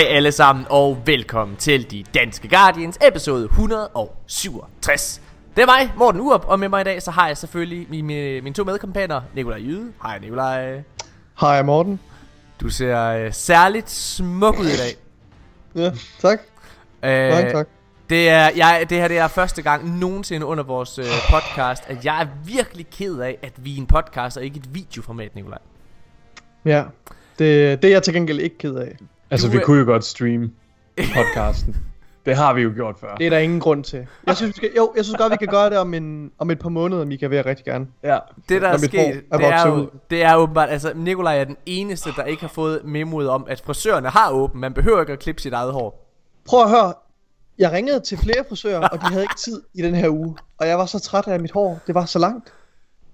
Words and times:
Hej 0.00 0.08
alle 0.08 0.32
sammen 0.32 0.66
og 0.70 0.98
velkommen 1.06 1.56
til 1.56 1.90
De 1.90 2.04
Danske 2.14 2.48
Guardians 2.48 2.98
episode 3.08 3.44
167 3.44 5.22
Det 5.56 5.62
er 5.62 5.66
mig, 5.66 5.92
Morten 5.96 6.20
Urup, 6.20 6.44
og 6.48 6.60
med 6.60 6.68
mig 6.68 6.80
i 6.80 6.84
dag 6.84 7.02
så 7.02 7.10
har 7.10 7.26
jeg 7.26 7.36
selvfølgelig 7.36 7.86
mine, 7.90 8.06
mine, 8.06 8.40
mine 8.40 8.54
to 8.54 8.64
medkompaner 8.64 9.20
Nikolaj 9.34 9.58
Jyde 9.58 9.92
Hej 10.02 10.18
Nikolaj 10.18 10.82
Hej 11.40 11.62
Morten. 11.62 12.00
Du 12.60 12.68
ser 12.68 13.04
øh, 13.06 13.32
særligt 13.32 13.90
smuk 13.90 14.58
ud 14.58 14.66
i 14.66 14.76
dag 14.76 14.96
Ja, 15.74 15.90
tak. 16.20 16.38
øh, 17.04 17.30
Mange 17.34 17.52
tak. 17.52 17.68
det, 18.10 18.28
er, 18.28 18.50
jeg, 18.56 18.86
det 18.90 18.98
her 18.98 19.08
det 19.08 19.18
er 19.18 19.28
første 19.28 19.62
gang 19.62 19.98
nogensinde 19.98 20.46
under 20.46 20.64
vores 20.64 20.98
øh, 20.98 21.04
podcast 21.30 21.84
At 21.86 22.04
jeg 22.04 22.22
er 22.22 22.26
virkelig 22.44 22.86
ked 22.90 23.18
af 23.18 23.38
at 23.42 23.52
vi 23.56 23.74
er 23.74 23.78
en 23.78 23.86
podcast 23.86 24.36
og 24.36 24.44
ikke 24.44 24.56
et 24.58 24.74
videoformat 24.74 25.34
Nikolaj 25.34 25.58
Ja, 26.64 26.84
det, 27.38 27.82
det 27.82 27.88
er 27.88 27.92
jeg 27.92 28.02
til 28.02 28.14
gengæld 28.14 28.40
ikke 28.40 28.58
ked 28.58 28.74
af. 28.74 28.96
Altså, 29.30 29.46
Du 29.46 29.52
vi 29.52 29.58
kunne 29.64 29.78
jo 29.78 29.84
godt 29.84 30.04
streame 30.04 30.50
podcasten. 30.96 31.76
det 32.26 32.36
har 32.36 32.54
vi 32.54 32.62
jo 32.62 32.72
gjort 32.74 32.96
før. 33.00 33.14
Det 33.14 33.26
er 33.26 33.30
der 33.30 33.38
ingen 33.38 33.60
grund 33.60 33.84
til. 33.84 34.06
Jeg 34.26 34.36
synes, 34.36 34.48
vi 34.48 34.56
skal, 34.56 34.70
jo, 34.76 34.92
jeg 34.96 35.04
synes 35.04 35.18
godt, 35.18 35.30
vi 35.32 35.36
kan 35.36 35.48
gøre 35.48 35.70
det 35.70 35.78
om, 35.78 35.94
en, 35.94 36.32
om 36.38 36.50
et 36.50 36.58
par 36.58 36.68
måneder, 36.68 37.04
Mika, 37.04 37.26
vil 37.26 37.36
jeg 37.36 37.46
rigtig 37.46 37.64
gerne. 37.64 37.86
Ja. 38.02 38.18
Det 38.48 38.62
der 38.62 38.68
er 38.68 38.76
sket, 38.78 39.22
er 39.32 39.36
det 39.36 39.46
er, 39.46 39.68
jo, 39.68 39.90
det 40.10 40.22
er 40.22 40.36
åbenbart, 40.36 40.68
altså 40.70 40.92
Nikolaj 40.94 41.40
er 41.40 41.44
den 41.44 41.56
eneste, 41.66 42.10
der 42.16 42.24
ikke 42.24 42.40
har 42.42 42.48
fået 42.48 42.80
memoet 42.84 43.28
om, 43.28 43.46
at 43.48 43.60
frisørerne 43.60 44.08
har 44.08 44.30
åben. 44.30 44.60
Man 44.60 44.74
behøver 44.74 45.00
ikke 45.00 45.12
at 45.12 45.18
klippe 45.18 45.42
sit 45.42 45.52
eget 45.52 45.72
hår. 45.72 46.06
Prøv 46.44 46.62
at 46.62 46.70
høre. 46.70 46.94
Jeg 47.58 47.72
ringede 47.72 48.00
til 48.00 48.18
flere 48.18 48.44
frisører, 48.48 48.88
og 48.88 48.98
de 49.00 49.04
havde 49.06 49.22
ikke 49.22 49.36
tid 49.36 49.62
i 49.74 49.82
den 49.82 49.94
her 49.94 50.08
uge. 50.08 50.36
Og 50.58 50.68
jeg 50.68 50.78
var 50.78 50.86
så 50.86 50.98
træt 50.98 51.26
af 51.28 51.40
mit 51.40 51.50
hår. 51.52 51.78
Det 51.86 51.94
var 51.94 52.04
så 52.04 52.18
langt. 52.18 52.52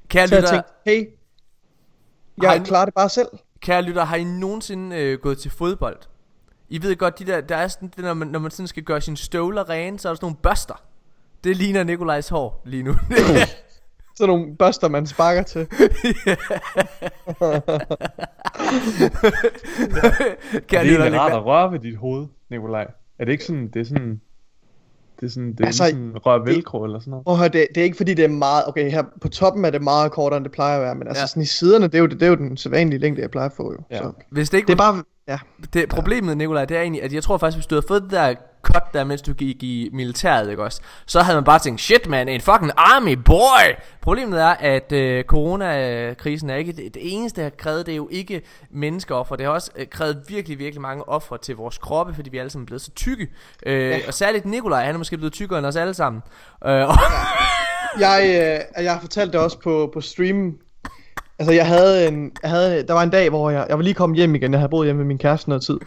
Kære 0.09 0.29
Så 0.29 0.35
jeg 0.35 0.43
lytter, 0.43 0.53
tænkte, 0.55 0.71
hey, 0.87 1.09
Har 2.45 2.53
jeg 2.55 2.63
I- 2.63 2.65
klarer 2.65 2.85
det 2.85 2.95
bare 2.95 3.09
selv. 3.09 3.29
Kære 3.67 3.83
lytter, 3.83 4.05
har 4.05 4.17
I 4.17 4.25
nogensinde 4.25 4.97
øh, 4.97 5.19
gået 5.19 5.39
til 5.39 5.51
fodbold? 5.51 5.99
I 6.69 6.83
ved 6.83 6.97
godt, 6.97 7.19
de 7.19 7.25
der, 7.27 7.41
der 7.41 7.57
er 7.57 7.69
sådan, 7.69 7.89
det, 7.97 8.05
når, 8.05 8.15
man, 8.15 8.29
når 8.29 8.39
man 8.39 8.51
sådan 8.51 8.67
skal 8.67 8.83
gøre 8.83 9.01
sine 9.01 9.17
støvler 9.17 9.71
rene, 9.71 9.99
så 9.99 10.09
er 10.09 10.11
der 10.11 10.15
sådan 10.15 10.25
nogle 10.25 10.37
børster. 10.43 10.83
Det 11.45 11.57
ligner 11.57 11.85
Nikolajs 11.85 12.29
hår 12.29 12.63
lige 12.65 12.83
nu. 12.83 12.95
Sådan 14.17 14.35
nogle 14.35 14.57
børster, 14.57 14.89
man 14.89 15.07
sparker 15.07 15.43
til. 15.43 15.67
kære 20.69 20.85
det 20.85 20.95
er 20.95 21.01
rart 21.01 21.13
Nikolaj, 21.13 21.31
at 21.31 21.45
røre 21.45 21.73
ved 21.73 21.79
dit 21.79 21.97
hoved, 21.97 22.27
Nikolaj. 22.51 22.87
Er 23.19 23.25
det 23.25 23.33
ikke 23.33 23.45
sådan, 23.45 23.69
det 23.69 23.81
er 23.81 23.85
sådan... 23.85 24.21
Det 25.21 25.27
er 25.27 25.31
sådan, 25.31 25.53
det 25.53 25.61
er 25.61 25.67
Altså, 25.67 25.85
altså, 25.85 25.97
sådan 25.97 26.19
rør 26.27 26.45
velcro 26.45 26.85
eller 26.85 26.99
sådan 26.99 27.11
noget. 27.11 27.25
Prøv 27.25 27.37
høre, 27.37 27.49
det, 27.49 27.67
det 27.75 27.81
er 27.81 27.85
ikke 27.85 27.97
fordi, 27.97 28.15
det 28.15 28.25
er 28.25 28.29
meget... 28.29 28.65
Okay, 28.69 28.91
her 28.91 29.03
på 29.21 29.29
toppen 29.29 29.65
er 29.65 29.71
det 29.71 29.83
meget 29.83 30.13
kortere, 30.13 30.37
end 30.37 30.45
det 30.45 30.53
plejer 30.53 30.77
at 30.77 30.83
være. 30.83 30.95
Men 30.95 31.09
altså 31.09 31.23
Ja. 31.23 31.27
sådan 31.27 31.43
i 31.43 31.47
siderne, 31.47 31.87
det 31.87 31.95
er 31.95 31.99
jo, 31.99 32.07
det 32.07 32.23
er 32.23 32.27
jo 32.27 32.35
den 32.35 32.57
sædvanlige 32.57 33.01
længde, 33.01 33.23
jeg 33.23 33.31
plejer 33.31 33.49
at 33.49 33.53
få 33.57 33.73
jo. 33.73 33.79
Ja. 33.91 33.99
Så. 33.99 34.13
hvis 34.31 34.51
det 34.51 34.59
ikke 34.59 34.67
Det 34.67 34.73
er 34.73 34.77
bare... 34.77 35.03
Ja. 35.29 35.39
Det 35.75 35.89
problemet, 35.89 36.37
Nikolaj, 36.37 36.65
det 36.65 36.77
er 36.77 36.81
egentlig, 36.81 37.03
at 37.03 37.13
jeg 37.13 37.23
tror 37.23 37.39
faktisk, 37.39 37.57
hvis 37.57 37.67
du 37.67 37.75
havde 37.75 37.87
fået 37.89 38.03
det 38.03 38.11
der 38.11 38.35
cut 38.73 38.83
der, 38.93 39.05
mens 39.05 39.23
du 39.23 39.33
gik 39.33 39.63
i 39.63 39.91
militæret, 39.93 40.51
ikke 40.51 40.63
også? 40.63 40.81
Så 41.07 41.21
havde 41.21 41.37
man 41.37 41.45
bare 41.45 41.59
tænkt, 41.59 41.81
shit 41.81 42.07
man, 42.09 42.29
en 42.29 42.41
fucking 42.41 42.71
army 42.77 43.13
boy! 43.13 43.75
Problemet 44.01 44.41
er, 44.43 44.55
at 44.61 44.93
øh, 44.93 45.25
coronakrisen 45.25 46.51
er 46.51 46.55
ikke 46.55 46.73
det, 46.73 46.95
det 46.95 47.03
eneste, 47.15 47.41
der 47.41 47.47
har 47.47 47.51
krævet, 47.59 47.87
det 47.87 47.93
er 47.93 47.97
jo 47.97 48.09
ikke 48.11 48.43
menneskeoffer. 48.71 49.37
Det 49.37 49.47
har 49.47 49.53
også 49.53 49.71
øh, 49.77 49.87
krævet 49.91 50.25
virkelig, 50.29 50.59
virkelig 50.59 50.81
mange 50.83 51.09
ofre 51.09 51.39
til 51.39 51.57
vores 51.57 51.79
kroppe, 51.79 52.15
fordi 52.15 52.31
vi 52.31 52.39
alle 52.39 52.51
sammen 52.51 52.65
er 52.65 52.67
blevet 52.67 52.83
så 52.83 52.91
tykke. 52.91 53.29
Øh, 53.67 53.91
ja. 53.91 53.99
Og 54.07 54.15
særligt 54.15 54.45
Nikolaj, 54.45 54.85
han 54.85 54.95
er 54.95 54.99
måske 54.99 55.17
blevet 55.17 55.33
tykkere 55.33 55.59
end 55.59 55.67
os 55.67 55.77
alle 55.77 55.95
sammen. 55.95 56.23
Øh, 56.67 56.89
og, 56.89 56.95
Jeg, 58.01 58.23
øh, 58.25 58.85
jeg 58.85 58.93
har 58.93 59.01
fortalt 59.01 59.33
det 59.33 59.41
også 59.41 59.59
på, 59.59 59.91
på 59.95 60.01
streamen. 60.01 60.55
Altså, 61.39 61.53
jeg 61.53 61.67
havde 61.67 62.09
en, 62.09 62.33
jeg 62.43 62.51
havde, 62.51 62.83
der 62.87 62.95
var 62.95 63.03
en 63.03 63.11
dag, 63.11 63.29
hvor 63.29 63.51
jeg, 63.51 63.67
jeg 63.69 63.77
var 63.79 63.83
lige 63.83 63.95
kommet 63.95 64.17
hjem 64.17 64.35
igen. 64.35 64.53
Jeg 64.53 64.61
havde 64.61 64.71
boet 64.71 64.87
hjemme 64.87 64.99
med 64.99 65.07
min 65.07 65.19
kæreste 65.19 65.49
noget 65.49 65.63
tid. 65.63 65.79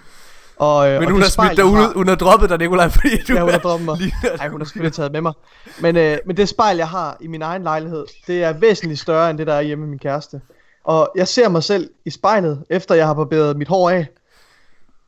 Og, 0.60 0.88
øh, 0.90 1.00
men 1.00 1.06
og 1.08 1.12
hun 1.12 1.22
har 1.22 1.30
spejl, 1.30 1.48
smidt 1.48 1.58
dig 1.58 1.66
ud, 1.66 1.76
har- 1.76 1.94
hun 1.96 2.08
har 2.08 2.16
droppet 2.16 2.50
dig, 2.50 2.58
Nikolaj, 2.58 2.90
fordi 2.96 3.10
du 3.28 3.34
Ja, 3.34 3.42
hun 3.42 3.50
har 3.52 3.60
droppet 3.60 3.86
mig. 3.86 3.98
lige- 4.02 4.14
Ej, 4.40 4.48
hun 4.50 4.62
har 4.62 4.66
selvfølgelig 4.66 4.94
taget 4.94 5.12
med 5.12 5.22
mig. 5.22 5.34
Men, 5.82 5.96
øh, 5.98 6.18
men 6.26 6.38
det 6.38 6.50
spejl, 6.50 6.78
jeg 6.78 6.88
har 6.88 7.18
i 7.22 7.28
min 7.28 7.42
egen 7.42 7.64
lejlighed, 7.64 8.06
det 8.28 8.44
er 8.44 8.54
væsentligt 8.54 9.00
større 9.00 9.30
end 9.30 9.38
det, 9.38 9.48
der 9.48 9.54
er 9.54 9.62
hjemme 9.62 9.82
med 9.82 9.90
min 9.90 10.00
kæreste. 10.00 10.42
Og 10.84 11.12
jeg 11.16 11.28
ser 11.28 11.50
mig 11.50 11.64
selv 11.64 11.90
i 12.06 12.10
spejlet, 12.10 12.64
efter 12.70 12.96
jeg 12.96 13.06
har 13.08 13.14
barberet 13.14 13.58
mit 13.58 13.68
hår 13.68 13.90
af, 13.90 14.08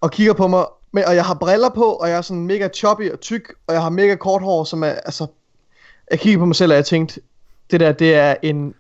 og 0.02 0.12
kigger 0.12 0.34
på 0.34 0.48
mig, 0.48 0.66
men, 0.92 1.04
og 1.08 1.16
jeg 1.16 1.26
har 1.26 1.34
briller 1.34 1.70
på, 1.70 1.84
og 1.84 2.10
jeg 2.10 2.18
er 2.18 2.22
sådan 2.22 2.46
mega 2.46 2.68
choppy 2.76 3.12
og 3.12 3.20
tyk, 3.20 3.54
og 3.68 3.74
jeg 3.74 3.82
har 3.84 3.90
mega 3.90 4.16
kort 4.16 4.42
hår, 4.42 4.64
som 4.64 4.84
er, 4.84 4.88
altså, 4.88 5.28
jeg 6.12 6.20
kigger 6.20 6.40
på 6.40 6.46
mig 6.46 6.56
selv, 6.56 6.72
og 6.72 6.76
jeg 6.76 6.86
tænkte, 6.86 7.22
det 7.72 7.80
der, 7.80 7.92
det 7.92 8.16
er 8.16 8.36
en, 8.44 8.74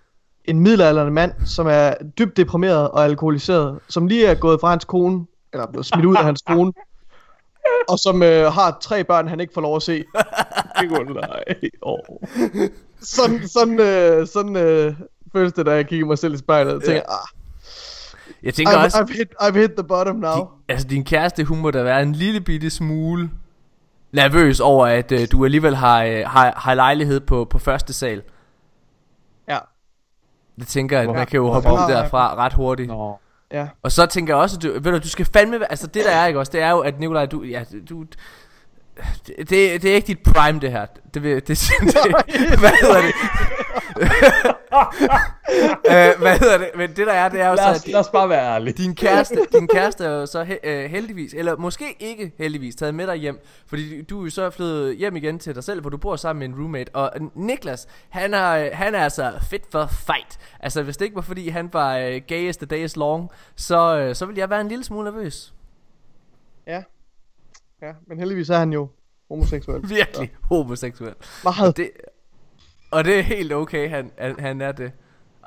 en 0.46 0.60
middelalderende 0.60 1.14
mand, 1.14 1.32
som 1.46 1.68
er 1.70 1.94
dybt 2.20 2.38
deprimeret 2.38 2.90
og 2.90 3.04
alkoholiseret, 3.06 3.80
som 3.90 4.08
lige 4.08 4.26
er 4.28 4.36
gået 4.36 4.60
fra 4.62 4.70
hans 4.70 4.86
kone, 4.86 5.26
eller 5.54 5.68
er 5.68 5.72
blevet 5.72 5.86
smidt 5.86 6.06
ud 6.06 6.16
af 6.16 6.24
hans 6.24 6.42
kone, 6.42 6.74
og 7.90 8.00
som 8.00 8.24
øh, 8.24 8.52
har 8.54 8.78
tre 8.82 9.04
børn, 9.04 9.28
han 9.28 9.40
ikke 9.40 9.54
får 9.54 9.62
lov 9.62 9.76
at 9.76 9.84
se. 9.84 10.04
Nikolaj. 10.82 11.44
Oh. 11.82 12.00
Sådan, 13.02 13.48
sådan, 13.48 13.80
øh, 13.80 14.28
sådan 14.28 14.56
øh, 14.56 14.94
føles 15.34 15.54
det, 15.54 15.66
da 15.66 15.72
jeg 15.72 15.88
kigger 15.88 16.06
mig 16.06 16.18
selv 16.18 16.34
i 16.34 16.38
spejlet 16.38 16.74
og 16.74 16.84
tænker, 16.84 17.10
ah, 17.10 17.28
Jeg 18.44 18.54
tænker 18.54 18.74
I've, 18.74 18.84
også, 18.84 18.98
I've, 18.98 19.18
hit, 19.18 19.28
I've 19.42 19.58
hit 19.58 19.72
the 19.72 19.84
bottom 19.84 20.16
now. 20.16 20.36
Din, 20.36 20.46
altså 20.68 20.88
din 20.88 21.04
kæreste, 21.06 21.44
hun 21.44 21.60
må 21.60 21.72
da 21.72 21.84
være 21.84 22.02
en 22.02 22.14
lille 22.14 22.42
bitte 22.42 22.70
smule 22.70 23.30
nervøs 24.12 24.60
over, 24.60 24.88
at 24.88 25.12
øh, 25.12 25.28
du 25.32 25.46
alligevel 25.46 25.76
har, 25.76 26.04
øh, 26.04 26.24
har, 26.28 26.54
har 26.58 26.74
lejlighed 26.74 27.20
på, 27.20 27.46
på 27.46 27.60
første 27.60 27.94
sal. 27.94 28.22
Ja, 29.48 29.58
Det 30.60 30.68
tænker 30.68 31.00
jeg, 31.00 31.10
at 31.10 31.16
man 31.16 31.28
kan 31.28 31.38
jo 31.38 31.48
hoppe 31.48 31.70
ud 31.70 31.78
derfra 31.78 32.36
ret 32.36 32.54
hurtigt. 32.54 32.88
Nå 32.88 33.20
ja. 33.52 33.68
Og 33.82 33.92
så 33.92 34.06
tænker 34.06 34.34
jeg 34.34 34.42
også, 34.42 34.58
at 34.58 34.64
du, 34.64 34.72
ved 34.74 34.92
du, 34.92 34.98
du 34.98 35.10
skal 35.10 35.26
fandme, 35.26 35.72
altså 35.72 35.88
det 35.88 36.06
der 36.06 36.12
er 36.12 36.28
ikke 36.28 36.40
også, 36.40 36.52
det 36.52 36.62
er 36.62 36.70
jo, 36.70 36.80
at 36.80 37.00
Nikolaj, 37.00 37.26
du, 37.26 37.44
ja, 37.44 37.64
du, 37.90 38.06
det, 39.28 39.50
det, 39.50 39.82
det 39.82 39.86
er 39.86 39.96
ikke 39.96 40.08
dit 40.08 40.24
prime 40.24 40.60
det 40.60 40.72
her. 40.72 40.86
Det, 40.86 41.24
det, 41.24 41.48
det, 41.48 41.48
det 41.48 42.60
hvad 42.60 42.82
hedder 42.82 43.02
det? 43.02 43.14
øh, 45.92 46.22
hvad 46.22 46.40
hedder 46.40 46.58
det? 46.58 46.70
Men 46.76 46.90
det 46.90 47.08
der 47.08 47.14
er, 47.14 47.30
det 47.30 47.42
er 47.42 47.50
jo 47.50 47.56
så, 47.56 47.62
Lad 47.62 47.70
at 47.70 47.76
os, 47.76 47.88
lad 47.88 48.00
os 48.00 48.10
bare 48.10 48.30
være 48.30 48.56
ærlige. 48.56 48.74
din 48.74 48.96
kæreste, 48.96 49.38
din 49.52 49.68
kæreste 49.68 50.06
er 50.06 50.10
jo 50.10 50.26
så 50.26 50.44
he, 50.44 50.58
øh, 50.64 50.90
heldigvis, 50.90 51.34
eller 51.34 51.58
måske 51.58 51.96
ikke 52.00 52.32
heldigvis, 52.38 52.76
taget 52.76 52.96
med 52.96 53.08
dig 53.08 53.16
hjem, 53.16 53.40
fordi 53.68 54.02
du 54.02 54.20
er 54.20 54.24
jo 54.24 54.30
så 54.30 54.50
flyttet 54.50 54.96
hjem 54.96 55.16
igen 55.16 55.40
til 55.40 55.56
dig 55.56 55.64
selv, 55.64 55.82
hvor 55.82 55.90
du 55.90 55.98
bor 55.98 56.16
sammen 56.16 56.40
med 56.40 56.48
en 56.58 56.62
roommate, 56.64 56.96
og 56.96 57.12
Niklas, 57.36 57.88
han 58.10 58.34
er, 58.34 58.76
han 58.76 58.96
er 58.96 59.04
altså 59.04 59.32
fit 59.50 59.64
for 59.72 59.86
fight. 59.88 60.40
Altså 60.60 60.84
hvis 60.84 60.98
det 60.98 61.06
ikke 61.06 61.16
var 61.16 61.22
fordi 61.22 61.50
han 61.50 61.70
var 61.74 61.98
øh, 61.98 62.22
gayest 62.28 62.60
the 62.60 62.66
days 62.68 62.96
long, 62.98 63.30
så, 63.56 63.98
øh, 63.98 64.16
så 64.16 64.26
ville 64.26 64.40
jeg 64.40 64.50
være 64.50 64.62
en 64.62 64.68
lille 64.68 64.84
smule 64.84 65.04
nervøs. 65.04 65.54
ja. 66.68 66.84
Ja, 67.82 67.92
men 68.08 68.20
heldigvis 68.20 68.50
er 68.50 68.58
han 68.58 68.74
jo 68.74 68.88
homoseksuel. 69.30 69.90
Virkelig 69.96 70.32
homoseksuel. 70.42 71.14
Meget. 71.44 71.68
Og 71.68 71.78
det, 71.78 71.90
og 72.92 73.06
det 73.06 73.20
er 73.20 73.24
helt 73.24 73.54
okay, 73.54 73.90
han, 73.90 74.12
han, 74.18 74.40
han 74.40 74.62
er 74.62 74.72
det. 74.72 74.92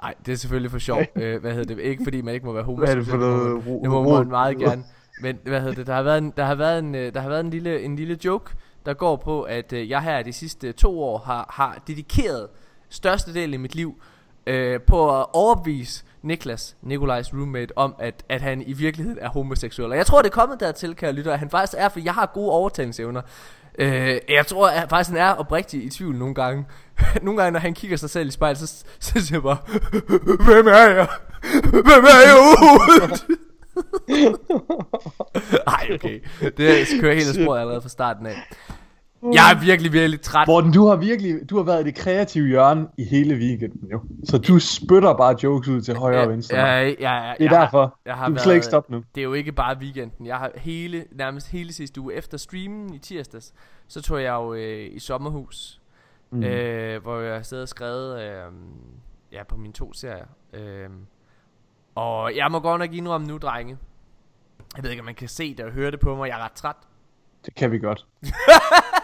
Nej, 0.02 0.14
det 0.26 0.32
er 0.32 0.36
selvfølgelig 0.36 0.70
for 0.70 0.78
sjov. 0.78 1.02
øh, 1.16 1.40
hvad 1.40 1.52
hedder 1.52 1.74
det? 1.74 1.82
Ikke 1.82 2.04
fordi 2.04 2.20
man 2.22 2.34
ikke 2.34 2.46
må 2.46 2.52
være 2.52 2.64
Hvad 2.64 2.88
er 2.88 2.94
det 2.94 3.06
homoseksuel. 3.06 3.20
for 3.20 3.26
det 3.26 3.38
må 3.38 3.44
noget 3.44 3.64
man- 3.66 3.74
ro- 3.74 3.82
Det 3.82 3.90
må 3.90 4.18
man 4.18 4.28
meget 4.28 4.58
gerne. 4.58 4.84
Men 5.22 5.38
hvad 5.44 5.60
hedder 5.60 5.74
det? 5.74 5.86
Der 5.86 5.94
har 5.94 6.02
været 6.02 6.18
en, 6.18 6.32
der 6.36 6.44
har 6.44 6.54
været 6.54 6.78
en, 6.78 6.94
øh, 6.94 7.14
der 7.14 7.20
har 7.20 7.28
været 7.28 7.40
en 7.44 7.50
lille, 7.50 7.82
en 7.82 7.96
lille 7.96 8.18
joke, 8.24 8.52
der 8.86 8.94
går 8.94 9.16
på, 9.16 9.42
at 9.42 9.72
øh, 9.72 9.90
jeg 9.90 10.02
her 10.02 10.22
de 10.22 10.32
sidste 10.32 10.72
to 10.72 11.02
år 11.02 11.18
har, 11.18 11.46
har 11.52 11.82
dedikeret 11.86 12.48
størstedelen 12.88 13.54
af 13.54 13.60
mit 13.60 13.74
liv 13.74 14.02
øh, 14.46 14.80
på 14.80 15.20
at 15.20 15.26
overbevise 15.32 16.04
Niklas, 16.24 16.76
Nikolajs 16.82 17.32
roommate, 17.34 17.78
om 17.78 17.94
at, 17.98 18.24
at 18.28 18.42
han 18.42 18.62
i 18.66 18.72
virkeligheden 18.72 19.18
er 19.22 19.28
homoseksuel. 19.28 19.90
Og 19.90 19.96
jeg 19.96 20.06
tror, 20.06 20.22
det 20.22 20.28
er 20.28 20.34
kommet 20.34 20.60
dertil, 20.60 20.96
kan 20.96 21.06
jeg 21.06 21.14
lytte, 21.14 21.32
at 21.32 21.38
han 21.38 21.50
faktisk 21.50 21.74
er, 21.78 21.88
for 21.88 22.00
jeg 22.00 22.14
har 22.14 22.30
gode 22.34 22.50
overtagelsesevner. 22.50 23.22
Øh, 23.78 24.18
jeg 24.28 24.46
tror 24.46 24.68
at 24.68 24.88
faktisk, 24.90 25.10
han 25.10 25.20
er 25.20 25.30
oprigtig 25.30 25.84
i 25.84 25.88
tvivl 25.88 26.16
nogle 26.16 26.34
gange. 26.34 26.66
nogle 27.22 27.42
gange, 27.42 27.52
når 27.52 27.60
han 27.60 27.74
kigger 27.74 27.96
sig 27.96 28.10
selv 28.10 28.28
i 28.28 28.30
spejlet, 28.30 28.58
så, 28.58 28.84
så 28.98 29.12
siger 29.12 29.36
jeg 29.36 29.42
bare, 29.42 29.58
Hvem 30.46 30.66
er 30.66 30.90
jeg? 30.90 31.08
Hvem 31.70 32.04
er 32.04 32.20
jeg 32.26 32.34
overhovedet? 32.38 33.24
Ej, 35.66 35.88
okay. 35.94 36.20
Det 36.40 37.00
kører 37.00 37.14
helt 37.14 37.28
af 37.28 37.34
sporet 37.34 37.60
allerede 37.60 37.82
fra 37.82 37.88
starten 37.88 38.26
af. 38.26 38.34
Jeg 39.32 39.52
er 39.52 39.60
virkelig, 39.60 39.92
virkelig 39.92 40.20
træt. 40.20 40.48
Morten, 40.48 40.72
du 40.72 40.86
har 40.86 40.96
virkelig 40.96 41.50
du 41.50 41.56
har 41.56 41.62
været 41.62 41.80
i 41.80 41.84
det 41.84 41.94
kreative 41.94 42.48
hjørne 42.48 42.88
i 42.98 43.04
hele 43.04 43.34
weekenden, 43.34 43.90
jo. 43.90 44.02
Så 44.24 44.38
du 44.38 44.58
spytter 44.58 45.14
bare 45.14 45.36
jokes 45.42 45.68
ud 45.68 45.80
til 45.80 45.96
højre 45.96 46.22
og 46.22 46.30
venstre. 46.30 46.56
Ja, 46.56 46.82
ja, 46.82 46.92
ja, 47.28 47.34
det 47.38 47.44
er 47.44 47.60
derfor. 47.60 47.98
jeg 48.04 48.14
har 48.14 48.28
du 48.28 48.34
kan 48.34 48.42
slet 48.42 48.54
ikke 48.54 48.66
stoppe 48.66 48.92
nu. 48.92 49.02
Det 49.14 49.20
er 49.20 49.24
jo 49.24 49.32
ikke 49.32 49.52
bare 49.52 49.76
weekenden. 49.78 50.26
Jeg 50.26 50.36
har 50.36 50.50
hele, 50.56 51.04
nærmest 51.12 51.50
hele 51.50 51.72
sidste 51.72 52.00
uge 52.00 52.14
efter 52.14 52.38
streamen 52.38 52.94
i 52.94 52.98
tirsdags, 52.98 53.54
så 53.88 54.02
tog 54.02 54.22
jeg 54.22 54.32
jo 54.32 54.54
øh, 54.54 54.94
i 54.94 54.98
sommerhus, 54.98 55.80
mm. 56.30 56.42
øh, 56.42 57.02
hvor 57.02 57.20
jeg 57.20 57.46
sad 57.46 57.62
og 57.62 57.68
skrevet 57.68 58.22
øh, 58.22 58.52
ja, 59.32 59.44
på 59.44 59.56
mine 59.56 59.72
to 59.72 59.92
serier. 59.92 60.26
Øh, 60.52 60.88
og 61.94 62.36
jeg 62.36 62.50
må 62.50 62.60
godt 62.60 62.78
nok 62.78 62.92
indrømme 62.92 63.26
nu, 63.26 63.38
drenge. 63.38 63.78
Jeg 64.76 64.84
ved 64.84 64.90
ikke, 64.90 65.00
om 65.00 65.06
man 65.06 65.14
kan 65.14 65.28
se 65.28 65.54
det 65.54 65.64
og 65.64 65.72
høre 65.72 65.90
det 65.90 66.00
på 66.00 66.16
mig. 66.16 66.28
Jeg 66.28 66.38
er 66.38 66.44
ret 66.44 66.52
træt. 66.52 66.76
Det 67.46 67.54
kan 67.54 67.72
vi 67.72 67.78
godt. 67.78 68.06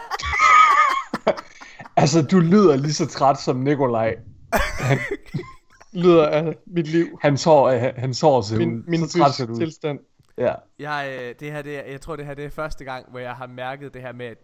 altså, 1.97 2.21
du 2.21 2.39
lyder 2.39 2.75
lige 2.75 2.93
så 2.93 3.07
træt 3.07 3.39
som 3.39 3.55
Nikolaj. 3.55 4.15
Lyder 5.93 6.27
af 6.27 6.55
mit 6.65 6.87
liv. 6.87 7.19
Hans 7.21 7.43
hår, 7.43 7.69
øh, 7.69 7.81
hans 7.97 8.21
hår 8.21 8.41
ser 8.41 8.57
Min, 8.57 8.77
ud. 8.77 8.83
min 8.87 9.07
så 9.07 9.19
træt 9.19 9.33
ser 9.33 9.45
du 9.45 9.55
tilstand. 9.55 9.99
Ja. 10.37 10.53
Jeg, 10.79 11.19
øh, 11.21 11.35
det 11.39 11.51
her, 11.51 11.61
det 11.61 11.77
er, 11.77 11.91
jeg 11.91 12.01
tror, 12.01 12.15
det 12.15 12.25
her 12.25 12.33
det 12.33 12.45
er 12.45 12.49
første 12.49 12.83
gang, 12.83 13.09
hvor 13.09 13.19
jeg 13.19 13.33
har 13.33 13.47
mærket 13.47 13.93
det 13.93 14.01
her 14.01 14.13
med, 14.13 14.25
at 14.25 14.37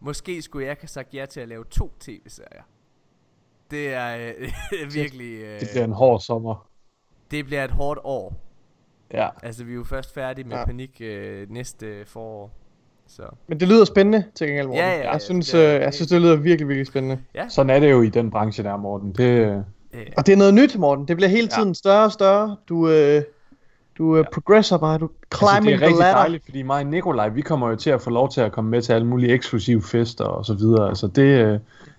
måske 0.00 0.42
skulle 0.42 0.66
jeg 0.66 0.76
have 0.80 0.88
sagt 0.88 1.14
ja 1.14 1.26
til 1.26 1.40
at 1.40 1.48
lave 1.48 1.64
to 1.70 1.92
tv-serier. 2.00 2.62
Det 3.70 3.94
er 3.94 4.32
øh, 4.38 4.52
virkelig... 4.94 5.34
Øh, 5.42 5.60
Det 5.60 5.68
bliver 5.72 5.84
en 5.84 5.92
hård 5.92 6.20
sommer. 6.20 6.68
det 7.30 7.44
bliver 7.44 7.64
et 7.64 7.70
hårdt 7.70 8.00
år. 8.04 8.34
Ja. 9.12 9.28
Altså, 9.42 9.64
vi 9.64 9.72
er 9.72 9.76
jo 9.76 9.84
først 9.84 10.14
færdige 10.14 10.48
med. 10.48 10.56
Ja. 10.56 10.64
panik 10.64 11.00
øh, 11.00 11.50
næste 11.50 12.04
forår. 12.06 12.50
Så, 13.16 13.22
Men 13.48 13.60
det 13.60 13.68
lyder 13.68 13.84
spændende 13.84 14.24
til 14.34 14.46
gengæld, 14.46 14.66
Morten. 14.66 14.82
Ja, 14.84 14.90
ja, 14.90 14.98
ja, 14.98 15.10
jeg, 15.12 15.20
synes, 15.20 15.50
det 15.50 15.64
er- 15.70 15.74
øh, 15.76 15.80
jeg 15.82 15.94
synes, 15.94 16.08
det 16.08 16.20
lyder 16.20 16.36
virkelig, 16.36 16.68
virkelig 16.68 16.86
spændende. 16.86 17.18
ja. 17.34 17.48
Sådan 17.48 17.70
er 17.70 17.80
det 17.80 17.90
jo 17.90 18.02
i 18.02 18.08
den 18.08 18.30
branche 18.30 18.64
der, 18.64 18.76
Morten. 18.76 19.12
Det, 19.12 19.64
Øh, 19.94 20.00
Og 20.16 20.26
det 20.26 20.32
er 20.32 20.36
noget 20.36 20.54
nyt, 20.54 20.78
Morten. 20.78 21.08
Det 21.08 21.16
bliver 21.16 21.28
hele 21.30 21.48
Ja. 21.52 21.56
tiden 21.60 21.74
større 21.74 22.04
og 22.04 22.12
større. 22.12 22.56
Du, 22.68 22.88
øh, 22.88 23.22
du 23.98 24.16
øh, 24.16 24.24
progresser 24.32 24.78
bare. 24.78 24.98
Du 24.98 25.10
altså, 25.32 25.46
climbing 25.46 25.78
det 25.80 25.84
er 25.84 25.86
rigtig 25.86 26.00
ladder. 26.00 26.14
dejligt, 26.16 26.44
fordi 26.44 26.62
mig 26.62 26.76
og 26.84 26.86
Nikolaj, 26.86 27.28
vi 27.28 27.40
kommer 27.40 27.68
jo 27.68 27.76
til 27.76 27.90
at 27.90 28.00
få 28.02 28.10
lov 28.10 28.30
til 28.30 28.40
at 28.40 28.52
komme 28.52 28.70
med 28.70 28.82
til 28.82 28.92
alle 28.92 29.06
mulige 29.06 29.32
eksklusive 29.32 29.82
fester 29.82 30.24
og 30.24 30.44
så 30.44 30.54
videre. 30.54 30.88
Altså 30.88 31.06
det, 31.06 31.22
øh, 31.22 31.58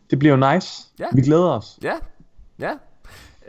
det 0.09 0.19
bliver 0.19 0.37
jo 0.37 0.53
nice. 0.53 0.87
Ja. 0.99 1.05
Vi 1.13 1.21
glæder 1.21 1.49
os. 1.49 1.79
Ja, 1.83 1.93
ja. 2.59 2.71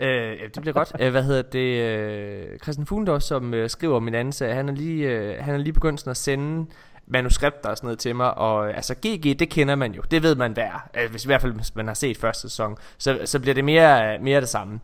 Øh, 0.01 0.39
ja, 0.39 0.45
det 0.55 0.61
bliver 0.61 0.73
godt. 0.75 0.93
Øh, 1.01 1.11
hvad 1.11 1.23
hedder 1.23 1.43
det? 1.43 1.81
Øh, 1.83 2.59
Christian 2.63 2.87
Fuglendorf, 2.87 3.23
som 3.23 3.55
øh, 3.55 3.71
skriver 3.71 4.01
min 4.01 4.15
anden 4.15 4.33
serie, 4.33 4.55
han 4.55 4.69
er 4.69 4.73
lige, 4.73 5.09
øh, 5.11 5.35
han 5.41 5.55
er 5.55 5.59
lige 5.59 5.73
begyndt 5.73 6.01
sådan 6.01 6.11
at 6.11 6.17
sende 6.17 6.67
manuskripter 7.07 7.69
og 7.69 7.77
sådan 7.77 7.87
noget 7.87 7.99
til 7.99 8.17
mig, 8.17 8.39
og 8.39 8.69
øh, 8.69 8.77
altså 8.77 8.95
GG, 8.95 9.39
det 9.39 9.49
kender 9.51 9.75
man 9.75 9.93
jo, 9.93 10.03
det 10.11 10.23
ved 10.23 10.35
man 10.35 10.53
hvad 10.53 10.65
er, 10.65 10.89
øh, 10.99 11.11
hvis, 11.11 11.25
i 11.25 11.29
hvert 11.29 11.41
fald 11.41 11.53
hvis 11.53 11.75
man 11.75 11.87
har 11.87 11.95
set 11.95 12.17
første 12.17 12.43
sæson, 12.43 12.77
så, 12.99 13.21
så 13.25 13.41
bliver 13.41 13.55
det 13.55 13.65
mere, 13.65 14.15
øh, 14.15 14.23
mere 14.23 14.41
det 14.41 14.49
samme. 14.49 14.81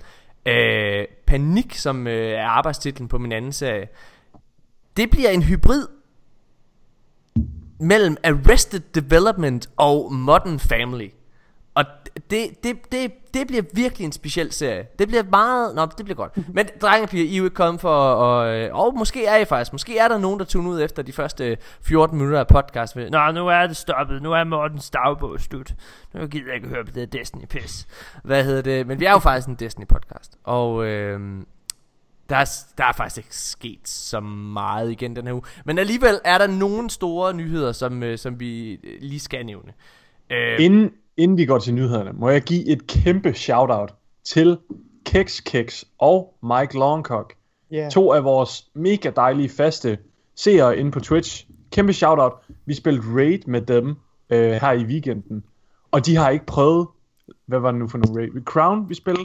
Øh, 0.46 1.04
Panik, 1.26 1.74
som 1.74 2.06
øh, 2.06 2.30
er 2.30 2.46
arbejdstitlen 2.46 3.08
på 3.08 3.18
min 3.18 3.32
anden 3.32 3.52
serie, 3.52 3.88
det 4.96 5.10
bliver 5.10 5.30
en 5.30 5.42
hybrid 5.42 5.86
mellem 7.80 8.16
Arrested 8.24 8.80
Development 8.80 9.70
og 9.76 10.12
Modern 10.12 10.58
Family. 10.58 11.08
Og 11.80 11.86
det, 12.30 12.64
det, 12.64 12.92
det, 12.92 13.12
det 13.34 13.46
bliver 13.46 13.62
virkelig 13.74 14.04
en 14.04 14.12
speciel 14.12 14.52
serie. 14.52 14.86
Det 14.98 15.08
bliver 15.08 15.22
meget... 15.30 15.74
Nå, 15.74 15.86
det 15.98 16.04
bliver 16.04 16.16
godt. 16.16 16.54
Men 16.54 16.66
drenge 16.80 17.02
og 17.02 17.08
piger, 17.08 17.24
I 17.24 17.34
er 17.34 17.38
jo 17.38 17.44
ikke 17.44 17.54
kommet 17.54 17.80
for... 17.80 17.96
Og, 17.98 18.56
øh, 18.56 18.74
og 18.74 18.98
måske 18.98 19.26
er 19.26 19.36
I 19.36 19.44
faktisk... 19.44 19.72
Måske 19.72 19.98
er 19.98 20.08
der 20.08 20.18
nogen, 20.18 20.38
der 20.38 20.44
tuner 20.44 20.70
ud 20.70 20.82
efter 20.82 21.02
de 21.02 21.12
første 21.12 21.56
14 21.82 22.18
minutter 22.18 22.40
af 22.40 22.46
podcast. 22.46 22.96
Nå, 22.96 23.30
nu 23.32 23.48
er 23.48 23.66
det 23.66 23.76
stoppet. 23.76 24.22
Nu 24.22 24.32
er 24.32 24.44
Mortens 24.44 24.90
dagbog 24.90 25.40
slut. 25.40 25.74
Nu 26.14 26.26
gider 26.26 26.46
jeg 26.46 26.54
ikke 26.54 26.68
høre 26.68 26.84
på 26.84 26.90
det 26.90 27.12
Destiny-pis. 27.12 27.86
Hvad 28.24 28.44
hedder 28.44 28.62
det? 28.62 28.86
Men 28.86 29.00
vi 29.00 29.04
er 29.04 29.10
jo 29.10 29.18
faktisk 29.18 29.48
en 29.48 29.56
Destiny-podcast. 29.62 30.38
Og... 30.44 30.86
Øh, 30.86 31.20
der 32.28 32.36
er, 32.36 32.64
der 32.78 32.84
er 32.84 32.92
faktisk 32.92 33.18
ikke 33.18 33.36
sket 33.36 33.88
så 33.88 34.20
meget 34.20 34.90
igen 34.90 35.16
den 35.16 35.26
her 35.26 35.34
uge. 35.34 35.42
Men 35.64 35.78
alligevel 35.78 36.20
er 36.24 36.38
der 36.38 36.46
nogle 36.46 36.90
store 36.90 37.34
nyheder, 37.34 37.72
som, 37.72 38.02
øh, 38.02 38.18
som 38.18 38.40
vi 38.40 38.72
øh, 38.72 38.78
lige 39.00 39.20
skal 39.20 39.46
nævne. 39.46 39.72
Øh, 40.30 40.56
Inden, 40.64 40.90
inden 41.20 41.38
vi 41.38 41.44
går 41.44 41.58
til 41.58 41.74
nyhederne, 41.74 42.12
må 42.12 42.28
jeg 42.28 42.42
give 42.42 42.66
et 42.66 42.86
kæmpe 42.86 43.34
shout-out 43.34 43.94
til 44.24 44.58
Keks 45.04 45.40
Keks 45.40 45.84
og 45.98 46.34
Mike 46.42 46.78
Longcock. 46.78 47.34
Yeah. 47.72 47.90
To 47.90 48.12
af 48.12 48.24
vores 48.24 48.66
mega 48.74 49.10
dejlige 49.16 49.48
faste 49.48 49.98
seere 50.36 50.78
inde 50.78 50.90
på 50.90 51.00
Twitch. 51.00 51.46
Kæmpe 51.70 51.92
shout-out. 51.92 52.32
Vi 52.66 52.74
spillede 52.74 53.04
Raid 53.14 53.38
med 53.46 53.60
dem 53.60 53.96
øh, 54.30 54.52
her 54.52 54.72
i 54.72 54.84
weekenden. 54.84 55.44
Og 55.90 56.06
de 56.06 56.16
har 56.16 56.30
ikke 56.30 56.46
prøvet... 56.46 56.86
Hvad 57.46 57.58
var 57.58 57.70
det 57.70 57.80
nu 57.80 57.88
for 57.88 57.98
nogle 57.98 58.20
Raid? 58.20 58.44
Crown, 58.44 58.88
vi 58.88 58.94
spillede? 58.94 59.24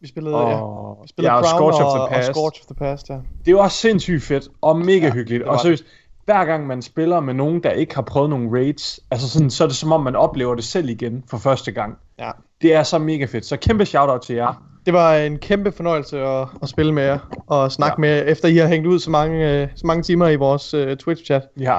Vi 0.00 0.08
spillede, 0.08 0.36
ja. 0.36 0.60
Og, 0.60 0.98
Vi 1.02 1.08
spillede 1.08 1.32
ja, 1.32 1.38
og 1.38 1.44
Crown 1.44 1.72
Scorch 1.72 1.84
of 1.84 1.86
og, 1.86 1.92
the 1.92 2.02
og 2.02 2.08
Past. 2.08 2.30
Scorch 2.30 2.60
of 2.60 2.66
the 2.66 2.74
Past, 2.74 3.10
ja. 3.10 3.18
Det 3.46 3.56
også 3.56 3.76
sindssygt 3.76 4.22
fedt 4.22 4.48
og 4.60 4.78
mega 4.78 5.06
ja, 5.06 5.12
hyggeligt. 5.12 5.44
var 5.44 5.50
Og 5.50 5.64
det. 5.64 5.84
Hver 6.30 6.44
gang 6.44 6.66
man 6.66 6.82
spiller 6.82 7.20
med 7.20 7.34
nogen, 7.34 7.62
der 7.62 7.70
ikke 7.70 7.94
har 7.94 8.02
prøvet 8.02 8.30
nogle 8.30 8.50
raids, 8.52 9.00
altså 9.10 9.28
sådan, 9.28 9.50
så 9.50 9.64
er 9.64 9.68
det 9.68 9.76
som 9.76 9.92
om, 9.92 10.02
man 10.02 10.16
oplever 10.16 10.54
det 10.54 10.64
selv 10.64 10.88
igen 10.88 11.24
for 11.30 11.38
første 11.38 11.72
gang. 11.72 11.98
ja. 12.18 12.30
Det 12.62 12.74
er 12.74 12.82
så 12.82 12.98
mega 12.98 13.24
fedt. 13.24 13.46
Så 13.46 13.56
kæmpe 13.56 13.86
shout-out 13.86 14.20
til 14.20 14.34
jer. 14.36 14.62
Det 14.86 14.94
var 14.94 15.14
en 15.14 15.38
kæmpe 15.38 15.72
fornøjelse 15.72 16.20
at, 16.20 16.48
at 16.62 16.68
spille 16.68 16.92
med 16.94 17.02
jer 17.02 17.18
og 17.46 17.72
snakke 17.72 17.94
Ja. 17.98 18.00
med, 18.00 18.24
efter 18.26 18.48
I 18.48 18.56
har 18.56 18.66
hængt 18.68 18.86
ud 18.86 18.98
så 18.98 19.10
mange, 19.10 19.62
øh, 19.62 19.68
så 19.76 19.86
mange 19.86 20.02
timer 20.02 20.28
i 20.28 20.36
vores 20.36 20.74
uh, 20.74 20.80
Twitch-chat. 20.80 21.40
Ja. 21.60 21.78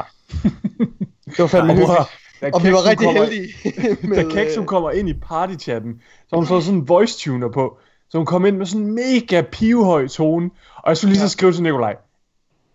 Det 1.25 1.39
var 1.39 1.47
fandme 1.47 1.73
hyggeligt. 1.79 1.99
Da 2.41 2.49
Og 2.53 2.63
vi 2.63 2.71
var 2.71 2.89
rigtig 2.89 3.07
kommer, 3.07 3.23
heldige. 3.23 3.47
Da 4.15 4.23
Keks, 4.29 4.55
hun 4.55 4.65
kommer 4.65 4.91
ind 4.91 5.09
i 5.09 5.13
partychatten, 5.13 5.93
så 6.01 6.27
har 6.31 6.37
hun 6.37 6.45
fået 6.47 6.63
sådan 6.63 6.79
en 6.79 6.87
voice 6.89 7.19
tuner 7.19 7.49
på. 7.49 7.77
Så 8.09 8.17
hun 8.17 8.25
kom 8.25 8.45
ind 8.45 8.57
med 8.57 8.65
sådan 8.65 8.85
en 8.87 8.95
mega 8.95 9.41
pivehøj 9.51 10.07
tone. 10.07 10.49
Og 10.75 10.89
jeg 10.89 10.97
skulle 10.97 11.11
lige 11.13 11.21
så 11.21 11.29
skrive 11.29 11.51
til 11.51 11.63
Nikolaj. 11.63 11.95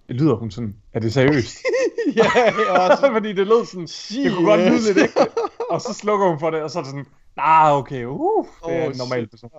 Det 0.08 0.16
lyder 0.16 0.34
hun 0.34 0.50
sådan. 0.50 0.74
Er 0.92 1.00
det 1.00 1.12
seriøst? 1.12 1.56
ja, 2.16 2.30
også. 2.90 3.08
Fordi 3.12 3.32
det 3.32 3.46
lød 3.46 3.64
sådan. 3.66 3.86
Det 4.24 4.34
kunne 4.36 4.46
godt 4.46 4.60
lyde 4.60 4.82
lidt 4.86 4.98
ægte. 4.98 5.30
Og 5.70 5.80
så 5.80 5.94
slukker 5.94 6.28
hun 6.28 6.40
for 6.40 6.50
det, 6.50 6.62
og 6.62 6.70
så 6.70 6.78
er 6.78 6.82
det 6.82 6.90
sådan. 6.90 7.06
Ah, 7.36 7.72
okay. 7.78 8.04
Uh, 8.04 8.46
det 8.66 8.74
er 8.76 8.84
Åh, 8.86 8.90
en 8.92 8.96
normal 8.98 9.18
shit. 9.20 9.30
person. 9.30 9.50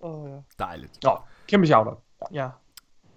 Oh, 0.00 0.30
ja. 0.30 0.36
Dejligt. 0.64 0.92
Nå, 1.02 1.16
kæmpe 1.48 1.66
shout-out. 1.66 1.98
ja. 2.32 2.48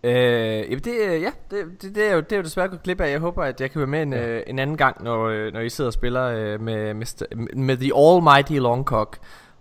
Øh, 0.06 0.71
jamen 0.71 0.80
det, 0.83 0.94
øh, 1.01 1.21
ja, 1.21 1.31
det, 1.51 1.65
det, 1.81 1.95
det, 1.95 2.09
er 2.09 2.13
jo, 2.13 2.19
det 2.19 2.31
er 2.31 2.38
jo 2.38 2.44
desværre 2.44 2.68
gået 2.68 2.83
glip 2.83 3.01
af. 3.01 3.12
Jeg 3.12 3.19
håber, 3.19 3.44
at 3.44 3.62
jeg 3.62 3.71
kan 3.71 3.80
være 3.80 3.88
med 3.88 4.01
en, 4.01 4.13
Ja. 4.13 4.27
øh, 4.27 4.44
en 4.47 4.59
anden 4.59 4.77
gang, 4.77 5.03
når, 5.03 5.24
øh, 5.27 5.53
når 5.53 5.59
I 5.59 5.69
sidder 5.69 5.89
og 5.89 5.94
spiller 5.94 6.24
øh, 6.24 6.62
med, 6.62 6.94
med, 6.94 7.38
med 7.56 7.77
The 7.77 7.91
Almighty 7.97 8.53
Longcock 8.53 9.18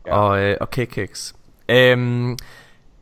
Ja. 0.06 0.16
og, 0.19 0.40
øh, 0.42 0.56
og 0.60 0.70
KKX. 0.70 1.32
Øhm, 1.69 2.36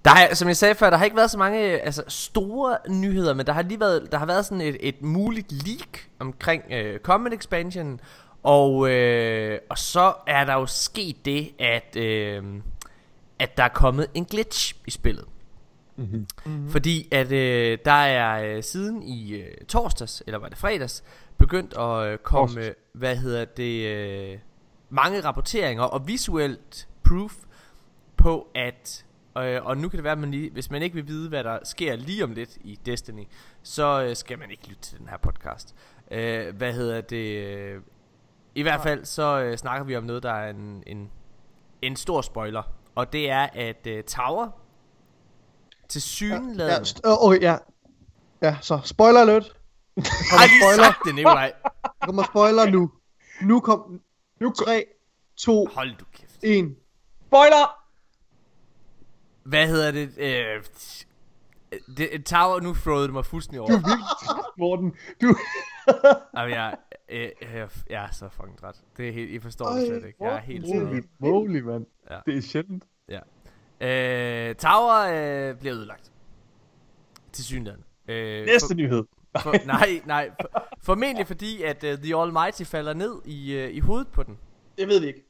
der 0.04 0.10
har, 0.10 0.34
som 0.34 0.48
jeg 0.48 0.56
sagde 0.56 0.74
før, 0.74 0.90
der 0.90 0.96
har 0.96 1.04
ikke 1.04 1.16
været 1.16 1.30
så 1.30 1.38
mange 1.38 1.58
altså, 1.58 2.02
store 2.08 2.76
nyheder, 2.88 3.34
men 3.34 3.46
der 3.46 3.52
har 3.52 3.62
lige 3.62 3.80
været, 3.80 4.12
der 4.12 4.18
har 4.18 4.26
været 4.26 4.46
sådan 4.46 4.60
et, 4.60 4.76
et 4.80 5.02
muligt 5.02 5.52
leak 5.66 5.98
omkring 6.18 6.62
øh, 6.72 7.00
Comet 7.00 7.32
Expansion, 7.34 8.00
og, 8.42 8.90
øh, 8.90 9.58
og 9.70 9.78
så 9.78 10.14
er 10.26 10.44
der 10.44 10.54
jo 10.54 10.66
sket 10.66 11.24
det, 11.24 11.50
at, 11.58 11.96
øh, 11.96 12.44
at 13.38 13.56
der 13.56 13.64
er 13.64 13.68
kommet 13.68 14.06
en 14.14 14.24
glitch 14.24 14.74
i 14.86 14.90
spillet. 14.90 15.24
Mm-hmm. 15.96 16.26
Mm-hmm. 16.44 16.70
Fordi 16.70 17.08
at 17.10 17.32
øh, 17.32 17.78
der 17.84 17.92
er 17.92 18.56
øh, 18.56 18.62
siden 18.62 19.02
i 19.02 19.32
øh, 19.32 19.56
torsdags, 19.68 20.22
eller 20.26 20.38
var 20.38 20.48
det 20.48 20.58
fredags, 20.58 21.04
begyndt 21.38 21.74
at 21.78 22.06
øh, 22.06 22.18
komme, 22.18 22.54
Torsdags. 22.54 22.68
øh, 22.68 22.74
hvad 22.92 23.16
hedder 23.16 23.44
det, 23.44 23.86
øh, 23.86 24.38
mange 24.90 25.20
rapporteringer 25.20 25.82
og 25.82 26.08
visuelt 26.08 26.88
proof 27.04 27.34
på 28.16 28.48
at, 28.54 29.04
øh, 29.38 29.64
og 29.66 29.76
nu 29.76 29.88
kan 29.88 29.96
det 29.96 30.04
være, 30.04 30.12
at 30.12 30.18
man 30.18 30.30
lige, 30.30 30.50
hvis 30.50 30.70
man 30.70 30.82
ikke 30.82 30.94
vil 30.94 31.08
vide, 31.08 31.28
hvad 31.28 31.44
der 31.44 31.58
sker 31.64 31.96
lige 31.96 32.24
om 32.24 32.32
lidt 32.32 32.56
i 32.60 32.78
Destiny, 32.86 33.24
så 33.62 34.02
øh, 34.02 34.16
skal 34.16 34.38
man 34.38 34.50
ikke 34.50 34.68
lytte 34.68 34.82
til 34.82 34.98
den 34.98 35.08
her 35.08 35.16
podcast. 35.16 35.74
Øh, 36.10 36.56
hvad 36.56 36.72
hedder 36.72 37.00
det, 37.00 37.82
i 38.54 38.62
hvert 38.62 38.82
fald 38.82 39.04
så 39.04 39.40
øh, 39.40 39.56
snakker 39.56 39.84
vi 39.84 39.96
om 39.96 40.04
noget, 40.04 40.22
der 40.22 40.32
er 40.32 40.50
en, 40.50 40.82
en, 40.86 41.10
en 41.82 41.96
stor 41.96 42.20
spoiler, 42.22 42.62
og 42.94 43.12
det 43.12 43.30
er, 43.30 43.48
at 43.52 43.86
øh, 43.86 44.04
Tower 44.04 44.48
til 45.88 46.02
synlædende... 46.02 46.64
Ja, 46.64 46.78
st- 46.78 47.00
øh, 47.04 47.24
okay, 47.26 47.40
ja. 47.42 47.56
Ja, 48.42 48.56
så 48.60 48.80
spoiler 48.84 49.20
alert. 49.20 49.44
Har 50.30 50.46
lige 50.46 50.60
spoiler. 50.62 50.84
sagt 50.84 50.98
det, 51.06 51.14
Nikolaj? 51.14 51.52
Der 51.82 51.88
kommer 52.06 52.22
spoiler 52.24 52.70
nu. 52.70 52.90
Nu 53.42 53.60
kom... 53.60 54.00
Nu 54.40 54.52
3, 54.52 54.84
2, 55.36 55.66
Hold 55.74 55.96
du 55.96 56.04
kæft. 56.12 56.38
1. 56.42 56.76
Spoiler! 57.26 57.79
Hvad 59.50 59.66
hedder 59.68 59.90
det? 59.90 60.18
Øh, 60.18 60.62
det 61.96 62.24
Tower, 62.24 62.60
nu 62.60 62.74
throwede 62.74 63.04
det 63.04 63.12
mig 63.12 63.26
fuldstændig 63.26 63.60
over. 63.60 63.70
Morten, 64.58 64.94
du... 65.22 65.36
Jamen, 66.36 66.54
jeg, 66.54 66.76
øh, 67.08 67.30
jeg, 67.42 67.68
jeg 67.90 68.04
er 68.04 68.10
så 68.12 68.28
fucking 68.28 68.58
træt. 68.58 68.76
Det 68.96 69.08
er 69.08 69.12
helt, 69.12 69.30
I 69.30 69.38
forstår 69.38 69.66
det 69.66 69.86
slet 69.86 70.06
ikke. 70.06 70.24
Jeg 70.24 70.34
er 70.34 70.40
helt 70.40 70.66
Holy 70.66 70.78
sådan 70.78 71.08
moly, 71.18 71.60
mand. 71.60 71.86
Ja. 72.10 72.18
Det 72.26 72.36
er 72.36 72.40
sjældent. 72.42 72.84
øh, 73.80 74.54
Tower 74.54 74.98
øh, 75.50 75.56
bliver 75.58 75.74
ødelagt. 75.74 76.12
Til 77.32 77.44
synligheden. 77.44 77.84
Øh, 78.08 78.46
Næste 78.46 78.74
nyhed. 78.74 79.04
for, 79.36 79.40
for, 79.42 79.66
nej, 79.66 80.00
nej. 80.06 80.30
For, 80.40 80.68
formentlig 80.82 81.26
fordi, 81.26 81.62
at 81.62 81.84
uh, 81.84 81.90
The 81.90 82.16
Almighty 82.16 82.62
falder 82.62 82.94
ned 82.94 83.14
i, 83.24 83.64
uh, 83.64 83.70
i 83.70 83.80
hovedet 83.80 84.08
på 84.08 84.22
den. 84.22 84.38
Det 84.78 84.88
ved 84.88 85.00
vi 85.00 85.06
ikke. 85.06 85.29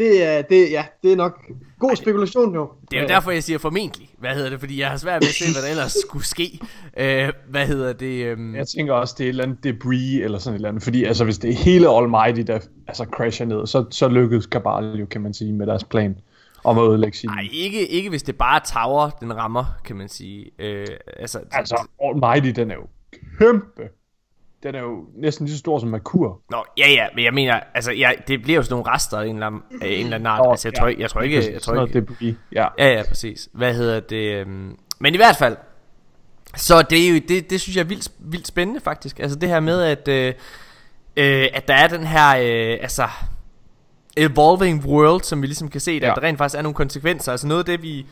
Det 0.00 0.24
er, 0.24 0.42
det, 0.42 0.70
ja, 0.70 0.84
det 1.02 1.12
er 1.12 1.16
nok 1.16 1.44
god 1.78 1.96
spekulation 1.96 2.54
jo. 2.54 2.70
Det 2.90 2.96
er 2.98 3.02
jo 3.02 3.08
derfor, 3.08 3.30
jeg 3.30 3.42
siger 3.42 3.58
formentlig. 3.58 4.10
Hvad 4.18 4.34
hedder 4.34 4.50
det? 4.50 4.60
Fordi 4.60 4.80
jeg 4.80 4.90
har 4.90 4.96
svært 4.96 5.22
ved 5.22 5.28
at 5.28 5.34
se, 5.34 5.44
hvad 5.54 5.62
der 5.62 5.68
ellers 5.68 5.96
skulle 6.08 6.24
ske. 6.24 6.60
Øh, 6.96 7.32
hvad 7.48 7.66
hedder 7.66 7.92
det? 7.92 8.32
Um, 8.34 8.54
Jeg 8.54 8.66
tænker 8.68 8.92
også, 8.94 9.14
det 9.18 9.24
er 9.24 9.28
et 9.28 9.28
eller 9.28 9.44
andet 9.44 9.64
debris 9.64 10.20
eller 10.24 10.38
sådan 10.38 10.54
et 10.54 10.58
eller 10.58 10.68
andet. 10.68 10.82
Fordi 10.82 11.04
altså, 11.04 11.24
hvis 11.24 11.38
det 11.38 11.50
er 11.50 11.54
hele 11.54 11.88
Almighty, 11.88 12.40
der 12.52 12.58
altså, 12.88 13.04
crasher 13.04 13.46
ned, 13.46 13.66
så, 13.66 13.84
så 13.90 14.08
lykkedes 14.08 14.46
Kabal 14.46 14.84
jo, 15.00 15.06
kan 15.06 15.20
man 15.20 15.34
sige, 15.34 15.52
med 15.52 15.66
deres 15.66 15.84
plan 15.84 16.16
om 16.64 16.78
at 16.78 16.88
ødelægge 16.88 17.18
sin... 17.18 17.30
Nej, 17.30 17.48
ikke, 17.52 17.88
ikke 17.88 18.10
hvis 18.10 18.22
det 18.22 18.36
bare 18.36 18.60
er 18.60 18.64
Tower, 18.74 19.10
den 19.10 19.36
rammer, 19.36 19.64
kan 19.84 19.96
man 19.96 20.08
sige. 20.08 20.50
Øh, 20.58 20.86
altså, 21.16 21.40
Altså, 21.52 21.88
Almighty, 22.04 22.60
den 22.60 22.70
er 22.70 22.74
jo 22.74 22.86
kæmpe. 23.38 23.82
Den 24.62 24.74
er 24.74 24.80
jo 24.80 25.04
næsten 25.16 25.46
lige 25.46 25.54
så 25.54 25.58
stor 25.58 25.78
som 25.78 25.88
Merkur. 25.88 26.40
Nå, 26.50 26.64
ja, 26.78 26.90
ja, 26.90 27.06
men 27.14 27.24
jeg 27.24 27.34
mener, 27.34 27.60
altså, 27.74 27.92
ja, 27.92 28.10
det 28.28 28.42
bliver 28.42 28.56
jo 28.56 28.62
sådan 28.62 28.72
nogle 28.74 28.90
rester 28.94 29.18
af 29.18 29.26
en 29.26 29.34
eller 29.34 29.46
anden, 29.46 29.62
en 29.70 30.04
eller 30.04 30.14
anden 30.14 30.26
art. 30.26 30.44
Nå, 30.44 30.50
altså, 30.50 30.68
jeg 30.68 30.74
tror, 30.74 30.86
ikke, 30.86 31.02
jeg 31.02 31.10
tror 31.10 31.20
ikke, 31.20 31.36
jeg 31.36 31.44
tror 31.44 31.58
Sådan 31.60 31.76
noget 31.76 31.88
ikke, 31.88 32.00
debris. 32.00 32.34
Ja. 32.52 32.66
ja, 32.78 32.88
ja, 32.88 33.02
præcis. 33.08 33.48
Hvad 33.52 33.74
hedder 33.74 34.00
det? 34.00 34.46
Um, 34.46 34.78
men 34.98 35.14
i 35.14 35.16
hvert 35.16 35.36
fald, 35.36 35.56
Så 36.56 36.82
det, 36.82 37.06
er 37.06 37.10
jo, 37.10 37.20
det, 37.28 37.50
det 37.50 37.60
synes 37.60 37.76
jeg 37.76 37.82
er 37.82 37.86
vildt, 37.88 38.10
vildt 38.18 38.46
spændende 38.46 38.80
faktisk. 38.80 39.20
Altså 39.20 39.38
det 39.38 39.48
her 39.48 39.60
med, 39.60 39.82
at, 39.82 40.08
øh, 40.08 40.34
øh, 41.16 41.48
at 41.54 41.68
der 41.68 41.74
er 41.74 41.88
den 41.88 42.06
her, 42.06 42.28
øh, 42.28 42.78
altså, 42.82 43.08
evolving 44.16 44.84
world, 44.84 45.22
som 45.22 45.42
vi 45.42 45.46
ligesom 45.46 45.68
kan 45.68 45.80
se, 45.80 46.00
der, 46.00 46.06
ja. 46.06 46.14
der 46.14 46.22
rent 46.22 46.38
faktisk 46.38 46.58
er 46.58 46.62
nogle 46.62 46.74
konsekvenser. 46.74 47.32
Altså 47.32 47.46
noget 47.46 47.58
af 47.58 47.64
det, 47.64 47.82
vi 47.82 48.06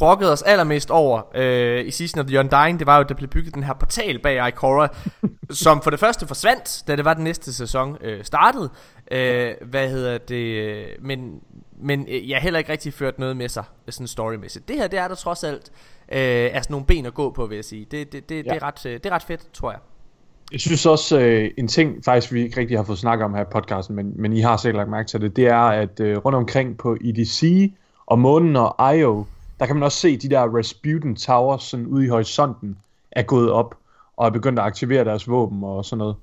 brokkede 0.00 0.32
os 0.32 0.42
allermest 0.42 0.90
over 0.90 1.22
øh, 1.34 1.86
i 1.86 1.90
Season 1.90 2.20
of 2.20 2.26
the 2.26 2.38
Undying, 2.38 2.78
det 2.78 2.86
var 2.86 2.96
jo, 2.96 3.00
at 3.00 3.08
der 3.08 3.14
blev 3.14 3.28
bygget 3.28 3.54
den 3.54 3.62
her 3.62 3.74
portal 3.74 4.18
bag 4.18 4.48
Ikora, 4.48 4.88
som 5.50 5.82
for 5.82 5.90
det 5.90 6.00
første 6.00 6.26
forsvandt, 6.26 6.82
da 6.88 6.96
det 6.96 7.04
var 7.04 7.14
den 7.14 7.24
næste 7.24 7.52
sæson 7.52 7.96
øh, 8.00 8.24
startede. 8.24 8.70
Øh, 9.10 9.54
hvad 9.62 9.90
hedder 9.90 10.18
det? 10.18 10.86
Men, 11.00 11.40
men 11.82 12.06
øh, 12.08 12.30
jeg 12.30 12.38
heller 12.38 12.58
ikke 12.58 12.72
rigtig 12.72 12.94
ført 12.94 13.18
noget 13.18 13.36
med 13.36 13.48
sig, 13.48 13.64
sådan 13.88 14.06
storymæssigt. 14.06 14.68
Det 14.68 14.76
her, 14.76 14.86
det 14.86 14.98
er 14.98 15.08
der 15.08 15.14
trods 15.14 15.44
alt 15.44 15.70
øh, 16.12 16.50
altså 16.52 16.72
nogle 16.72 16.86
ben 16.86 17.06
at 17.06 17.14
gå 17.14 17.30
på, 17.30 17.46
vil 17.46 17.54
jeg 17.54 17.64
sige. 17.64 17.86
Det, 17.90 18.12
det, 18.12 18.28
det, 18.28 18.46
ja. 18.46 18.50
det, 18.50 18.62
er, 18.62 18.66
ret, 18.66 18.86
øh, 18.86 18.92
det 18.92 19.06
er 19.06 19.10
ret 19.10 19.22
fedt, 19.22 19.52
tror 19.52 19.70
jeg. 19.70 19.80
Jeg 20.52 20.60
synes 20.60 20.86
også, 20.86 21.20
øh, 21.20 21.50
en 21.58 21.68
ting 21.68 22.04
faktisk, 22.04 22.32
vi 22.32 22.42
ikke 22.42 22.60
rigtig 22.60 22.78
har 22.78 22.84
fået 22.84 22.98
snakket 22.98 23.24
om 23.24 23.34
her 23.34 23.42
i 23.42 23.50
podcasten, 23.52 23.96
men, 23.96 24.12
men 24.16 24.32
I 24.32 24.40
har 24.40 24.56
sikkert 24.56 24.76
lagt 24.76 24.90
mærke 24.90 25.08
til 25.08 25.20
det, 25.20 25.36
det 25.36 25.46
er, 25.46 25.56
at 25.62 26.00
øh, 26.00 26.16
rundt 26.18 26.36
omkring 26.36 26.78
på 26.78 26.96
EDC 27.04 27.72
og 28.06 28.18
Månen 28.18 28.56
og 28.56 28.96
IO, 28.96 29.24
der 29.60 29.66
kan 29.66 29.76
man 29.76 29.82
også 29.82 29.98
se 29.98 30.16
de 30.16 30.28
der 30.28 30.56
Rasputin 30.56 31.16
Towers 31.16 31.62
sådan 31.62 31.86
ude 31.86 32.04
i 32.04 32.08
horisonten 32.08 32.78
er 33.12 33.22
gået 33.22 33.50
op 33.50 33.74
og 34.16 34.26
er 34.26 34.30
begyndt 34.30 34.58
at 34.58 34.64
aktivere 34.64 35.04
deres 35.04 35.28
våben 35.28 35.64
og 35.64 35.84
sådan 35.84 35.98
noget. 35.98 36.16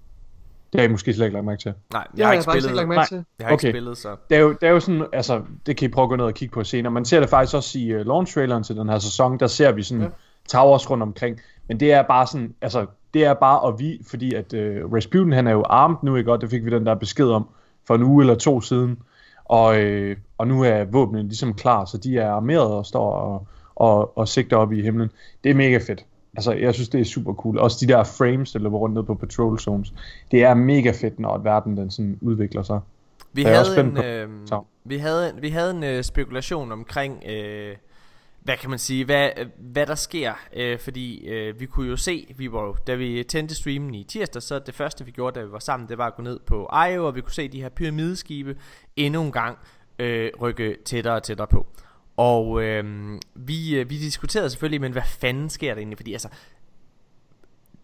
Det 0.73 0.81
har 0.81 0.87
I 0.87 0.91
måske 0.91 1.13
slet 1.13 1.25
ikke 1.25 1.33
lagt 1.33 1.45
mærke 1.45 1.61
til. 1.61 1.73
Nej, 1.93 2.07
jeg 2.17 2.27
har 2.27 2.33
ikke 2.33 2.43
spillet. 2.43 2.63
Ikke 2.65 2.75
lagt 2.75 2.89
mærke 2.89 3.07
til. 3.07 3.25
Jeg 3.39 3.47
har 3.47 3.53
okay. 3.53 3.67
ikke 3.67 3.77
spillet, 3.77 3.97
så... 3.97 4.15
Det 4.29 4.37
er, 4.37 4.41
jo, 4.41 4.49
det 4.49 4.63
er 4.63 4.69
jo 4.69 4.79
sådan, 4.79 5.05
altså, 5.13 5.41
det 5.65 5.77
kan 5.77 5.89
I 5.89 5.91
prøve 5.91 6.03
at 6.03 6.09
gå 6.09 6.15
ned 6.15 6.25
og 6.25 6.33
kigge 6.33 6.53
på 6.53 6.63
senere. 6.63 6.91
Man 6.91 7.05
ser 7.05 7.19
det 7.19 7.29
faktisk 7.29 7.55
også 7.55 7.79
i 7.79 7.95
uh, 7.95 8.05
launch 8.05 8.33
traileren 8.33 8.63
til 8.63 8.75
den 8.75 8.89
her 8.89 8.99
sæson, 8.99 9.39
der 9.39 9.47
ser 9.47 9.71
vi 9.71 9.83
sådan 9.83 10.03
ja. 10.03 10.09
towers 10.49 10.89
rundt 10.89 11.03
omkring. 11.03 11.39
Men 11.67 11.79
det 11.79 11.91
er 11.91 12.03
bare 12.03 12.27
sådan, 12.27 12.53
altså, 12.61 12.85
det 13.13 13.25
er 13.25 13.33
bare 13.33 13.67
at 13.67 13.79
vi, 13.79 14.01
fordi 14.09 14.33
at 14.33 14.53
uh, 14.53 14.93
Rasputin, 14.93 15.33
han 15.33 15.47
er 15.47 15.51
jo 15.51 15.63
armed 15.69 15.97
nu, 16.03 16.15
ikke 16.15 16.29
godt? 16.29 16.41
Det 16.41 16.49
fik 16.49 16.65
vi 16.65 16.69
den 16.69 16.85
der 16.85 16.95
besked 16.95 17.29
om 17.29 17.47
for 17.87 17.95
en 17.95 18.03
uge 18.03 18.23
eller 18.23 18.35
to 18.35 18.61
siden. 18.61 18.99
Og, 19.47 19.79
øh, 19.81 20.17
og 20.37 20.47
nu 20.47 20.63
er 20.63 20.83
våbnene 20.83 21.27
ligesom 21.27 21.53
klar, 21.53 21.85
så 21.85 21.97
de 21.97 22.17
er 22.17 22.29
armeret 22.29 22.71
og 22.71 22.85
står 22.85 23.11
og, 23.11 23.47
og, 23.75 24.17
og 24.17 24.27
sigter 24.27 24.57
op 24.57 24.71
i 24.71 24.81
himlen. 24.81 25.11
Det 25.43 25.49
er 25.49 25.55
mega 25.55 25.77
fedt. 25.77 26.05
Altså, 26.35 26.51
jeg 26.53 26.73
synes, 26.73 26.89
det 26.89 27.01
er 27.01 27.05
super 27.05 27.33
cool. 27.33 27.57
Også 27.57 27.85
de 27.85 27.93
der 27.93 28.03
frames, 28.03 28.51
der 28.51 28.59
løber 28.59 28.77
rundt 28.77 28.95
ned 28.95 29.03
på 29.03 29.15
patrol 29.15 29.59
zones. 29.59 29.93
Det 30.31 30.43
er 30.43 30.53
mega 30.53 30.91
fedt, 30.91 31.19
når 31.19 31.37
verden 31.37 31.77
den 31.77 31.91
sådan 31.91 32.17
udvikler 32.21 32.63
sig. 32.63 32.79
Vi 33.33 33.43
havde, 33.43 33.79
en, 33.79 33.97
øh, 33.97 34.29
vi 34.83 34.97
havde, 34.97 35.33
vi 35.41 35.49
havde 35.49 35.71
en 35.71 35.83
øh, 35.83 36.03
spekulation 36.03 36.71
omkring, 36.71 37.23
øh, 37.29 37.75
hvad 38.47 38.57
kan 38.57 38.69
man 38.69 38.79
sige, 38.79 39.05
hvad, 39.05 39.29
hvad 39.57 39.85
der 39.85 39.95
sker. 39.95 40.33
Øh, 40.53 40.79
fordi 40.79 41.27
øh, 41.27 41.59
vi 41.59 41.65
kunne 41.65 41.89
jo 41.89 41.97
se, 41.97 42.33
vi 42.37 42.51
var 42.51 42.61
jo, 42.61 42.75
da 42.87 42.95
vi 42.95 43.23
tændte 43.23 43.55
streamen 43.55 43.95
i 43.95 44.03
tirsdag, 44.03 44.41
så 44.41 44.59
det 44.59 44.75
første 44.75 45.05
vi 45.05 45.11
gjorde, 45.11 45.39
da 45.39 45.45
vi 45.45 45.51
var 45.51 45.59
sammen, 45.59 45.89
det 45.89 45.97
var 45.97 46.07
at 46.07 46.15
gå 46.15 46.21
ned 46.21 46.39
på 46.39 46.69
IO, 46.89 47.07
og 47.07 47.15
vi 47.15 47.21
kunne 47.21 47.33
se 47.33 47.47
de 47.47 47.61
her 47.61 47.69
pyramideskibe 47.69 48.57
endnu 48.95 49.23
en 49.23 49.31
gang 49.31 49.57
øh, 49.99 50.31
rykke 50.41 50.77
tættere 50.85 51.13
og 51.13 51.23
tættere 51.23 51.47
på. 51.47 51.67
Og 52.17 52.63
øh, 52.63 52.83
vi, 53.35 53.75
øh, 53.75 53.89
vi 53.89 53.97
diskuterede 53.97 54.49
selvfølgelig, 54.49 54.81
men 54.81 54.91
hvad 54.91 55.03
fanden 55.19 55.49
sker 55.49 55.73
der 55.73 55.77
egentlig? 55.77 55.97
Fordi 55.97 56.13
altså, 56.13 56.29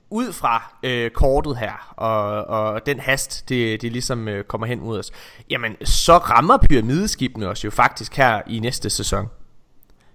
ud 0.10 0.34
fra 0.34 0.78
øh, 0.84 1.12
kortet 1.12 1.58
her, 1.58 1.94
og, 1.98 2.46
og 2.46 2.86
den 2.86 3.00
hast, 3.00 3.50
det, 3.50 3.82
det 3.82 3.92
ligesom 3.92 4.28
øh, 4.28 4.44
kommer 4.44 4.68
hen 4.68 4.80
mod 4.80 5.00
os, 5.00 5.12
jamen 5.50 5.86
så 5.86 6.18
rammer 6.18 6.58
pyramideskibene 6.58 7.48
os 7.48 7.66
jo 7.66 7.72
faktisk 7.72 8.16
her 8.16 8.42
i 8.48 8.60
næste 8.60 8.90
sæson. 8.90 9.28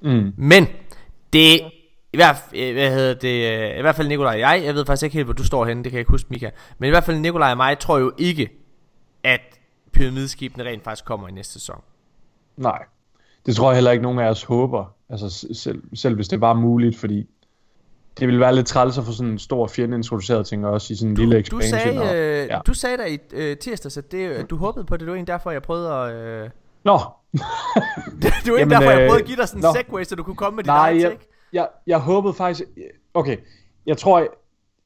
Mm. 0.00 0.32
Men 0.36 0.66
det 1.32 1.60
i 2.12 2.16
hvert, 2.16 2.36
øh, 2.54 2.72
hvad 2.72 2.90
hedder 2.90 3.14
det, 3.14 3.72
øh, 3.72 3.78
i 3.78 3.80
hvert 3.80 3.94
fald 3.94 4.08
Nikolaj 4.08 4.32
og 4.32 4.40
jeg, 4.40 4.62
jeg 4.64 4.74
ved 4.74 4.86
faktisk 4.86 5.04
ikke 5.04 5.14
helt, 5.14 5.26
hvor 5.26 5.34
du 5.34 5.44
står 5.44 5.64
henne, 5.64 5.84
det 5.84 5.90
kan 5.90 5.96
jeg 5.96 6.00
ikke 6.00 6.10
huske, 6.10 6.28
Mika. 6.30 6.50
Men 6.78 6.86
i 6.86 6.90
hvert 6.90 7.04
fald 7.04 7.18
Nikolaj 7.18 7.50
og 7.50 7.56
mig 7.56 7.78
tror 7.78 7.98
jo 7.98 8.12
ikke, 8.18 8.50
at 9.24 9.40
pyramideskibene 9.92 10.64
rent 10.64 10.84
faktisk 10.84 11.04
kommer 11.04 11.28
i 11.28 11.32
næste 11.32 11.52
sæson. 11.52 11.80
Nej. 12.56 12.84
Det 13.46 13.56
tror 13.56 13.70
jeg 13.70 13.76
heller 13.76 13.90
ikke 13.90 14.02
nogen 14.02 14.18
af 14.18 14.30
os 14.30 14.42
håber, 14.42 14.94
altså 15.08 15.46
selv, 15.52 15.82
selv 15.94 16.14
hvis 16.14 16.28
det 16.28 16.40
var 16.40 16.54
muligt, 16.54 16.98
fordi 16.98 17.26
det 18.18 18.26
ville 18.26 18.40
være 18.40 18.54
lidt 18.54 18.66
træls 18.66 18.98
at 18.98 19.04
få 19.04 19.12
sådan 19.12 19.32
en 19.32 19.38
stor 19.38 19.66
fjende 19.66 19.96
introduceret, 19.96 20.46
tænker 20.46 20.68
også, 20.68 20.92
i 20.92 20.96
sådan 20.96 21.10
en 21.10 21.16
du, 21.16 21.20
lille 21.20 21.38
expansion. 21.38 21.78
Du 21.78 21.84
sagde, 21.84 22.00
og, 22.00 22.16
øh, 22.16 22.48
ja. 22.48 22.58
du 22.66 22.74
sagde 22.74 22.96
der 22.96 23.06
i 23.06 23.18
øh, 23.32 23.56
tirsdag, 23.56 23.98
at 23.98 24.12
det, 24.12 24.50
du 24.50 24.56
håbede 24.56 24.84
på 24.84 24.94
det, 24.94 25.00
det 25.00 25.08
var 25.08 25.14
egentlig 25.14 25.32
derfor, 25.32 25.50
jeg 25.50 25.62
prøvede 25.62 25.92
at... 25.92 26.14
Øh... 26.14 26.50
Nå! 26.84 26.98
Det 27.32 28.52
var 28.52 28.56
egentlig 28.56 28.70
derfor, 28.70 28.90
jeg 28.90 29.08
prøvede 29.08 29.20
at 29.20 29.24
give 29.24 29.36
dig 29.36 29.48
sådan 29.48 29.64
en 29.64 29.74
segway, 29.74 30.04
så 30.04 30.14
du 30.14 30.22
kunne 30.22 30.36
komme 30.36 30.56
med 30.56 30.64
dit 30.64 30.70
eget 30.70 31.02
jeg, 31.02 31.16
jeg, 31.52 31.68
jeg 31.86 31.98
håbede 31.98 32.34
faktisk... 32.34 32.62
Okay, 33.14 33.36
jeg 33.86 33.96
tror, 33.96 34.18
jeg, 34.18 34.28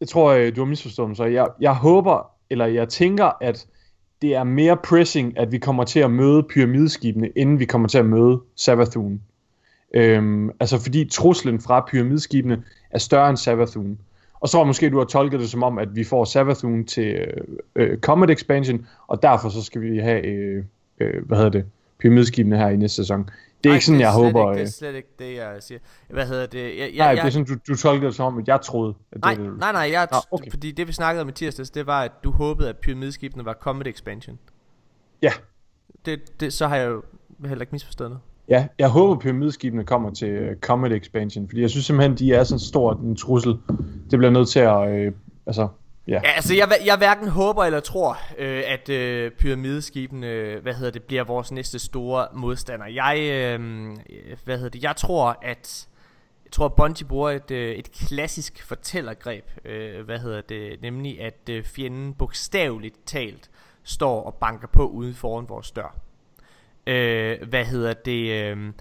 jeg 0.01 0.09
tror, 0.09 0.31
øh, 0.31 0.57
du 0.57 0.61
har 0.61 0.69
misforstået 0.69 1.09
mig, 1.09 1.17
så 1.17 1.25
jeg, 1.25 1.49
jeg 1.61 1.75
håber, 1.75 2.31
eller 2.51 2.67
jeg 2.67 2.89
tænker, 2.89 3.31
at 3.41 3.67
det 4.23 4.35
er 4.35 4.45
mere 4.45 4.77
pressing, 4.77 5.39
at 5.39 5.53
vi 5.53 5.59
kommer 5.59 5.85
til 5.85 6.01
at 6.01 6.11
møde 6.11 6.43
pyramideskibene, 6.43 7.29
inden 7.37 7.59
vi 7.59 7.65
kommer 7.65 7.89
til 7.89 7.99
at 7.99 8.07
møde 8.07 8.41
Savathun. 8.57 9.21
Øhm, 9.95 10.51
altså 10.61 10.79
fordi 10.79 11.09
truslen 11.13 11.61
fra 11.61 11.87
pyramideskibene 11.91 12.65
er 12.91 12.99
større 12.99 13.29
end 13.29 13.37
Savathun. 13.37 13.99
Og 14.41 14.49
så 14.49 14.65
måske, 14.65 14.91
du 14.91 14.99
har 14.99 15.05
tolket 15.05 15.41
det 15.41 15.51
som 15.51 15.63
om, 15.63 15.79
at 15.79 15.97
vi 15.97 16.05
får 16.05 16.25
Savathun 16.25 16.85
til 16.85 17.15
øh, 17.15 17.45
øh, 17.77 17.99
Comet 17.99 18.31
Expansion, 18.31 18.87
og 19.07 19.23
derfor 19.23 19.49
så 19.49 19.63
skal 19.63 19.81
vi 19.81 19.99
have, 19.99 20.27
øh, 20.27 20.65
øh, 21.01 21.27
hvad 21.27 21.37
hedder 21.37 21.51
det, 21.51 21.65
pyramideskibene 22.03 22.57
her 22.57 22.69
i 22.69 22.77
næste 22.77 22.97
sæson. 22.97 23.31
Det 23.65 23.69
er 23.69 23.73
Ej, 23.73 23.75
ikke 23.75 23.87
sådan, 23.87 24.01
jeg 24.01 24.13
håber... 24.13 24.53
Ikke, 24.53 24.53
det 24.53 24.61
er 24.61 24.63
øh, 24.63 24.69
slet 24.69 24.95
ikke 24.95 25.09
det, 25.19 25.37
jeg 25.37 25.57
siger. 25.61 25.79
Hvad 26.11 26.27
hedder 26.27 26.47
det? 26.47 26.63
Jeg, 26.63 26.79
jeg, 26.79 26.91
nej, 26.97 27.07
jeg, 27.07 27.17
det 27.17 27.25
er 27.25 27.31
sådan, 27.31 27.47
du, 27.47 27.55
du 27.69 27.77
tolkede 27.77 28.07
det 28.07 28.15
som 28.15 28.27
om, 28.27 28.39
at 28.39 28.49
jeg 28.49 28.61
troede, 28.61 28.95
at 29.13 29.21
nej, 29.21 29.35
det 29.35 29.59
Nej, 29.59 29.73
nej, 29.73 29.89
jeg, 29.93 30.09
Nå, 30.13 30.19
okay. 30.31 30.51
fordi 30.51 30.73
det 30.73 30.89
vi 30.89 30.93
snakkede 30.93 31.23
om 31.23 31.29
i 31.29 31.33
tirsdags, 31.33 31.71
det 31.71 31.87
var, 31.87 32.03
at 32.03 32.13
du 32.25 32.31
håbede, 32.31 32.69
at 32.69 32.77
pyramideskibene 32.77 33.45
var 33.45 33.55
Comet 33.55 33.87
Expansion. 33.87 34.39
Ja. 35.23 35.33
Det, 36.07 36.41
det, 36.41 36.53
så 36.53 36.67
har 36.67 36.77
jeg 36.77 36.89
jo 36.89 37.03
heller 37.45 37.63
ikke 37.63 37.73
misforstået 37.73 38.11
noget. 38.11 38.23
Ja, 38.49 38.67
jeg 38.79 38.89
håber, 38.89 39.21
pyramideskibene 39.21 39.85
kommer 39.85 40.11
til 40.11 40.51
uh, 40.51 40.57
Comet 40.61 40.93
Expansion, 40.93 41.49
fordi 41.49 41.61
jeg 41.61 41.71
synes 41.71 41.87
simpelthen, 41.87 42.19
de 42.19 42.35
er 42.35 42.45
sådan 42.45 42.59
stor 42.59 42.95
en 42.95 43.17
trussel. 43.17 43.57
Det 44.11 44.19
bliver 44.19 44.31
nødt 44.31 44.49
til 44.49 44.61
at... 44.61 45.07
Uh, 45.07 45.15
altså, 45.47 45.69
Ja. 46.09 46.21
ja, 46.25 46.31
altså 46.31 46.55
jeg, 46.55 46.73
jeg 46.85 46.97
hverken 46.97 47.29
håber 47.29 47.65
eller 47.65 47.81
tror, 47.81 48.19
øh, 48.39 48.63
at 48.67 48.89
øh, 48.89 49.31
pyramideskibene, 49.31 50.27
øh, 50.27 50.63
hvad 50.63 50.75
hedder 50.75 50.91
det, 50.91 51.03
bliver 51.03 51.25
vores 51.25 51.53
næste 51.53 51.79
store 51.79 52.27
modstander. 52.35 52.87
Jeg, 52.87 53.19
øh, 53.21 53.61
hvad 54.45 54.57
hedder 54.57 54.71
det, 54.71 54.83
jeg 54.83 54.97
tror, 54.97 55.39
at 55.43 55.87
jeg 56.45 56.53
tror, 56.53 56.67
at 56.67 56.75
Bungie 56.75 57.07
bruger 57.07 57.31
et, 57.31 57.51
øh, 57.51 57.75
et 57.75 57.93
klassisk 57.93 58.67
fortællergreb, 58.67 59.45
øh, 59.65 60.05
hvad 60.05 60.19
hedder 60.19 60.41
det, 60.41 60.83
nemlig 60.83 61.21
at 61.21 61.49
øh, 61.51 61.65
fjenden 61.65 62.15
bogstaveligt 62.15 62.97
talt 63.07 63.51
står 63.83 64.23
og 64.23 64.35
banker 64.35 64.69
på 64.69 64.87
uden 64.87 65.15
foran 65.15 65.49
vores 65.49 65.71
dør. 65.71 65.97
Øh, 66.87 67.49
hvad 67.49 67.65
hedder 67.65 67.93
det, 67.93 68.31
øh, 68.31 68.73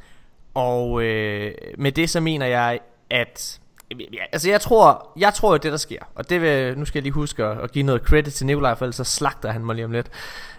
og 0.53 1.03
øh, 1.03 1.53
med 1.77 1.91
det 1.91 2.09
så 2.09 2.19
mener 2.19 2.45
jeg, 2.45 2.79
at 3.09 3.60
Ja, 3.99 4.23
altså 4.31 4.49
jeg 4.49 4.61
tror, 4.61 5.11
jeg 5.17 5.33
tror 5.33 5.57
det 5.57 5.71
der 5.71 5.77
sker, 5.77 5.99
og 6.15 6.29
det 6.29 6.41
vil, 6.41 6.77
nu 6.77 6.85
skal 6.85 6.99
jeg 6.99 7.03
lige 7.03 7.13
huske 7.13 7.43
at, 7.45 7.57
at 7.61 7.71
give 7.71 7.83
noget 7.83 8.01
credit 8.01 8.33
til 8.33 8.45
Nikolaj, 8.45 8.75
for 8.75 8.85
ellers 8.85 8.95
så 8.95 9.03
slagter 9.03 9.51
han 9.51 9.65
mig 9.65 9.75
lige 9.75 9.85
om 9.85 9.91
lidt. 9.91 10.07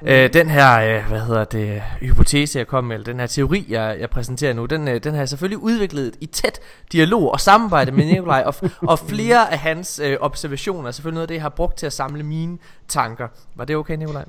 Mm. 0.03 0.09
Øh, 0.09 0.33
den 0.33 0.51
her, 0.51 0.81
øh, 0.81 1.09
hvad 1.09 1.21
hedder 1.21 1.45
det, 1.45 1.83
hypotese 2.01 2.59
jeg 2.59 2.67
kom 2.67 2.85
med, 2.85 2.97
eller 2.97 3.05
den 3.05 3.21
her 3.21 3.27
teori 3.27 3.67
jeg, 3.69 3.97
jeg 4.01 4.11
præsenterer 4.11 4.53
nu, 4.53 4.67
den, 4.67 4.89
øh, 4.89 5.05
den 5.05 5.13
har 5.13 5.21
jeg 5.21 5.29
selvfølgelig 5.29 5.59
udviklet 5.59 6.17
i 6.21 6.27
tæt 6.27 6.61
dialog 6.93 7.33
og 7.33 7.41
samarbejde 7.41 7.93
med 7.93 8.05
Nikolaj, 8.05 8.43
og, 8.47 8.55
og 8.83 8.99
flere 8.99 9.53
af 9.53 9.59
hans 9.59 10.01
øh, 10.05 10.17
observationer 10.21 10.89
er 10.89 10.93
selvfølgelig 10.93 11.15
noget 11.15 11.25
af 11.25 11.29
det, 11.29 11.35
jeg 11.35 11.43
har 11.43 11.49
brugt 11.49 11.79
til 11.79 11.87
at 11.87 11.93
samle 11.93 12.23
mine 12.23 12.59
tanker. 12.89 13.29
Var 13.55 13.65
det 13.65 13.77
okay, 13.77 13.97
Nikolaj? 13.97 14.25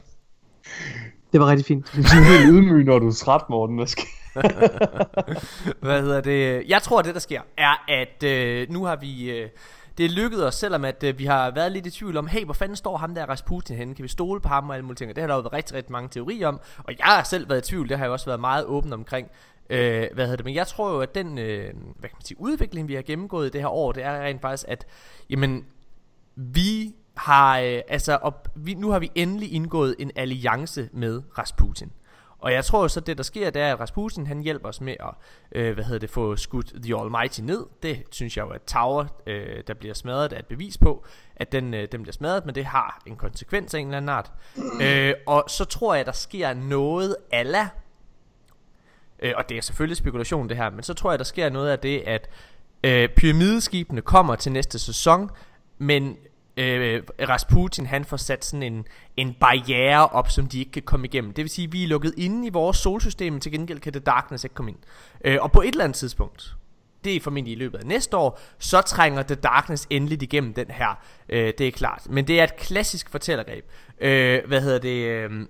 Det 1.31 1.39
var 1.39 1.47
rigtig 1.47 1.65
fint. 1.65 1.93
Du 1.95 1.99
er 2.01 2.37
helt 2.37 2.49
ydmyg, 2.49 2.85
når 2.85 2.99
du 2.99 3.07
er 3.07 3.11
træt, 3.11 3.41
Morten. 3.49 3.75
Hvad 3.75 3.87
skal 3.87 4.03
Hvad 5.85 6.01
hedder 6.01 6.21
det? 6.21 6.63
Jeg 6.67 6.81
tror, 6.81 6.99
at 6.99 7.05
det 7.05 7.13
der 7.13 7.19
sker, 7.19 7.41
er, 7.57 7.85
at 7.87 8.23
øh, 8.23 8.69
nu 8.69 8.85
har 8.85 8.95
vi... 8.95 9.31
Øh, 9.31 9.49
det 9.97 10.05
er 10.05 10.09
lykkedes 10.09 10.43
os, 10.43 10.55
selvom 10.55 10.85
at 10.85 11.03
øh, 11.03 11.19
vi 11.19 11.25
har 11.25 11.51
været 11.51 11.71
lidt 11.71 11.85
i 11.85 11.91
tvivl 11.91 12.17
om, 12.17 12.27
hey, 12.27 12.45
hvor 12.45 12.53
fanden 12.53 12.75
står 12.75 12.97
ham 12.97 13.15
der 13.15 13.25
Rasputin 13.25 13.75
henne? 13.75 13.95
Kan 13.95 14.03
vi 14.03 14.09
stole 14.09 14.41
på 14.41 14.47
ham 14.47 14.69
og 14.69 14.75
alle 14.75 14.85
mulige 14.85 14.97
ting? 14.97 15.09
Og 15.09 15.15
det 15.15 15.21
har 15.21 15.27
der 15.27 15.35
jo 15.35 15.41
været 15.41 15.53
rigtig, 15.53 15.75
rigtig 15.75 15.91
mange 15.91 16.09
teorier 16.09 16.47
om. 16.47 16.59
Og 16.77 16.93
jeg 16.99 17.05
har 17.05 17.23
selv 17.23 17.49
været 17.49 17.67
i 17.67 17.69
tvivl, 17.69 17.89
det 17.89 17.97
har 17.97 18.05
jeg 18.05 18.11
også 18.11 18.25
været 18.25 18.39
meget 18.39 18.65
åben 18.65 18.93
omkring. 18.93 19.27
Øh, 19.69 20.07
hvad 20.13 20.25
hedder 20.25 20.35
det? 20.35 20.45
Men 20.45 20.55
jeg 20.55 20.67
tror 20.67 20.93
jo, 20.93 20.99
at 20.99 21.15
den 21.15 21.37
øh, 21.37 21.73
hvad 21.99 22.09
kan 22.09 22.17
man 22.17 22.25
sige, 22.25 22.41
udvikling, 22.41 22.87
vi 22.87 22.95
har 22.95 23.01
gennemgået 23.01 23.47
i 23.47 23.49
det 23.49 23.61
her 23.61 23.67
år, 23.67 23.91
det 23.91 24.03
er 24.03 24.21
rent 24.21 24.41
faktisk, 24.41 24.65
at 24.67 24.85
jamen, 25.29 25.65
vi 26.35 26.95
har, 27.17 27.59
øh, 27.59 27.81
altså, 27.87 28.15
op, 28.15 28.47
vi, 28.55 28.73
nu 28.73 28.89
har 28.89 28.99
vi 28.99 29.11
endelig 29.15 29.53
indgået 29.53 29.95
en 29.99 30.11
alliance 30.15 30.89
med 30.93 31.21
Rasputin. 31.37 31.91
Og 32.43 32.53
jeg 32.53 32.65
tror 32.65 32.87
så 32.87 32.99
det 32.99 33.17
der 33.17 33.23
sker, 33.23 33.49
det 33.49 33.61
er 33.61 33.73
at 33.73 33.79
Rasputin 33.79 34.27
han 34.27 34.41
hjælper 34.41 34.69
os 34.69 34.81
med 34.81 34.95
at 34.99 35.09
øh, 35.51 35.73
hvad 35.73 35.83
hedder 35.83 35.99
det, 35.99 36.09
få 36.09 36.35
skudt 36.35 36.73
The 36.83 36.95
Almighty 37.01 37.41
ned. 37.41 37.65
Det 37.83 38.03
synes 38.11 38.37
jeg 38.37 38.43
jo 38.45 38.49
at 38.49 38.61
Tower 38.61 39.05
øh, 39.27 39.63
der 39.67 39.73
bliver 39.73 39.93
smadret 39.93 40.33
er 40.33 40.39
et 40.39 40.45
bevis 40.45 40.77
på, 40.77 41.05
at 41.35 41.51
den, 41.51 41.73
øh, 41.73 41.87
den 41.91 42.01
bliver 42.01 42.13
smadret, 42.13 42.45
men 42.45 42.55
det 42.55 42.65
har 42.65 43.01
en 43.05 43.15
konsekvens 43.15 43.73
af 43.73 43.79
en 43.79 43.87
eller 43.87 43.97
anden 43.97 44.09
art. 44.09 44.31
Øh, 44.81 45.13
og 45.27 45.45
så 45.47 45.65
tror 45.65 45.95
jeg 45.95 46.05
der 46.05 46.11
sker 46.11 46.53
noget 46.53 47.15
ala, 47.31 47.69
øh, 49.19 49.33
og 49.37 49.49
det 49.49 49.57
er 49.57 49.61
selvfølgelig 49.61 49.97
spekulation 49.97 50.49
det 50.49 50.57
her, 50.57 50.69
men 50.69 50.83
så 50.83 50.93
tror 50.93 51.11
jeg 51.11 51.19
der 51.19 51.25
sker 51.25 51.49
noget 51.49 51.69
af 51.69 51.79
det 51.79 51.99
at 51.99 52.29
Øh, 52.85 53.09
pyramideskibene 53.09 54.01
kommer 54.01 54.35
til 54.35 54.51
næste 54.51 54.79
sæson, 54.79 55.29
men 55.77 56.17
øh, 56.57 57.03
Rasputin 57.29 57.85
han 57.85 58.05
får 58.05 58.17
sat 58.17 58.45
sådan 58.45 58.63
en, 58.63 58.87
en 59.17 59.33
barriere 59.33 60.07
op, 60.07 60.29
som 60.29 60.47
de 60.47 60.59
ikke 60.59 60.71
kan 60.71 60.81
komme 60.81 61.07
igennem. 61.07 61.33
Det 61.33 61.41
vil 61.43 61.49
sige, 61.49 61.65
at 61.65 61.73
vi 61.73 61.83
er 61.83 61.87
lukket 61.87 62.13
inde 62.17 62.47
i 62.47 62.49
vores 62.49 62.77
solsystem, 62.77 63.33
men 63.33 63.41
til 63.41 63.51
gengæld 63.51 63.79
kan 63.79 63.93
The 63.93 63.99
Darkness 63.99 64.43
ikke 64.43 64.53
komme 64.53 64.71
ind. 64.71 64.79
Øh, 65.25 65.37
og 65.41 65.51
på 65.51 65.61
et 65.61 65.67
eller 65.67 65.83
andet 65.83 65.95
tidspunkt, 65.95 66.55
det 67.03 67.15
er 67.15 67.19
formentlig 67.19 67.51
i 67.51 67.55
løbet 67.55 67.77
af 67.77 67.85
næste 67.85 68.17
år, 68.17 68.39
så 68.59 68.81
trænger 68.81 69.23
The 69.23 69.35
Darkness 69.35 69.87
endelig 69.89 70.23
igennem 70.23 70.53
den 70.53 70.71
her. 70.71 71.03
Øh, 71.29 71.53
det 71.57 71.67
er 71.67 71.71
klart. 71.71 72.07
Men 72.09 72.27
det 72.27 72.39
er 72.39 72.43
et 72.43 72.55
klassisk 72.55 73.09
fortællergreb. 73.09 73.65
Øh, 73.99 74.47
hvad 74.47 74.61
hedder 74.61 74.79
det? 74.79 75.05
Øh, 75.07 75.45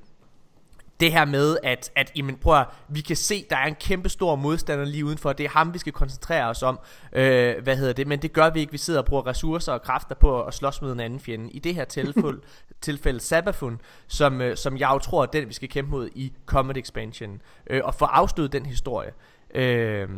det 0.99 1.11
her 1.11 1.25
med, 1.25 1.57
at, 1.63 1.91
at 1.95 2.11
jamen, 2.15 2.35
prøv 2.35 2.59
at, 2.59 2.67
vi 2.87 3.01
kan 3.01 3.15
se, 3.15 3.45
der 3.49 3.55
er 3.55 3.65
en 3.65 3.75
kæmpe 3.75 4.09
stor 4.09 4.35
modstander 4.35 4.85
lige 4.85 5.05
udenfor. 5.05 5.33
Det 5.33 5.43
er 5.43 5.49
ham, 5.49 5.73
vi 5.73 5.79
skal 5.79 5.93
koncentrere 5.93 6.45
os 6.45 6.63
om. 6.63 6.79
Øh, 7.13 7.63
hvad 7.63 7.77
hedder 7.77 7.93
det? 7.93 8.07
Men 8.07 8.21
det 8.21 8.33
gør 8.33 8.49
vi 8.49 8.59
ikke. 8.59 8.71
Vi 8.71 8.77
sidder 8.77 8.99
og 8.99 9.05
bruger 9.05 9.27
ressourcer 9.27 9.71
og 9.73 9.81
kræfter 9.81 10.15
på 10.15 10.43
at 10.43 10.53
slås 10.53 10.81
med 10.81 10.91
en 10.91 10.99
anden 10.99 11.19
fjende. 11.19 11.51
I 11.51 11.59
det 11.59 11.75
her 11.75 11.85
tilfælde, 11.85 12.39
tilfælde 12.81 13.19
Sabafun, 13.19 13.81
som, 14.07 14.41
øh, 14.41 14.57
som 14.57 14.77
jeg 14.77 14.89
jo 14.93 14.99
tror 14.99 15.21
er 15.21 15.25
den, 15.25 15.47
vi 15.47 15.53
skal 15.53 15.69
kæmpe 15.69 15.91
mod 15.91 16.09
i 16.15 16.33
Comet 16.45 16.77
Expansion. 16.77 17.41
Øh, 17.69 17.81
og 17.83 17.95
få 17.95 18.05
afsluttet 18.05 18.53
den 18.53 18.65
historie. 18.65 19.11
Øh, 19.55 20.09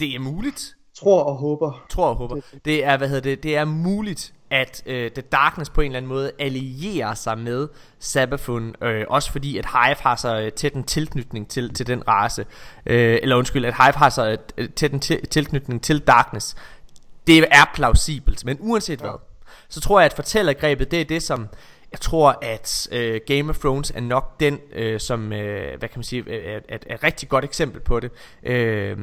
det 0.00 0.14
er 0.14 0.18
muligt. 0.18 0.76
Tror 0.94 1.22
og 1.22 1.36
håber. 1.36 1.84
Tror 1.90 2.08
og 2.08 2.16
håber. 2.16 2.40
Det 2.64 2.84
er, 2.84 2.96
hvad 2.96 3.08
hedder 3.08 3.22
det, 3.22 3.42
det 3.42 3.56
er 3.56 3.64
muligt, 3.64 4.34
at 4.50 4.82
øh, 4.86 5.10
The 5.10 5.22
Darkness 5.22 5.70
på 5.70 5.80
en 5.80 5.86
eller 5.86 5.96
anden 5.96 6.08
måde 6.08 6.32
allierer 6.38 7.14
sig 7.14 7.38
med 7.38 7.68
Sabafun, 7.98 8.74
øh, 8.82 9.04
også 9.08 9.32
fordi 9.32 9.58
at 9.58 9.66
Hive 9.66 9.96
har 10.00 10.16
så 10.16 10.40
øh, 10.40 10.52
tæt 10.52 10.72
en 10.72 10.84
tilknytning 10.84 11.48
til, 11.48 11.74
til 11.74 11.86
den 11.86 12.08
race, 12.08 12.46
øh, 12.86 13.18
eller 13.22 13.36
undskyld, 13.36 13.64
at 13.64 13.74
Hive 13.74 13.92
har 13.96 14.08
så 14.08 14.36
øh, 14.56 14.68
tæt 14.68 14.92
en 14.92 15.00
tilknytning 15.30 15.82
til 15.82 15.98
Darkness. 15.98 16.56
Det 17.26 17.38
er 17.38 17.70
plausibelt, 17.74 18.44
men 18.44 18.56
uanset 18.60 19.00
ja. 19.00 19.06
hvad, 19.06 19.18
så 19.68 19.80
tror 19.80 20.00
jeg, 20.00 20.06
at 20.06 20.12
fortællergrebet, 20.12 20.90
det 20.90 21.00
er 21.00 21.04
det, 21.04 21.22
som 21.22 21.48
jeg 21.92 22.00
tror, 22.00 22.38
at 22.42 22.88
øh, 22.92 23.20
Game 23.26 23.50
of 23.50 23.58
Thrones 23.58 23.90
er 23.90 24.00
nok 24.00 24.40
den, 24.40 24.58
øh, 24.72 25.00
som, 25.00 25.32
øh, 25.32 25.78
hvad 25.78 25.88
kan 25.88 25.98
man 25.98 26.04
sige, 26.04 26.44
er, 26.46 26.60
er, 26.68 26.78
er 26.86 26.94
et 26.94 27.04
rigtig 27.04 27.28
godt 27.28 27.44
eksempel 27.44 27.80
på 27.80 28.00
det. 28.00 28.10
Øh, 28.42 28.98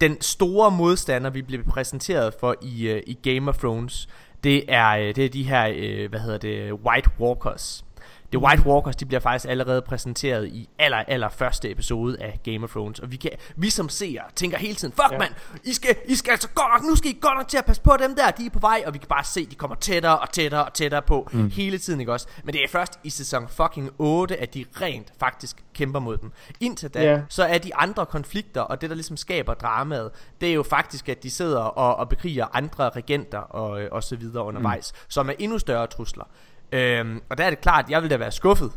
den 0.00 0.20
store 0.20 0.70
modstander, 0.70 1.30
vi 1.30 1.42
bliver 1.42 1.64
præsenteret 1.64 2.34
for 2.40 2.54
i, 2.62 2.92
uh, 2.92 2.98
i 3.06 3.18
Game 3.22 3.50
of 3.50 3.58
Thrones, 3.58 4.08
det 4.44 4.64
er, 4.68 4.88
øh, 4.88 5.16
det 5.16 5.24
er 5.24 5.28
de 5.28 5.42
her, 5.42 5.72
øh, 5.74 6.10
hvad 6.10 6.20
hedder 6.20 6.38
det, 6.38 6.72
White 6.72 7.10
Walkers. 7.20 7.84
The 8.32 8.38
White 8.38 8.66
Walkers, 8.66 8.96
de 8.96 9.06
bliver 9.06 9.20
faktisk 9.20 9.50
allerede 9.50 9.82
præsenteret 9.82 10.48
i 10.48 10.68
aller, 10.78 10.96
aller 10.96 11.28
første 11.28 11.70
episode 11.70 12.22
af 12.22 12.40
Game 12.44 12.64
of 12.64 12.70
Thrones. 12.70 12.98
Og 12.98 13.10
vi, 13.10 13.16
kan, 13.16 13.30
vi 13.56 13.70
som 13.70 13.88
seere 13.88 14.22
tænker 14.36 14.58
hele 14.58 14.74
tiden, 14.74 14.92
fuck 14.92 15.12
ja. 15.12 15.18
mand, 15.18 15.32
I 15.64 15.72
skal, 15.72 15.96
I 16.06 16.14
skal 16.14 16.30
altså 16.30 16.48
godt 16.48 16.72
nok, 16.72 16.90
nu 16.90 16.96
skal 16.96 17.10
I 17.10 17.18
godt 17.20 17.38
nok 17.38 17.48
til 17.48 17.58
at 17.58 17.64
passe 17.64 17.82
på 17.82 17.96
dem 18.00 18.14
der, 18.14 18.30
de 18.30 18.46
er 18.46 18.50
på 18.50 18.58
vej. 18.58 18.82
Og 18.86 18.94
vi 18.94 18.98
kan 18.98 19.08
bare 19.08 19.24
se, 19.24 19.46
de 19.46 19.54
kommer 19.54 19.76
tættere 19.76 20.18
og 20.18 20.32
tættere 20.32 20.64
og 20.64 20.72
tættere 20.72 21.02
på 21.02 21.28
mm. 21.32 21.50
hele 21.50 21.78
tiden, 21.78 22.00
ikke 22.00 22.12
også? 22.12 22.26
Men 22.44 22.54
det 22.54 22.64
er 22.64 22.68
først 22.68 23.00
i 23.04 23.10
sæson 23.10 23.48
fucking 23.48 23.90
8, 23.98 24.36
at 24.36 24.54
de 24.54 24.64
rent 24.80 25.12
faktisk 25.20 25.64
kæmper 25.74 26.00
mod 26.00 26.16
dem. 26.16 26.32
Indtil 26.60 26.88
da, 26.94 27.04
yeah. 27.04 27.20
så 27.28 27.44
er 27.44 27.58
de 27.58 27.74
andre 27.74 28.06
konflikter, 28.06 28.60
og 28.60 28.80
det 28.80 28.90
der 28.90 28.96
ligesom 28.96 29.16
skaber 29.16 29.54
dramaet, 29.54 30.10
det 30.40 30.48
er 30.48 30.54
jo 30.54 30.62
faktisk, 30.62 31.08
at 31.08 31.22
de 31.22 31.30
sidder 31.30 31.60
og, 31.60 31.96
og 31.96 32.08
bekriger 32.08 32.46
andre 32.52 32.90
regenter 32.90 33.38
og, 33.38 33.88
og 33.92 34.04
så 34.04 34.16
videre 34.16 34.44
undervejs, 34.44 34.92
mm. 34.92 34.98
som 35.08 35.28
er 35.28 35.34
endnu 35.38 35.58
større 35.58 35.86
trusler. 35.86 36.24
Øhm, 36.72 37.22
og 37.28 37.38
der 37.38 37.44
er 37.44 37.50
det 37.50 37.60
klart, 37.60 37.84
at 37.84 37.90
jeg 37.90 38.02
vil 38.02 38.10
da 38.10 38.16
være 38.16 38.32
skuffet, 38.32 38.72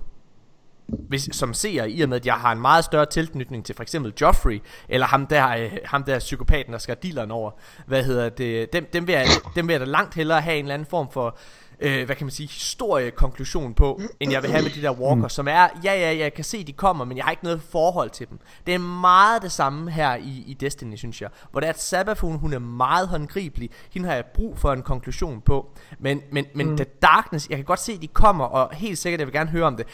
hvis, 0.88 1.30
som 1.32 1.54
ser 1.54 1.84
i 1.84 2.02
og 2.02 2.10
med, 2.10 2.18
at 2.18 2.26
jeg 2.26 2.34
har 2.34 2.52
en 2.52 2.62
meget 2.62 2.86
større 2.86 3.06
tilknytning 3.06 3.66
til 3.66 3.76
for 3.76 3.84
eksempel 3.84 4.14
Joffrey, 4.22 4.62
eller 4.90 5.08
ham 5.08 5.28
der, 5.28 5.50
øh, 5.50 5.72
ham 5.86 6.04
der 6.04 6.20
psykopaten, 6.20 6.74
der 6.74 6.80
skal 6.80 6.98
dealeren 7.04 7.32
over. 7.32 7.52
Hvad 7.88 8.04
hedder 8.04 8.30
det? 8.30 8.74
Dem, 8.74 8.88
dem, 8.94 9.08
vil 9.08 9.14
jeg, 9.14 9.26
dem 9.56 9.68
vil 9.68 9.74
jeg 9.74 9.80
da 9.80 9.86
langt 9.86 10.16
hellere 10.16 10.42
have 10.42 10.58
en 10.58 10.66
eller 10.66 10.74
anden 10.74 10.88
form 10.90 11.12
for 11.12 11.38
øh, 11.82 12.06
hvad 12.06 12.16
kan 12.16 12.26
man 12.26 12.32
sige, 12.32 12.48
historiekonklusion 12.48 13.74
på, 13.74 14.02
end 14.20 14.32
jeg 14.32 14.42
vil 14.42 14.52
have 14.52 14.64
med 14.64 14.72
de 14.72 14.82
der 14.82 14.92
walkers, 14.92 15.24
mm. 15.24 15.30
som 15.30 15.48
er, 15.48 15.68
ja 15.84 15.94
ja, 15.94 16.18
jeg 16.18 16.34
kan 16.34 16.44
se 16.44 16.64
de 16.64 16.74
kommer, 16.74 17.06
men 17.06 17.18
jeg 17.18 17.26
har 17.26 17.32
ikke 17.32 17.44
noget 17.44 17.62
forhold 17.62 18.10
til 18.10 18.30
dem. 18.30 18.40
Det 18.66 18.74
er 18.74 18.80
meget 18.80 19.42
det 19.42 19.52
samme 19.52 19.92
her 19.92 20.16
i, 20.16 20.44
i 20.48 20.54
Destiny, 20.54 20.96
synes 20.96 21.22
jeg, 21.22 21.30
hvor 21.52 21.60
det 21.60 21.68
er, 21.68 21.74
at 21.74 21.82
Sabafun, 21.82 22.38
hun 22.38 22.54
er 22.54 22.60
meget 22.60 23.08
håndgribelig, 23.08 23.70
hende 23.92 24.08
har 24.08 24.16
jeg 24.16 24.26
brug 24.26 24.58
for 24.58 24.74
en 24.74 24.82
konklusion 24.82 25.42
på, 25.42 25.72
men, 26.00 26.22
men, 26.32 26.46
men 26.56 26.70
mm. 26.70 26.78
The 26.78 26.86
Darkness, 27.02 27.50
jeg 27.50 27.58
kan 27.58 27.66
godt 27.66 27.80
se, 27.80 27.98
de 27.98 28.08
kommer, 28.08 28.46
og 28.46 28.76
helt 28.76 28.98
sikkert, 28.98 29.20
jeg 29.20 29.28
vil 29.28 29.34
gerne 29.34 29.50
høre 29.50 29.66
om 29.66 29.78
det, 29.78 29.88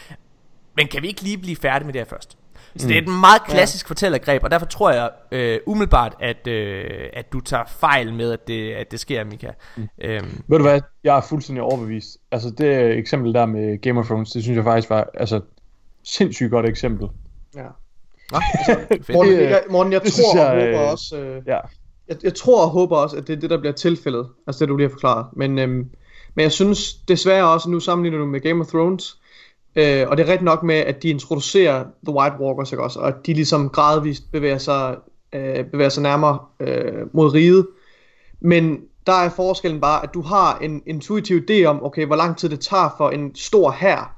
men 0.76 0.88
kan 0.88 1.02
vi 1.02 1.08
ikke 1.08 1.22
lige 1.22 1.38
blive 1.38 1.56
færdige 1.56 1.86
med 1.86 1.94
det 1.94 2.02
her 2.02 2.06
først? 2.06 2.38
Så 2.76 2.88
mm. 2.88 2.88
det 2.88 2.98
er 2.98 3.02
et 3.02 3.20
meget 3.20 3.44
klassisk 3.44 3.86
ja. 3.86 3.90
fortællergreb, 3.90 4.44
og 4.44 4.52
derfor 4.52 4.66
tror 4.66 4.92
jeg 4.92 5.10
øh, 5.32 5.60
umiddelbart, 5.66 6.16
at, 6.20 6.48
øh, 6.48 7.10
at 7.14 7.34
du 7.34 7.40
tager 7.40 7.64
fejl 7.80 8.14
med, 8.14 8.32
at 8.32 8.48
det, 8.48 8.74
at 8.74 8.92
det 8.92 9.00
sker, 9.00 9.24
Mika. 9.24 9.52
Mm. 9.78 9.88
Øhm. 10.02 10.44
Ved 10.48 10.58
du 10.58 10.64
hvad, 10.64 10.82
jeg 11.04 11.18
er 11.18 11.22
fuldstændig 11.22 11.64
overbevist. 11.64 12.18
Altså 12.32 12.50
det 12.50 12.98
eksempel 12.98 13.34
der 13.34 13.46
med 13.46 13.82
Game 13.82 14.00
of 14.00 14.06
Thrones, 14.06 14.32
det 14.32 14.44
synes 14.44 14.56
jeg 14.56 14.64
faktisk 14.64 14.90
var 14.90 15.10
altså, 15.14 15.42
sindssygt 16.04 16.52
godt 16.52 16.66
eksempel. 16.66 17.08
Ja. 17.56 17.68
Nå, 18.32 18.38
altså, 18.90 19.14
Morten, 19.14 19.34
jeg, 19.34 19.64
Morten, 19.70 19.94
jeg 19.94 20.02
tror 20.02 20.38
jeg, 20.38 20.48
og 20.48 20.66
håber 20.66 20.86
øh, 20.86 20.92
også, 20.92 21.18
øh, 21.18 21.42
ja. 21.48 21.60
jeg, 22.08 22.18
jeg 22.24 22.36
tror 22.36 22.64
og 22.64 22.70
håber 22.70 22.98
også, 22.98 23.18
at 23.18 23.28
det 23.28 23.36
er 23.36 23.40
det, 23.40 23.50
der 23.50 23.60
bliver 23.60 23.74
tilfældet. 23.74 24.28
Altså 24.48 24.60
det, 24.60 24.70
du 24.70 24.78
lige 24.78 24.88
har 24.88 24.94
forklaret. 24.94 25.26
Men, 25.34 25.60
øhm, 25.60 25.90
men 26.36 26.44
jeg 26.44 26.52
synes 26.52 26.94
desværre 26.94 27.50
også, 27.50 27.70
nu 27.70 27.80
sammenligner 27.80 28.18
du 28.18 28.26
med 28.26 28.40
Game 28.40 28.62
of 28.62 28.68
Thrones, 28.68 29.18
Øh, 29.78 30.06
og 30.08 30.18
det 30.18 30.30
er 30.30 30.34
ret 30.34 30.42
nok 30.42 30.64
med, 30.64 30.76
at 30.76 31.04
de 31.04 31.10
introducerer 31.10 31.86
The 32.06 32.16
White 32.16 32.36
Walkers, 32.40 32.72
ikke 32.72 32.84
også? 32.84 33.00
Og 33.00 33.26
de 33.26 33.34
ligesom 33.34 33.70
gradvist 33.70 34.32
bevæger 34.32 34.58
sig, 34.58 34.96
øh, 35.34 35.66
bevæger 35.66 35.90
sig 35.90 36.04
nærmere 36.04 36.40
øh, 36.60 36.94
mod 37.14 37.34
riget. 37.34 37.68
Men 38.40 38.80
der 39.08 39.14
er 39.14 39.30
forskellen 39.30 39.82
bare, 39.82 40.04
at 40.04 40.14
du 40.14 40.22
har 40.22 40.58
en 40.58 40.82
intuitiv 40.86 41.42
idé 41.50 41.64
om, 41.66 41.84
okay, 41.84 42.06
hvor 42.06 42.16
lang 42.16 42.38
tid 42.38 42.50
det 42.50 42.60
tager 42.60 42.96
for 42.98 43.10
en 43.10 43.36
stor 43.36 43.72
hær. 43.72 44.16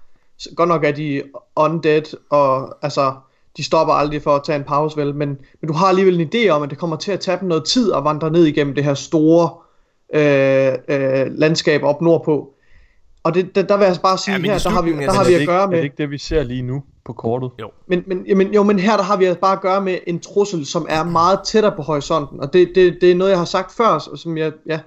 Godt 0.55 0.69
nok 0.69 0.83
er 0.83 0.91
de 0.91 1.23
undead, 1.55 2.17
og 2.29 2.77
altså, 2.81 3.13
de 3.57 3.63
stopper 3.63 3.93
aldrig 3.93 4.21
for 4.21 4.35
at 4.35 4.43
tage 4.43 4.55
en 4.55 4.63
pause, 4.63 4.97
vel, 4.97 5.15
men, 5.15 5.29
men 5.61 5.67
du 5.67 5.73
har 5.73 5.87
alligevel 5.87 6.21
en 6.21 6.29
idé 6.35 6.49
om, 6.49 6.63
at 6.63 6.69
det 6.69 6.77
kommer 6.77 6.95
til 6.95 7.11
at 7.11 7.19
tage 7.19 7.37
dem 7.39 7.47
noget 7.47 7.65
tid 7.65 7.93
at 7.93 8.03
vandre 8.03 8.31
ned 8.31 8.45
igennem 8.45 8.75
det 8.75 8.83
her 8.83 8.93
store 8.93 9.49
øh, 10.13 10.73
øh, 10.87 11.27
landskab 11.31 11.83
op 11.83 12.01
nordpå. 12.01 12.53
Og 13.23 13.33
det, 13.33 13.55
der, 13.55 13.61
der 13.61 13.77
vil 13.77 13.81
jeg 13.81 13.87
altså 13.87 14.01
bare 14.01 14.17
sige, 14.17 14.35
ja, 14.35 14.41
her, 14.41 14.57
der 14.57 14.69
har 14.69 14.81
vi, 14.81 14.91
der 14.91 15.11
har 15.11 15.27
vi 15.27 15.33
at 15.33 15.47
gøre 15.47 15.67
med... 15.67 15.77
Er 15.77 15.81
det 15.81 15.83
ikke 15.83 15.97
det, 15.97 16.11
vi 16.11 16.17
ser 16.17 16.43
lige 16.43 16.61
nu 16.61 16.83
på 17.05 17.13
kortet? 17.13 17.51
Jo. 17.59 17.71
Men, 17.87 18.03
men, 18.07 18.25
jamen, 18.27 18.53
jo, 18.53 18.63
men 18.63 18.79
her 18.79 18.97
der 18.97 19.03
har 19.03 19.17
vi 19.17 19.25
altså 19.25 19.39
bare 19.39 19.53
at 19.53 19.61
gøre 19.61 19.81
med 19.81 19.97
en 20.07 20.19
trussel, 20.19 20.65
som 20.65 20.85
er 20.89 21.03
meget 21.03 21.39
tættere 21.45 21.73
på 21.75 21.81
horisonten. 21.81 22.39
Og 22.39 22.53
det, 22.53 22.71
det, 22.75 22.97
det 23.01 23.11
er 23.11 23.15
noget, 23.15 23.31
jeg 23.31 23.39
har 23.39 23.45
sagt 23.45 23.71
før, 23.71 24.15
som 24.15 24.37
jeg... 24.37 24.51
Ja, 24.67 24.79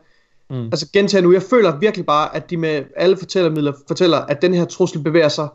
mm. 0.51 0.65
Altså 0.65 0.89
gentager 0.93 1.23
nu, 1.23 1.33
jeg 1.33 1.43
føler 1.43 1.79
virkelig 1.79 2.07
bare, 2.07 2.37
at 2.37 2.51
de 2.51 2.57
med 2.57 2.85
alle 2.97 3.17
fortællermidler 3.17 3.73
fortæller, 3.87 4.19
at 4.19 4.43
den 4.43 4.55
her 4.55 4.65
trussel 4.65 5.03
bevæger 5.03 5.29
sig 5.29 5.49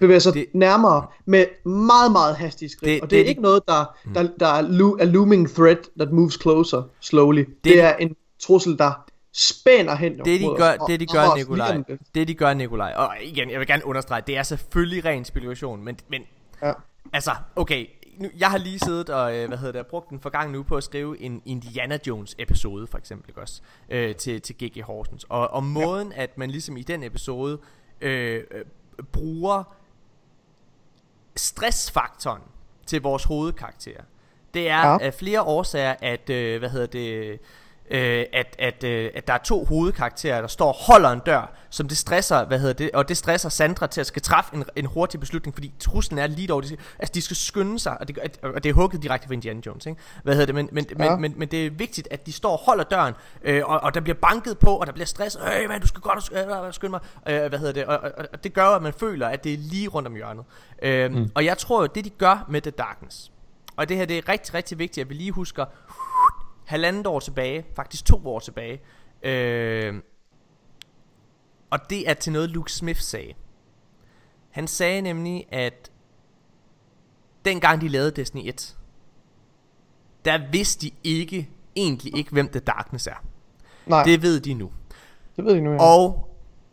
bevæger 0.00 0.18
sig 0.18 0.34
det, 0.34 0.46
nærmere 0.54 1.06
med 1.26 1.44
meget, 1.64 2.12
meget 2.12 2.36
hastige 2.36 2.68
skridt. 2.68 2.90
Det, 2.90 3.00
og 3.00 3.10
det, 3.10 3.16
det 3.16 3.20
er 3.20 3.28
ikke 3.28 3.42
noget, 3.42 3.62
der, 3.68 3.84
mm. 4.04 4.14
der, 4.14 4.28
der 4.40 4.46
er 4.46 4.60
lo, 4.60 4.96
a 5.00 5.04
looming 5.04 5.54
threat 5.54 5.88
that 5.98 6.12
moves 6.12 6.38
closer 6.42 6.82
slowly. 7.00 7.38
Det, 7.38 7.64
det 7.64 7.80
er 7.80 7.96
en 7.96 8.16
trussel, 8.40 8.78
der 8.78 9.04
spænder 9.32 9.94
hen 9.94 10.18
det 10.18 10.40
de 10.40 10.54
gør, 10.56 10.76
os, 10.80 10.86
det 10.86 11.00
de 11.00 11.06
gør, 11.06 11.36
Nikolaj, 11.36 11.82
det 12.14 12.28
de 12.28 12.34
gør, 12.34 12.54
Nikolaj, 12.54 12.92
og 12.96 13.14
igen, 13.22 13.50
jeg 13.50 13.58
vil 13.58 13.66
gerne 13.66 13.86
understrege, 13.86 14.22
det 14.26 14.36
er 14.36 14.42
selvfølgelig 14.42 15.04
ren 15.04 15.24
spekulation, 15.24 15.84
men, 15.84 15.98
men 16.08 16.22
ja. 16.62 16.72
altså, 17.12 17.30
okay, 17.56 17.86
nu, 18.20 18.28
jeg 18.38 18.50
har 18.50 18.58
lige 18.58 18.78
siddet 18.78 19.10
og, 19.10 19.36
øh, 19.36 19.48
hvad 19.48 19.58
hedder 19.58 19.72
det, 19.72 19.86
brugt 19.86 20.10
den 20.10 20.20
forgang 20.20 20.50
nu 20.52 20.62
på 20.62 20.76
at 20.76 20.84
skrive 20.84 21.20
en 21.20 21.42
Indiana 21.44 21.98
Jones 22.06 22.36
episode, 22.38 22.86
for 22.86 22.98
eksempel, 22.98 23.32
også, 23.36 23.60
øh, 23.88 24.16
til, 24.16 24.40
til 24.40 24.56
G.G. 24.56 24.82
Horsens, 24.82 25.26
og, 25.28 25.50
og 25.50 25.64
måden, 25.64 26.12
ja. 26.16 26.22
at 26.22 26.38
man 26.38 26.50
ligesom 26.50 26.76
i 26.76 26.82
den 26.82 27.02
episode 27.02 27.58
øh, 28.00 28.44
øh, 28.50 28.64
bruger 29.12 29.74
stressfaktoren 31.36 32.42
til 32.86 33.02
vores 33.02 33.24
hovedkarakter, 33.24 34.00
det 34.54 34.68
er 34.68 34.86
ja. 34.86 34.98
af 35.00 35.14
flere 35.14 35.42
årsager, 35.42 35.94
at, 36.02 36.30
øh, 36.30 36.58
hvad 36.58 36.70
hedder 36.70 36.86
det, 36.86 37.40
øh, 37.90 38.24
at, 38.32 38.56
at, 38.58 38.84
øh, 38.84 39.10
at 39.14 39.26
der 39.26 39.32
er 39.34 39.38
to 39.38 39.64
hovedkarakterer, 39.64 40.40
der 40.40 40.48
står 40.48 40.68
og 40.68 40.74
holder 40.74 41.10
en 41.10 41.20
dør, 41.26 41.52
som 41.70 41.88
det 41.88 41.98
stresser, 41.98 42.44
hvad 42.44 42.58
hedder 42.58 42.74
det, 42.74 42.90
og 42.94 43.08
det 43.08 43.16
stresser 43.16 43.48
Sandra 43.48 43.86
til 43.86 44.00
at 44.00 44.06
skal 44.06 44.22
træffe 44.22 44.56
en, 44.56 44.64
en 44.76 44.86
hurtig 44.86 45.20
beslutning, 45.20 45.54
fordi 45.54 45.72
truslen 45.80 46.18
er 46.18 46.26
lige 46.26 46.48
dog, 46.48 46.62
de, 46.62 46.76
altså 46.98 47.12
de 47.14 47.22
skal 47.22 47.36
skynde 47.36 47.78
sig, 47.78 48.00
og 48.00 48.08
det, 48.08 48.18
og 48.42 48.64
det 48.64 48.68
er 48.68 48.72
hugget 48.72 49.02
direkte 49.02 49.26
fra 49.26 49.34
Indiana 49.34 49.60
Jones, 49.66 49.86
ikke? 49.86 50.00
Hvad 50.22 50.34
hedder 50.34 50.46
det, 50.46 50.54
men, 50.54 50.68
men, 50.72 50.86
ja. 50.98 51.10
men, 51.10 51.20
men, 51.20 51.34
men 51.36 51.48
det 51.48 51.66
er 51.66 51.70
vigtigt, 51.70 52.08
at 52.10 52.26
de 52.26 52.32
står 52.32 52.52
og 52.52 52.58
holder 52.58 52.84
døren, 52.84 53.14
øh, 53.42 53.62
og, 53.64 53.80
og 53.80 53.94
der 53.94 54.00
bliver 54.00 54.16
banket 54.16 54.58
på, 54.58 54.76
og 54.76 54.86
der 54.86 54.92
bliver 54.92 55.06
stress, 55.06 55.36
øh, 55.36 55.66
hvad, 55.66 55.80
du 55.80 55.86
skal 55.86 56.00
godt 56.00 56.66
øh, 56.66 56.72
skynde 56.72 56.90
mig, 56.90 57.00
øh, 57.28 57.48
hvad 57.48 57.58
hedder 57.58 57.72
det, 57.72 57.84
og, 57.84 57.98
og, 57.98 58.26
og 58.32 58.44
det 58.44 58.52
gør, 58.52 58.66
at 58.66 58.82
man 58.82 58.92
føler, 58.92 59.28
at 59.28 59.44
det 59.44 59.52
er 59.52 59.58
lige 59.58 59.88
rundt 59.88 60.08
om 60.08 60.14
hjørnet. 60.14 60.44
Øh, 60.82 61.12
mm. 61.12 61.30
Og 61.34 61.44
jeg 61.44 61.58
tror, 61.58 61.86
det 61.86 62.04
de 62.04 62.10
gør 62.10 62.46
med 62.48 62.60
The 62.62 62.70
Darkness, 62.70 63.30
og 63.76 63.88
det 63.88 63.96
her 63.96 64.04
det 64.04 64.18
er 64.18 64.28
rigtig, 64.28 64.54
rigtig 64.54 64.78
vigtigt, 64.78 65.04
at 65.04 65.08
vi 65.08 65.14
lige 65.14 65.32
husker, 65.32 65.64
halvandet 66.70 67.06
år 67.06 67.20
tilbage, 67.20 67.66
faktisk 67.76 68.04
to 68.04 68.26
år 68.26 68.38
tilbage. 68.38 68.80
Øh, 69.22 69.94
og 71.70 71.90
det 71.90 72.10
er 72.10 72.14
til 72.14 72.32
noget 72.32 72.50
Luke 72.50 72.72
Smith 72.72 73.00
sagde. 73.00 73.32
Han 74.50 74.66
sagde 74.66 75.02
nemlig, 75.02 75.46
at 75.52 75.90
dengang 77.44 77.80
de 77.80 77.88
lavede 77.88 78.10
Destiny 78.10 78.48
1, 78.48 78.76
der 80.24 80.50
vidste 80.50 80.86
de 80.86 80.90
ikke, 81.04 81.50
egentlig 81.76 82.16
ikke, 82.16 82.30
hvem 82.30 82.48
The 82.48 82.60
Darkness 82.60 83.06
er. 83.06 83.24
Nej, 83.86 84.02
det, 84.04 84.22
ved 84.22 84.40
de 84.40 84.54
nu. 84.54 84.72
det 85.36 85.44
ved 85.44 85.56
I 85.56 85.60
nu, 85.60 85.72
ja. 85.72 85.82
Og 85.82 86.30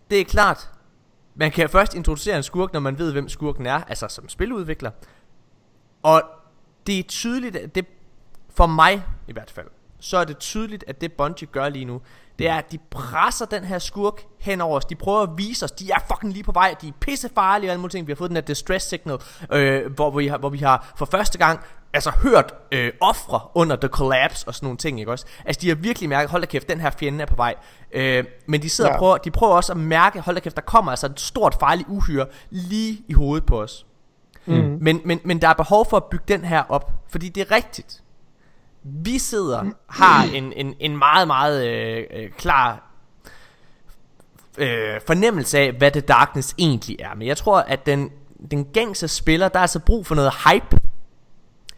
det 0.09 0.21
er 0.21 0.25
klart, 0.25 0.69
man 1.35 1.51
kan 1.51 1.69
først 1.69 1.93
introducere 1.95 2.37
en 2.37 2.43
skurk, 2.43 2.73
når 2.73 2.79
man 2.79 2.99
ved, 2.99 3.11
hvem 3.11 3.29
skurken 3.29 3.65
er, 3.65 3.83
altså 3.83 4.07
som 4.07 4.29
spiludvikler. 4.29 4.91
Og 6.03 6.21
det 6.87 6.99
er 6.99 7.03
tydeligt, 7.03 7.55
at 7.55 7.75
det, 7.75 7.85
for 8.49 8.67
mig 8.67 9.03
i 9.27 9.33
hvert 9.33 9.51
fald, 9.51 9.67
så 9.99 10.17
er 10.17 10.23
det 10.23 10.37
tydeligt, 10.37 10.83
at 10.87 11.01
det 11.01 11.13
Bungie 11.13 11.47
gør 11.47 11.69
lige 11.69 11.85
nu, 11.85 12.01
det 12.39 12.47
er, 12.47 12.55
at 12.55 12.71
de 12.71 12.77
presser 12.89 13.45
den 13.45 13.63
her 13.63 13.79
skurk 13.79 14.21
hen 14.39 14.61
over 14.61 14.77
os. 14.77 14.85
De 14.85 14.95
prøver 14.95 15.21
at 15.21 15.29
vise 15.37 15.65
os, 15.65 15.71
de 15.71 15.91
er 15.91 15.99
fucking 16.07 16.33
lige 16.33 16.43
på 16.43 16.51
vej, 16.51 16.75
de 16.81 16.87
er 16.87 16.91
pissefarlige 16.99 17.69
og 17.69 17.71
alle 17.71 17.81
mulige 17.81 17.91
ting. 17.91 18.07
Vi 18.07 18.11
har 18.11 18.15
fået 18.15 18.29
den 18.29 18.37
her 18.37 18.41
distress 18.41 18.87
signal, 18.89 19.17
øh, 19.51 19.93
hvor, 19.93 20.11
vi 20.11 20.27
har, 20.27 20.37
hvor 20.37 20.49
vi 20.49 20.57
har 20.57 20.93
for 20.97 21.05
første 21.05 21.37
gang 21.37 21.59
altså 21.93 22.11
hørt 22.11 22.53
øh, 22.71 22.91
ofre 23.01 23.39
under 23.53 23.75
The 23.75 23.87
Collapse 23.87 24.47
og 24.47 24.55
sådan 24.55 24.65
nogle 24.65 24.77
ting, 24.77 24.99
ikke 24.99 25.11
også? 25.11 25.25
Altså 25.45 25.61
de 25.61 25.67
har 25.67 25.75
virkelig 25.75 26.09
mærket, 26.09 26.31
hold 26.31 26.41
da 26.41 26.47
kæft, 26.47 26.69
den 26.69 26.81
her 26.81 26.89
fjende 26.89 27.21
er 27.21 27.25
på 27.25 27.35
vej. 27.35 27.55
Øh, 27.91 28.25
men 28.45 28.61
de 28.61 28.69
sidder 28.69 28.89
ja. 28.89 28.95
Og 28.95 28.99
prøver, 28.99 29.17
de 29.17 29.31
prøver 29.31 29.53
også 29.53 29.71
at 29.71 29.77
mærke, 29.77 30.19
hold 30.19 30.35
da 30.35 30.39
kæft, 30.39 30.55
der 30.55 30.61
kommer 30.61 30.91
altså 30.91 31.05
et 31.05 31.19
stort 31.19 31.57
farligt 31.59 31.89
uhyre 31.89 32.25
lige 32.49 33.01
i 33.07 33.13
hovedet 33.13 33.45
på 33.45 33.61
os. 33.61 33.85
Mm. 34.45 34.77
Men, 34.81 35.01
men, 35.05 35.19
men 35.23 35.41
der 35.41 35.47
er 35.47 35.53
behov 35.53 35.89
for 35.89 35.97
at 35.97 36.03
bygge 36.03 36.25
den 36.27 36.45
her 36.45 36.63
op, 36.69 36.91
fordi 37.09 37.29
det 37.29 37.41
er 37.41 37.55
rigtigt. 37.55 38.03
Vi 39.03 39.17
sidder, 39.19 39.63
har 39.89 40.23
en, 40.23 40.53
en, 40.53 40.73
en 40.79 40.97
meget, 40.97 41.27
meget 41.27 41.67
øh, 41.67 42.03
øh, 42.13 42.29
klar 42.31 42.83
øh, 44.57 45.01
fornemmelse 45.07 45.59
af, 45.59 45.71
hvad 45.71 45.91
The 45.91 46.01
Darkness 46.01 46.55
egentlig 46.57 46.95
er. 46.99 47.15
Men 47.15 47.27
jeg 47.27 47.37
tror, 47.37 47.59
at 47.59 47.85
den, 47.85 48.11
den 48.51 48.65
gængse 48.65 49.07
spiller, 49.07 49.47
der 49.47 49.59
er 49.59 49.61
altså 49.61 49.79
brug 49.79 50.05
for 50.05 50.15
noget 50.15 50.31
hype. 50.45 50.79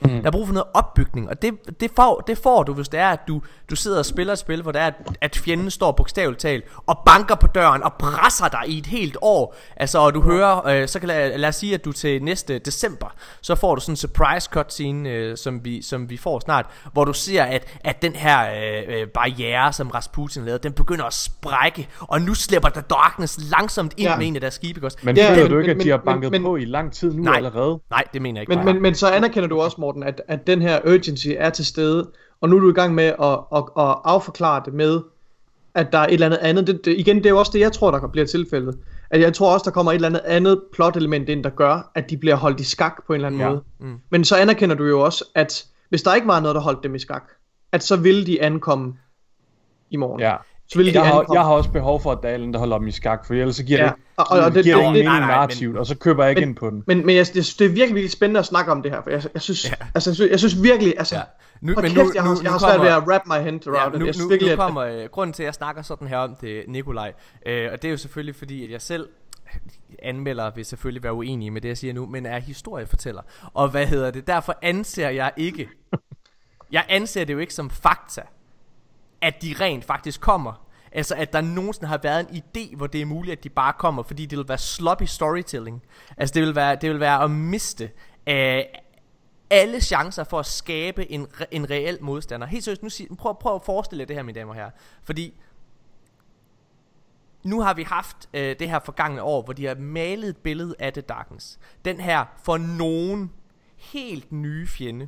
Mm. 0.02 0.10
Der 0.10 0.28
er 0.28 0.32
brug 0.32 0.48
for 0.48 0.54
noget 0.54 0.68
opbygning, 0.74 1.30
og 1.30 1.42
det, 1.42 1.54
det, 1.80 1.92
får, 1.96 2.24
det 2.28 2.38
får 2.38 2.64
du, 2.64 2.74
hvis 2.74 2.90
det 2.90 3.00
er, 3.00 3.10
at 3.10 3.20
du, 3.28 3.42
du 3.70 3.76
sidder 3.76 3.98
og 4.00 4.06
spiller 4.06 4.34
et 4.34 4.40
spil, 4.40 4.62
hvor 4.62 4.72
det 4.72 4.82
er, 4.82 4.86
at, 4.86 4.94
at 5.22 5.36
fjenden 5.36 5.72
står 5.72 5.92
bogstaveligt 5.92 6.42
talt 6.42 6.64
og 6.88 6.98
banker 7.06 7.36
på 7.36 7.48
døren 7.48 7.84
og 7.84 7.94
presser 7.94 8.48
dig 8.48 8.62
i 8.68 8.78
et 8.78 8.86
helt 8.86 9.18
år. 9.22 9.56
Altså, 9.76 10.00
og 10.00 10.14
du 10.14 10.22
hører, 10.22 10.68
øh, 10.68 10.88
så 10.88 11.00
kan 11.00 11.08
lad, 11.08 11.38
lad 11.38 11.50
os 11.50 11.56
sige, 11.56 11.74
at 11.74 11.86
du 11.86 11.92
til 11.92 12.24
næste 12.24 12.60
december, 12.60 13.08
så 13.42 13.56
får 13.56 13.76
du 13.76 13.82
sådan 13.82 13.92
en 13.94 13.98
surprise 13.98 14.50
cutscene, 14.54 15.10
øh, 15.10 15.38
som, 15.38 15.66
vi, 15.66 15.82
som 15.82 16.10
vi 16.10 16.18
får 16.18 16.40
snart, 16.40 16.66
hvor 16.94 17.06
du 17.06 17.14
ser, 17.14 17.44
at, 17.44 17.78
at 17.84 18.02
den 18.02 18.14
her 18.16 18.40
øh, 18.52 19.02
øh, 19.02 19.08
barriere, 19.08 19.74
som 19.74 19.88
Rasputin 19.90 20.46
lavede, 20.46 20.64
den 20.64 20.74
begynder 20.74 21.06
at 21.06 21.14
sprække, 21.14 21.88
og 22.00 22.22
nu 22.22 22.34
slipper 22.34 22.70
der 22.70 22.82
Darkness 22.82 23.40
langsomt 23.52 23.94
ind 23.98 24.08
Ja. 24.10 24.18
med 24.18 24.28
en 24.28 24.36
af 24.36 24.42
deres 24.42 24.54
skibe, 24.54 24.86
også? 24.86 24.98
Men 25.04 25.18
Ja, 25.18 25.24
ja, 25.24 25.30
føler 25.30 25.44
men- 25.44 25.52
du 25.52 25.58
ikke, 25.60 25.68
men- 25.74 25.80
at 25.82 25.86
de 25.86 25.90
har 25.90 25.98
men- 25.98 26.06
banket 26.06 26.32
men- 26.32 26.44
på 26.44 26.56
i 26.56 26.66
lang 26.66 26.94
tid 26.94 27.14
nu 27.14 27.24
Nej. 27.24 27.36
allerede? 27.36 27.80
Nej, 27.90 28.04
det 28.14 28.22
mener 28.22 28.42
jeg 28.42 28.50
ikke. 28.50 28.64
Men, 28.64 28.74
men, 28.74 28.82
men 28.82 28.96
så 28.96 29.08
anerkender 29.10 29.50
du 29.50 29.62
også, 29.62 29.78
Morten, 29.90 30.04
at, 30.04 30.22
at 30.28 30.48
den 30.48 30.62
her 30.62 30.80
urgency 30.86 31.28
er 31.38 31.50
til 31.50 31.66
stede, 31.66 32.10
og 32.42 32.50
nu 32.50 32.56
er 32.56 32.60
du 32.60 32.70
i 32.70 32.74
gang 32.74 32.96
med 32.96 33.04
at, 33.04 33.40
at, 33.56 33.64
at 33.78 33.96
afforklare 34.04 34.62
det 34.66 34.74
med, 34.74 35.02
at 35.74 35.92
der 35.92 35.98
er 35.98 36.08
et 36.08 36.14
eller 36.14 36.26
andet 36.26 36.38
andet. 36.38 36.68
Det, 36.68 36.86
det, 36.86 36.98
igen, 36.98 37.18
det 37.18 37.26
er 37.26 37.30
jo 37.30 37.40
også 37.40 37.52
det, 37.54 37.60
jeg 37.60 37.72
tror, 37.72 37.92
der 37.92 38.08
bliver 38.08 38.26
tilfældet. 38.28 38.78
At 39.10 39.22
jeg 39.22 39.34
tror 39.34 39.54
også, 39.54 39.64
der 39.64 39.72
kommer 39.72 39.92
et 39.92 39.96
eller 39.96 40.08
andet 40.08 40.22
andet 40.26 40.62
plot-element 40.74 41.30
ind, 41.30 41.44
der 41.44 41.50
gør, 41.50 41.92
at 41.96 42.10
de 42.10 42.18
bliver 42.18 42.36
holdt 42.36 42.60
i 42.60 42.64
skak 42.64 43.06
på 43.08 43.14
en 43.14 43.16
eller 43.18 43.28
anden 43.28 43.42
Ja. 43.42 43.50
måde. 43.50 43.64
Mm. 43.80 43.98
Men 44.10 44.24
så 44.24 44.36
anerkender 44.36 44.76
du 44.76 44.86
jo 44.86 45.02
også, 45.02 45.26
at 45.36 45.66
hvis 45.90 46.02
der 46.02 46.16
ikke 46.16 46.28
var 46.28 46.40
noget, 46.40 46.56
der 46.56 46.62
holdt 46.62 46.84
dem 46.84 46.96
i 46.96 47.00
skak, 47.00 47.24
at 47.72 47.84
så 47.84 47.96
ville 47.96 48.26
de 48.26 48.42
ankomme 48.42 48.94
i 49.90 49.96
morgen. 49.96 50.20
Ja. 50.20 50.36
Så 50.72 50.80
de 50.80 50.92
Jeg 50.94 51.06
har, 51.06 51.12
ankomme. 51.20 51.40
jeg 51.40 51.46
har 51.48 51.54
også 51.54 51.72
behov 51.72 52.02
for, 52.02 52.12
at 52.12 52.18
der 52.24 52.30
er 52.30 52.36
en, 52.36 52.54
der 52.54 52.60
holder 52.60 52.78
dem 52.78 52.88
i 52.88 52.92
skak, 52.92 53.26
for 53.26 53.34
ellers 53.34 53.56
så 53.56 53.64
giver 53.64 53.80
Ja, 53.80 53.86
det, 53.86 53.94
og- 54.18 54.26
og- 54.30 54.40
og 54.40 54.54
det- 54.54 54.64
giver 54.64 54.76
det, 54.76 54.84
det- 54.84 54.88
ingen 54.90 54.96
det- 54.96 55.06
nej, 55.06 55.20
narrativt, 55.20 55.78
og 55.78 55.86
så 55.86 55.98
køber 55.98 56.24
jeg 56.24 56.30
ikke 56.30 56.40
Men- 56.42 56.50
ind 56.50 56.56
på 56.58 56.70
den. 56.70 56.84
Men, 56.88 57.06
men 57.06 57.16
jeg, 57.16 57.28
synes, 57.28 57.56
det 57.56 57.66
er 57.66 57.70
virkelig, 57.70 57.96
virkelig 57.96 58.12
spændende 58.12 58.40
at 58.40 58.46
snakke 58.46 58.72
om 58.72 58.82
det 58.82 58.92
her, 58.92 59.02
for 59.02 59.10
jeg, 59.10 59.24
jeg, 59.34 59.42
synes, 59.42 59.70
Ja. 59.70 59.74
altså, 59.96 60.10
jeg, 60.10 60.16
synes, 60.16 60.32
jeg 60.32 60.40
synes 60.40 60.64
virkelig, 60.64 60.94
altså, 60.98 61.16
Ja. 61.16 61.22
Nu, 61.62 61.74
men 61.76 61.84
kæft, 61.84 61.96
nu, 61.96 62.12
jeg 62.16 62.24
har, 62.24 62.30
nu, 62.30 62.36
jeg 62.36 62.44
nu 62.44 62.50
har 62.50 62.58
svært 62.60 62.72
kommer, 62.72 62.86
ved 62.92 62.98
at 63.02 63.08
wrap 63.08 63.22
my 63.28 63.34
hand 63.34 63.68
around 63.68 63.94
Ja, 63.94 64.00
nu, 64.00 64.06
nu, 64.20 64.28
virkelig, 64.30 64.56
nu 64.56 64.64
at- 64.64 64.68
kommer 64.68 64.82
øh, 64.82 65.06
grunden 65.12 65.34
til 65.34 65.44
at 65.44 65.46
jeg 65.46 65.54
snakker 65.54 65.82
sådan 65.82 66.08
her 66.08 66.18
om 66.18 66.36
det 66.42 66.64
Nikolaj 66.68 67.14
øh, 67.46 67.70
Og 67.72 67.82
det 67.82 67.88
er 67.88 67.92
jo 67.92 67.98
selvfølgelig 67.98 68.36
fordi 68.36 68.64
at 68.66 68.72
jeg 68.72 68.82
selv 68.82 69.08
Anmelder 70.04 70.52
vil 70.56 70.66
selvfølgelig 70.66 71.04
være 71.04 71.14
uenige 71.14 71.52
med 71.52 71.62
det 71.62 71.68
jeg 71.70 71.78
siger 71.78 71.94
nu 71.94 72.06
Men 72.06 72.26
er 72.26 72.40
historiefortæller 72.40 73.22
Og 73.54 73.70
hvad 73.70 73.86
hedder 73.86 74.12
det 74.12 74.28
Derfor 74.28 74.56
anser 74.62 75.10
jeg 75.10 75.32
ikke 75.38 75.70
Jeg 76.72 76.84
anser 76.90 77.24
det 77.24 77.34
jo 77.34 77.40
ikke 77.40 77.54
som 77.54 77.70
fakta 77.70 78.22
at 79.22 79.42
de 79.42 79.56
rent 79.60 79.86
faktisk 79.86 80.22
kommer 80.22 80.66
Altså 80.92 81.16
at 81.16 81.34
der 81.34 81.42
nogensinde 81.42 81.88
har 81.88 82.00
været 82.04 82.20
en 82.30 82.44
idé 82.44 82.76
Hvor 82.76 82.88
det 82.88 83.02
er 83.02 83.06
muligt 83.06 83.38
at 83.38 83.44
de 83.44 83.50
bare 83.50 83.74
kommer 83.74 84.04
Fordi 84.04 84.26
det 84.26 84.38
vil 84.38 84.48
være 84.48 84.58
sloppy 84.58 85.04
storytelling 85.04 85.82
Altså 86.18 86.34
det 86.34 86.42
vil 86.42 86.56
være, 86.56 86.76
det 86.76 86.90
vil 86.90 87.00
være 87.00 87.24
at 87.24 87.32
miste 87.32 87.92
øh, 88.28 88.64
alle 89.50 89.82
chancer 89.82 90.24
for 90.24 90.40
at 90.40 90.46
skabe 90.46 91.12
en, 91.12 91.28
re- 91.34 91.46
en 91.52 91.70
reel 91.70 91.98
modstander. 92.02 92.48
Helt 92.48 92.64
seriøst, 92.64 92.84
nu 92.84 92.90
sig, 92.90 93.08
prøv, 93.18 93.40
prøv 93.40 93.56
at 93.56 93.62
forestille 93.64 94.02
jer 94.02 94.06
det 94.06 94.16
her, 94.16 94.24
mine 94.24 94.40
damer 94.40 94.52
og 94.52 94.56
herrer. 94.56 94.72
Fordi 95.04 95.34
nu 97.44 97.62
har 97.62 97.74
vi 97.74 97.84
haft 97.84 98.30
øh, 98.34 98.56
det 98.60 98.70
her 98.70 98.80
forgangne 98.80 99.22
år, 99.22 99.42
hvor 99.42 99.54
de 99.54 99.66
har 99.66 99.76
malet 99.76 100.30
et 100.30 100.38
billede 100.38 100.76
af 100.80 100.94
The 100.94 101.02
Darkness. 101.02 101.60
Den 101.86 102.00
her 102.00 102.26
for 102.44 102.58
nogen 102.58 103.32
helt 103.78 104.32
nye 104.32 104.68
fjende, 104.68 105.08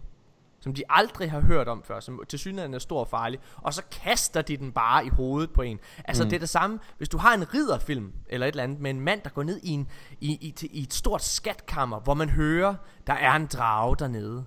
som 0.61 0.73
de 0.73 0.83
aldrig 0.89 1.31
har 1.31 1.39
hørt 1.39 1.67
om 1.67 1.83
før, 1.83 1.99
som 1.99 2.21
til 2.29 2.39
synligheden 2.39 2.73
er 2.73 2.79
stor 2.79 2.99
og 2.99 3.07
farlig, 3.07 3.39
og 3.57 3.73
så 3.73 3.81
kaster 3.91 4.41
de 4.41 4.57
den 4.57 4.71
bare 4.71 5.05
i 5.05 5.09
hovedet 5.09 5.51
på 5.53 5.61
en. 5.61 5.79
Altså 6.05 6.23
mm. 6.23 6.29
det 6.29 6.35
er 6.35 6.39
det 6.39 6.49
samme, 6.49 6.79
hvis 6.97 7.09
du 7.09 7.17
har 7.17 7.33
en 7.33 7.53
ridderfilm, 7.53 8.13
eller 8.27 8.47
et 8.47 8.51
eller 8.51 8.63
andet, 8.63 8.79
med 8.79 8.89
en 8.89 8.99
mand, 8.99 9.21
der 9.21 9.29
går 9.29 9.43
ned 9.43 9.59
i, 9.63 9.69
en, 9.69 9.87
i, 10.19 10.31
i, 10.31 10.67
i 10.71 10.81
et 10.81 10.93
stort 10.93 11.23
skatkammer, 11.23 11.99
hvor 11.99 12.13
man 12.13 12.29
hører, 12.29 12.75
der 13.07 13.13
er 13.13 13.33
en 13.33 13.45
drage 13.45 13.95
dernede. 13.99 14.45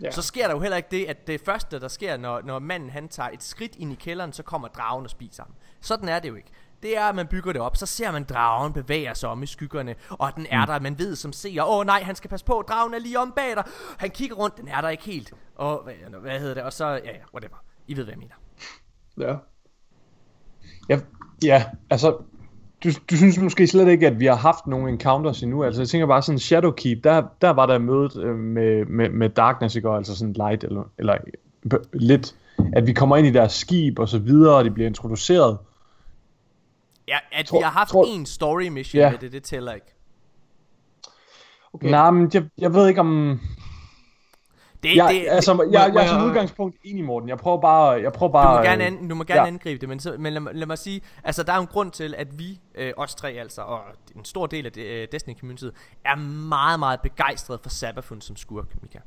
Ja. 0.00 0.10
Så 0.10 0.22
sker 0.22 0.46
der 0.46 0.54
jo 0.54 0.60
heller 0.60 0.76
ikke 0.76 0.88
det, 0.90 1.04
at 1.04 1.26
det 1.26 1.40
første, 1.40 1.80
der 1.80 1.88
sker, 1.88 2.16
når, 2.16 2.42
når 2.42 2.58
manden 2.58 2.90
han 2.90 3.08
tager 3.08 3.28
et 3.28 3.42
skridt 3.42 3.76
ind 3.76 3.92
i 3.92 3.94
kælderen, 3.94 4.32
så 4.32 4.42
kommer 4.42 4.68
dragen 4.68 5.04
og 5.04 5.10
spiser 5.10 5.42
ham. 5.42 5.52
Sådan 5.80 6.08
er 6.08 6.18
det 6.18 6.28
jo 6.28 6.34
ikke. 6.34 6.50
Det 6.82 6.98
er, 6.98 7.04
at 7.04 7.14
man 7.14 7.26
bygger 7.26 7.52
det 7.52 7.62
op, 7.62 7.76
så 7.76 7.86
ser 7.86 8.12
man 8.12 8.24
dragen 8.24 8.72
bevæger 8.72 9.14
sig 9.14 9.28
om 9.28 9.42
i 9.42 9.46
skyggerne, 9.46 9.94
og 10.10 10.32
den 10.36 10.46
er 10.50 10.66
der, 10.66 10.80
man 10.80 10.98
ved 10.98 11.16
som 11.16 11.32
ser, 11.32 11.64
åh 11.68 11.86
nej, 11.86 12.02
han 12.02 12.14
skal 12.14 12.30
passe 12.30 12.46
på, 12.46 12.64
dragen 12.68 12.94
er 12.94 12.98
lige 12.98 13.18
om 13.18 13.32
bag 13.36 13.56
dig. 13.56 13.64
Han 13.98 14.10
kigger 14.10 14.36
rundt, 14.36 14.56
den 14.56 14.68
er 14.68 14.80
der 14.80 14.88
ikke 14.88 15.04
helt. 15.04 15.32
Og 15.54 15.82
hvad, 15.84 16.20
hvad 16.20 16.40
hedder 16.40 16.54
det, 16.54 16.62
og 16.62 16.72
så, 16.72 16.86
ja 16.86 16.96
ja, 16.96 17.12
whatever. 17.34 17.56
I 17.86 17.96
ved, 17.96 18.04
hvad 18.04 18.14
jeg 18.14 18.18
mener. 18.18 18.34
Ja. 19.28 19.36
Ja, 20.88 21.00
ja 21.44 21.64
altså, 21.90 22.16
du, 22.84 22.88
du 23.10 23.16
synes 23.16 23.38
måske 23.38 23.66
slet 23.66 23.88
ikke, 23.88 24.06
at 24.06 24.20
vi 24.20 24.26
har 24.26 24.34
haft 24.34 24.66
nogle 24.66 24.88
encounters 24.88 25.42
endnu. 25.42 25.64
Altså, 25.64 25.82
jeg 25.82 25.88
tænker 25.88 26.06
bare 26.06 26.22
sådan 26.22 26.38
Shadowkeep, 26.38 27.04
der, 27.04 27.22
der 27.40 27.50
var 27.50 27.66
der 27.66 27.78
mødet 27.78 28.16
øh, 28.16 28.36
med, 28.36 28.84
med, 28.84 29.10
med 29.10 29.28
Darkness 29.28 29.76
i 29.76 29.80
går, 29.80 29.96
altså 29.96 30.16
sådan 30.16 30.32
light, 30.32 30.64
eller, 30.64 30.82
eller 30.98 31.16
øh, 31.72 31.80
lidt, 31.92 32.34
at 32.72 32.86
vi 32.86 32.92
kommer 32.92 33.16
ind 33.16 33.26
i 33.26 33.30
deres 33.30 33.52
skib 33.52 33.98
og 33.98 34.08
så 34.08 34.18
videre, 34.18 34.56
og 34.56 34.64
de 34.64 34.70
bliver 34.70 34.86
introduceret. 34.86 35.58
Ja, 37.08 37.18
at 37.32 37.46
Tror- 37.46 37.58
vi 37.58 37.62
har 37.62 37.70
haft 37.70 37.90
tror- 37.90 38.06
en 38.06 38.26
story 38.26 38.66
mission 38.68 39.00
Ja. 39.00 39.10
med 39.10 39.18
det, 39.18 39.32
det 39.32 39.42
tæller 39.42 39.72
ikke. 39.72 39.86
Okay. 41.72 41.90
Nej, 41.90 42.10
men 42.10 42.30
jeg, 42.34 42.44
jeg 42.58 42.74
ved 42.74 42.88
ikke 42.88 43.00
om... 43.00 43.40
Det, 44.82 44.96
Jeg, 44.96 45.08
det, 45.14 45.26
altså, 45.28 45.52
det, 45.52 45.72
jeg, 45.72 45.80
jeg, 45.80 45.92
må 45.92 45.98
er 45.98 46.02
jeg- 46.02 46.08
som 46.10 46.22
udgangspunkt 46.24 46.76
enig, 46.84 47.04
Morten. 47.04 47.28
Jeg 47.28 47.38
prøver 47.38 47.60
bare... 47.60 47.88
Jeg 47.90 48.12
prøver 48.12 48.30
du 48.30 48.32
bare 48.32 48.56
må 48.58 48.62
gerne, 48.62 48.84
an, 48.84 49.08
du 49.08 49.14
må 49.14 49.24
gerne 49.24 49.40
ja. 49.40 49.46
angribe 49.46 49.80
det, 49.80 49.88
men, 49.88 50.00
så, 50.00 50.16
men 50.18 50.32
lad, 50.32 50.40
mig- 50.40 50.54
lad 50.54 50.66
mig 50.66 50.78
sige, 50.78 51.00
altså 51.24 51.42
der 51.42 51.52
er 51.52 51.58
en 51.58 51.66
grund 51.66 51.90
til, 51.92 52.14
at 52.18 52.38
vi, 52.38 52.60
øh, 52.74 52.92
os 52.96 53.14
tre 53.14 53.30
altså, 53.30 53.62
og 53.62 53.80
en 54.16 54.24
stor 54.24 54.46
del 54.46 54.66
af 54.66 54.72
det, 54.72 54.82
øh, 54.86 55.08
Destiny 55.12 55.38
community 55.38 55.64
er 56.04 56.16
meget, 56.48 56.78
meget 56.78 57.00
begejstrede 57.00 57.58
for 57.62 57.70
Sabafun 57.70 58.20
som 58.20 58.36
skurk, 58.36 58.82
Mika. 58.82 58.98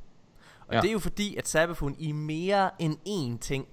Og 0.68 0.74
Ja. 0.76 0.82
det 0.82 0.88
er 0.88 0.92
jo 0.94 1.00
fordi, 1.00 1.36
at 1.36 1.48
Sabafun 1.48 1.96
i 2.00 2.12
mere 2.12 2.70
end 2.80 2.98
én 3.08 3.38
ting, 3.40 3.68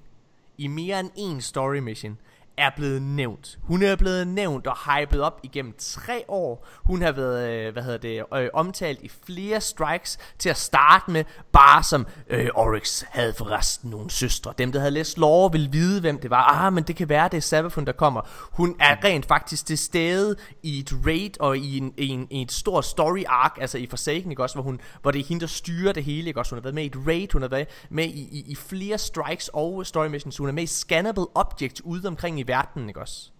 i 0.59 0.67
mere 0.67 1.01
end 1.01 1.11
én 1.19 1.41
story 1.41 1.77
mission, 1.77 2.19
er 2.59 2.71
blevet 2.77 3.03
nævnt. 3.03 3.59
Hun 3.63 3.83
er 3.83 3.97
blevet 3.97 4.27
nævnt 4.27 4.67
og 4.67 4.77
hypet 4.77 5.21
op 5.21 5.41
igennem 5.43 5.75
tre 5.79 6.25
år. 6.29 6.67
Hun 6.85 7.03
har 7.03 7.13
været, 7.13 7.51
øh, 7.51 7.73
hvad 7.73 7.83
hedder 7.83 7.99
det, 7.99 8.25
øh, 8.35 8.49
omtalt 8.53 9.03
i 9.03 9.11
flere 9.27 9.61
strikes 9.61 10.19
til 10.39 10.49
at 10.49 10.57
starte 10.57 11.11
med, 11.11 11.25
bare 11.53 11.83
som 11.83 12.07
øh, 12.31 12.49
Oryx 12.55 13.03
havde 13.09 13.35
forresten 13.35 13.91
nogle 13.91 14.11
søstre. 14.11 14.55
Dem, 14.59 14.73
der 14.73 14.79
havde 14.79 14.91
læst 14.91 15.19
lore, 15.19 15.53
ville 15.53 15.71
vide, 15.71 16.01
hvem 16.01 16.19
det 16.19 16.31
var. 16.31 16.43
Ah, 16.43 16.73
men 16.73 16.85
det 16.85 16.97
kan 16.97 17.09
være, 17.09 17.29
det 17.29 17.37
er 17.37 17.41
Sabafun, 17.41 17.85
der 17.85 17.93
kommer. 17.93 18.21
Hun 18.53 18.77
er 18.81 19.05
rent 19.05 19.27
faktisk 19.27 19.67
til 19.67 19.79
stede 19.79 20.37
i 20.63 20.79
et 20.79 20.93
raid 21.07 21.41
og 21.41 21.59
i, 21.59 21.79
en, 21.79 21.95
i, 21.97 22.09
en, 22.09 22.27
i 22.31 22.43
et 22.43 22.53
stort 22.53 22.85
story 22.85 23.23
arc, 23.27 23.53
altså 23.61 23.79
i 23.79 23.87
Forsaken, 23.87 24.31
ikke 24.31 24.43
også, 24.43 24.55
hvor, 24.55 24.63
hun, 24.63 24.81
hvor 25.03 25.11
det 25.11 25.21
er 25.21 25.25
hende, 25.25 25.41
der 25.41 25.47
styrer 25.47 25.93
det 25.93 26.05
hele, 26.05 26.29
ikke 26.29 26.41
også. 26.41 26.55
Hun 26.55 26.59
har 26.59 26.63
været 26.63 26.75
med 26.75 26.83
i 26.83 26.87
et 26.87 26.97
raid, 27.07 27.29
hun 27.33 27.43
har 27.43 27.49
været 27.49 27.69
med 27.91 28.05
i, 28.05 28.29
i, 28.33 28.45
i 28.49 28.55
flere 28.55 28.99
strikes 28.99 29.51
og 29.53 29.87
story 29.87 30.07
missions. 30.07 30.37
Hun 30.37 30.49
er 30.49 30.53
med 30.53 30.63
i 30.63 30.67
scannable 30.67 31.27
objects 31.35 31.85
ude 31.85 32.09
omkring 32.09 32.41
i 32.41 32.46
verden, 32.49 32.89
ikke 32.89 33.01
også. 33.01 33.31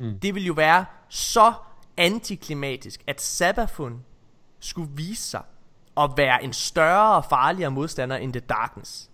Mm. 0.00 0.18
Det 0.20 0.34
vil 0.34 0.44
jo 0.46 0.52
være 0.52 0.84
så 1.08 1.52
antiklimatisk, 1.96 3.00
at 3.06 3.20
Sabafun 3.20 4.04
skulle 4.60 4.90
vise 4.94 5.22
sig 5.22 5.40
at 5.96 6.10
være 6.16 6.44
en 6.44 6.52
større 6.52 7.16
og 7.16 7.24
farligere 7.24 7.70
modstander 7.70 8.16
end 8.16 8.32
The 8.32 8.40
Darkness. 8.40 9.10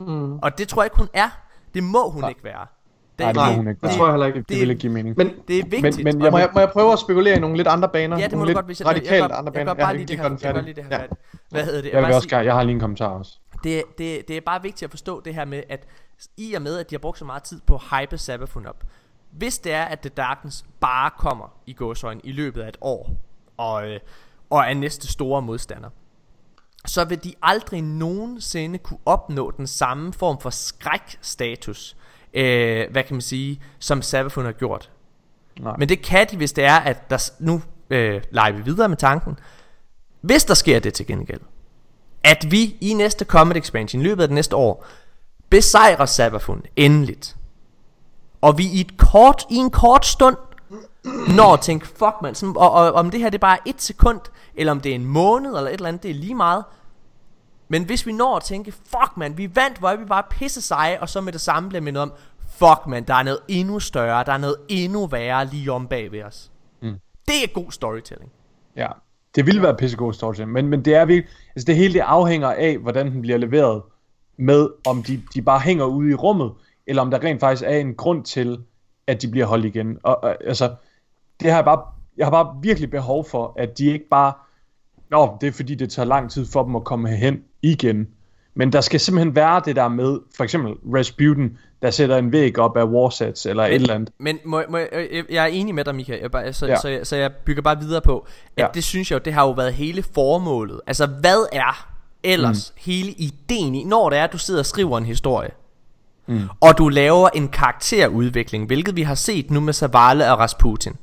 Mm. 0.00 0.38
Og 0.38 0.58
det 0.58 0.68
tror 0.68 0.82
jeg 0.82 0.86
ikke, 0.86 0.96
hun 0.96 1.08
er. 1.14 1.28
Det 1.74 1.82
må 1.82 2.10
hun 2.10 2.20
Nej. 2.20 2.28
ikke 2.28 2.44
være. 2.44 2.66
Nej, 3.18 3.32
det 3.32 3.36
må 3.36 3.56
hun 3.56 3.68
ikke. 3.68 3.80
Det 3.86 3.90
tror 3.96 4.04
jeg 4.06 4.12
heller 4.12 4.26
ikke. 4.26 4.38
Det, 4.38 4.48
det 4.48 4.60
vil 4.60 4.70
ikke 4.70 4.80
give 4.80 4.92
mening. 4.92 5.16
Men, 5.16 5.30
Det 5.48 5.58
er 5.58 5.62
vigtigt. 5.68 6.04
men 6.04 6.16
og- 6.16 6.22
jeg 6.24 6.32
må, 6.32 6.38
jeg, 6.38 6.48
må 6.54 6.60
jeg 6.60 6.70
prøve 6.72 6.92
at 6.92 6.98
spekulere 6.98 7.36
i 7.36 7.40
nogle 7.40 7.56
lidt 7.56 7.68
andre 7.68 7.88
baner? 7.88 8.18
Ja, 8.18 8.24
det 8.24 8.32
må 8.32 8.36
nogle 8.38 8.44
du 8.44 8.48
lidt 8.48 8.56
godt, 8.56 8.66
hvis 8.66 8.80
jeg, 8.80 8.88
radikalt 8.88 9.10
jeg, 9.10 9.16
jeg, 9.30 9.38
andre 9.38 9.42
jeg, 9.44 9.52
baner. 9.52 9.70
jeg, 9.70 9.76
bare 9.76 9.88
Ja, 9.88 9.94
lige 9.96 10.06
det 10.06 10.16
her, 10.18 10.24
jeg 10.54 10.62
lige 10.64 10.74
det 10.74 10.84
her 10.84 10.90
Ja. 10.90 10.98
færdigt. 11.02 11.20
Hvad 11.50 11.64
hedder 11.64 11.82
det? 11.82 11.92
jeg 11.92 11.96
vil 11.96 12.02
bare 12.06 12.14
også 12.16 12.20
sige- 12.28 12.36
gerne... 12.36 12.44
Jeg 12.46 12.54
har 12.54 12.62
lige 12.62 12.74
en 12.74 12.80
kommentar 12.80 13.06
også. 13.08 13.38
det, 13.64 13.82
det, 13.98 14.28
det 14.28 14.36
er 14.36 14.40
bare 14.40 14.62
vigtigt 14.62 14.82
at 14.82 14.90
forstå 14.90 15.20
det 15.20 15.34
her 15.34 15.44
med, 15.44 15.62
at 15.68 15.86
i 16.36 16.54
og 16.54 16.62
med, 16.62 16.78
at 16.78 16.90
de 16.90 16.94
har 16.94 16.98
brugt 16.98 17.18
så 17.18 17.24
meget 17.24 17.42
tid 17.42 17.60
på 17.66 17.74
at 17.74 18.00
hype 18.00 18.18
Sabafun 18.18 18.66
op, 18.66 18.84
hvis 19.30 19.58
det 19.58 19.72
er, 19.72 19.84
at 19.84 20.00
The 20.00 20.08
Darkness 20.08 20.64
bare 20.80 21.10
kommer 21.18 21.60
i 21.66 21.72
gåsøjne 21.72 22.20
i 22.24 22.32
løbet 22.32 22.62
af 22.62 22.68
et 22.68 22.76
år, 22.80 23.10
og, 23.56 23.88
øh, 23.88 24.00
og 24.50 24.60
er 24.60 24.74
næste 24.74 25.08
store 25.08 25.42
modstander, 25.42 25.90
så 26.86 27.04
vil 27.04 27.24
de 27.24 27.34
aldrig 27.42 27.82
nogensinde 27.82 28.78
kunne 28.78 28.98
opnå 29.06 29.50
den 29.50 29.66
samme 29.66 30.12
form 30.12 30.40
for 30.40 30.50
skrækstatus, 30.50 31.96
øh, 32.34 32.90
hvad 32.90 33.02
kan 33.02 33.14
man 33.14 33.20
sige, 33.20 33.62
som 33.78 34.02
Sabafun 34.02 34.44
har 34.44 34.52
gjort. 34.52 34.90
Nej. 35.60 35.76
Men 35.78 35.88
det 35.88 36.02
kan 36.02 36.26
de, 36.30 36.36
hvis 36.36 36.52
det 36.52 36.64
er, 36.64 36.76
at 36.76 37.10
der 37.10 37.30
nu 37.38 37.62
øh, 37.90 38.22
leger 38.30 38.52
vi 38.52 38.62
videre 38.62 38.88
med 38.88 38.96
tanken. 38.96 39.38
Hvis 40.20 40.44
der 40.44 40.54
sker 40.54 40.80
det 40.80 40.94
til 40.94 41.06
gengæld, 41.06 41.40
at 42.24 42.46
vi 42.50 42.76
i 42.80 42.94
næste 42.94 43.24
Comet 43.24 43.56
Expansion, 43.56 44.02
i 44.02 44.04
løbet 44.04 44.22
af 44.22 44.28
det 44.28 44.34
næste 44.34 44.56
år, 44.56 44.86
besejrer 45.50 46.06
Sabafun 46.06 46.62
endeligt, 46.76 47.36
og 48.40 48.58
vi 48.58 48.64
i, 48.64 48.80
et 48.80 48.96
kort, 48.96 49.46
i 49.50 49.56
en 49.56 49.70
kort 49.70 50.06
stund 50.06 50.36
når 51.36 51.52
at 51.52 51.60
tænke, 51.60 51.86
fuck 51.86 52.14
man, 52.22 52.34
sådan, 52.34 52.56
og, 52.56 52.72
og, 52.72 52.92
om 52.92 53.10
det 53.10 53.20
her 53.20 53.30
det 53.30 53.38
er 53.38 53.40
bare 53.40 53.58
et 53.66 53.82
sekund, 53.82 54.20
eller 54.54 54.72
om 54.72 54.80
det 54.80 54.90
er 54.90 54.94
en 54.94 55.04
måned, 55.04 55.50
eller 55.50 55.70
et 55.70 55.74
eller 55.74 55.88
andet, 55.88 56.02
det 56.02 56.10
er 56.10 56.14
lige 56.14 56.34
meget. 56.34 56.64
Men 57.68 57.84
hvis 57.84 58.06
vi 58.06 58.12
når 58.12 58.36
at 58.36 58.42
tænke, 58.42 58.72
fuck 58.72 59.16
man, 59.16 59.38
vi 59.38 59.56
vandt, 59.56 59.78
hvor 59.78 59.96
vi 59.96 60.04
bare 60.04 60.22
pisse 60.30 60.60
seje, 60.60 61.00
og 61.00 61.08
så 61.08 61.20
med 61.20 61.32
det 61.32 61.40
samme 61.40 61.68
bliver 61.68 61.92
noget 61.92 62.10
om, 62.10 62.12
fuck 62.50 62.86
man, 62.86 63.04
der 63.04 63.14
er 63.14 63.22
noget 63.22 63.38
endnu 63.48 63.80
større, 63.80 64.24
der 64.24 64.32
er 64.32 64.38
noget 64.38 64.56
endnu 64.68 65.06
værre 65.06 65.46
lige 65.46 65.72
om 65.72 65.86
bag 65.86 66.12
ved 66.12 66.22
os. 66.22 66.50
Mm. 66.82 66.94
Det 67.28 67.44
er 67.44 67.52
god 67.54 67.72
storytelling. 67.72 68.30
Ja, 68.76 68.88
det 69.34 69.46
vil 69.46 69.62
være 69.62 69.76
pissegod 69.76 70.12
storytelling, 70.12 70.52
men, 70.52 70.66
men 70.66 70.84
det 70.84 70.94
er 70.94 71.04
virkelig, 71.04 71.34
altså 71.48 71.66
det 71.66 71.76
hele 71.76 71.94
det 71.94 72.00
afhænger 72.00 72.48
af, 72.48 72.78
hvordan 72.78 73.12
den 73.12 73.20
bliver 73.20 73.38
leveret, 73.38 73.82
med 74.36 74.68
om 74.86 75.02
de, 75.02 75.22
de 75.34 75.42
bare 75.42 75.60
hænger 75.60 75.84
ude 75.84 76.10
i 76.10 76.14
rummet, 76.14 76.52
eller 76.86 77.02
om 77.02 77.10
der 77.10 77.24
rent 77.24 77.40
faktisk 77.40 77.62
er 77.66 77.76
en 77.76 77.94
grund 77.94 78.24
til, 78.24 78.60
at 79.06 79.22
de 79.22 79.28
bliver 79.28 79.46
holdt 79.46 79.64
igen. 79.64 79.98
Og, 80.02 80.24
og 80.24 80.36
altså, 80.46 80.74
det 81.40 81.50
har 81.50 81.58
jeg 81.58 81.64
bare, 81.64 81.82
jeg 82.16 82.26
har 82.26 82.30
bare 82.30 82.56
virkelig 82.62 82.90
behov 82.90 83.28
for, 83.28 83.54
at 83.56 83.78
de 83.78 83.86
ikke 83.86 84.08
bare, 84.10 84.32
nå, 85.10 85.36
det 85.40 85.46
er 85.46 85.52
fordi 85.52 85.74
det 85.74 85.90
tager 85.90 86.06
lang 86.06 86.30
tid 86.30 86.46
for 86.46 86.64
dem 86.64 86.76
at 86.76 86.84
komme 86.84 87.08
hen 87.08 87.42
igen. 87.62 88.08
Men 88.56 88.72
der 88.72 88.80
skal 88.80 89.00
simpelthen 89.00 89.36
være 89.36 89.62
det 89.64 89.76
der 89.76 89.88
med, 89.88 90.18
for 90.36 90.44
eksempel 90.44 90.72
Rasputin, 90.94 91.58
der 91.82 91.90
sætter 91.90 92.16
en 92.16 92.32
væg 92.32 92.58
op 92.58 92.76
af 92.76 92.84
warsets 92.84 93.46
eller 93.46 93.62
men, 93.62 93.72
et 93.72 93.80
eller 93.80 93.94
andet. 93.94 94.12
Men 94.18 94.38
må, 94.44 94.62
må, 94.68 94.78
jeg, 94.78 95.24
jeg 95.30 95.42
er 95.42 95.46
enig 95.46 95.74
med 95.74 95.84
dig, 95.84 95.94
Michael, 95.94 96.20
jeg 96.20 96.30
bare, 96.30 96.52
så, 96.52 96.66
ja. 96.66 96.76
så, 96.76 96.80
så, 96.82 97.00
så 97.02 97.16
jeg 97.16 97.32
bygger 97.32 97.62
bare 97.62 97.80
videre 97.80 98.00
på, 98.00 98.26
at 98.56 98.62
ja. 98.62 98.68
det 98.74 98.84
synes 98.84 99.10
jeg 99.10 99.18
jo, 99.18 99.22
det 99.24 99.32
har 99.32 99.46
jo 99.46 99.50
været 99.50 99.74
hele 99.74 100.02
formålet. 100.02 100.80
Altså, 100.86 101.06
hvad 101.06 101.48
er 101.52 101.93
ellers 102.24 102.72
mm. 102.76 102.80
hele 102.84 103.10
ideen 103.10 103.74
i, 103.74 103.84
når 103.84 104.10
det 104.10 104.18
er, 104.18 104.24
at 104.24 104.32
du 104.32 104.38
sidder 104.38 104.60
og 104.60 104.66
skriver 104.66 104.98
en 104.98 105.06
historie, 105.06 105.50
mm. 106.26 106.48
og 106.60 106.78
du 106.78 106.88
laver 106.88 107.28
en 107.28 107.48
karakterudvikling, 107.48 108.66
hvilket 108.66 108.96
vi 108.96 109.02
har 109.02 109.14
set 109.14 109.50
nu 109.50 109.60
med 109.60 109.72
Savale 109.72 110.32
og 110.32 110.38
Rasputin. 110.38 110.96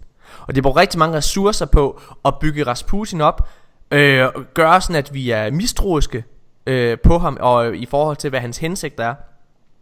Og 0.47 0.55
det 0.55 0.63
bruger 0.63 0.77
rigtig 0.77 0.99
mange 0.99 1.17
ressourcer 1.17 1.65
på 1.65 2.01
at 2.25 2.39
bygge 2.39 2.67
Rasputin 2.67 3.21
op, 3.21 3.49
øh, 3.91 4.27
gøre 4.53 4.81
sådan, 4.81 4.95
at 4.95 5.13
vi 5.13 5.29
er 5.29 5.51
mistroiske 5.51 6.23
øh, 6.65 6.97
på 7.03 7.17
ham, 7.17 7.37
og 7.39 7.75
i 7.75 7.85
forhold 7.85 8.17
til, 8.17 8.29
hvad 8.29 8.39
hans 8.39 8.57
hensigt 8.57 8.99
er, 8.99 9.15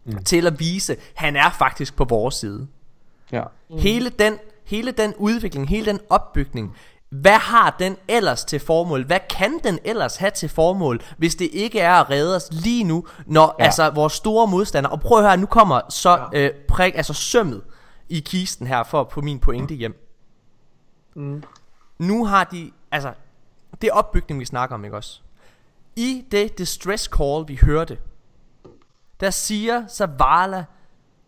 mm. 0.04 0.24
til 0.24 0.46
at 0.46 0.60
vise, 0.60 0.92
at 0.92 0.98
han 1.14 1.36
er 1.36 1.50
faktisk 1.58 1.96
på 1.96 2.04
vores 2.04 2.34
side. 2.34 2.66
Ja. 3.32 3.42
Mm. 3.70 3.78
Hele, 3.78 4.10
den, 4.10 4.38
hele 4.64 4.90
den 4.90 5.14
udvikling, 5.16 5.68
hele 5.68 5.86
den 5.86 6.00
opbygning, 6.10 6.76
hvad 7.10 7.38
har 7.38 7.76
den 7.78 7.96
ellers 8.08 8.44
til 8.44 8.60
formål? 8.60 9.04
Hvad 9.04 9.20
kan 9.30 9.60
den 9.64 9.78
ellers 9.84 10.16
have 10.16 10.30
til 10.30 10.48
formål, 10.48 11.02
hvis 11.18 11.34
det 11.34 11.48
ikke 11.52 11.80
er 11.80 11.94
at 11.94 12.10
redde 12.10 12.36
os 12.36 12.48
lige 12.52 12.84
nu, 12.84 13.06
når 13.26 13.56
ja. 13.58 13.64
altså 13.64 13.90
vores 13.90 14.12
store 14.12 14.46
modstander, 14.46 14.90
og 14.90 15.00
prøv 15.00 15.18
at 15.18 15.24
høre, 15.24 15.36
nu 15.36 15.46
kommer 15.46 15.80
så 15.88 16.28
ja. 16.32 16.38
øh, 16.38 16.54
prik, 16.68 16.94
altså 16.96 17.12
sømmet 17.12 17.62
i 18.08 18.20
kisten 18.20 18.66
her 18.66 18.82
for 18.82 19.08
få 19.12 19.20
min 19.20 19.38
pointe 19.38 19.74
hjem. 19.74 20.06
Mm. 21.14 21.42
Nu 21.98 22.26
har 22.26 22.44
de, 22.44 22.70
altså, 22.90 23.12
det 23.82 23.88
er 23.88 23.92
opbygning, 23.92 24.40
vi 24.40 24.44
snakker 24.44 24.74
om, 24.74 24.84
ikke 24.84 24.96
også? 24.96 25.20
I 25.96 26.24
det 26.32 26.58
distress 26.58 27.04
call, 27.04 27.48
vi 27.48 27.58
hørte, 27.62 27.98
der 29.20 29.30
siger 29.30 29.86
Zavala, 29.88 30.64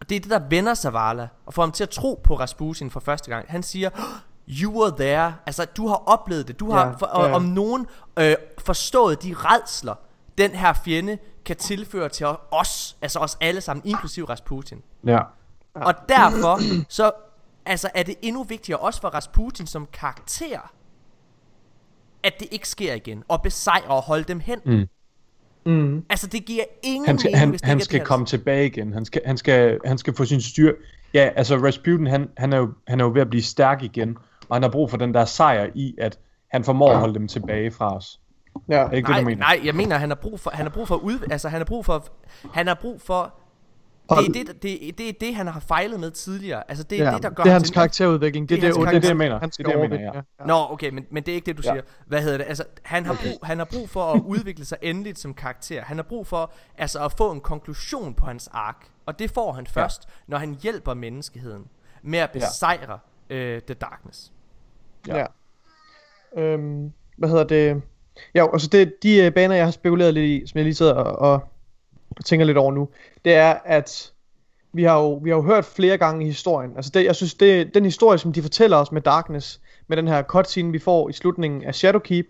og 0.01 0.09
det 0.09 0.17
er 0.17 0.21
det, 0.21 0.31
der 0.31 0.49
vender 0.49 0.75
Zavala, 0.75 1.29
og 1.47 1.55
får 1.55 1.63
ham 1.63 1.73
til 1.73 1.83
at 1.83 1.91
tro 1.91 2.21
på 2.25 2.39
Rasputin 2.39 2.91
for 2.91 3.01
første 3.01 3.31
gang. 3.31 3.47
Han 3.49 3.63
siger, 3.63 3.91
you 4.49 4.83
were 4.83 4.97
there, 4.97 5.35
altså 5.47 5.65
du 5.65 5.89
har 5.89 6.03
oplevet 6.07 6.49
det, 6.49 6.61
du 6.61 6.71
har 6.71 6.87
ja, 6.87 6.93
for, 6.93 7.27
ja. 7.27 7.35
om 7.35 7.43
nogen 7.43 7.87
øh, 8.19 8.35
forstået 8.59 9.23
de 9.23 9.35
redsler, 9.35 9.95
den 10.39 10.51
her 10.51 10.73
fjende 10.73 11.19
kan 11.45 11.57
tilføre 11.57 12.09
til 12.09 12.27
os, 12.51 12.97
altså 13.03 13.19
os 13.19 13.37
alle 13.41 13.61
sammen, 13.61 13.83
inklusiv 13.87 14.25
Rasputin. 14.25 14.83
Ja. 15.07 15.21
Og 15.75 15.95
derfor, 16.09 16.59
så 16.89 17.11
altså, 17.67 17.89
er 17.95 18.03
det 18.03 18.15
endnu 18.23 18.43
vigtigere 18.43 18.81
også 18.81 19.01
for 19.01 19.09
Rasputin 19.09 19.67
som 19.67 19.89
karakter, 19.93 20.73
at 22.23 22.33
det 22.41 22.49
ikke 22.51 22.69
sker 22.69 22.95
igen, 22.95 23.25
og 23.29 23.43
besejre 23.43 23.95
og 23.95 24.03
holde 24.03 24.25
dem 24.25 24.41
hen. 24.41 24.59
Mm. 24.65 24.89
Mm. 25.67 26.05
Altså 26.11 26.27
det 26.27 26.45
giver 26.45 26.65
ingen 26.83 27.07
han 27.07 27.19
skal, 27.19 27.29
mening, 27.29 27.41
han, 27.41 27.51
hvis 27.51 27.61
han 27.61 27.81
skal 27.81 28.05
komme 28.05 28.27
tilbage 28.27 28.67
igen. 28.67 28.93
Han 28.93 29.05
skal, 29.05 29.23
han 29.27 29.37
skal, 29.37 29.79
han 29.85 29.99
skal 29.99 30.15
få 30.17 30.25
sin 30.25 30.41
styr. 30.41 30.75
Ja, 31.15 31.31
altså 31.37 31.57
Rasputin, 31.57 32.07
han, 32.07 32.29
han, 32.37 32.53
er 32.53 32.57
jo, 32.57 32.73
han 32.89 33.01
er 33.01 33.05
jo 33.05 33.11
ved 33.11 33.21
at 33.21 33.31
blive 33.31 33.43
stærk 33.43 33.83
igen, 33.83 34.17
og 34.53 34.57
han 34.57 34.63
har 34.63 34.71
brug 34.71 34.91
for 34.91 34.97
den 34.97 35.15
der 35.15 35.25
sejr 35.25 35.71
i, 35.75 35.95
at 35.99 36.19
han 36.51 36.65
formår 36.65 36.91
at 36.93 36.99
holde 36.99 37.15
dem 37.15 37.29
tilbage 37.29 37.71
fra 37.71 37.97
os. 37.97 38.21
Ja. 38.69 38.75
Er 38.75 38.91
ikke 38.91 39.09
nej, 39.09 39.19
det, 39.19 39.25
du 39.25 39.29
mener? 39.29 39.41
nej, 39.41 39.61
jeg 39.65 39.75
mener, 39.75 39.97
han 39.97 40.11
har 40.11 40.15
brug 40.15 40.41
for, 40.41 40.51
han 40.51 40.67
har 40.67 40.71
brug 40.71 40.89
for 40.89 40.97
ud, 40.97 41.19
altså 41.31 41.49
han 41.49 41.61
har 41.61 41.65
brug 41.65 41.85
for, 41.85 42.05
han 42.53 42.67
har 42.67 42.75
brug 42.75 43.01
for 43.01 43.35
det 44.11 44.29
er 44.29 44.45
det, 44.45 44.63
det, 44.63 44.99
det, 44.99 45.09
er 45.09 45.13
det, 45.21 45.35
han 45.35 45.47
har 45.47 45.61
fejlet 45.61 46.01
med 46.01 46.11
tidligere. 46.11 46.63
Altså, 46.69 46.85
det 46.85 47.01
er 47.01 47.05
ja, 47.05 47.15
det, 47.15 47.23
der 47.23 47.31
gør 47.31 47.43
det 47.43 47.51
er 47.51 47.55
hans 47.55 47.71
karakterudvikling. 47.71 48.49
Det, 48.49 48.63
det, 48.63 48.69
er 48.69 48.73
det, 48.73 48.87
det, 48.87 48.95
det, 48.95 49.03
det, 49.03 49.17
mener. 49.17 49.39
Det 49.39 49.59
er 49.59 49.65
det, 49.65 49.73
jeg 49.73 49.91
mener, 49.91 50.01
ja. 50.01 50.11
ja. 50.15 50.47
Nå, 50.47 50.67
okay, 50.71 50.91
men, 50.91 51.07
men 51.11 51.23
det 51.23 51.33
er 51.33 51.35
ikke 51.35 51.47
det, 51.47 51.57
du 51.57 51.63
ja. 51.65 51.73
siger. 51.73 51.83
Hvad 52.07 52.23
hedder 52.23 52.39
det? 52.39 52.45
Altså, 52.45 52.65
han 52.83 53.07
har, 53.07 53.15
brug, 53.15 53.47
han 53.47 53.59
har 53.59 53.65
brug 53.65 53.89
for 53.89 54.13
at 54.13 54.21
udvikle 54.21 54.65
sig 54.65 54.79
endeligt 54.83 55.19
som 55.19 55.35
karakter. 55.35 55.83
Han 55.83 55.97
har 55.97 56.03
brug 56.03 56.27
for 56.27 56.53
altså, 56.79 57.05
at 57.05 57.13
få 57.13 57.31
en 57.33 57.41
konklusion 57.41 58.15
på 58.15 58.27
hans 58.27 58.49
ark. 58.53 58.77
Og 59.07 59.19
det 59.19 59.31
får 59.31 59.53
han 59.53 59.67
først, 59.67 60.03
ja. 60.07 60.13
når 60.27 60.39
han 60.39 60.57
hjælper 60.63 60.95
menneskeheden 60.95 61.65
med 62.03 62.19
at 62.19 62.31
besejre 62.31 62.99
ja. 63.31 63.35
øh, 63.37 63.63
The 63.63 63.75
Darkness. 63.75 64.33
Ja. 65.09 65.19
ja. 65.19 65.27
Øhm, 66.43 66.93
hvad 67.17 67.29
hedder 67.29 67.45
det? 67.45 67.83
Ja, 68.35 68.53
altså 68.53 68.69
det, 68.69 69.03
de 69.03 69.25
øh, 69.25 69.33
baner, 69.33 69.55
jeg 69.55 69.65
har 69.65 69.71
spekuleret 69.71 70.15
lidt 70.15 70.27
i, 70.27 70.47
som 70.47 70.59
jeg 70.59 70.65
lige 70.65 70.75
sidder 70.75 70.95
og, 70.95 71.43
og 72.11 72.25
tænker 72.25 72.47
lidt 72.47 72.59
over 72.59 72.73
nu, 72.73 72.89
det 73.25 73.35
er, 73.35 73.57
at 73.65 74.13
vi 74.73 74.83
har 74.83 74.99
jo, 74.99 75.15
vi 75.15 75.31
har 75.31 75.37
jo 75.37 75.43
hørt 75.43 75.65
flere 75.65 75.99
gange 75.99 76.25
i 76.25 76.29
historien, 76.29 76.77
altså 76.77 76.91
det, 76.95 77.05
jeg 77.05 77.17
synes, 77.17 77.35
det, 77.35 77.75
den 77.75 77.85
historie, 77.85 78.19
som 78.19 78.33
de 78.33 78.43
fortæller 78.43 78.77
os 78.77 78.93
med 78.93 79.03
Darkness, 79.03 79.61
med 79.89 79.97
den 79.97 80.09
her 80.09 80.23
cutscene, 80.23 80.73
vi 80.73 80.79
får 80.79 81.09
i 81.09 81.13
slutningen 81.13 81.65
af 81.65 81.75
Shadowkeep, 81.75 82.27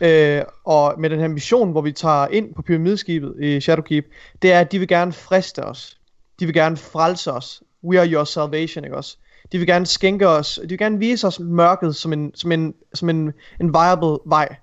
øh, 0.00 0.42
og 0.64 0.94
med 0.98 1.10
den 1.10 1.20
her 1.20 1.28
mission, 1.28 1.70
hvor 1.70 1.80
vi 1.80 1.92
tager 1.92 2.26
ind 2.26 2.54
på 2.54 2.62
pyramideskibet 2.62 3.34
i 3.40 3.60
Shadowkeep, 3.60 4.06
det 4.42 4.52
er, 4.52 4.60
at 4.60 4.72
de 4.72 4.78
vil 4.78 4.88
gerne 4.88 5.12
friste 5.12 5.64
os. 5.64 5.98
De 6.40 6.46
vil 6.46 6.54
gerne 6.54 6.76
frelse 6.76 7.32
os. 7.32 7.62
We 7.84 8.00
are 8.00 8.08
your 8.08 8.24
salvation, 8.24 8.84
ikke 8.84 8.96
også? 8.96 9.16
De 9.52 9.58
vil 9.58 9.66
gerne 9.66 9.86
skænke 9.86 10.28
os, 10.28 10.60
de 10.62 10.68
vil 10.68 10.78
gerne 10.78 10.98
vise 10.98 11.26
os 11.26 11.40
mørket 11.40 11.96
som 11.96 12.12
en, 12.12 12.34
som 12.34 12.52
en, 12.52 12.74
som 12.94 13.10
en, 13.10 13.32
en 13.60 13.74
viable 13.74 14.18
vej. 14.26 14.56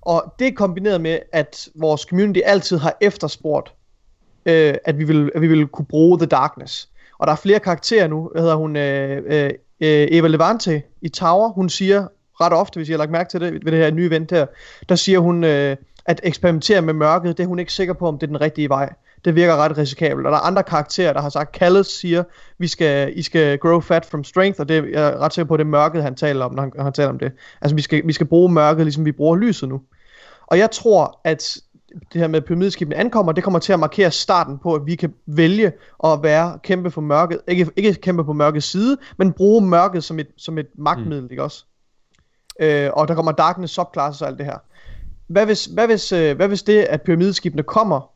Og 0.00 0.34
det 0.38 0.46
er 0.46 0.52
kombineret 0.52 1.00
med, 1.00 1.18
at 1.32 1.68
vores 1.74 2.00
community 2.00 2.40
altid 2.44 2.78
har 2.78 2.96
efterspurgt 3.00 3.74
øh, 4.46 4.74
at, 4.84 4.98
vi 4.98 5.04
vil, 5.04 5.30
at 5.34 5.40
vi 5.40 5.46
vil 5.46 5.66
kunne 5.66 5.86
bruge 5.86 6.18
The 6.18 6.26
Darkness. 6.26 6.88
Og 7.18 7.26
der 7.26 7.32
er 7.32 7.36
flere 7.36 7.60
karakterer 7.60 8.08
nu. 8.08 8.28
Hvad 8.32 8.42
hedder 8.42 8.56
hun? 8.56 8.76
Øh, 8.76 9.22
øh, 9.26 9.50
øh 9.80 10.08
Eva 10.10 10.28
Levante 10.28 10.82
i 11.02 11.08
Tower. 11.08 11.48
Hun 11.48 11.68
siger 11.68 12.06
ret 12.40 12.52
ofte, 12.52 12.78
hvis 12.78 12.88
jeg 12.88 12.94
har 12.94 12.98
lagt 12.98 13.10
mærke 13.10 13.30
til 13.30 13.40
det 13.40 13.52
ved 13.52 13.72
det 13.72 13.80
her 13.80 13.90
nye 13.90 14.06
event 14.06 14.30
her, 14.30 14.46
der 14.88 14.94
siger 14.94 15.18
hun, 15.18 15.44
øh, 15.44 15.76
at 16.06 16.20
eksperimentere 16.22 16.82
med 16.82 16.94
mørket, 16.94 17.36
det 17.36 17.42
er 17.42 17.48
hun 17.48 17.58
ikke 17.58 17.72
sikker 17.72 17.94
på, 17.94 18.08
om 18.08 18.18
det 18.18 18.26
er 18.26 18.30
den 18.30 18.40
rigtige 18.40 18.68
vej. 18.68 18.92
Det 19.24 19.34
virker 19.34 19.56
ret 19.56 19.78
risikabelt. 19.78 20.26
Og 20.26 20.32
der 20.32 20.38
er 20.38 20.42
andre 20.42 20.62
karakterer, 20.62 21.12
der 21.12 21.20
har 21.20 21.28
sagt, 21.28 21.56
Callis 21.56 21.86
siger, 21.86 22.22
vi 22.58 22.68
skal, 22.68 23.18
I 23.18 23.22
skal 23.22 23.58
grow 23.58 23.80
fat 23.80 24.06
from 24.06 24.24
strength, 24.24 24.60
og 24.60 24.68
det 24.68 24.76
er 24.76 24.84
jeg 24.84 25.08
er 25.08 25.18
ret 25.18 25.34
sikker 25.34 25.48
på, 25.48 25.54
at 25.54 25.58
det 25.58 25.64
er 25.64 25.70
mørket, 25.70 26.02
han 26.02 26.14
taler 26.14 26.44
om, 26.44 26.54
når 26.54 26.62
han, 26.62 26.72
han 26.78 26.92
taler 26.92 27.08
om 27.08 27.18
det. 27.18 27.32
Altså, 27.60 27.74
vi 27.74 27.82
skal, 27.82 28.06
vi 28.06 28.12
skal 28.12 28.26
bruge 28.26 28.52
mørket, 28.52 28.84
ligesom 28.84 29.04
vi 29.04 29.12
bruger 29.12 29.36
lyset 29.36 29.68
nu. 29.68 29.80
Og 30.46 30.58
jeg 30.58 30.70
tror, 30.70 31.20
at 31.24 31.56
det 32.12 32.20
her 32.20 32.28
med 32.28 32.40
pyramideskibene 32.40 32.96
ankommer, 32.96 33.32
det 33.32 33.44
kommer 33.44 33.58
til 33.58 33.72
at 33.72 33.80
markere 33.80 34.10
starten 34.10 34.58
på, 34.58 34.74
at 34.74 34.86
vi 34.86 34.94
kan 34.94 35.14
vælge 35.26 35.72
at 36.04 36.22
være 36.22 36.58
kæmpe 36.62 36.90
for 36.90 37.00
mørket, 37.00 37.40
ikke, 37.48 37.70
ikke 37.76 37.94
kæmpe 37.94 38.24
på 38.24 38.32
mørkets 38.32 38.66
side, 38.66 38.96
men 39.18 39.32
bruge 39.32 39.68
mørket 39.68 40.04
som 40.04 40.18
et, 40.18 40.28
som 40.36 40.58
et 40.58 40.66
magtmiddel, 40.78 41.24
mm. 41.24 41.30
ikke 41.30 41.42
også? 41.42 41.64
Øh, 42.60 42.90
og 42.92 43.08
der 43.08 43.14
kommer 43.14 43.32
darkness 43.32 43.74
subclasses 43.74 44.22
og 44.22 44.28
alt 44.28 44.38
det 44.38 44.46
her. 44.46 44.58
Hvad 45.28 45.46
hvis, 45.46 45.64
hvad 45.64 45.86
hvis, 45.86 46.12
øh, 46.12 46.36
hvad 46.36 46.48
hvis 46.48 46.62
det, 46.62 46.78
at 46.78 47.02
pyramideskibene 47.02 47.62
kommer, 47.62 48.13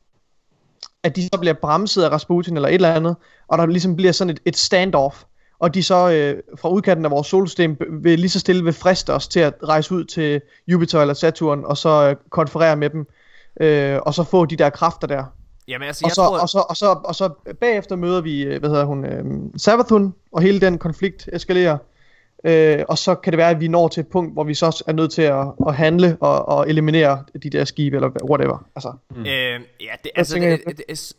at 1.05 1.17
de 1.17 1.23
så 1.23 1.39
bliver 1.41 1.55
bremset 1.55 2.03
af 2.03 2.09
Rasputin 2.11 2.57
eller 2.57 2.69
et 2.69 2.75
eller 2.75 2.95
andet, 2.95 3.17
og 3.49 3.59
der 3.59 3.67
ligesom 3.67 3.97
bliver 3.97 4.13
sådan 4.13 4.31
et, 4.31 4.41
et 4.45 4.57
standoff, 4.57 5.25
og 5.59 5.75
de 5.75 5.83
så 5.83 6.11
øh, 6.11 6.43
fra 6.61 6.71
udkanten 6.71 7.05
af 7.05 7.11
vores 7.11 7.27
solsystem 7.27 7.77
vil 8.03 8.19
lige 8.19 8.31
så 8.31 8.41
stille 8.41 8.65
vil 8.65 8.73
friste 8.73 9.15
os 9.15 9.29
til 9.29 9.41
at 9.41 9.55
rejse 9.63 9.95
ud 9.95 10.05
til 10.05 10.41
Jupiter 10.69 11.01
eller 11.01 11.15
Saturn, 11.15 11.65
og 11.65 11.77
så 11.77 12.09
øh, 12.09 12.17
konferere 12.31 12.77
med 12.77 12.91
dem, 12.91 13.07
øh, 13.61 13.99
og 14.03 14.15
så 14.15 14.25
få 14.25 14.45
de 14.45 14.57
der 14.57 14.71
kræfter 14.71 15.07
der. 15.07 15.25
Jamen 15.69 15.87
altså, 15.89 16.05
Og 16.05 16.09
jeg 16.09 16.15
så, 16.15 16.23
tror... 16.23 16.39
og, 16.39 16.49
så, 16.49 16.59
og, 16.69 16.77
så, 16.77 16.87
og 17.05 17.15
så 17.15 17.29
bagefter 17.61 17.97
møder 17.97 18.21
vi, 18.21 18.43
øh, 18.43 18.61
hvad 18.61 18.71
hedder 18.71 18.85
hun, 18.85 19.05
øh, 19.05 19.25
Savathun, 19.57 20.15
og 20.33 20.43
hele 20.43 20.61
den 20.61 20.79
konflikt 20.79 21.29
eskalerer. 21.33 21.79
Øh, 22.44 22.85
og 22.88 22.98
så 22.98 23.14
kan 23.14 23.33
det 23.33 23.38
være, 23.38 23.51
at 23.51 23.61
vi 23.61 23.68
når 23.68 23.88
til 23.88 24.01
et 24.01 24.09
punkt, 24.09 24.33
hvor 24.33 24.44
vi 24.44 24.55
så 24.55 24.83
er 24.87 24.92
nødt 24.92 25.12
til 25.12 25.22
at, 25.22 25.46
at 25.66 25.74
handle 25.74 26.16
og, 26.20 26.48
og 26.48 26.70
eliminere 26.70 27.24
de 27.42 27.51
der 27.51 27.64
skibe, 27.64 27.96
eller 27.96 28.11
whatever. 28.31 28.66
Altså, 28.77 28.92
Øh, 29.16 29.27
ja, 29.27 29.92
det, 30.05 30.11
altså, 30.16 30.33
tænker 30.33 30.48
det, 30.48 30.62
jeg 30.66 30.79
det, 30.79 30.88
det, 30.88 31.12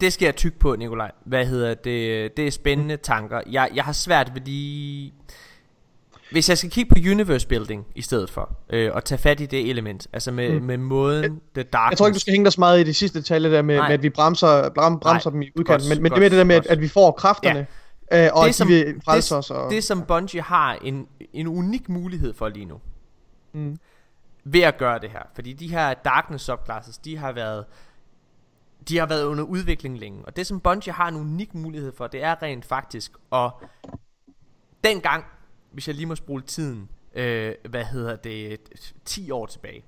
det 0.00 0.12
skal 0.12 0.26
jeg 0.26 0.36
tykke 0.36 0.58
på, 0.58 0.76
Nikolaj. 0.76 1.10
Hvad 1.24 1.46
hedder 1.46 1.74
det? 1.74 2.36
Det 2.36 2.46
er 2.46 2.50
spændende 2.50 2.96
tanker. 2.96 3.40
Jeg, 3.50 3.68
jeg 3.74 3.84
har 3.84 3.92
svært 3.92 4.30
ved 4.34 4.42
lige... 4.42 5.12
Hvis 6.32 6.48
jeg 6.48 6.58
skal 6.58 6.70
kigge 6.70 6.94
på 6.94 7.10
universe 7.10 7.48
building 7.48 7.86
i 7.94 8.02
stedet 8.02 8.30
for, 8.30 8.56
øh, 8.70 8.90
og 8.94 9.04
tage 9.04 9.18
fat 9.18 9.40
i 9.40 9.46
det 9.46 9.70
element, 9.70 10.06
altså 10.12 10.32
med, 10.32 10.60
mm. 10.60 10.66
med 10.66 10.76
måden, 10.76 11.40
det 11.54 11.72
darkness... 11.72 11.90
jeg 11.90 11.98
tror 11.98 12.06
ikke, 12.06 12.14
du 12.14 12.20
skal 12.20 12.30
hænge 12.30 12.44
dig 12.44 12.52
så 12.52 12.60
meget 12.60 12.80
i 12.80 12.84
de 12.84 12.94
sidste 12.94 13.18
detaljer 13.18 13.50
der 13.50 13.62
med, 13.62 13.76
Nej. 13.76 13.88
med 13.88 13.94
at 13.94 14.02
vi 14.02 14.10
bremser, 14.10 14.70
bram, 14.70 15.00
bremser 15.00 15.30
Nej. 15.30 15.32
dem 15.32 15.42
i 15.42 15.50
udkanten, 15.56 15.88
men, 15.88 16.02
men 16.02 16.12
det 16.12 16.20
med 16.20 16.30
det 16.30 16.38
der 16.38 16.44
med, 16.44 16.56
at, 16.56 16.66
at 16.66 16.80
vi 16.80 16.88
får 16.88 17.10
kræfterne, 17.10 17.58
ja. 17.58 17.64
Øh, 18.12 18.28
og 18.32 18.46
Det 18.46 18.54
som- 18.54 18.68
de 18.68 18.74
vil 18.74 19.00
frelse 19.04 19.34
det, 19.34 19.38
os. 19.38 19.50
Og, 19.50 19.70
det 19.70 19.84
som 19.84 20.02
Bungie 20.02 20.42
har 20.42 20.74
en, 20.74 21.08
en 21.32 21.46
unik 21.46 21.88
mulighed 21.88 22.34
for 22.34 22.48
lige 22.48 22.64
nu 22.64 22.80
Mm. 23.52 23.78
Ved 24.44 24.60
at 24.60 24.78
gøre 24.78 24.98
det 24.98 25.10
her 25.10 25.22
Fordi 25.34 25.52
de 25.52 25.68
her 25.68 25.94
darkness 25.94 26.44
subclasses 26.44 26.98
De 26.98 27.16
har 27.16 27.32
været 27.32 27.64
De 28.88 28.98
har 28.98 29.06
været 29.06 29.24
under 29.24 29.44
udvikling 29.44 29.98
længe 29.98 30.24
Og 30.24 30.36
det 30.36 30.46
som 30.46 30.60
Bungie 30.60 30.92
har 30.92 31.08
en 31.08 31.16
unik 31.16 31.54
mulighed 31.54 31.92
for 31.92 32.06
Det 32.06 32.22
er 32.22 32.42
rent 32.42 32.64
faktisk 32.64 33.12
at 33.32 33.50
Dengang 34.84 35.24
Hvis 35.72 35.88
jeg 35.88 35.94
lige 35.94 36.06
må 36.06 36.14
spole 36.14 36.42
tiden 36.42 36.88
øh, 37.14 37.54
Hvad 37.68 37.84
hedder 37.84 38.16
det 38.16 38.58
10 39.04 39.30
år 39.30 39.46
tilbage 39.46 39.84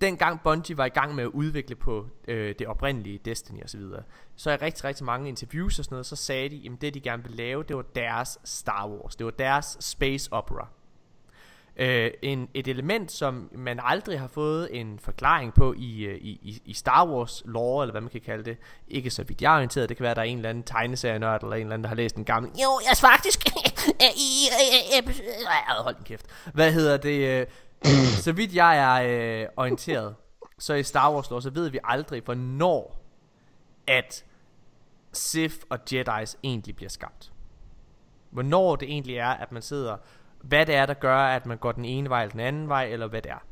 dengang 0.00 0.40
Bungie 0.44 0.76
var 0.76 0.84
i 0.84 0.88
gang 0.88 1.14
med 1.14 1.24
at 1.24 1.30
udvikle 1.30 1.76
på 1.76 2.06
øh, 2.28 2.54
det 2.58 2.66
oprindelige 2.66 3.18
Destiny 3.24 3.58
osv., 3.58 3.68
så, 3.68 3.78
videre, 3.78 4.02
så 4.36 4.50
er 4.50 4.62
rigtig, 4.62 4.84
rigtig 4.84 5.04
mange 5.04 5.28
interviews 5.28 5.78
og 5.78 5.84
sådan 5.84 5.94
noget, 5.94 6.06
så 6.06 6.16
sagde 6.16 6.48
de, 6.48 6.70
at 6.74 6.80
det 6.80 6.94
de 6.94 7.00
gerne 7.00 7.22
ville 7.22 7.36
lave, 7.36 7.62
det 7.62 7.76
var 7.76 7.84
deres 7.94 8.38
Star 8.44 8.88
Wars, 8.88 9.16
det 9.16 9.24
var 9.24 9.30
deres 9.30 9.76
space 9.80 10.32
opera. 10.32 10.68
Øh, 11.78 12.10
en, 12.22 12.48
et 12.54 12.68
element, 12.68 13.12
som 13.12 13.50
man 13.52 13.80
aldrig 13.82 14.20
har 14.20 14.28
fået 14.28 14.80
en 14.80 14.98
forklaring 14.98 15.54
på 15.54 15.72
i, 15.72 16.16
i, 16.16 16.30
i, 16.42 16.62
i 16.64 16.74
Star 16.74 17.06
Wars 17.08 17.42
lore, 17.44 17.84
eller 17.84 17.92
hvad 17.92 18.00
man 18.00 18.10
kan 18.10 18.20
kalde 18.20 18.44
det. 18.44 18.56
Ikke 18.88 19.10
så 19.10 19.22
vidt 19.22 19.42
jeg 19.42 19.52
er 19.52 19.56
orienteret, 19.56 19.88
det 19.88 19.96
kan 19.96 20.04
være, 20.04 20.14
der 20.14 20.20
er 20.20 20.24
en 20.24 20.36
eller 20.36 20.50
anden 20.50 20.64
tegneserienørd, 20.64 21.42
eller 21.42 21.56
en 21.56 21.62
eller 21.62 21.74
anden, 21.74 21.84
der 21.84 21.88
har 21.88 21.96
læst 21.96 22.16
en 22.16 22.24
gammel... 22.24 22.50
Jo, 22.62 22.80
jeg 22.84 22.90
er 22.90 23.00
faktisk... 23.00 23.48
i, 24.16 24.48
hold 25.68 25.94
din 25.94 26.04
kæft. 26.04 26.26
Hvad 26.54 26.72
hedder 26.72 26.96
det? 26.96 27.48
så 28.24 28.32
vidt 28.32 28.54
jeg 28.54 28.78
er 28.78 29.42
øh, 29.42 29.48
orienteret, 29.56 30.14
så 30.58 30.74
i 30.74 30.82
Star 30.82 31.12
Wars 31.12 31.30
lore, 31.30 31.42
så 31.42 31.50
ved 31.50 31.68
vi 31.68 31.78
aldrig, 31.84 32.22
hvornår 32.22 33.02
at 33.86 34.24
Sith 35.12 35.56
og 35.70 35.78
Jedi's 35.92 36.34
egentlig 36.42 36.76
bliver 36.76 36.88
skabt. 36.88 37.32
Hvornår 38.30 38.76
det 38.76 38.88
egentlig 38.90 39.16
er, 39.16 39.28
at 39.28 39.52
man 39.52 39.62
sidder, 39.62 39.96
hvad 40.42 40.66
det 40.66 40.74
er, 40.74 40.86
der 40.86 40.94
gør, 40.94 41.18
at 41.18 41.46
man 41.46 41.58
går 41.58 41.72
den 41.72 41.84
ene 41.84 42.08
vej 42.08 42.22
eller 42.22 42.32
den 42.32 42.40
anden 42.40 42.68
vej, 42.68 42.84
eller 42.84 43.06
hvad 43.06 43.22
det 43.22 43.30
er. 43.30 43.44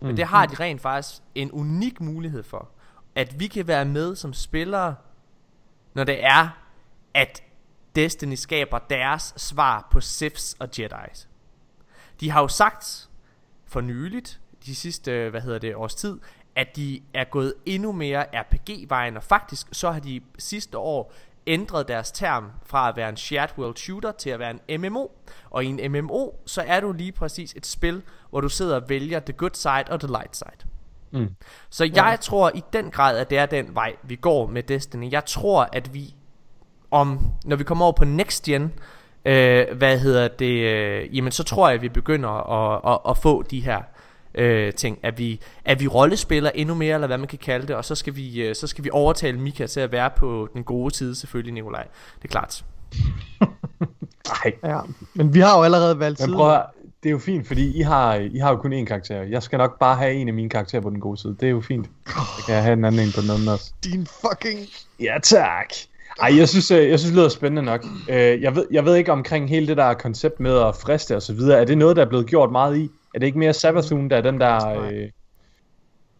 Men 0.00 0.16
det 0.16 0.24
har 0.24 0.46
de 0.46 0.54
rent 0.54 0.80
faktisk 0.80 1.22
en 1.34 1.52
unik 1.52 2.00
mulighed 2.00 2.42
for, 2.42 2.68
at 3.14 3.40
vi 3.40 3.46
kan 3.46 3.66
være 3.66 3.84
med 3.84 4.16
som 4.16 4.32
spillere, 4.32 4.94
når 5.94 6.04
det 6.04 6.24
er, 6.24 6.48
at 7.14 7.42
Destiny 7.96 8.34
skaber 8.34 8.78
deres 8.78 9.34
svar 9.36 9.88
på 9.90 10.00
Siths 10.00 10.56
og 10.58 10.68
Jedi's. 10.78 11.26
De 12.20 12.30
har 12.30 12.40
jo 12.40 12.48
sagt 12.48 13.07
for 13.68 13.80
nyligt, 13.80 14.40
de 14.66 14.74
sidste, 14.74 15.30
hvad 15.30 15.40
hedder 15.40 15.58
det, 15.58 15.76
års 15.76 15.94
tid, 15.94 16.18
at 16.56 16.76
de 16.76 17.00
er 17.14 17.24
gået 17.24 17.54
endnu 17.66 17.92
mere 17.92 18.24
RPG-vejen, 18.34 19.16
og 19.16 19.22
faktisk 19.22 19.66
så 19.72 19.90
har 19.90 20.00
de 20.00 20.20
sidste 20.38 20.78
år 20.78 21.12
ændret 21.46 21.88
deres 21.88 22.12
term 22.12 22.50
fra 22.66 22.88
at 22.88 22.96
være 22.96 23.08
en 23.08 23.16
shared 23.16 23.58
world 23.58 23.76
shooter 23.76 24.12
til 24.12 24.30
at 24.30 24.38
være 24.38 24.54
en 24.68 24.80
MMO. 24.80 25.06
Og 25.50 25.64
i 25.64 25.66
en 25.66 25.92
MMO, 25.92 26.30
så 26.46 26.64
er 26.66 26.80
du 26.80 26.92
lige 26.92 27.12
præcis 27.12 27.54
et 27.56 27.66
spil, 27.66 28.02
hvor 28.30 28.40
du 28.40 28.48
sidder 28.48 28.76
og 28.76 28.88
vælger 28.88 29.20
the 29.20 29.32
good 29.32 29.50
side 29.54 29.84
og 29.90 30.00
the 30.00 30.08
light 30.08 30.36
side. 30.36 30.68
Mm. 31.10 31.34
Så 31.70 31.90
jeg 31.94 32.18
tror 32.20 32.50
i 32.54 32.62
den 32.72 32.90
grad, 32.90 33.18
at 33.18 33.30
det 33.30 33.38
er 33.38 33.46
den 33.46 33.74
vej, 33.74 33.96
vi 34.02 34.16
går 34.16 34.46
med 34.46 34.62
Destiny. 34.62 35.12
Jeg 35.12 35.24
tror, 35.24 35.68
at 35.72 35.94
vi 35.94 36.14
om, 36.90 37.30
når 37.44 37.56
vi 37.56 37.64
kommer 37.64 37.84
over 37.84 37.92
på 37.92 38.04
next 38.04 38.44
gen, 38.44 38.72
øh, 39.28 39.76
hvad 39.76 39.98
hedder 39.98 40.28
det, 40.28 40.64
øh, 40.64 41.16
jamen 41.16 41.32
så 41.32 41.42
tror 41.42 41.68
jeg, 41.68 41.74
at 41.74 41.82
vi 41.82 41.88
begynder 41.88 42.28
at, 42.28 42.80
at, 42.92 43.10
at 43.10 43.18
få 43.18 43.42
de 43.42 43.60
her 43.60 43.80
øh, 44.34 44.72
ting, 44.72 44.98
at 45.02 45.18
vi, 45.18 45.40
at 45.64 45.80
vi 45.80 45.86
rollespiller 45.86 46.50
endnu 46.54 46.74
mere, 46.74 46.94
eller 46.94 47.06
hvad 47.06 47.18
man 47.18 47.28
kan 47.28 47.38
kalde 47.38 47.66
det, 47.66 47.76
og 47.76 47.84
så 47.84 47.94
skal 47.94 48.16
vi, 48.16 48.42
øh, 48.42 48.54
så 48.54 48.66
skal 48.66 48.84
vi 48.84 48.90
overtale 48.92 49.40
Mika 49.40 49.66
til 49.66 49.80
at 49.80 49.92
være 49.92 50.10
på 50.16 50.48
den 50.54 50.64
gode 50.64 50.94
side, 50.94 51.14
selvfølgelig 51.14 51.54
Nikolaj. 51.54 51.86
Det 52.22 52.24
er 52.24 52.28
klart. 52.28 52.64
Ej, 54.44 54.52
Ja, 54.64 54.80
men 55.14 55.34
vi 55.34 55.40
har 55.40 55.58
jo 55.58 55.64
allerede 55.64 55.98
valgt 55.98 56.20
men 56.20 56.26
side. 56.26 56.36
prøv 56.36 56.46
at, 56.46 56.52
høre, 56.52 56.66
det 57.02 57.08
er 57.08 57.10
jo 57.10 57.18
fint, 57.18 57.46
fordi 57.46 57.78
I 57.78 57.80
har, 57.80 58.14
I 58.14 58.38
har 58.38 58.50
jo 58.50 58.56
kun 58.56 58.72
én 58.72 58.84
karakter. 58.84 59.22
Jeg 59.22 59.42
skal 59.42 59.56
nok 59.56 59.78
bare 59.78 59.96
have 59.96 60.12
en 60.14 60.28
af 60.28 60.34
mine 60.34 60.48
karakterer 60.48 60.82
på 60.82 60.90
den 60.90 61.00
gode 61.00 61.20
side. 61.20 61.36
Det 61.40 61.46
er 61.46 61.50
jo 61.50 61.60
fint. 61.60 61.90
Så 62.06 62.42
kan 62.46 62.54
jeg 62.54 62.62
have 62.62 62.72
en 62.72 62.84
anden 62.84 63.06
en 63.06 63.12
på 63.14 63.20
den 63.20 63.30
anden 63.30 63.48
også. 63.48 63.72
Din 63.84 64.06
fucking... 64.06 64.58
Ja, 65.00 65.18
tak. 65.22 65.72
Ej, 66.22 66.38
jeg 66.38 66.48
synes, 66.48 66.70
øh, 66.70 66.88
jeg 66.90 66.98
synes 66.98 67.10
det 67.10 67.18
lyder 67.18 67.28
spændende 67.28 67.62
nok. 67.62 67.84
Øh, 68.08 68.42
Jeg 68.42 68.56
ved, 68.56 68.64
jeg 68.70 68.84
ved 68.84 68.94
ikke 68.96 69.12
omkring 69.12 69.48
hele 69.48 69.66
det 69.66 69.76
der 69.76 69.94
koncept 69.94 70.40
med 70.40 70.58
at 70.58 70.76
friste 70.76 71.16
og 71.16 71.22
så 71.22 71.32
videre. 71.34 71.60
Er 71.60 71.64
det 71.64 71.78
noget, 71.78 71.96
der 71.96 72.04
er 72.04 72.08
blevet 72.08 72.26
gjort 72.26 72.52
meget 72.52 72.76
i? 72.76 72.88
Er 73.14 73.18
det 73.18 73.26
ikke 73.26 73.38
mere 73.38 73.52
Savathun, 73.52 74.08
der 74.10 74.16
er 74.16 74.20
den 74.20 74.40
der... 74.40 74.58
Nej. 74.60 74.92
Øh, 74.92 75.08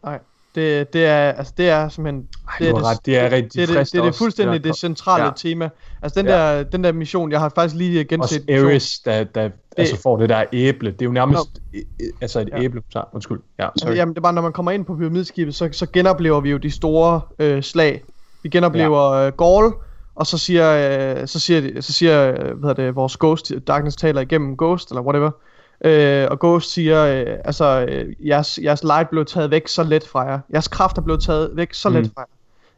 Nej, 0.05 0.19
det, 0.55 0.93
det 0.93 1.07
er, 1.07 1.33
altså 1.33 1.53
det 1.57 1.69
er 1.69 1.89
simpelthen... 1.89 2.29
ej, 2.49 2.55
det, 2.59 2.71
du 2.71 2.77
har 2.77 2.91
ret, 2.91 3.07
det 3.07 3.19
er 3.19 3.31
rigtig 3.31 3.53
det, 3.53 3.63
er 3.63 3.67
det, 3.67 3.93
det 3.93 3.99
er 3.99 4.03
det 4.03 4.09
også. 4.09 4.19
fuldstændig 4.19 4.65
det 4.65 4.77
centrale 4.77 5.25
Ja. 5.25 5.31
tema. 5.37 5.69
Altså 6.03 6.21
den, 6.23 6.29
Ja. 6.29 6.57
der, 6.57 6.63
den 6.63 6.85
der 6.85 6.93
mission, 6.93 7.33
jeg 7.33 7.41
har 7.41 7.49
faktisk 7.55 7.75
lige 7.77 8.05
genset 8.05 8.45
Også. 8.51 8.67
Ares, 8.67 8.99
der, 9.05 9.25
der 9.25 9.51
altså 9.77 10.01
får 10.03 10.17
det 10.17 10.29
der 10.29 10.45
æble. 10.53 10.91
Det 10.91 11.03
er 11.03 11.07
jo 11.07 11.13
nærmest 11.13 11.49
øh, 11.75 11.81
altså 12.21 12.41
et 12.41 12.49
Ja. 12.53 12.63
æble. 12.63 12.83
Så, 12.91 13.03
undskyld. 13.13 13.39
Ja, 13.59 13.69
sorry. 13.77 13.95
Jamen 13.95 14.15
det 14.15 14.19
er 14.19 14.23
bare, 14.23 14.33
når 14.33 14.43
man 14.43 14.53
kommer 14.53 14.71
ind 14.73 14.85
på 14.85 14.97
pyramidskibet, 14.97 15.55
så, 15.55 15.69
så 15.73 15.87
genoplever 15.93 16.41
vi 16.41 16.51
jo 16.51 16.57
de 16.57 16.71
store 16.71 17.21
øh, 17.39 17.63
slag. 17.63 18.03
Vi 18.43 18.49
genoplever 18.49 19.15
ja. 19.15 19.27
øh, 19.27 19.33
Gaul, 19.39 19.73
og 20.19 20.27
så 20.27 20.39
siger, 20.39 20.71
øh, 21.21 21.29
så 21.29 21.41
siger, 21.41 21.81
så 21.81 21.93
siger 21.93 22.33
øh, 22.33 22.59
hvad 22.59 22.75
det, 22.75 22.97
vores 22.97 23.17
Ghost, 23.17 23.53
Darkness 23.67 23.97
taler 23.97 24.21
igennem 24.21 24.57
Ghost, 24.57 24.91
eller 24.91 25.03
whatever. 25.03 25.31
Øh, 25.85 26.27
og 26.31 26.39
Ghost 26.39 26.73
siger, 26.73 27.05
øh, 27.05 27.37
altså, 27.45 27.87
øh, 27.89 28.29
jeres, 28.29 28.59
jeres 28.63 28.83
light 28.85 29.11
blev 29.11 29.25
taget 29.25 29.51
væk 29.51 29.69
så 29.69 29.83
let 29.83 30.07
fra 30.07 30.21
jer. 30.21 30.39
Jeres 30.53 30.69
kræfter 30.69 31.03
blev 31.03 31.19
taget 31.19 31.51
væk 31.55 31.75
så 31.75 31.89
Mm. 31.89 31.95
let 31.95 32.11
fra 32.15 32.21
jer. 32.21 32.27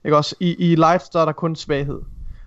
Ikke 0.05 0.17
også? 0.17 0.35
I, 0.41 0.55
I 0.73 0.75
light, 0.75 1.13
der 1.13 1.21
er 1.21 1.25
der 1.25 1.33
kun 1.33 1.57
svaghed. 1.57 2.01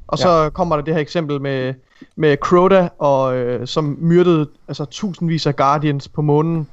Og 0.08 0.18
så 0.18 0.30
ja. 0.30 0.50
kommer 0.50 0.76
der 0.76 0.84
det 0.84 0.94
her 0.94 1.02
eksempel 1.02 1.42
med, 1.42 1.74
med 2.16 2.38
Crota, 2.38 2.90
og, 3.00 3.36
øh, 3.36 3.68
som 3.68 3.98
myrdede 4.02 4.48
altså, 4.68 4.86
tusindvis 4.86 5.48
af 5.48 5.56
Guardians 5.56 6.08
på 6.08 6.22
månen. 6.22 6.68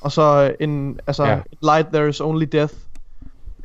Og 0.00 0.12
så 0.12 0.54
en, 0.60 1.00
altså, 1.06 1.24
ja. 1.24 1.38
light 1.62 1.88
there 1.92 2.08
is 2.08 2.20
only 2.20 2.44
death. 2.52 2.74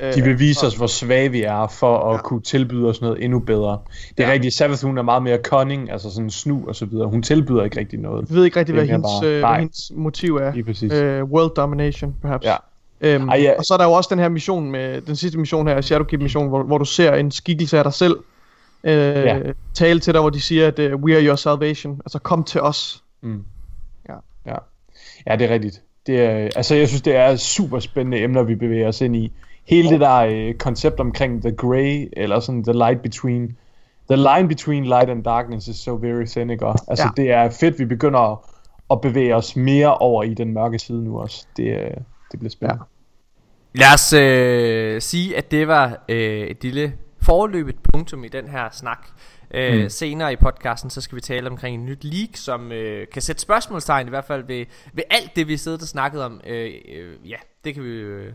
Øh, 0.00 0.14
De 0.14 0.22
vil 0.22 0.38
vise 0.38 0.60
og- 0.62 0.66
os, 0.66 0.74
hvor 0.76 0.86
svage 0.86 1.28
vi 1.30 1.42
er, 1.42 1.66
for 1.66 1.98
at 1.98 2.14
Ja. 2.16 2.20
kunne 2.22 2.40
tilbyde 2.42 2.88
os 2.88 3.00
noget 3.00 3.24
endnu 3.24 3.38
bedre. 3.38 3.78
Det 4.16 4.22
er 4.24 4.28
Ja. 4.28 4.32
rigtigt, 4.32 4.54
Savathun 4.54 4.98
er 4.98 5.02
meget 5.02 5.22
mere 5.22 5.38
cunning, 5.44 5.90
altså 5.90 6.10
sådan 6.10 6.30
snu 6.30 6.64
og 6.68 6.76
så 6.76 6.86
videre. 6.86 7.08
Hun 7.08 7.22
tilbyder 7.22 7.64
ikke 7.64 7.80
rigtig 7.80 7.98
noget. 7.98 8.30
Vi 8.30 8.34
ved 8.34 8.44
ikke 8.44 8.58
rigtig, 8.58 8.74
hvad 8.74 8.86
hendes, 8.86 9.10
bare- 9.22 9.30
øh, 9.32 9.38
hvad 9.38 9.58
hendes 9.58 9.92
motiv 9.94 10.36
er. 10.36 10.52
Lige 10.54 10.64
præcis. 10.64 10.92
Øh, 10.92 11.24
world 11.24 11.54
domination, 11.54 12.14
perhaps. 12.22 12.44
Ja. 12.46 12.56
Øhm, 13.00 13.28
Ej, 13.28 13.40
ja. 13.42 13.52
Og 13.58 13.64
så 13.64 13.74
er 13.74 13.78
der 13.78 13.84
jo 13.84 13.92
også 13.92 14.08
den 14.12 14.18
her 14.18 14.28
mission 14.28 14.70
med 14.70 15.00
den 15.00 15.16
sidste 15.16 15.38
mission 15.38 15.66
her, 15.68 15.80
Shadowkeep 15.80 16.20
mission, 16.22 16.48
hvor, 16.48 16.62
hvor 16.62 16.78
du 16.78 16.84
ser 16.84 17.14
en 17.14 17.30
skikkelse 17.30 17.78
af 17.78 17.84
dig 17.84 17.92
selv 17.92 18.16
øh, 18.84 18.92
Ja. 18.94 19.38
tale 19.74 20.00
til 20.00 20.12
dig, 20.14 20.20
hvor 20.20 20.30
de 20.30 20.40
siger, 20.40 20.66
at 20.68 20.78
uh, 20.78 21.02
we 21.02 21.14
are 21.16 21.22
your 21.26 21.36
salvation. 21.36 22.00
Altså 22.04 22.18
kom 22.18 22.44
til 22.44 22.60
os. 22.60 23.02
Mm. 23.22 23.42
Ja. 24.08 24.14
ja. 24.46 24.54
Ja, 25.26 25.36
det 25.36 25.50
er 25.50 25.54
rigtigt. 25.54 25.80
Det 26.06 26.20
er, 26.20 26.48
altså, 26.56 26.74
jeg 26.74 26.88
synes, 26.88 27.02
det 27.02 27.16
er 27.16 27.36
super 27.36 27.78
spændende 27.78 28.18
emner, 28.18 28.42
vi 28.42 28.54
bevæger 28.54 28.88
os 28.88 29.00
ind 29.00 29.16
i. 29.16 29.32
Hele 29.64 29.88
det 29.90 30.00
der 30.00 30.16
øh, 30.16 30.54
koncept 30.54 31.00
omkring 31.00 31.42
the 31.42 31.52
gray, 31.52 32.08
eller 32.12 32.40
sådan 32.40 32.64
the 32.64 32.72
light 32.72 33.02
between, 33.02 33.56
the 34.10 34.16
line 34.16 34.48
between 34.48 34.84
light 34.84 35.10
and 35.10 35.24
darkness 35.24 35.68
is 35.68 35.76
so 35.76 35.94
very? 35.94 36.58
Og, 36.62 36.76
Altså, 36.88 37.04
Ja. 37.04 37.22
det 37.22 37.30
er 37.30 37.50
fedt, 37.50 37.78
vi 37.78 37.84
begynder 37.84 38.20
at, 38.32 38.38
at 38.90 39.00
bevæge 39.00 39.36
os 39.36 39.56
mere 39.56 39.98
over 39.98 40.22
i 40.22 40.34
den 40.34 40.52
mørke 40.54 40.78
side 40.78 41.04
nu 41.04 41.20
også. 41.20 41.46
Det, 41.56 41.80
øh, 41.80 41.90
det 42.32 42.38
bliver 42.38 42.50
spændende. 42.50 42.84
Lad 43.74 43.94
os 43.94 44.12
øh, 44.12 45.00
sige, 45.00 45.36
at 45.36 45.50
det 45.50 45.68
var 45.68 46.04
øh, 46.08 46.46
et 46.46 46.62
lille 46.64 46.92
forløbet 47.22 47.76
punktum 47.92 48.24
i 48.24 48.28
den 48.28 48.48
her 48.48 48.68
snak. 48.72 49.06
Øh, 49.54 49.82
mm. 49.82 49.88
Senere 49.88 50.32
i 50.32 50.36
podcasten, 50.36 50.90
så 50.90 51.00
skal 51.00 51.16
vi 51.16 51.20
tale 51.20 51.50
omkring 51.50 51.74
en 51.74 51.86
nyt 51.86 52.04
leak, 52.04 52.28
som 52.34 52.72
øh, 52.72 53.06
kan 53.12 53.22
sætte 53.22 53.42
spørgsmålstegn 53.42 54.06
i 54.06 54.10
hvert 54.10 54.24
fald 54.24 54.44
ved, 54.46 54.64
ved 54.92 55.04
alt 55.10 55.36
det, 55.36 55.48
vi 55.48 55.56
siddet 55.56 55.82
og 55.82 55.88
snakket 55.88 56.22
om. 56.22 56.40
Øh, 56.46 56.70
øh, 56.94 57.30
ja, 57.30 57.36
det 57.64 57.74
kan 57.74 57.84
vi 57.84 57.88
øh, 57.88 58.32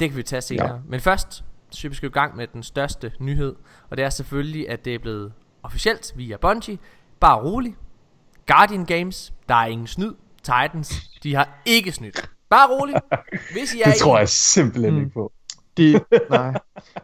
det 0.00 0.08
kan 0.10 0.16
vi 0.16 0.22
tage 0.22 0.42
senere. 0.42 0.72
Ja. 0.74 0.78
Men 0.88 1.00
først, 1.00 1.32
så 1.32 1.42
synes 1.70 1.90
vi 1.90 1.96
skal 1.96 2.08
i 2.08 2.12
gang 2.12 2.36
med 2.36 2.46
den 2.46 2.62
største 2.62 3.12
nyhed, 3.20 3.54
og 3.90 3.96
det 3.96 4.04
er 4.04 4.10
selvfølgelig, 4.10 4.70
at 4.70 4.84
det 4.84 4.94
er 4.94 4.98
blevet 4.98 5.32
officielt 5.62 6.12
via 6.16 6.36
Bungie. 6.36 6.78
Bare 7.20 7.42
rolig. 7.42 7.74
Guardian 8.46 8.84
Games, 8.84 9.32
der 9.48 9.54
er 9.54 9.66
ingen 9.66 9.86
snyd. 9.86 10.12
Titans, 10.42 11.10
de 11.22 11.34
har 11.34 11.62
ikke 11.66 11.92
snydt. 11.92 12.30
Bare 12.50 12.68
rolig. 12.70 12.94
Hvis 13.52 13.74
I 13.74 13.80
er 13.80 13.90
Det 13.90 13.94
tror 14.00 14.18
jeg 14.18 14.28
simpelthen 14.28 14.94
Mm. 14.94 15.00
ikke 15.00 15.12
på. 15.14 15.32
De, 15.76 16.00
nej. 16.30 16.54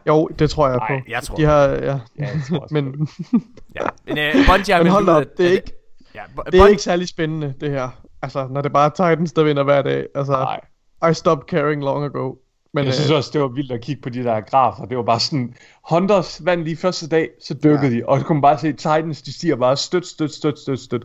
Jo, 0.07 0.27
det 0.39 0.49
tror 0.49 0.67
jeg 0.67 0.77
Nej, 0.77 0.87
på. 0.87 1.03
jeg 1.09 1.23
tror 1.23 1.35
De 1.35 1.43
har, 1.43 1.63
ja. 1.67 1.75
Ja, 1.85 1.99
jeg 2.17 2.41
tror 2.49 2.67
Men, 2.71 2.85
Ja, 3.75 3.87
men 4.07 4.17
uh, 4.39 4.45
Bungie 4.47 4.75
har 4.75 4.83
men 4.83 4.91
hold 4.91 5.09
op, 5.09 5.21
at- 5.21 5.37
det 5.37 5.47
er 5.47 5.51
ikke, 5.51 5.71
Ja, 6.15 6.23
Bu- 6.23 6.43
det 6.45 6.59
er 6.59 6.63
Bun- 6.65 6.69
ikke 6.69 6.81
særlig 6.81 7.07
spændende, 7.07 7.53
det 7.61 7.71
her. 7.71 7.89
Altså, 8.21 8.47
når 8.47 8.61
det 8.61 8.73
bare 8.73 8.85
er 8.85 8.89
Titans, 8.89 9.33
der 9.33 9.43
vinder 9.43 9.63
hver 9.63 9.81
dag. 9.81 10.05
Altså, 10.15 10.31
Nej. 10.31 11.11
I 11.11 11.13
stopped 11.13 11.47
caring 11.47 11.83
long 11.83 12.05
ago. 12.05 12.33
Men, 12.73 12.85
Jeg 12.85 12.93
synes 12.93 13.09
øh, 13.09 13.15
også, 13.17 13.29
det 13.33 13.41
var 13.41 13.47
vildt 13.47 13.71
at 13.71 13.81
kigge 13.81 14.01
på 14.01 14.09
de 14.09 14.23
der 14.23 14.41
grafer. 14.41 14.85
Det 14.85 14.97
var 14.97 15.03
bare 15.03 15.19
sådan, 15.19 15.53
Hunters 15.89 16.41
vandt 16.45 16.63
lige 16.63 16.77
første 16.77 17.07
dag, 17.09 17.29
så 17.41 17.53
dykkede 17.53 17.87
ja. 17.87 17.89
de. 17.89 18.01
Og 18.05 18.19
du 18.19 18.23
kunne 18.23 18.41
bare 18.41 18.57
se, 18.59 18.71
Titans, 18.71 19.21
de 19.21 19.33
stiger 19.33 19.55
bare 19.55 19.77
støt, 19.77 20.07
støt, 20.07 20.33
støt, 20.33 20.59
støt, 20.59 20.79
støt. 20.79 21.03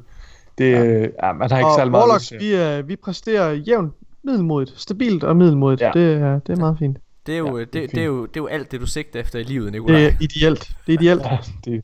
Det, 0.59 0.71
ja. 0.71 1.01
ja 1.01 1.33
man 1.33 1.51
har 1.51 1.59
ikke 1.59 1.69
og 1.69 1.75
særlig 1.77 1.91
meget 1.91 2.05
Warlocks, 2.05 2.33
vi, 2.41 2.57
øh, 2.57 2.89
vi 2.89 2.97
præsterer 2.97 3.53
jævnt 3.53 3.95
middelmodigt, 4.25 4.81
stabilt 4.81 5.25
og 5.25 5.37
middelmodigt. 5.37 5.81
Ja. 5.81 5.91
Det, 5.95 6.13
er, 6.13 6.39
det 6.39 6.53
er 6.53 6.61
meget 6.61 6.79
fint. 6.79 6.99
det, 7.27 7.35
er 7.35 7.39
jo, 7.39 7.59
Ja, 7.59 7.65
det, 7.65 7.73
det 7.73 7.83
er 7.83 7.87
det, 7.87 7.95
det, 7.95 8.01
er 8.01 8.07
jo, 8.07 8.27
det 8.27 8.37
er 8.37 8.41
jo 8.41 8.47
alt 8.47 8.73
det, 8.73 8.81
du 8.81 8.87
sigter 8.87 9.21
efter 9.21 9.39
i 9.39 9.43
livet, 9.43 9.73
Nikolaj. 9.73 10.01
Det 10.01 10.07
er 10.07 10.13
ideelt. 10.21 10.71
Det 10.87 10.95
er 10.95 11.01
ideelt. 11.01 11.23
Ja, 11.23 11.39
det, 11.65 11.83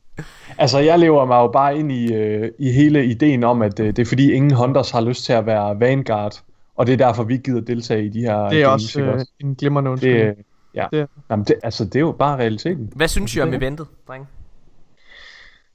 altså, 0.57 0.79
jeg 0.79 0.99
lever 0.99 1.25
mig 1.25 1.35
jo 1.35 1.47
bare 1.47 1.77
ind 1.77 1.91
i, 1.91 2.13
øh, 2.13 2.51
i 2.59 2.71
hele 2.71 3.05
ideen 3.05 3.43
om, 3.43 3.61
at 3.61 3.79
øh, 3.79 3.87
det 3.87 3.99
er 3.99 4.05
fordi, 4.05 4.31
ingen 4.31 4.51
Hunters 4.51 4.91
har 4.91 5.01
lyst 5.01 5.25
til 5.25 5.33
at 5.33 5.45
være 5.45 5.79
Vanguard. 5.79 6.41
Og 6.75 6.87
det 6.87 6.93
er 6.93 6.97
derfor, 6.97 7.23
vi 7.23 7.33
ikke 7.33 7.43
gider 7.43 7.61
deltage 7.61 8.05
i 8.05 8.09
de 8.09 8.21
her 8.21 8.37
Det 8.49 8.61
er 8.61 8.67
games, 8.69 8.83
også 8.83 9.01
øh, 9.01 9.19
en 9.39 9.55
glimrende 9.55 9.87
Det, 9.87 9.91
undskyldning. 9.91 10.29
øh, 10.37 10.43
ja. 10.75 10.85
Det- 10.91 11.07
Jamen, 11.29 11.45
det, 11.45 11.55
altså, 11.63 11.85
det 11.85 11.95
er 11.95 11.99
jo 11.99 12.11
bare 12.11 12.37
realiteten. 12.37 12.89
Hvad 12.95 13.07
synes 13.07 13.35
I 13.35 13.39
om 13.41 13.53
eventet, 13.53 13.87
drenge? 14.07 14.27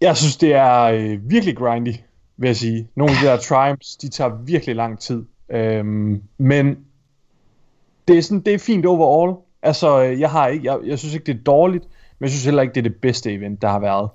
Jeg 0.01 0.17
synes, 0.17 0.37
det 0.37 0.55
er 0.55 0.83
øh, 0.83 1.31
virkelig 1.31 1.57
grindy, 1.57 1.95
vil 2.37 2.49
jeg 2.49 2.57
sige. 2.57 2.89
Nogle 2.95 3.13
af 3.13 3.19
de 3.23 3.27
der 3.27 3.37
triumphs, 3.37 3.97
de 3.97 4.09
tager 4.09 4.31
virkelig 4.45 4.77
lang 4.77 4.99
tid. 4.99 5.25
Øhm, 5.53 6.23
men 6.39 6.79
det 8.09 8.19
er, 8.19 8.23
sådan, 8.23 8.41
det 8.41 8.55
er 8.55 8.59
fint 8.59 8.87
overall. 8.87 9.37
Altså, 9.63 10.05
øh, 10.05 10.21
jeg, 10.21 10.31
har 10.31 10.49
ikke, 10.49 10.73
jeg, 10.73 10.79
jeg 10.85 10.99
synes 10.99 11.15
ikke, 11.15 11.27
det 11.27 11.35
er 11.39 11.43
dårligt, 11.45 11.85
men 12.19 12.25
jeg 12.25 12.31
synes 12.31 12.45
heller 12.45 12.63
ikke, 12.63 12.75
det 12.75 12.81
er 12.87 12.89
det 12.91 12.97
bedste 13.01 13.33
event, 13.33 13.63
der 13.63 13.69
har 13.69 13.79
været. 13.81 14.11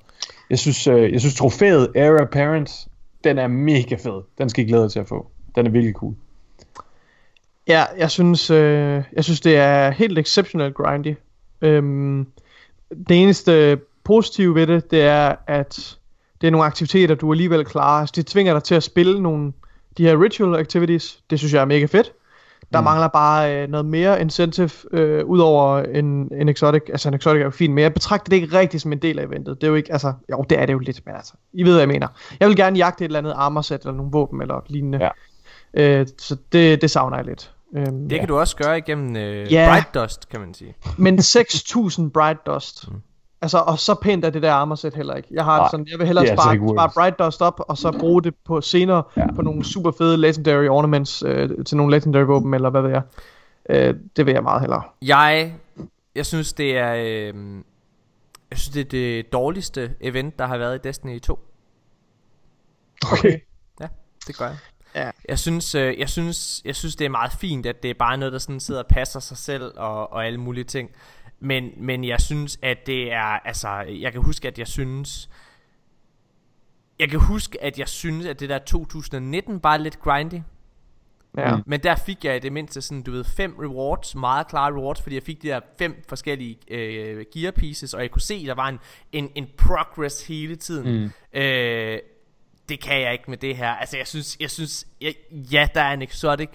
Jeg 0.50 0.60
synes, 0.60 0.88
øh, 0.88 1.12
jeg 1.14 1.20
synes 1.20 1.36
trofæet 1.36 1.92
Heir 1.96 2.22
Apparent, 2.22 2.88
den 3.24 3.38
er 3.38 3.48
mega 3.48 3.96
fed. 3.96 4.22
Den 4.38 4.50
skal 4.50 4.66
I 4.66 4.68
glæde 4.68 4.82
jer 4.82 4.88
til 4.90 5.00
at 5.00 5.08
få. 5.08 5.28
Den 5.56 5.66
er 5.68 5.70
virkelig 5.72 5.94
cool. 5.96 6.14
Ja, 7.68 7.84
jeg 7.98 8.12
synes, 8.12 8.50
øh, 8.50 9.04
jeg 9.14 9.24
synes 9.24 9.42
det 9.42 9.58
er 9.58 9.90
helt 9.90 10.20
exceptionelt 10.20 10.76
grindy. 10.76 11.16
Øhm, 11.62 12.28
det 13.10 13.22
eneste 13.22 13.80
positive 14.04 14.56
ved 14.56 14.68
det, 14.68 14.92
det 14.92 15.02
er, 15.02 15.36
at 15.48 15.98
det 16.42 16.48
er 16.48 16.52
nogle 16.52 16.66
aktiviteter, 16.66 17.16
du 17.16 17.32
alligevel 17.32 17.66
klarer. 17.66 18.00
Altså, 18.00 18.14
det 18.16 18.26
tvinger 18.26 18.54
dig 18.54 18.64
til 18.64 18.76
at 18.76 18.84
spille 18.84 19.22
nogle 19.24 19.54
de 19.98 20.04
her 20.04 20.24
ritual 20.24 20.60
activities. 20.60 21.20
Det 21.30 21.40
synes 21.40 21.54
jeg 21.54 21.62
er 21.62 21.66
mega 21.66 21.86
fedt. 21.86 22.14
Der 22.74 22.80
mm. 22.80 22.84
Mangler 22.84 23.08
bare 23.08 23.56
øh, 23.56 23.70
noget 23.70 23.86
mere 23.86 24.22
incentive, 24.22 24.70
øh, 24.92 25.26
udover 25.26 25.80
en, 25.80 26.32
en 26.34 26.50
exotic. 26.50 26.82
Altså 26.90 27.08
en 27.08 27.14
exotic 27.14 27.40
er 27.40 27.44
jo 27.44 27.50
fint, 27.50 27.74
men 27.74 27.82
jeg 27.82 27.94
betragter 27.94 28.30
det 28.30 28.36
ikke 28.36 28.58
rigtig 28.58 28.82
som 28.82 28.92
en 28.92 29.00
del 29.00 29.20
af 29.20 29.24
eventet. 29.24 29.62
Det 29.62 29.68
er 29.68 29.72
jo 29.72 29.76
ikke, 29.76 29.92
altså, 29.92 30.14
jo 30.32 30.46
det 30.50 30.60
er 30.60 30.66
det 30.66 30.74
jo 30.74 30.80
lidt, 30.80 31.06
men 31.06 31.16
altså, 31.16 31.34
I 31.54 31.64
ved 31.64 31.72
hvad 31.72 31.82
jeg 31.82 31.88
mener. 31.88 32.08
Jeg 32.40 32.48
vil 32.48 32.56
gerne 32.56 32.78
jagte 32.78 33.04
et 33.04 33.10
eller 33.10 33.20
andet 33.20 33.34
armor 33.36 33.62
set, 33.62 33.82
eller 33.82 33.94
nogle 33.94 34.12
våben, 34.12 34.42
eller 34.42 34.64
lignende. 34.68 35.00
Ja. 35.04 35.10
Øh, 35.74 36.08
så 36.18 36.38
det, 36.52 36.82
det 36.82 36.92
savner 36.92 37.18
jeg 37.18 37.26
lidt. 37.26 37.52
Øhm, 37.76 38.10
Det 38.10 38.20
kan 38.20 38.28
du 38.28 38.38
også 38.40 38.56
gøre 38.56 38.78
igennem 38.78 39.16
øh, 39.16 39.54
Ja. 39.54 39.70
Bright 39.70 39.94
Dust, 39.94 40.30
kan 40.30 40.40
man 40.40 40.54
sige. 40.54 40.76
Men 40.98 41.20
6.000 41.20 42.10
Bright 42.10 42.46
Dust. 42.46 42.92
Mm. 42.92 43.02
Altså, 43.42 43.58
og 43.58 43.80
så 43.80 43.96
pænt 44.02 44.26
er 44.26 44.30
det 44.30 44.42
der 44.42 44.52
armor 44.54 44.76
set 44.76 44.94
heller 44.94 45.16
ikke. 45.16 45.28
Jeg 45.32 45.44
har 45.44 45.58
Nej, 45.60 45.68
sådan, 45.72 45.88
jeg 45.92 46.00
vil 46.00 46.08
hellere 46.08 46.26
er 46.26 46.30
altså 46.32 46.44
spare, 46.44 46.70
spare. 46.76 46.92
Bright 46.96 47.20
Dust 47.20 47.42
op, 47.42 47.60
og 47.68 47.78
så 47.78 47.98
bruge 48.00 48.24
det 48.24 48.36
på 48.46 48.62
senere 48.62 49.04
Ja. 49.18 49.32
på 49.36 49.42
nogle 49.42 49.66
super 49.66 49.92
fede 49.92 50.18
legendary 50.18 50.68
ornaments 50.68 51.24
øh, 51.28 51.50
til 51.66 51.78
nogle 51.78 51.96
legendary 51.96 52.24
våben, 52.24 52.54
eller 52.54 52.70
hvad 52.70 52.82
ved 52.82 52.90
jeg. 52.90 53.02
Øh, 53.70 53.94
det 54.16 54.26
vil 54.26 54.34
jeg 54.34 54.44
meget 54.44 54.62
hellere. 54.62 54.84
Jeg, 55.02 55.56
jeg 56.16 56.26
synes, 56.26 56.54
det 56.54 56.78
er... 56.78 56.94
Øh, 56.94 57.34
jeg 58.50 58.58
synes, 58.58 58.70
det 58.74 58.80
er 58.82 58.90
det 58.90 59.34
dårligste 59.34 59.92
event, 60.02 60.40
der 60.40 60.46
har 60.46 60.58
været 60.58 60.76
i 60.76 60.88
Destiny 60.88 61.20
2. 61.22 61.40
Okay. 63.12 63.40
Ja, 63.82 63.88
det 64.28 64.38
gør 64.38 64.46
jeg. 64.46 64.56
Ja. 64.96 65.12
Jeg 65.30 65.40
synes, 65.40 65.76
øh, 65.76 66.00
jeg 66.00 66.10
synes, 66.10 66.62
jeg 66.66 66.76
synes, 66.76 66.96
det 66.96 67.06
er 67.06 67.10
meget 67.10 67.32
fint, 67.32 67.66
at 67.66 67.84
det 67.84 67.90
er 67.90 67.96
bare 68.00 68.18
noget, 68.18 68.34
der 68.34 68.40
sådan 68.40 68.60
sidder 68.60 68.84
og 68.84 68.88
passer 68.88 69.20
sig 69.20 69.38
selv 69.38 69.72
og, 69.76 70.14
og 70.14 70.26
alle 70.26 70.40
mulige 70.40 70.64
ting. 70.64 70.90
Men, 71.40 71.72
men 71.78 72.04
jeg 72.04 72.22
synes, 72.22 72.60
at 72.62 72.88
det 72.88 73.14
er, 73.14 73.48
altså, 73.48 73.70
jeg 73.80 74.12
kan 74.12 74.22
huske, 74.22 74.48
at 74.48 74.60
jeg 74.60 74.68
synes, 74.68 75.30
jeg 77.00 77.10
kan 77.10 77.20
huske, 77.20 77.64
at 77.64 77.80
jeg 77.80 77.88
synes, 77.88 78.26
at 78.26 78.40
det 78.40 78.50
der 78.50 78.60
2019 78.60 79.60
bare 79.60 79.78
er 79.78 79.82
lidt 79.82 80.00
grindy. 80.00 80.42
Ja. 81.38 81.56
Mm. 81.56 81.64
Men 81.66 81.80
der 81.84 81.96
fik 81.96 82.26
jeg 82.26 82.36
i 82.36 82.40
det 82.40 82.54
mindste 82.54 82.82
sådan, 82.82 83.04
du 83.04 83.12
ved, 83.12 83.24
fem 83.24 83.56
rewards, 83.60 84.16
meget 84.16 84.48
klare 84.48 84.72
rewards, 84.72 85.02
fordi 85.02 85.16
jeg 85.16 85.24
fik 85.24 85.42
de 85.42 85.48
der 85.48 85.60
fem 85.78 86.04
forskellige 86.10 86.58
øh, 86.68 87.26
gear 87.34 87.52
pieces, 87.52 87.94
og 87.94 88.02
jeg 88.02 88.12
kunne 88.12 88.22
se, 88.22 88.46
der 88.46 88.54
var 88.54 88.68
en, 88.68 88.80
en, 89.12 89.32
en 89.36 89.48
progress 89.58 90.28
hele 90.28 90.56
tiden. 90.56 91.12
Mm. 91.34 91.40
Øh, 91.40 92.00
det 92.70 92.80
kan 92.82 93.02
jeg 93.02 93.14
ikke 93.14 93.24
med 93.30 93.38
det 93.38 93.58
her. 93.58 93.70
Altså, 93.72 93.98
jeg 93.98 94.08
synes, 94.08 94.38
jeg 94.40 94.52
synes, 94.52 94.88
jeg, 95.02 95.16
ja, 95.32 95.68
der 95.76 95.82
er 95.82 95.94
en 95.94 96.02
exotic, 96.02 96.50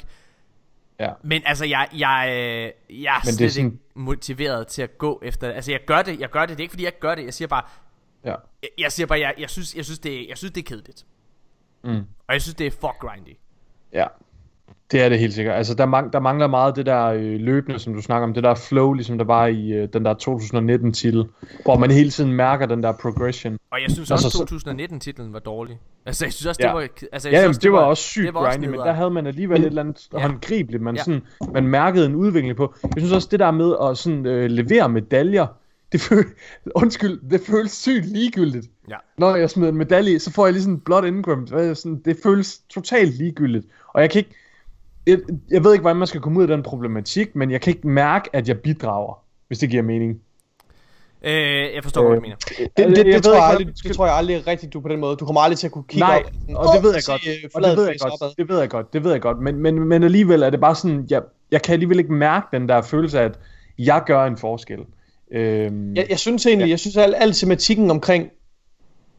Ja. 1.00 1.12
men 1.22 1.42
altså, 1.46 1.64
jeg, 1.64 1.88
jeg, 1.92 2.26
øh, 2.32 3.02
jeg 3.02 3.16
er 3.16 3.20
Men 3.24 3.26
det 3.26 3.32
er 3.32 3.36
slet 3.36 3.52
sådan- 3.52 3.66
ikke 3.66 3.78
motiveret 3.94 4.66
til 4.66 4.82
at 4.82 4.98
gå 4.98 5.20
efter 5.24 5.46
det. 5.48 5.54
Altså, 5.54 5.70
jeg 5.70 5.80
gør 5.86 6.02
det, 6.02 6.20
jeg 6.20 6.30
gør 6.30 6.40
det, 6.40 6.48
det 6.48 6.56
er 6.58 6.64
ikke 6.64 6.72
fordi, 6.72 6.84
jeg 6.84 6.98
gør 6.98 7.14
det, 7.14 7.24
jeg 7.24 7.34
siger 7.34 7.48
bare, 7.48 7.62
Ja. 8.24 8.34
jeg, 8.62 8.70
jeg 8.78 8.92
siger 8.92 9.06
bare, 9.06 9.20
jeg, 9.20 9.34
jeg, 9.38 9.50
synes, 9.50 9.74
jeg, 9.74 9.84
synes, 9.84 9.98
det, 9.98 10.28
jeg 10.28 10.38
synes, 10.38 10.52
det 10.52 10.60
er 10.60 10.68
kedeligt. 10.68 11.06
Mm. 11.84 12.04
Og 12.28 12.32
jeg 12.34 12.42
synes, 12.42 12.54
det 12.54 12.66
er 12.66 12.70
for 12.70 12.98
grindy. 12.98 13.36
Ja, 13.92 14.06
det 14.92 15.02
er 15.02 15.08
det 15.08 15.18
helt 15.18 15.34
sikkert. 15.34 15.56
Altså, 15.56 15.74
der, 15.74 15.86
mang- 15.86 16.10
der 16.12 16.20
mangler 16.20 16.46
meget 16.46 16.76
det 16.76 16.86
der 16.86 17.04
øh, 17.06 17.40
løbende, 17.40 17.78
som 17.78 17.94
du 17.94 18.02
snakker 18.02 18.28
om, 18.28 18.34
det 18.34 18.42
der 18.44 18.54
flow, 18.54 18.92
ligesom 18.92 19.18
der 19.18 19.24
var 19.24 19.46
i 19.46 19.72
øh, 19.72 19.88
den 19.92 20.04
der 20.04 20.14
2019-titel, 20.14 21.24
hvor 21.64 21.78
man 21.78 21.90
hele 21.90 22.10
tiden 22.10 22.32
mærker 22.32 22.66
den 22.66 22.82
der 22.82 22.92
progression. 23.02 23.58
Og 23.70 23.82
jeg 23.82 23.90
synes 23.90 24.10
Altså, 24.10 24.26
også, 24.26 24.58
så- 24.60 24.70
2019-titlen 24.70 25.32
var 25.32 25.38
dårlig. 25.38 25.78
Altså, 26.06 26.24
jeg 26.24 26.32
synes 26.32 26.46
også, 26.46 26.60
Ja. 26.64 26.68
det 26.68 26.74
var... 26.74 26.80
Altså, 27.12 27.28
jeg 27.28 27.34
Ja, 27.36 27.38
synes 27.42 27.42
jamen, 27.42 27.54
det 27.62 27.72
var 27.72 27.78
også 27.78 28.02
sygt 28.02 28.26
det 28.26 28.34
var 28.34 28.40
også 28.40 28.58
grindy, 28.58 28.70
men 28.70 28.80
der 28.80 28.92
havde 28.92 29.10
man 29.10 29.26
alligevel 29.26 29.60
et 29.60 29.66
eller 29.66 29.82
andet 29.82 30.08
Ja. 30.14 30.18
håndgribeligt, 30.18 30.82
man, 30.82 30.96
Ja. 30.96 31.02
sådan, 31.02 31.22
man 31.54 31.66
mærkede 31.66 32.06
en 32.06 32.14
udvikling 32.14 32.56
på. 32.56 32.74
Jeg 32.82 32.92
synes 32.98 33.12
også, 33.12 33.28
det 33.30 33.40
der 33.40 33.50
med 33.50 33.74
at 33.90 33.98
sådan, 33.98 34.26
øh, 34.26 34.50
levere 34.50 34.88
medaljer, 34.88 35.46
det 35.92 36.00
føles, 36.00 36.26
undskyld, 36.74 37.30
det 37.30 37.40
føles 37.40 37.72
sygt 37.72 38.06
ligegyldigt. 38.06 38.66
Ja. 38.90 38.96
Når 39.18 39.36
jeg 39.36 39.50
smider 39.50 39.70
en 39.70 39.76
medalje, 39.78 40.18
så 40.18 40.32
får 40.32 40.46
jeg 40.46 40.52
lige 40.52 40.62
sådan 40.62 40.74
en 40.74 40.80
er 41.58 41.68
det 41.68 41.76
sådan, 41.78 42.02
det 42.04 42.16
føles 42.22 42.58
totalt 42.58 43.18
ligegyldigt. 43.18 43.66
Og 43.88 44.00
jeg 44.02 44.10
kan 44.10 44.18
ikke, 44.18 44.34
jeg, 45.06 45.18
jeg 45.50 45.64
ved 45.64 45.72
ikke, 45.72 45.80
hvordan 45.82 45.96
man 45.96 46.06
skal 46.06 46.20
komme 46.20 46.38
ud 46.38 46.42
af 46.44 46.48
den 46.48 46.62
problematik, 46.62 47.36
men 47.36 47.50
jeg 47.50 47.60
kan 47.60 47.70
ikke 47.74 47.88
mærke, 47.88 48.30
at 48.32 48.48
jeg 48.48 48.58
bidrager, 48.58 49.22
hvis 49.48 49.58
det 49.58 49.70
giver 49.70 49.82
mening. 49.82 50.20
Øh, 51.22 51.32
jeg 51.74 51.82
forstår, 51.82 52.02
hvad 52.02 52.10
Øh, 52.10 52.16
du 52.16 52.20
mener. 52.22 52.36
Det, 52.36 52.68
det, 52.76 52.96
det, 52.96 53.06
det, 53.06 53.22
tror 53.24 53.34
jeg 53.34 53.44
aldrig, 53.44 53.66
det 53.84 53.96
tror 53.96 54.06
jeg 54.06 54.14
aldrig 54.14 54.46
rigtigt, 54.46 54.72
du 54.72 54.80
på 54.80 54.88
den 54.88 55.00
måde. 55.00 55.16
Du 55.16 55.24
kommer 55.26 55.40
aldrig 55.40 55.58
til 55.58 55.66
at 55.66 55.72
kunne 55.72 55.84
kigge 55.88 56.06
Nej, 56.06 56.22
op. 56.26 56.32
sådan, 56.40 56.56
og 56.56 56.74
det 56.74 56.82
ved 56.82 56.92
jeg 56.94 57.02
godt. 57.06 57.22
øh, 57.28 57.50
Og 57.54 57.62
det 57.62 57.76
ved 57.76 57.86
jeg 57.86 57.96
godt. 58.00 58.36
Det 58.38 58.48
ved 58.48 58.58
jeg 58.60 58.68
godt. 58.70 58.92
Det 58.92 59.04
ved 59.04 59.12
jeg 59.12 59.20
godt. 59.20 59.38
Men, 59.38 59.56
men, 59.56 59.80
men 59.88 60.02
alligevel 60.02 60.42
er 60.42 60.50
det 60.50 60.60
bare 60.60 60.74
sådan, 60.74 61.06
jeg, 61.10 61.22
jeg 61.50 61.62
kan 61.62 61.72
alligevel 61.72 61.98
ikke 61.98 62.12
mærke 62.12 62.46
den 62.52 62.68
der 62.68 62.82
følelse 62.82 63.20
af, 63.20 63.24
at 63.24 63.38
jeg 63.78 64.02
gør 64.06 64.24
en 64.24 64.36
forskel. 64.36 64.78
Øhm, 65.32 65.96
Jeg, 65.96 66.06
jeg 66.10 66.18
synes 66.18 66.46
egentlig, 66.46 66.66
Ja. 66.66 66.70
jeg 66.70 66.78
synes 66.78 66.96
al, 66.96 67.14
al 67.14 67.32
tematikken 67.32 67.90
omkring 67.90 68.28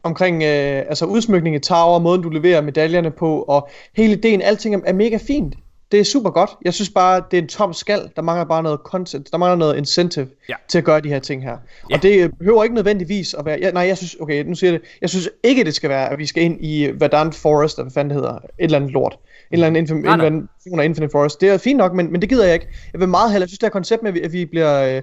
omkring 0.04 0.42
øh, 0.42 0.78
altså 0.88 1.04
udsmykning 1.04 1.56
i 1.56 1.58
tower, 1.58 1.98
måden 1.98 2.22
du 2.22 2.28
leverer 2.28 2.60
medaljerne 2.60 3.10
på, 3.10 3.42
og 3.42 3.68
hele 3.96 4.12
ideen, 4.12 4.42
alting 4.42 4.74
er, 4.74 4.80
er 4.84 4.92
mega 4.92 5.18
fint. 5.26 5.54
Det 5.92 6.00
er 6.00 6.04
super 6.04 6.30
godt. 6.30 6.50
Jeg 6.64 6.74
synes 6.74 6.90
bare, 6.90 7.22
det 7.30 7.38
er 7.38 7.42
en 7.42 7.48
tom 7.48 7.72
skal. 7.72 8.10
Der 8.16 8.22
mangler 8.22 8.44
bare 8.44 8.62
noget 8.62 8.80
content. 8.84 9.32
Der 9.32 9.38
mangler 9.38 9.56
noget 9.56 9.76
incentive 9.76 10.26
Ja. 10.48 10.54
til 10.68 10.78
at 10.78 10.84
gøre 10.84 11.00
de 11.00 11.08
her 11.08 11.18
ting 11.18 11.42
her. 11.42 11.56
Ja. 11.90 11.96
Og 11.96 12.02
det 12.02 12.30
behøver 12.38 12.62
ikke 12.62 12.74
nødvendigvis 12.74 13.34
at 13.34 13.44
være... 13.46 13.58
Ja, 13.62 13.70
nej, 13.70 13.82
jeg 13.86 13.96
synes... 13.96 14.16
Okay, 14.20 14.44
nu 14.44 14.54
siger 14.54 14.72
jeg 14.72 14.80
det. 14.80 14.88
Jeg 15.00 15.10
synes 15.10 15.28
ikke, 15.42 15.64
det 15.64 15.74
skal 15.74 15.90
være, 15.90 16.08
at 16.12 16.18
vi 16.18 16.26
skal 16.26 16.42
ind 16.42 16.56
i 16.60 16.90
Verdant 16.94 17.34
Forest, 17.34 17.78
eller 17.78 17.84
hvad 17.84 17.92
fanden 17.92 18.10
det 18.10 18.16
hedder. 18.16 18.34
Et 18.34 18.40
eller 18.58 18.78
andet 18.78 18.90
lort. 18.92 19.12
En 19.12 19.18
eller 19.54 19.66
anden, 19.66 19.86
infin- 19.86 19.94
en 19.94 20.02
Nej, 20.02 20.14
eller 20.14 20.42
nej. 20.76 20.84
Infinite 20.84 21.12
Forest. 21.12 21.40
Det 21.40 21.48
er 21.48 21.58
fint 21.58 21.78
nok, 21.78 21.94
men, 21.94 22.12
men 22.12 22.20
det 22.20 22.28
gider 22.28 22.44
jeg 22.44 22.54
ikke. 22.54 22.66
Jeg 22.92 23.00
vil 23.00 23.08
meget 23.08 23.30
hellere... 23.32 23.44
Jeg 23.44 23.48
synes, 23.48 23.58
det 23.58 23.66
her 23.66 23.70
koncept 23.70 24.02
med, 24.02 24.10
at 24.10 24.14
vi, 24.14 24.20
at 24.20 24.32
vi 24.32 24.44
bliver... 24.44 24.96
Øh, 24.96 25.02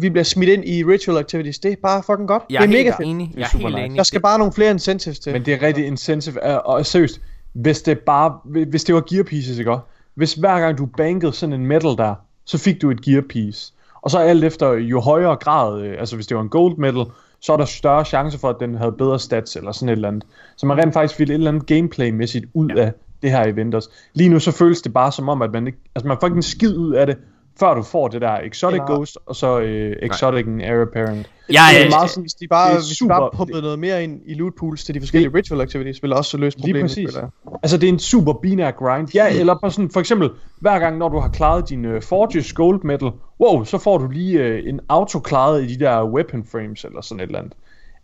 vi 0.00 0.10
bliver 0.10 0.24
smidt 0.24 0.50
ind 0.50 0.64
i 0.68 0.84
ritual 0.84 1.18
activities, 1.18 1.58
det 1.58 1.72
er 1.72 1.76
bare 1.82 2.02
fucking 2.02 2.28
godt. 2.28 2.42
Jeg 2.50 2.60
det 2.60 2.64
er 2.66 2.72
er 2.72 2.76
helt 2.76 2.86
mega 2.86 2.96
fedt. 2.96 3.08
enig. 3.08 3.32
Jeg 3.36 3.42
er 3.42 3.48
super 3.48 3.64
helt 3.68 3.74
nice. 3.76 3.84
enig. 3.84 3.96
Der 3.98 4.02
skal 4.02 4.20
bare 4.20 4.38
nogle 4.38 4.52
flere 4.52 4.70
incentives 4.70 5.18
til. 5.18 5.32
Men 5.32 5.44
det 5.44 5.54
er 5.54 5.62
rigtig 5.62 5.86
incentive, 5.86 6.42
og, 6.42 6.74
og 6.74 6.86
seriøst, 6.86 7.20
hvis 7.52 7.82
det 7.82 7.98
bare, 7.98 8.38
hvis 8.68 8.84
det 8.84 8.94
var 8.94 9.00
gear 9.10 9.22
pieces, 9.22 9.58
ikke 9.58 9.70
også? 9.70 9.82
Hvis 10.14 10.34
hver 10.34 10.60
gang 10.60 10.78
du 10.78 10.86
bankede 10.86 11.32
sådan 11.32 11.52
en 11.52 11.66
metal 11.66 11.96
der, 11.96 12.14
så 12.44 12.58
fik 12.58 12.82
du 12.82 12.90
et 12.90 13.02
gear 13.02 13.22
piece. 13.28 13.72
Og 14.02 14.10
så 14.10 14.18
alt 14.18 14.44
efter, 14.44 14.72
jo 14.72 15.00
højere 15.00 15.36
grad, 15.36 15.82
øh, 15.82 15.96
altså 15.98 16.16
hvis 16.16 16.26
det 16.26 16.36
var 16.36 16.42
en 16.42 16.48
gold 16.48 16.76
medal, 16.76 17.04
så 17.40 17.52
er 17.52 17.56
der 17.56 17.64
større 17.64 18.04
chance 18.04 18.38
for, 18.38 18.48
at 18.48 18.56
den 18.60 18.74
havde 18.74 18.92
bedre 18.92 19.18
stats 19.18 19.56
eller 19.56 19.72
sådan 19.72 19.88
et 19.88 19.92
eller 19.92 20.08
andet. 20.08 20.24
Så 20.56 20.66
man 20.66 20.78
rent 20.78 20.94
faktisk 20.94 21.18
ville 21.18 21.34
et 21.34 21.38
eller 21.38 21.50
andet 21.50 21.66
gameplay-mæssigt 21.66 22.46
ud 22.54 22.70
af 22.70 22.92
det 23.22 23.30
her 23.30 23.44
event 23.44 23.74
også. 23.74 23.90
Lige 24.14 24.28
nu 24.28 24.38
så 24.38 24.52
føles 24.52 24.82
det 24.82 24.92
bare 24.92 25.12
som 25.12 25.28
om, 25.28 25.42
at 25.42 25.52
man 25.52 25.66
ikke, 25.66 25.78
altså 25.94 26.08
man 26.08 26.16
får 26.20 26.26
ikke 26.26 26.36
en 26.36 26.42
skid 26.42 26.76
ud 26.76 26.94
af 26.94 27.06
det, 27.06 27.16
før 27.60 27.74
du 27.74 27.82
får 27.82 28.08
det 28.08 28.20
der 28.20 28.38
Exotic 28.42 28.74
Eller- 28.80 28.94
Ghost, 28.94 29.18
og 29.26 29.36
så 29.36 29.60
øh, 29.60 29.96
Exotic 30.02 30.46
and 30.46 30.60
Heir 30.60 30.82
Apparent. 30.82 31.30
Jeg, 31.50 31.62
det 31.72 31.80
er 31.80 31.84
øh, 31.84 31.90
meget 31.90 32.10
sådan, 32.10 32.22
Hvis 32.22 32.34
de 32.34 32.48
bare, 32.48 32.68
det 32.68 32.74
er 32.74 32.78
hvis 32.78 32.86
de 32.88 32.94
super- 32.96 33.18
bare 33.18 33.30
pumpede 33.34 33.62
noget 33.62 33.78
mere 33.78 34.04
ind 34.04 34.20
i 34.26 34.34
loot 34.34 34.52
pools 34.58 34.84
til 34.84 34.94
de 34.94 35.00
forskellige 35.00 35.34
ritual 35.34 35.60
activities, 35.60 36.02
ville 36.02 36.16
også 36.16 36.36
løse 36.36 36.58
Lige 36.58 36.62
problemet. 36.66 36.82
præcis. 36.82 37.08
føler 37.14 37.20
jeg. 37.44 37.52
Altså 37.62 37.76
det 37.76 37.88
er 37.88 37.92
en 37.92 37.98
super 37.98 38.32
binær 38.32 38.70
grind. 38.70 39.08
Ja, 39.14 39.38
eller 39.40 39.58
på 39.64 39.70
sådan, 39.70 39.90
for 39.90 40.00
eksempel, 40.00 40.30
hver 40.60 40.78
gang 40.78 40.98
når 40.98 41.08
du 41.08 41.18
har 41.18 41.28
klaret 41.28 41.68
din 41.68 41.84
uh, 41.84 42.02
Forges 42.02 42.52
Gold 42.52 42.80
Medal, 42.84 43.10
wow, 43.40 43.64
så 43.64 43.78
får 43.78 43.98
du 43.98 44.08
lige 44.08 44.50
uh, 44.62 44.68
en 44.68 44.80
auto 44.88 45.18
klaret 45.20 45.62
i 45.64 45.74
de 45.76 45.84
der 45.84 46.04
weapon 46.04 46.44
frames, 46.52 46.84
eller 46.84 47.00
sådan 47.00 47.20
et 47.20 47.26
eller 47.26 47.38
andet. 47.38 47.52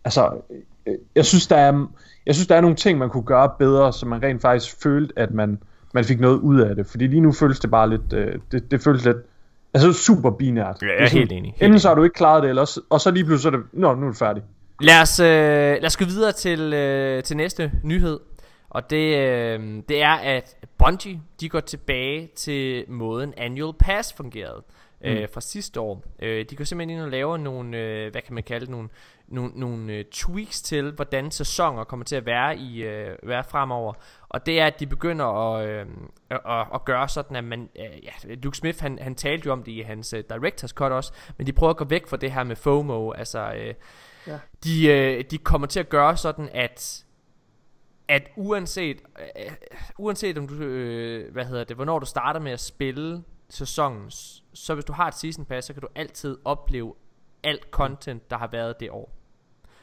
Altså, 0.05 0.31
øh, 0.87 0.95
jeg 1.15 1.25
synes, 1.25 1.47
der 1.47 1.57
er, 1.57 1.87
jeg 2.27 2.35
synes, 2.35 2.49
der 2.49 2.55
er 2.57 2.61
nogle 2.61 2.77
ting, 2.77 2.99
man 2.99 3.11
kunne 3.11 3.23
gøre 3.23 3.51
bedre, 3.59 3.93
så 3.93 4.07
man 4.07 4.23
rent 4.23 4.43
faktisk 4.43 4.83
følte, 4.83 5.13
at 5.19 5.31
man, 5.35 5.59
man 5.95 6.05
fik 6.05 6.21
noget 6.21 6.39
ud 6.39 6.61
af 6.61 6.77
det. 6.77 6.87
Fordi 6.87 7.07
lige 7.07 7.21
nu 7.21 7.33
føles 7.33 7.61
det 7.61 7.71
bare 7.71 7.91
lidt, 7.91 8.13
øh, 8.13 8.35
det, 8.53 8.71
det 8.71 8.81
føles 8.81 9.05
lidt, 9.05 9.17
altså 9.77 9.93
super 10.05 10.31
binært. 10.31 10.77
Jeg 10.83 10.89
er 10.99 11.07
sådan, 11.07 11.19
helt 11.19 11.33
enig, 11.33 11.51
helt 11.51 11.63
Enten 11.63 11.81
så 11.81 11.89
har 11.89 11.95
du 11.95 12.03
ikke 12.03 12.15
klaret 12.15 12.43
det, 12.43 12.49
eller 12.49 12.63
også, 12.63 12.81
og 12.91 13.01
så 13.01 13.11
lige 13.11 13.25
pludselig 13.25 13.43
så 13.43 13.49
er 13.49 13.61
det, 13.61 13.67
nå, 13.73 13.95
nu 13.95 14.07
er 14.07 14.11
det 14.11 14.19
færdigt. 14.19 14.47
Lad 14.81 15.01
os, 15.03 15.21
øh, 15.21 15.27
lad 15.27 15.87
os 15.87 15.97
gå 15.97 16.05
videre 16.05 16.33
til, 16.33 16.73
øh, 16.73 17.23
til 17.23 17.37
næste 17.37 17.73
nyhed. 17.85 18.21
Og 18.71 18.91
det, 18.91 19.17
øh, 19.17 19.83
det 19.89 20.03
er, 20.03 20.13
at 20.13 20.57
Bungie 20.79 21.21
de 21.41 21.49
går 21.49 21.61
tilbage 21.61 22.29
til 22.37 22.85
måden 22.89 23.35
Annual 23.37 23.75
Pass 23.79 24.13
fungerede 24.13 24.63
øh, 25.07 25.21
Mm. 25.21 25.29
fra 25.33 25.41
sidste 25.41 25.81
år. 25.81 26.05
Øh, 26.23 26.45
de 26.51 26.57
går 26.57 26.65
simpelthen 26.65 26.97
ind 26.99 27.05
og 27.05 27.11
laver 27.11 27.37
nogle, 27.37 27.79
øh, 27.79 28.11
hvad 28.13 28.23
kan 28.23 28.35
man 28.35 28.43
kalde 28.43 28.61
det, 28.67 28.71
nogle, 28.71 28.89
nogle, 29.29 29.53
nogle 29.55 29.93
øh, 29.93 30.05
tweaks 30.05 30.63
til, 30.63 30.91
hvordan 30.93 31.31
sæsoner 31.31 31.85
kommer 31.85 32.05
til 32.05 32.17
at 32.17 32.27
være, 32.27 32.57
i, 32.57 32.83
øh, 32.83 33.17
være 33.23 33.45
fremover. 33.45 33.93
Og 34.29 34.47
det 34.47 34.61
er, 34.61 34.67
at 34.67 34.81
de 34.81 34.87
begynder 34.87 35.25
at, 35.55 35.69
øh, 35.69 35.87
at, 36.31 36.41
at, 36.49 36.67
at 36.75 36.85
gøre 36.85 37.09
sådan, 37.09 37.37
at 37.37 37.45
man... 37.45 37.69
Øh, 37.79 38.05
ja, 38.05 38.35
Luke 38.35 38.57
Smith, 38.57 38.81
han, 38.83 38.99
han 38.99 39.15
talte 39.15 39.47
jo 39.47 39.53
om 39.53 39.63
det 39.63 39.73
i 39.73 39.81
hans 39.81 40.13
øh, 40.13 40.25
Directors 40.31 40.71
Cut 40.71 40.93
også, 40.93 41.13
men 41.39 41.47
de 41.47 41.53
prøver 41.53 41.71
at 41.71 41.77
gå 41.77 41.85
væk 41.85 42.07
fra 42.07 42.17
det 42.17 42.33
her 42.33 42.45
med 42.45 42.57
FOMO, 42.57 43.11
altså... 43.13 43.53
Øh, 43.57 43.75
Ja. 44.29 44.39
de, 44.65 44.87
øh, 44.89 45.25
de 45.31 45.39
kommer 45.39 45.67
til 45.67 45.81
at 45.81 45.89
gøre 45.89 46.17
sådan, 46.17 46.49
at 46.55 47.05
at 48.09 48.23
uanset 48.37 48.97
øh, 49.19 49.53
uanset 49.99 50.39
om 50.39 50.49
du 50.49 50.55
øh, 50.55 51.33
hvad 51.33 51.45
hedder 51.45 51.65
det, 51.65 51.77
hvornår 51.77 51.99
du 51.99 52.07
starter 52.07 52.41
med 52.41 52.53
at 52.53 52.61
spille 52.61 53.23
sæsonen, 53.49 54.11
så 54.55 54.75
hvis 54.75 54.85
du 54.85 54.93
har 54.93 55.09
et 55.09 55.15
season 55.15 55.45
pass, 55.45 55.67
så 55.67 55.73
kan 55.73 55.83
du 55.83 55.89
altid 55.95 56.39
opleve 56.45 56.95
alt 57.43 57.67
content 57.71 58.31
der 58.31 58.39
har 58.39 58.47
været 58.53 58.81
det 58.81 58.91
år. 58.91 59.13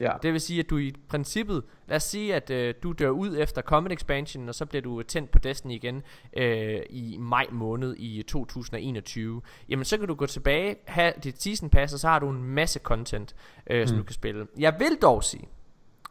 Ja. 0.00 0.12
Det 0.22 0.32
vil 0.32 0.40
sige 0.40 0.60
at 0.60 0.70
du 0.70 0.78
i 0.78 0.92
princippet, 1.08 1.62
lad 1.88 1.96
os 1.96 2.02
sige 2.02 2.34
at 2.34 2.50
øh, 2.50 2.74
du 2.82 2.92
dør 2.92 3.08
ud 3.08 3.36
efter 3.38 3.62
Comet 3.62 3.92
Expansion, 3.92 4.48
og 4.48 4.54
så 4.54 4.66
bliver 4.66 4.82
du 4.82 5.02
tændt 5.02 5.30
på 5.30 5.38
Destiny 5.38 5.72
igen 5.72 6.02
øh, 6.36 6.80
i 6.90 7.16
maj 7.20 7.46
måned 7.52 7.94
i 7.98 8.22
2021. 8.22 9.42
Jamen 9.68 9.84
så 9.84 9.98
kan 9.98 10.08
du 10.08 10.14
gå 10.14 10.26
tilbage, 10.26 10.76
have 10.86 11.12
dit 11.24 11.42
season 11.42 11.70
pass, 11.70 11.92
og 11.94 11.98
så 12.00 12.08
har 12.08 12.18
du 12.18 12.30
en 12.30 12.44
masse 12.44 12.78
content, 12.80 13.34
øh, 13.70 13.86
som 13.88 13.96
Mm. 13.96 14.02
du 14.02 14.06
kan 14.06 14.14
spille. 14.14 14.46
Jeg 14.58 14.74
vil 14.78 14.98
dog 15.02 15.24
sige, 15.24 15.48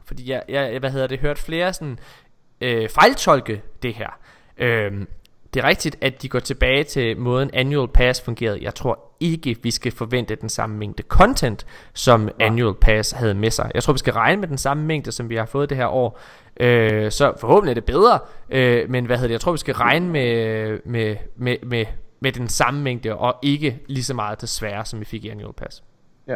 fordi 0.05 0.29
jeg, 0.31 0.43
jeg 0.47 0.79
hvad 0.79 0.91
hedder 0.91 1.07
det, 1.07 1.19
hørt 1.19 1.37
flere 1.39 1.73
sådan 1.73 1.99
øh, 2.61 2.89
fejltolke 2.89 3.61
det 3.83 3.93
her. 3.93 4.19
Øhm, 4.57 5.07
det 5.53 5.63
er 5.63 5.67
rigtigt, 5.67 5.95
at 6.01 6.21
de 6.21 6.29
går 6.29 6.39
tilbage 6.39 6.83
til 6.83 7.17
måden 7.17 7.49
Annual 7.53 7.87
Pass 7.87 8.21
fungerede. 8.21 8.59
Jeg 8.61 8.75
tror 8.75 8.99
ikke, 9.19 9.55
vi 9.63 9.71
skal 9.71 9.91
forvente 9.91 10.35
den 10.35 10.49
samme 10.49 10.77
mængde 10.77 11.03
content, 11.03 11.65
som 11.93 12.29
Annual 12.39 12.75
Pass 12.81 13.11
havde 13.11 13.33
med 13.33 13.51
sig. 13.51 13.71
Jeg 13.73 13.83
tror, 13.83 13.93
vi 13.93 13.99
skal 13.99 14.13
regne 14.13 14.39
med 14.39 14.47
den 14.47 14.57
samme 14.57 14.83
mængde, 14.83 15.11
som 15.11 15.29
vi 15.29 15.35
har 15.35 15.45
fået 15.45 15.69
det 15.69 15.77
her 15.77 15.87
år. 15.87 16.19
Øh, 16.59 17.11
så 17.11 17.33
forhåbentlig 17.39 17.71
er 17.71 17.73
det 17.73 17.85
bedre, 17.85 18.19
øh, 18.49 18.89
men 18.89 19.05
hvad 19.05 19.17
hedder 19.17 19.27
det? 19.27 19.33
Jeg 19.33 19.41
tror, 19.41 19.51
vi 19.51 19.57
skal 19.57 19.75
regne 19.75 20.07
med, 20.07 20.79
med, 20.85 21.15
med, 21.35 21.57
med, 21.63 21.85
med 22.19 22.31
den 22.31 22.47
samme 22.47 22.81
mængde, 22.81 23.15
og 23.15 23.35
ikke 23.41 23.79
lige 23.87 24.03
så 24.03 24.13
meget 24.13 24.41
desværre, 24.41 24.85
som 24.85 24.99
vi 24.99 25.05
fik 25.05 25.25
i 25.25 25.29
Annual 25.29 25.53
Pass. 25.53 25.83
Ja. 26.27 26.35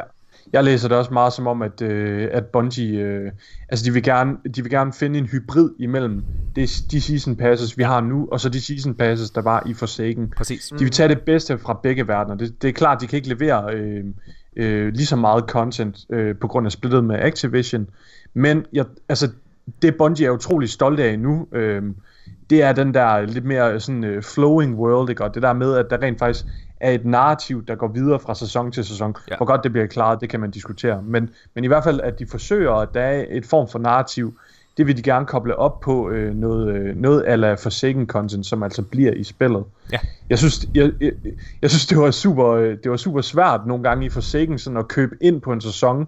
Jeg 0.54 0.64
læser 0.64 0.88
det 0.88 0.98
også 0.98 1.14
meget 1.14 1.34
som 1.34 1.48
om, 1.48 1.62
at, 1.62 1.82
øh, 1.82 2.30
at 2.32 2.46
Bungie, 2.46 3.00
øh, 3.00 3.32
altså 3.70 3.86
de 3.86 3.94
vil, 3.94 4.04
gerne, 4.04 4.38
de 4.56 4.62
vil 4.62 4.72
gerne 4.72 4.94
finde 4.94 5.20
en 5.20 5.26
hybrid 5.26 5.70
imellem 5.80 6.24
det, 6.56 6.84
de 6.92 7.02
season 7.02 7.36
passes, 7.36 7.78
vi 7.78 7.84
har 7.84 8.02
nu, 8.02 8.28
og 8.32 8.40
så 8.40 8.50
de 8.50 8.62
season 8.62 8.96
passes, 8.96 9.30
der 9.30 9.42
var 9.42 9.64
i 9.66 9.74
Forsaken. 9.74 10.34
Præcis. 10.38 10.74
De 10.80 10.84
vil 10.84 10.92
tage 10.92 11.10
det 11.10 11.22
bedste 11.22 11.58
fra 11.58 11.80
begge 11.84 12.08
verdener. 12.08 12.36
Det, 12.36 12.62
det 12.62 12.68
er 12.68 12.74
klart, 12.74 13.02
de 13.02 13.08
kan 13.08 13.18
ikke 13.18 13.30
levere 13.30 13.74
øh, 13.74 14.06
øh, 14.56 14.94
lige 14.94 15.06
så 15.06 15.16
meget 15.16 15.44
content 15.48 16.06
øh, 16.10 16.36
på 16.36 16.48
grund 16.48 16.66
af 16.66 16.72
splittet 16.72 17.04
med 17.04 17.16
Activision. 17.20 17.90
Men 18.34 18.66
jeg, 18.74 18.86
altså, 19.10 19.30
det 19.82 19.96
Bungie 19.96 20.28
er 20.28 20.32
utrolig 20.32 20.70
stolte 20.70 21.04
af 21.04 21.20
nu, 21.20 21.48
øh, 21.52 21.84
det 22.50 22.64
er 22.64 22.74
den 22.74 22.94
der 22.94 23.22
lidt 23.22 23.46
mere 23.46 23.80
sådan 23.80 24.04
øh, 24.04 24.24
flowing 24.24 24.76
world, 24.76 25.10
ikke? 25.10 25.24
og 25.24 25.36
det 25.36 25.44
der 25.44 25.54
med, 25.54 25.74
at 25.74 25.86
der 25.90 26.02
rent 26.02 26.20
faktisk 26.20 26.46
er 26.80 26.92
et 26.92 27.06
narrativ, 27.06 27.66
der 27.66 27.76
går 27.76 27.88
videre 27.88 28.20
fra 28.20 28.36
sæson 28.36 28.72
til 28.72 28.86
sæson. 28.86 29.16
Ja. 29.30 29.38
Hvor 29.38 29.46
godt 29.46 29.64
det 29.64 29.72
bliver 29.72 29.88
klaret, 29.88 30.22
det 30.22 30.30
kan 30.30 30.40
man 30.40 30.52
diskutere. 30.52 31.02
Men, 31.02 31.30
men 31.54 31.64
i 31.64 31.68
hvert 31.68 31.84
fald, 31.84 32.02
at 32.02 32.20
de 32.20 32.28
forsøger, 32.28 32.74
at 32.74 32.90
der 32.94 33.02
er 33.02 33.26
et 33.30 33.46
form 33.46 33.68
for 33.68 33.80
narrativ, 33.80 34.40
det 34.78 34.88
vil 34.88 34.98
de 34.98 35.02
gerne 35.02 35.26
koble 35.26 35.56
op 35.56 35.80
på 35.80 36.10
øh, 36.10 36.36
noget, 36.36 36.76
øh, 36.76 36.96
noget 36.96 37.24
ala 37.28 37.54
Forsaken 37.54 38.08
content, 38.08 38.46
som 38.46 38.64
altså 38.64 38.82
bliver 38.82 39.12
i 39.12 39.24
spillet. 39.24 39.64
Ja. 39.92 40.00
Jeg 40.30 40.38
synes, 40.38 40.66
jeg, 40.76 40.92
jeg, 41.02 41.12
jeg 41.62 41.70
synes 41.70 41.86
det, 41.86 41.98
var 41.98 42.12
super, 42.12 42.48
øh, 42.48 42.78
det 42.84 42.92
var 42.92 42.98
super 42.98 43.22
svært 43.22 43.66
nogle 43.66 43.84
gange 43.84 44.06
i 44.06 44.10
Forsaken 44.10 44.60
sådan 44.60 44.78
at 44.78 44.88
købe 44.88 45.16
ind 45.22 45.42
på 45.42 45.54
en 45.54 45.62
sæson, 45.62 46.08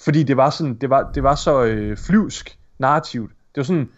fordi 0.00 0.22
det 0.22 0.36
var, 0.36 0.50
sådan, 0.50 0.74
det 0.74 0.90
var, 0.90 1.10
det 1.14 1.22
var 1.22 1.34
så 1.34 1.64
øh, 1.64 1.96
flyvsk 1.96 2.58
narrativt. 2.78 3.30
Det 3.30 3.56
var 3.56 3.62
sådan, 3.62 3.88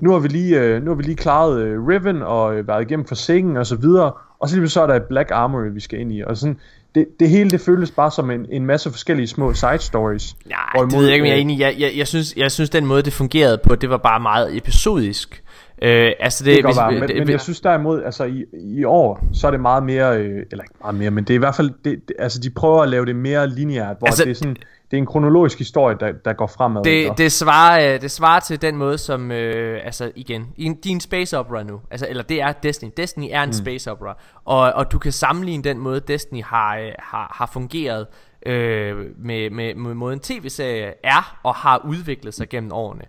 nu 0.00 0.12
har 0.12 0.18
vi 0.18 0.28
lige, 0.28 0.60
øh, 0.60 0.82
nu 0.82 0.90
har 0.90 0.96
vi 0.96 1.02
lige 1.02 1.16
klaret 1.16 1.60
øh, 1.60 1.86
Riven 1.86 2.22
og 2.22 2.56
øh, 2.56 2.68
været 2.68 2.82
igennem 2.82 3.06
Forsaken 3.06 3.56
og 3.56 3.66
så 3.66 3.76
videre, 3.76 4.12
og 4.38 4.48
så 4.48 4.56
lige 4.56 4.68
så 4.68 4.82
er 4.82 4.86
der 4.86 4.94
et 4.94 5.02
Black 5.02 5.30
Armory, 5.30 5.68
vi 5.72 5.80
skal 5.80 6.00
ind 6.00 6.12
i. 6.12 6.22
Og 6.22 6.36
sådan, 6.36 6.58
det, 6.94 7.06
det 7.20 7.28
hele 7.28 7.50
det 7.50 7.60
føles 7.60 7.90
bare 7.90 8.10
som 8.10 8.30
en, 8.30 8.46
en 8.50 8.66
masse 8.66 8.90
forskellige 8.90 9.26
små 9.26 9.54
side 9.54 9.78
stories. 9.78 10.36
Nej, 10.46 10.56
Hvorimod, 10.74 10.90
det 10.90 10.98
ved 10.98 11.06
jeg 11.06 11.14
ikke, 11.14 11.22
om 11.22 11.26
jeg 11.26 11.32
er 11.32 11.36
øh, 11.36 11.40
enig 11.40 11.58
jeg, 11.60 11.74
jeg, 11.78 11.92
jeg, 11.96 12.06
synes, 12.08 12.34
jeg 12.36 12.52
synes, 12.52 12.70
den 12.70 12.86
måde, 12.86 13.02
det 13.02 13.12
fungerede 13.12 13.58
på, 13.58 13.74
det 13.74 13.90
var 13.90 13.96
bare 13.96 14.20
meget 14.20 14.56
episodisk. 14.56 15.42
Øh, 15.82 16.12
altså 16.20 16.44
det, 16.44 16.56
Det 16.56 16.64
hvis- 16.64 16.76
være, 16.76 16.92
men, 16.92 17.08
det- 17.08 17.16
men 17.18 17.28
jeg 17.30 17.40
synes 17.40 17.60
derimod, 17.60 18.02
altså 18.02 18.24
i, 18.24 18.44
i 18.54 18.84
år, 18.84 19.26
så 19.32 19.46
er 19.46 19.50
det 19.50 19.60
meget 19.60 19.82
mere, 19.82 20.16
øh, 20.18 20.42
eller 20.50 20.64
ikke 20.64 20.74
meget 20.82 20.94
mere, 20.94 21.10
men 21.10 21.24
det 21.24 21.30
er 21.30 21.34
i 21.34 21.38
hvert 21.38 21.54
fald, 21.56 21.70
det, 21.84 22.08
det, 22.08 22.16
altså 22.18 22.38
de 22.40 22.50
prøver 22.50 22.82
at 22.82 22.88
lave 22.88 23.06
det 23.06 23.16
mere 23.16 23.48
lineært, 23.48 23.96
hvor 23.98 24.06
altså, 24.06 24.24
det 24.24 24.30
er 24.30 24.34
sådan, 24.34 24.56
det 24.90 24.96
er 24.96 24.98
en 24.98 25.06
kronologisk 25.06 25.58
historie, 25.58 25.96
der, 26.00 26.12
der 26.12 26.32
går 26.32 26.46
fremad. 26.46 26.84
det, 26.84 27.18
det, 27.18 27.32
svarer, 27.32 27.94
øh, 27.94 28.00
det 28.00 28.10
svarer 28.10 28.40
til 28.40 28.62
den 28.62 28.76
måde, 28.76 28.98
som, 28.98 29.30
øh, 29.30 29.80
altså 29.84 30.12
igen, 30.14 30.46
din 30.84 31.00
space 31.00 31.38
opera 31.38 31.62
nu, 31.62 31.80
altså, 31.90 32.06
eller 32.08 32.22
det 32.22 32.40
er 32.40 32.52
Destiny. 32.52 32.90
Destiny 32.96 33.28
er 33.30 33.42
en 33.42 33.48
mm. 33.48 33.52
space 33.52 33.90
opera, 33.90 34.18
og, 34.44 34.72
og 34.72 34.92
du 34.92 34.98
kan 34.98 35.12
sammenligne 35.12 35.64
den 35.64 35.78
måde, 35.78 36.00
Destiny 36.00 36.42
har, 36.42 36.76
øh, 36.76 36.92
har, 36.98 37.32
har 37.34 37.46
fungeret 37.46 38.06
øh, 38.46 38.96
med, 39.18 39.50
med, 39.50 39.74
med 39.74 39.94
måden 39.94 40.20
tv-serie 40.20 40.94
er 41.04 41.38
og 41.42 41.54
har 41.54 41.82
udviklet 41.84 42.34
sig 42.34 42.48
gennem 42.48 42.72
årene. 42.72 43.04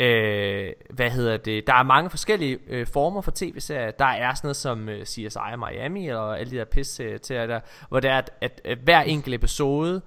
Øh, 0.00 0.72
hvad 0.90 1.10
hedder 1.10 1.36
det? 1.36 1.66
Der 1.66 1.74
er 1.74 1.82
mange 1.82 2.10
forskellige 2.10 2.58
øh, 2.68 2.86
former 2.86 3.20
for 3.20 3.32
tv-serier. 3.34 3.90
Der 3.90 4.04
er 4.04 4.34
sådan 4.34 4.46
noget 4.46 4.56
som 4.56 4.88
øh, 4.88 5.04
CSI 5.04 5.56
Miami 5.58 6.08
og 6.08 6.40
alle 6.40 6.50
de 6.50 6.56
der 6.56 6.64
pis 6.64 6.88
til 7.22 7.36
der, 7.36 7.60
hvor 7.88 8.00
det 8.00 8.10
er, 8.10 8.18
at, 8.18 8.30
at, 8.40 8.60
at 8.64 8.78
hver 8.78 9.00
enkelt 9.00 9.34
episode 9.34 10.02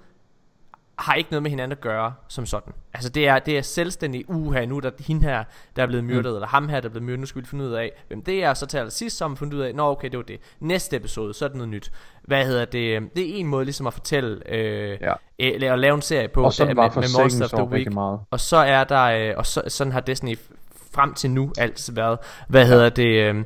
har 1.01 1.13
ikke 1.13 1.31
noget 1.31 1.43
med 1.43 1.49
hinanden 1.51 1.71
at 1.71 1.81
gøre 1.81 2.13
som 2.27 2.45
sådan. 2.45 2.73
Altså 2.93 3.09
det 3.09 3.27
er, 3.27 3.39
det 3.39 3.57
er 3.57 3.61
selvstændig 3.61 4.25
uha, 4.29 4.65
nu 4.65 4.77
er 4.77 4.81
der 4.81 4.91
hende 4.99 5.21
her, 5.23 5.43
der 5.75 5.83
er 5.83 5.87
blevet 5.87 6.03
myrdet, 6.03 6.25
mm. 6.31 6.35
eller 6.35 6.47
ham 6.47 6.69
her, 6.69 6.79
der 6.79 6.87
er 6.87 6.91
blevet 6.91 7.03
myrdet, 7.05 7.19
nu 7.19 7.25
skal 7.25 7.41
vi 7.41 7.47
finde 7.47 7.65
ud 7.65 7.71
af, 7.71 7.91
hvem 8.07 8.23
det 8.23 8.43
er, 8.43 8.49
og 8.49 8.57
så 8.57 8.65
til 8.65 8.77
allersidst, 8.77 9.17
så 9.17 9.23
har 9.23 9.29
man 9.29 9.37
fundet 9.37 9.53
ud 9.53 9.61
af, 9.61 9.75
nå 9.75 9.91
okay, 9.91 10.09
det 10.09 10.17
var 10.17 10.23
det. 10.23 10.39
Næste 10.59 10.95
episode, 10.95 11.33
så 11.33 11.45
er 11.45 11.49
det 11.49 11.57
noget 11.57 11.69
nyt. 11.69 11.91
Hvad 12.23 12.45
hedder 12.45 12.65
det? 12.65 13.01
Det 13.15 13.29
er 13.35 13.39
en 13.39 13.47
måde 13.47 13.65
ligesom 13.65 13.87
at 13.87 13.93
fortælle, 13.93 14.53
øh, 14.53 14.97
Ja. 15.01 15.13
eller 15.39 15.73
at 15.73 15.79
lave 15.79 15.95
en 15.95 16.01
serie 16.01 16.27
på, 16.27 16.43
og 16.43 16.53
sådan 16.53 16.75
der- 16.75 16.81
var 16.81 16.87
med, 16.87 16.91
for 16.93 17.01
med 17.01 17.23
Monster 17.23 17.45
of 17.45 17.67
the 17.67 17.75
Week. 17.77 17.93
meget. 17.93 18.19
Og 18.31 18.39
så 18.39 18.57
er 18.57 18.83
der, 18.83 19.03
øh, 19.03 19.33
og 19.37 19.45
så, 19.45 19.61
sådan 19.67 19.93
har 19.93 20.01
f- 20.01 20.53
frem 20.95 21.13
til 21.13 21.31
nu 21.31 21.51
altid 21.57 21.93
været, 21.93 22.17
hvad 22.47 22.65
hedder 22.67 22.89
det, 22.89 23.05
øh, 23.35 23.43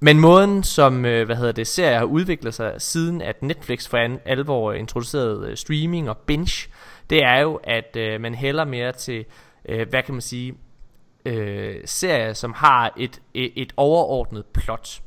men 0.00 0.18
måden 0.18 0.62
som, 0.62 1.04
øh, 1.04 1.26
hvad 1.26 1.36
hedder 1.36 1.52
det, 1.52 1.66
serier 1.66 1.98
har 1.98 2.04
udviklet 2.04 2.54
sig 2.54 2.74
siden 2.78 3.22
at 3.22 3.42
Netflix 3.42 3.88
for 3.88 3.98
an, 3.98 4.20
alvor 4.24 4.72
introducerede 4.72 5.50
øh, 5.50 5.56
streaming 5.56 6.10
og 6.10 6.16
binge, 6.16 6.70
det 7.10 7.24
er 7.24 7.38
jo, 7.38 7.60
at 7.64 7.96
øh, 7.96 8.20
man 8.20 8.34
hælder 8.34 8.64
mere 8.64 8.92
til, 8.92 9.24
øh, 9.68 9.88
hvad 9.88 10.02
kan 10.02 10.14
man 10.14 10.20
sige, 10.20 10.54
øh, 11.24 11.76
serier, 11.84 12.32
som 12.32 12.52
har 12.52 12.94
et, 12.96 13.20
et, 13.34 13.52
et 13.56 13.72
overordnet 13.76 14.44
plot. 14.46 15.02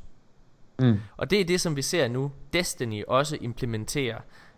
Mm. 0.79 0.99
Og 1.17 1.31
det 1.31 1.41
er 1.41 1.45
det, 1.45 1.61
som 1.61 1.75
vi 1.75 1.81
ser 1.81 2.07
nu, 2.07 2.31
Destiny 2.53 3.03
også 3.07 3.37
implementerer. 3.41 4.17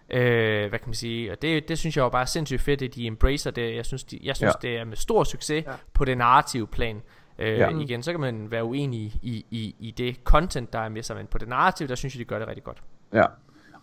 Øh, 0.10 0.70
hvad 0.70 0.80
kan 0.80 0.88
man 0.88 0.94
sige 0.94 1.32
Og 1.32 1.42
det, 1.42 1.68
det 1.68 1.78
synes 1.80 1.98
jeg 1.98 2.04
jo 2.04 2.10
bare 2.10 2.22
er 2.22 2.26
sindssygt 2.26 2.62
fedt 2.62 2.82
At 2.82 2.96
de 2.96 3.08
embracer 3.08 3.52
det 3.52 3.76
Jeg 3.76 3.86
synes, 3.86 4.04
de, 4.04 4.20
jeg 4.24 4.36
synes 4.36 4.54
ja. 4.64 4.68
det 4.68 4.78
er 4.78 4.84
med 4.84 4.98
stor 4.98 5.24
succes 5.24 5.66
Ja. 5.66 5.72
På 5.94 6.06
det 6.06 6.18
narrative 6.18 6.68
plan 6.68 7.02
øh, 7.40 7.48
Ja. 7.58 7.70
Igen 7.70 8.04
så 8.04 8.12
kan 8.12 8.20
man 8.20 8.52
være 8.52 8.64
uenig 8.64 9.02
i, 9.02 9.46
i, 9.52 9.76
i 9.80 9.92
det 9.92 10.16
content 10.24 10.74
der 10.74 10.80
er 10.80 10.90
med 10.90 11.04
sig 11.04 11.16
Men 11.16 11.28
på 11.32 11.38
det 11.38 11.48
narrative 11.48 11.88
der 11.88 11.96
synes 11.96 12.16
jeg 12.16 12.20
de 12.20 12.26
gør 12.26 12.40
det 12.40 12.48
rigtig 12.48 12.64
godt 12.64 12.82
Ja. 13.14 13.24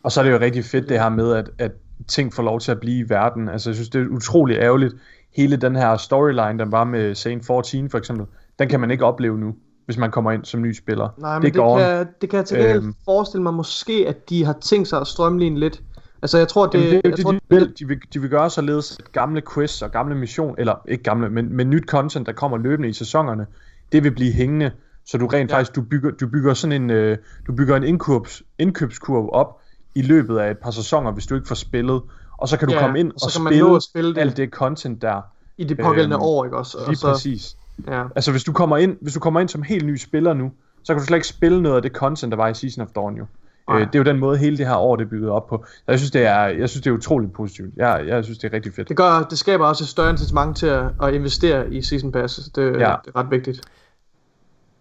Og 0.02 0.12
så 0.12 0.20
er 0.20 0.24
det 0.24 0.32
jo 0.32 0.38
rigtig 0.38 0.64
fedt 0.64 0.88
det 0.88 1.00
her 1.00 1.08
med, 1.08 1.32
at, 1.32 1.50
at 1.58 1.72
ting 2.08 2.34
får 2.34 2.42
lov 2.42 2.60
til 2.60 2.70
at 2.72 2.80
blive 2.80 3.06
i 3.06 3.08
verden. 3.08 3.48
Altså 3.48 3.70
jeg 3.70 3.74
synes, 3.74 3.88
det 3.88 4.02
er 4.02 4.06
utrolig 4.08 4.56
ærgerligt. 4.56 4.94
Hele 5.36 5.56
den 5.56 5.76
her 5.76 5.96
storyline, 5.96 6.58
der 6.58 6.64
var 6.64 6.84
med 6.84 7.14
Saint 7.14 7.46
14 7.46 7.90
for 7.90 7.98
eksempel, 7.98 8.26
den 8.58 8.68
kan 8.68 8.80
man 8.80 8.90
ikke 8.90 9.04
opleve 9.04 9.38
nu. 9.38 9.54
hvis 9.84 9.96
man 9.96 10.10
kommer 10.10 10.32
ind 10.32 10.44
som 10.44 10.62
ny 10.62 10.72
spiller. 10.72 11.08
Nej, 11.18 11.38
men 11.38 11.42
det, 11.42 11.54
det, 11.54 11.62
kan, 11.78 12.06
det 12.20 12.30
kan 12.30 12.36
jeg 12.36 12.46
til 12.46 12.58
gengæld 12.58 12.76
øhm, 12.76 12.94
forestille 13.04 13.42
mig 13.42 13.54
måske, 13.54 14.04
at 14.08 14.30
de 14.30 14.44
har 14.44 14.52
tænkt 14.60 14.88
sig 14.88 15.00
at 15.00 15.06
strømline 15.06 15.60
lidt. 15.60 15.82
Altså 16.22 16.38
jeg 16.38 16.48
tror, 16.48 16.66
det... 16.66 16.78
Jamen, 16.78 16.90
det, 16.94 17.00
jeg 17.04 17.16
det, 17.16 17.24
tror, 17.24 17.32
de, 17.32 17.38
vil, 17.48 17.72
de, 17.78 17.88
vil, 17.88 17.98
de 18.14 18.20
vil 18.20 18.30
gøre 18.30 18.50
således, 18.50 18.98
at 18.98 19.12
gamle 19.12 19.42
quiz 19.54 19.82
og 19.82 19.90
gamle 19.90 20.14
mission, 20.14 20.54
eller 20.58 20.74
ikke 20.88 21.04
gamle, 21.04 21.30
men, 21.30 21.56
men 21.56 21.70
nyt 21.70 21.84
content, 21.88 22.26
der 22.26 22.32
kommer 22.32 22.58
løbende 22.58 22.88
i 22.88 22.92
sæsonerne, 22.92 23.46
det 23.92 24.04
vil 24.04 24.10
blive 24.10 24.32
hængende, 24.32 24.70
så 25.06 25.18
du 25.18 25.26
rent 25.26 25.50
ja. 25.50 25.56
faktisk, 25.56 25.76
du 25.76 25.82
bygger, 25.82 26.10
du 26.10 26.26
bygger 26.28 26.54
sådan 26.54 26.82
en, 26.82 26.90
øh, 26.90 27.18
du 27.46 27.52
bygger 27.52 27.76
en 27.76 27.84
indkøbs, 27.84 28.42
indkøbskurve 28.58 29.32
op 29.32 29.60
i 29.94 30.02
løbet 30.02 30.38
af 30.38 30.50
et 30.50 30.58
par 30.58 30.70
sæsoner, 30.70 31.12
hvis 31.12 31.26
du 31.26 31.34
ikke 31.34 31.48
får 31.48 31.54
spillet, 31.54 32.02
og 32.38 32.48
så 32.48 32.56
kan 32.58 32.68
du 32.68 32.74
Ja, 32.74 32.80
komme 32.80 33.00
ind 33.00 33.12
og 33.12 33.20
så 33.20 33.26
og 33.26 33.32
kan 33.32 33.42
man 33.44 33.52
spille, 33.52 33.80
spille 33.80 34.14
det. 34.14 34.20
alt 34.20 34.36
det 34.36 34.50
content 34.50 35.02
der. 35.02 35.20
I 35.58 35.64
det 35.64 35.78
pågældende 35.78 36.16
Øhm, 36.16 36.22
år, 36.22 36.44
ikke 36.44 36.56
også? 36.56 36.78
Lige 36.78 36.88
Og 36.88 36.96
så, 36.96 37.12
præcis. 37.12 37.56
ja. 37.86 38.04
Altså 38.16 38.30
hvis 38.30 38.44
du 38.44 38.52
kommer 38.52 38.76
ind, 38.76 38.96
hvis 39.00 39.14
du 39.14 39.20
kommer 39.20 39.40
ind 39.40 39.48
som 39.48 39.62
helt 39.62 39.86
ny 39.86 39.96
spiller 39.96 40.34
nu, 40.34 40.52
så 40.84 40.94
kan 40.94 41.00
du 41.00 41.06
slet 41.06 41.16
ikke 41.16 41.28
spille 41.28 41.62
noget 41.62 41.76
af 41.76 41.82
det 41.82 41.92
content 41.92 42.30
der 42.30 42.36
var 42.36 42.48
i 42.48 42.54
Season 42.54 42.82
of 42.82 42.88
Dawn 42.94 43.16
jo. 43.16 43.26
Øh, 43.70 43.80
det 43.80 43.94
er 43.94 43.98
jo 43.98 44.04
den 44.04 44.18
måde 44.18 44.38
hele 44.38 44.56
det 44.58 44.66
her 44.66 44.76
år 44.76 44.96
det 44.96 45.04
er 45.04 45.08
bygget 45.08 45.30
op 45.30 45.46
på. 45.46 45.64
Jeg 45.86 45.98
synes 45.98 46.10
det 46.10 46.26
er 46.26 46.44
jeg 46.44 46.68
synes 46.68 46.82
det 46.82 46.90
er 46.90 46.94
utroligt 46.94 47.32
positivt. 47.32 47.74
Jeg 47.76 48.04
jeg 48.06 48.24
synes 48.24 48.38
det 48.38 48.48
er 48.48 48.56
rigtig 48.56 48.74
fedt. 48.74 48.88
Det, 48.88 48.96
gør, 48.96 49.26
det 49.30 49.38
skaber 49.38 49.66
også 49.66 49.84
et 49.84 49.88
større 49.88 50.10
incitament 50.10 50.56
til 50.56 50.66
at, 50.66 50.84
at 51.02 51.14
investere 51.14 51.72
i 51.74 51.82
Season 51.82 52.12
Pass. 52.12 52.50
Det, 52.54 52.62
ja. 52.62 52.68
det 52.68 52.80
er 52.80 53.16
ret 53.16 53.30
vigtigt. 53.30 53.60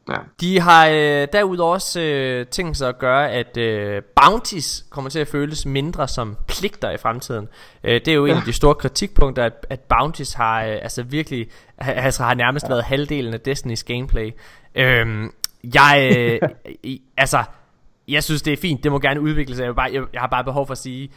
Ja. 0.09 0.15
De 0.41 0.59
har 0.59 0.87
øh, 0.87 1.27
derudover 1.33 1.73
også 1.73 2.01
øh, 2.01 2.45
tænkt 2.45 2.77
sig 2.77 2.89
at 2.89 2.99
gøre, 2.99 3.31
at 3.31 3.57
øh, 3.57 4.01
bounties 4.21 4.85
kommer 4.89 5.09
til 5.09 5.19
at 5.19 5.27
føles 5.27 5.65
mindre 5.65 6.07
som 6.07 6.37
pligter 6.47 6.91
i 6.91 6.97
fremtiden. 6.97 7.47
Øh, 7.83 7.93
det 7.93 8.07
er 8.07 8.13
jo 8.13 8.25
ja. 8.25 8.31
en 8.31 8.37
af 8.37 8.43
de 8.43 8.53
store 8.53 8.75
kritikpunkter, 8.75 9.43
at, 9.43 9.65
at 9.69 9.79
bounties 9.79 10.33
har 10.33 10.63
øh, 10.63 10.77
altså 10.81 11.03
virkelig 11.03 11.47
altså 11.77 12.23
har 12.23 12.33
nærmest 12.33 12.63
ja. 12.63 12.69
været 12.69 12.83
halvdelen 12.83 13.33
af 13.33 13.39
Destiny's 13.47 13.83
gameplay. 13.85 14.31
Øh, 14.75 15.29
jeg, 15.63 16.13
øh, 16.17 16.49
altså, 17.17 17.43
jeg 18.07 18.23
synes 18.23 18.41
det 18.41 18.53
er 18.53 18.57
fint, 18.57 18.83
det 18.83 18.91
må 18.91 18.99
gerne 18.99 19.21
udvikle 19.21 19.55
sig. 19.55 19.63
Jeg, 19.63 19.75
bare, 19.75 19.89
jeg, 19.93 20.03
jeg 20.13 20.21
har 20.21 20.27
bare 20.27 20.43
behov 20.43 20.67
for 20.67 20.71
at 20.71 20.77
sige, 20.77 21.09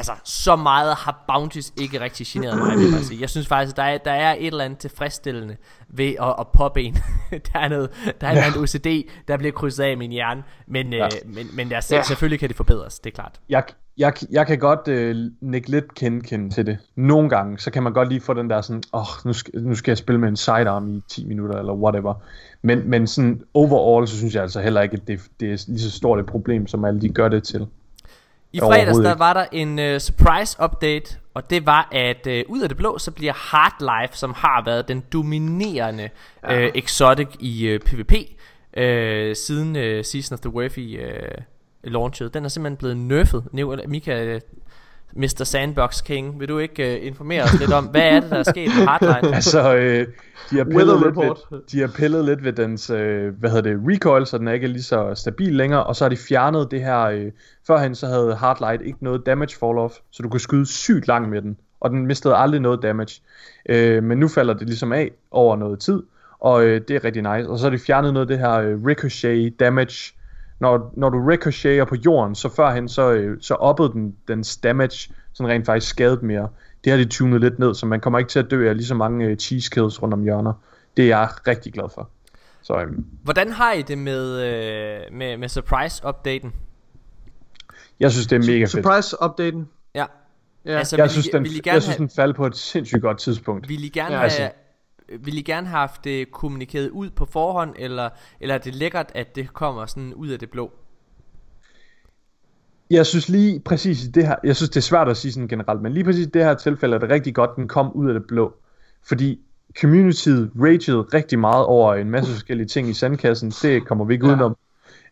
altså, 0.00 0.12
så 0.24 0.56
meget 0.56 0.94
har 0.94 1.24
bounties 1.28 1.72
ikke 1.76 2.00
rigtig 2.00 2.26
generet 2.26 2.58
mig, 2.58 2.78
vil 2.78 2.90
jeg 2.92 3.00
sige. 3.04 3.20
Jeg 3.20 3.30
synes 3.30 3.46
faktisk, 3.48 3.76
der 3.76 3.82
er, 3.82 3.98
der 3.98 4.12
er 4.12 4.34
et 4.38 4.46
eller 4.46 4.64
andet 4.64 4.78
tilfredsstillende 4.78 5.56
ved 5.88 6.14
at, 6.20 6.34
at 6.38 6.46
poppe 6.48 6.82
en. 6.82 6.94
der 7.52 7.58
er 7.58 7.68
noget, 7.68 7.90
der 8.20 8.26
er 8.26 8.36
ja. 8.36 8.48
en 8.48 8.62
OCD, 8.62 9.10
der 9.28 9.36
bliver 9.36 9.52
krydset 9.52 9.84
af 9.84 9.92
i 9.92 9.94
min 9.94 10.10
hjerne, 10.10 10.42
men, 10.66 10.92
ja. 10.92 11.04
øh, 11.04 11.10
men, 11.24 11.46
men 11.54 11.70
der, 11.70 11.86
Ja. 11.90 12.02
selvfølgelig 12.02 12.40
kan 12.40 12.48
det 12.48 12.56
forbedres, 12.56 12.98
det 12.98 13.10
er 13.10 13.14
klart. 13.14 13.40
Jeg, 13.48 13.62
jeg, 13.98 14.12
jeg 14.30 14.46
kan 14.46 14.58
godt 14.58 14.88
øh, 14.88 15.16
nikke 15.40 15.70
lidt 15.70 15.94
kendkende 15.94 16.50
til 16.50 16.66
det. 16.66 16.78
Nogle 16.96 17.28
gange, 17.28 17.58
så 17.58 17.70
kan 17.70 17.82
man 17.82 17.92
godt 17.92 18.08
lige 18.08 18.20
få 18.20 18.34
den 18.34 18.50
der 18.50 18.60
sådan, 18.60 18.82
åh, 18.92 19.00
oh, 19.00 19.06
nu, 19.24 19.32
skal, 19.32 19.62
nu 19.62 19.74
skal 19.74 19.90
jeg 19.90 19.98
spille 19.98 20.20
med 20.20 20.28
en 20.28 20.36
sidearm 20.36 20.88
i 20.88 21.02
10 21.08 21.24
minutter, 21.26 21.58
eller 21.58 21.72
whatever. 21.72 22.14
Men, 22.62 22.90
men 22.90 23.06
sådan 23.06 23.42
overall, 23.54 24.08
så 24.08 24.16
synes 24.16 24.34
jeg 24.34 24.42
altså 24.42 24.60
heller 24.60 24.80
ikke, 24.80 24.94
at 24.94 25.08
det, 25.08 25.20
det 25.40 25.52
er 25.52 25.64
lige 25.68 25.80
så 25.80 25.90
stort 25.90 26.20
et 26.20 26.26
problem, 26.26 26.66
som 26.66 26.84
alle 26.84 27.00
de 27.00 27.08
gør 27.08 27.28
det 27.28 27.42
til. 27.42 27.66
I 28.52 28.58
fredags 28.58 28.98
der 28.98 29.14
var 29.14 29.32
der 29.32 29.44
en 29.52 29.78
uh, 29.78 29.98
surprise 29.98 30.56
update, 30.64 31.18
og 31.34 31.50
det 31.50 31.66
var, 31.66 31.88
at 31.92 32.26
uh, 32.26 32.54
ud 32.54 32.60
af 32.60 32.68
det 32.68 32.76
blå, 32.76 32.98
så 32.98 33.10
bliver 33.10 33.32
Hardlife, 33.32 34.16
som 34.16 34.34
har 34.36 34.62
været 34.64 34.88
den 34.88 35.04
dominerende 35.12 36.08
ja. 36.42 36.66
uh, 36.66 36.70
exotic 36.74 37.28
i 37.38 37.74
uh, 37.74 37.80
PvP, 37.80 38.12
uh, 38.12 39.36
siden 39.36 39.76
uh, 39.76 40.04
Season 40.04 40.34
of 40.34 40.40
the 40.40 40.50
Worthy 40.50 40.98
uh, 40.98 41.44
launchet, 41.84 42.34
den 42.34 42.44
er 42.44 42.48
simpelthen 42.48 42.76
blevet 42.76 42.96
nerfed. 42.96 43.42
Mika, 43.88 44.38
Mr. 45.16 45.44
Sandbox 45.44 46.02
King, 46.02 46.40
vil 46.40 46.48
du 46.48 46.58
ikke 46.58 46.96
uh, 47.00 47.06
informere 47.06 47.42
os 47.42 47.60
lidt 47.60 47.72
om, 47.72 47.84
hvad 47.84 48.02
er 48.02 48.20
det, 48.20 48.30
der 48.30 48.36
er 48.36 48.42
sket 48.42 48.68
med 48.78 48.86
Hardlife? 48.86 49.34
Altså, 49.40 49.74
øh, 49.76 50.06
de, 50.50 50.56
har 50.56 50.64
pillet 50.64 51.00
lidt 51.00 51.06
report. 51.06 51.38
ved, 51.50 51.60
de 51.72 51.80
har 51.80 51.88
pillet 51.96 52.24
lidt 52.24 52.44
ved 52.44 52.52
dens, 52.52 52.90
øh, 52.90 53.34
hvad 53.38 53.50
hedder 53.50 53.70
det, 53.70 53.80
recoil, 53.84 54.26
så 54.26 54.38
den 54.38 54.48
er 54.48 54.52
ikke 54.52 54.66
lige 54.66 54.82
så 54.82 55.14
stabil 55.14 55.54
længere, 55.54 55.84
og 55.84 55.96
så 55.96 56.04
har 56.04 56.08
de 56.08 56.16
fjernet 56.16 56.70
det 56.70 56.80
her, 56.80 57.00
øh, 57.00 57.32
førhen 57.66 57.94
så 57.94 58.06
havde 58.06 58.34
Hardlight 58.34 58.82
ikke 58.82 59.04
noget 59.04 59.26
damage 59.26 59.56
fall 59.58 59.78
off, 59.78 59.94
så 60.10 60.22
du 60.22 60.28
kunne 60.28 60.40
skyde 60.40 60.66
sygt 60.66 61.06
langt 61.06 61.28
med 61.28 61.42
den, 61.42 61.56
og 61.80 61.90
den 61.90 62.06
mistede 62.06 62.36
aldrig 62.36 62.60
noget 62.60 62.82
damage. 62.82 63.22
Øh, 63.68 64.02
men 64.02 64.18
nu 64.18 64.28
falder 64.28 64.54
det 64.54 64.66
ligesom 64.66 64.92
af 64.92 65.10
over 65.30 65.56
noget 65.56 65.80
tid, 65.80 66.02
og 66.40 66.64
øh, 66.64 66.80
det 66.88 66.96
er 66.96 67.04
rigtig 67.04 67.22
nice. 67.22 67.50
Og 67.50 67.58
så 67.58 67.64
har 67.64 67.70
de 67.70 67.78
fjernet 67.78 68.14
noget 68.14 68.30
af 68.30 68.36
det 68.36 68.46
her 68.46 68.52
øh, 68.52 68.84
ricochet 68.86 69.60
damage, 69.60 70.14
når, 70.60 70.92
når 70.96 71.10
du 71.10 71.18
ricocheter 71.26 71.84
på 71.84 71.94
jorden, 71.94 72.34
så 72.34 72.48
førhen 72.48 72.88
så, 72.88 73.12
øh, 73.12 73.38
så 73.40 73.54
oppede 73.54 73.92
den 73.92 74.16
dens 74.28 74.56
damage, 74.56 75.14
sådan 75.32 75.52
rent 75.52 75.66
faktisk 75.66 75.90
skadet 75.90 76.22
mere. 76.22 76.48
Det 76.84 76.92
har 76.92 76.96
de 76.96 77.04
tunet 77.04 77.40
lidt 77.40 77.58
ned, 77.58 77.74
så 77.74 77.86
man 77.86 78.00
kommer 78.00 78.18
ikke 78.18 78.28
til 78.28 78.38
at 78.38 78.50
dø 78.50 78.68
af 78.68 78.76
lige 78.76 78.86
så 78.86 78.94
mange 78.94 79.26
øh, 79.26 79.36
cheese 79.36 79.70
kills 79.70 80.02
rundt 80.02 80.14
om 80.14 80.22
hjørner. 80.22 80.52
Det 80.96 81.04
er 81.04 81.08
jeg 81.18 81.28
rigtig 81.46 81.72
glad 81.72 81.84
for. 81.94 82.08
Så 82.62 82.80
øhm, 82.80 83.04
Hvordan 83.22 83.52
har 83.52 83.72
I 83.72 83.82
det 83.82 83.98
med, 83.98 84.40
øh, 84.40 85.00
med, 85.12 85.36
med 85.36 85.48
surprise-updaten? 85.48 86.52
jeg 88.00 88.12
synes, 88.12 88.26
det 88.26 88.36
er 88.36 88.52
mega 88.52 88.64
fedt. 88.64 88.70
Surprise-updaten. 88.70 89.68
Ja. 89.94 90.04
Ja. 90.64 90.78
Altså, 90.78 90.96
Jeg 90.96 91.02
vil 91.02 91.10
synes, 91.10 91.26
I, 91.26 91.30
den, 91.30 91.42
vil 91.44 91.56
I 91.56 91.60
gerne 91.60 91.74
jeg 91.74 91.82
synes, 91.82 91.96
have, 91.96 92.06
den 92.06 92.10
faldt 92.16 92.36
på 92.36 92.46
et 92.46 92.56
sindssygt 92.56 93.02
godt 93.02 93.18
tidspunkt. 93.18 93.68
Vil 93.68 93.84
I 93.84 93.88
gerne 93.88 94.10
Ja, 94.10 94.16
have, 94.16 94.24
altså. 94.24 94.50
Vil 95.20 95.38
I 95.38 95.42
gerne 95.42 95.66
have 95.66 95.78
haft 95.78 96.04
det 96.04 96.32
kommunikeret 96.32 96.88
ud 96.88 97.10
på 97.10 97.24
forhånd, 97.24 97.74
eller, 97.78 98.08
eller 98.40 98.54
er 98.54 98.58
det 98.58 98.74
lækkert, 98.74 99.12
at 99.14 99.36
det 99.36 99.52
kommer 99.52 99.86
sådan 99.86 100.14
ud 100.14 100.28
af 100.28 100.38
det 100.38 100.50
blå? 100.50 100.72
Jeg 102.90 103.06
synes 103.06 103.28
lige 103.28 103.60
præcis 103.60 104.04
i 104.04 104.10
det 104.10 104.26
her, 104.26 104.36
jeg 104.44 104.56
synes 104.56 104.70
det 104.70 104.76
er 104.76 104.80
svært 104.82 105.08
at 105.08 105.16
sige 105.16 105.32
sådan 105.32 105.48
generelt, 105.48 105.82
men 105.82 105.92
lige 105.92 106.04
præcis 106.04 106.26
i 106.26 106.30
det 106.30 106.44
her 106.44 106.54
tilfælde 106.54 106.94
er 106.94 106.98
det 107.00 107.10
rigtig 107.10 107.34
godt, 107.34 107.50
den 107.56 107.68
kom 107.68 107.92
ud 107.92 108.08
af 108.08 108.14
det 108.14 108.24
blå. 108.28 108.54
Fordi 109.08 109.40
communityet 109.80 110.50
ragede 110.60 111.00
rigtig 111.00 111.38
meget 111.38 111.66
over 111.66 111.94
en 111.94 112.10
masse 112.10 112.32
forskellige 112.32 112.66
ting 112.66 112.88
i 112.88 112.92
sandkassen, 112.92 113.50
det 113.50 113.86
kommer 113.86 114.04
vi 114.04 114.14
ikke 114.14 114.26
Ja. 114.26 114.32
udenom. 114.32 114.56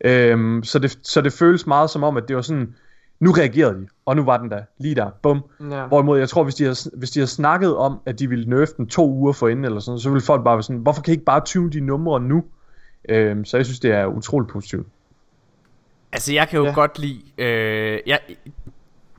Øhm, 0.04 0.62
så, 0.64 0.78
det, 0.78 0.98
så 1.02 1.20
det 1.20 1.32
føles 1.32 1.66
meget 1.66 1.90
som 1.90 2.02
om, 2.02 2.16
at 2.16 2.24
det 2.28 2.36
var 2.36 2.42
sådan, 2.42 2.74
nu 3.20 3.30
reagerede 3.30 3.74
de, 3.80 3.86
og 4.06 4.16
nu 4.16 4.24
var 4.24 4.36
den 4.36 4.50
der, 4.50 4.62
lige 4.78 4.94
der, 4.94 5.10
bum. 5.22 5.44
Ja. 5.70 5.86
Hvorimod 5.86 6.18
jeg 6.18 6.28
tror, 6.28 6.44
hvis 6.44 6.54
de, 6.54 6.64
havde, 6.64 6.76
hvis 6.96 7.10
de 7.10 7.20
havde 7.20 7.30
snakket 7.30 7.76
om, 7.76 8.00
at 8.06 8.18
de 8.18 8.28
ville 8.28 8.50
nerfe 8.50 8.72
den 8.76 8.86
to 8.86 9.10
uger 9.10 9.32
forinden, 9.32 9.64
eller 9.64 9.80
sådan, 9.80 9.98
så 9.98 10.10
ville 10.10 10.24
folk 10.24 10.44
bare 10.44 10.56
være 10.56 10.62
sådan, 10.62 10.76
hvorfor 10.82 11.02
kan 11.02 11.12
I 11.12 11.14
ikke 11.14 11.24
bare 11.24 11.40
tune 11.44 11.70
de 11.70 11.80
numre 11.80 12.20
nu? 12.20 12.44
Øhm, 13.08 13.44
så 13.44 13.56
jeg 13.56 13.66
synes, 13.66 13.80
det 13.80 13.90
er 13.90 14.06
utroligt 14.06 14.50
positivt. 14.52 14.86
Altså, 16.12 16.32
jeg 16.32 16.48
kan 16.48 16.58
jo 16.58 16.64
ja. 16.66 16.72
Godt 16.72 16.98
lide... 16.98 17.20
Øh, 17.38 18.00
jeg, 18.06 18.20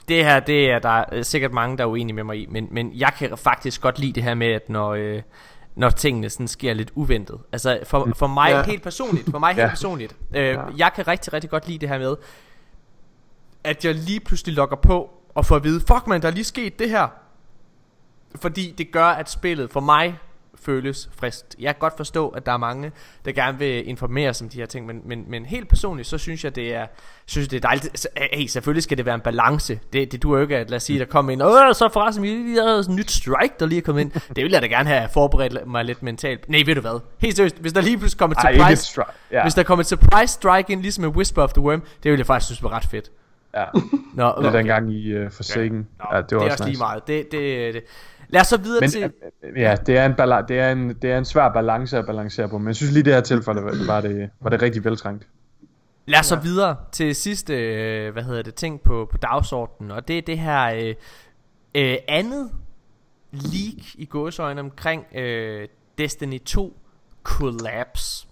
det 0.08 0.24
her, 0.26 0.40
det 0.40 0.72
er 0.72 0.80
der 0.80 0.90
er 1.12 1.22
sikkert 1.22 1.54
mange, 1.54 1.78
der 1.78 1.84
er 1.84 1.88
uenige 1.88 2.16
med 2.16 2.24
mig 2.24 2.38
i, 2.38 2.46
men, 2.52 2.68
men 2.72 2.92
jeg 2.96 3.12
kan 3.20 3.38
faktisk 3.38 3.82
godt 3.82 4.00
lide 4.00 4.14
det 4.14 4.24
her 4.24 4.34
med, 4.34 4.48
at 4.48 4.70
når... 4.70 4.90
Øh, 4.94 5.22
når 5.76 5.90
tingene 5.90 6.30
sådan 6.30 6.48
sker 6.48 6.74
lidt 6.74 6.92
uventet. 6.96 7.38
Altså 7.52 7.80
for, 7.84 8.10
for 8.16 8.28
mig 8.28 8.50
Ja. 8.50 8.64
helt 8.64 8.84
personligt, 8.84 9.32
for 9.32 9.40
mig 9.40 9.50
helt 9.56 9.60
Ja. 9.60 9.70
personligt, 9.70 10.16
øh, 10.36 10.44
Ja. 10.46 10.62
jeg 10.78 10.92
kan 10.96 11.08
rigtig, 11.08 11.34
rigtig 11.34 11.50
godt 11.50 11.68
lide 11.68 11.80
det 11.80 11.90
her 11.90 12.00
med, 12.00 12.16
at 13.64 13.86
jeg 13.86 13.96
lige 13.96 14.20
pludselig 14.20 14.56
logger 14.56 14.76
på 14.76 15.10
og 15.36 15.46
får 15.46 15.56
at 15.56 15.64
vide, 15.64 15.80
fuck 15.88 16.08
man, 16.08 16.22
der 16.22 16.28
er 16.28 16.32
lige 16.32 16.44
sket 16.44 16.80
det 16.80 16.90
her. 16.90 17.08
Fordi 18.36 18.76
det 18.78 18.92
gør, 18.92 19.06
at 19.06 19.30
spillet 19.30 19.72
for 19.72 19.80
mig 19.80 20.18
føles 20.56 21.10
frist. 21.20 21.56
Jeg 21.60 21.76
kan 21.76 21.80
godt 21.80 21.98
forstå, 21.98 22.28
at 22.30 22.46
der 22.46 22.52
er 22.52 22.58
mange, 22.58 22.92
der 23.26 23.32
gerne 23.32 23.58
vil 23.60 23.88
informeres 23.90 24.42
om 24.42 24.50
de 24.50 24.58
her 24.58 24.66
ting, 24.66 24.86
men, 24.86 25.02
men, 25.06 25.26
men 25.28 25.46
helt 25.46 25.68
personligt, 25.68 26.08
så 26.08 26.18
synes 26.18 26.44
jeg, 26.44 26.56
det 26.56 26.76
er, 26.76 26.88
synes 27.26 27.46
jeg, 27.46 27.52
det 27.52 27.58
er 27.58 27.62
dejligt. 27.62 28.00
Så, 28.00 28.08
Hey, 28.34 28.46
selvfølgelig 28.48 28.84
skal 28.84 28.98
det 28.98 29.06
være 29.06 29.16
en 29.16 29.22
balance. 29.22 29.80
Det, 29.94 30.12
det 30.12 30.24
duer 30.24 30.38
jo 30.38 30.42
ikke, 30.42 30.58
at 30.58 30.70
lad 30.70 30.76
os 30.76 30.84
sige, 30.84 31.00
der 31.00 31.06
kommer 31.06 31.32
en, 31.34 31.42
Åh, 31.42 31.74
så 31.74 31.90
forresten, 31.94 32.24
vi 32.24 32.28
lige 32.28 32.62
har 32.62 32.82
sådan 32.82 32.94
et 32.94 33.00
nyt 33.00 33.12
strike, 33.12 33.54
der 33.60 33.66
lige 33.66 33.78
er 33.80 33.84
kommet 33.84 34.02
ind. 34.02 34.12
Det 34.36 34.44
vil 34.44 34.52
jeg 34.52 34.62
da 34.62 34.68
gerne 34.68 34.90
have 34.90 35.10
forberedt 35.14 35.68
mig 35.68 35.86
lidt 35.86 36.04
mentalt. 36.04 36.50
Nej, 36.50 36.64
ved 36.66 36.76
du 36.76 36.82
hvad? 36.82 37.00
Helt 37.18 37.36
seriøst, 37.38 37.58
hvis 37.58 37.74
der 37.74 37.82
lige 37.82 37.98
pludselig 37.98 38.20
kommer 38.20 38.36
et 38.38 38.44
Ej, 38.44 38.54
surprise, 38.58 39.00
stri- 39.02 39.14
ja. 39.32 39.42
hvis 39.42 39.54
der 39.54 39.64
kommer 39.64 39.82
et 39.82 39.88
surprise 39.88 40.34
strike 40.34 40.74
ind, 40.74 40.82
ligesom 40.82 41.02
med 41.04 41.10
Whisper 41.12 41.44
of 41.44 41.54
the 41.54 41.62
Worm, 41.62 41.84
det 42.04 42.12
vil 42.12 42.18
jeg 42.18 42.26
faktisk 42.28 42.46
synes 42.48 42.64
var 42.64 42.70
ret 42.70 42.86
fedt. 42.86 43.12
Ja, 43.56 43.66
Nå, 43.74 43.82
det 44.16 44.20
er 44.20 44.32
okay. 44.32 44.58
dengang 44.58 44.94
i 44.94 45.18
uh, 45.18 45.32
Forsaken. 45.32 45.88
Nå, 46.00 46.06
Ja, 46.12 46.22
det 46.22 46.22
var 46.22 46.22
det 46.22 46.32
er 46.32 46.38
også 46.38 46.52
også 46.52 46.64
lige 46.64 46.72
nice. 46.72 46.80
meget. 46.80 47.08
Det, 47.08 47.32
det, 47.32 47.74
det. 47.74 47.84
Lad 48.30 48.42
os 48.42 48.48
så 48.48 48.58
videre 48.58 48.82
Men 48.82 48.90
til... 48.90 49.12
øh, 49.44 49.62
ja, 49.62 49.76
det 49.86 49.98
er, 49.98 50.06
en 50.06 50.12
bala- 50.12 50.46
det, 50.48 50.60
er 50.60 50.72
en, 50.72 50.90
det 50.94 51.12
er 51.12 51.18
en 51.18 51.26
svær 51.26 51.50
balance 51.54 51.98
at 51.98 52.06
balancere 52.06 52.50
på, 52.50 52.58
men 52.58 52.68
jeg 52.68 52.76
synes 52.76 52.94
lige 52.94 53.04
det 53.04 53.14
her 53.14 53.22
tilfælde 53.22 53.64
var, 53.64 53.86
var, 53.88 54.02
det, 54.02 54.30
var 54.42 54.50
det 54.50 54.62
rigtig 54.62 54.86
veltrængt. 54.86 55.28
Lad 56.06 56.20
os 56.20 56.26
så 56.26 56.36
videre 56.36 56.76
til 56.92 57.16
sidste, 57.16 57.54
øh, 57.54 58.14
hvad 58.14 58.24
hedder 58.24 58.42
det, 58.42 58.56
ting 58.56 58.82
på, 58.82 59.08
på 59.12 59.18
dagsordenen, 59.18 59.92
og 59.92 60.08
det 60.08 60.18
er 60.18 60.22
det 60.22 60.40
her 60.40 60.66
øh, 60.74 60.96
øh, 61.76 61.98
andet 62.08 62.50
leak 63.32 63.86
i 63.96 64.06
gåsøjne 64.06 64.62
omkring 64.62 65.06
øh, 65.16 65.68
Destiny 65.98 66.40
2 66.46 66.78
Collapse. 67.24 68.28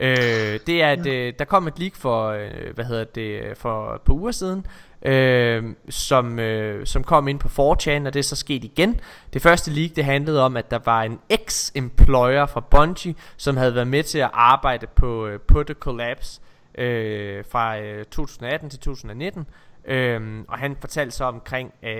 Øh, 0.00 0.60
det 0.66 0.82
er, 0.82 0.88
at 0.88 1.06
øh, 1.06 1.32
der 1.38 1.44
kom 1.44 1.66
et 1.66 1.78
leak 1.78 1.94
for, 1.96 2.28
øh, 2.28 2.74
hvad 2.74 2.84
hedder 2.84 3.04
det, 3.04 3.58
for 3.58 3.94
et 3.94 4.00
par 4.00 4.14
uger 4.14 4.32
siden, 4.32 4.66
øh, 5.02 5.64
som, 5.88 6.38
øh, 6.38 6.86
som 6.86 7.04
kom 7.04 7.28
ind 7.28 7.38
på 7.38 7.48
4chan, 7.48 8.06
og 8.06 8.14
det 8.14 8.16
er 8.16 8.22
så 8.22 8.36
sket 8.36 8.64
igen. 8.64 9.00
Det 9.32 9.42
første 9.42 9.70
leak, 9.70 9.90
det 9.96 10.04
handlede 10.04 10.42
om, 10.42 10.56
at 10.56 10.70
der 10.70 10.78
var 10.84 11.02
en 11.02 11.18
ex-employer 11.30 12.46
fra 12.46 12.60
Bungie, 12.60 13.14
som 13.36 13.56
havde 13.56 13.74
været 13.74 13.88
med 13.88 14.02
til 14.02 14.18
at 14.18 14.30
arbejde 14.32 14.86
på, 14.86 15.26
øh, 15.26 15.40
på 15.40 15.62
The 15.62 15.74
Collapse 15.74 16.40
øh, 16.78 17.44
fra 17.50 17.80
øh, 17.80 18.04
2018 18.04 18.70
til 18.70 18.78
2019. 18.78 19.46
Øhm, 19.84 20.44
og 20.48 20.58
han 20.58 20.76
fortalte 20.80 21.16
så 21.16 21.24
omkring, 21.24 21.72
øh, 21.82 21.90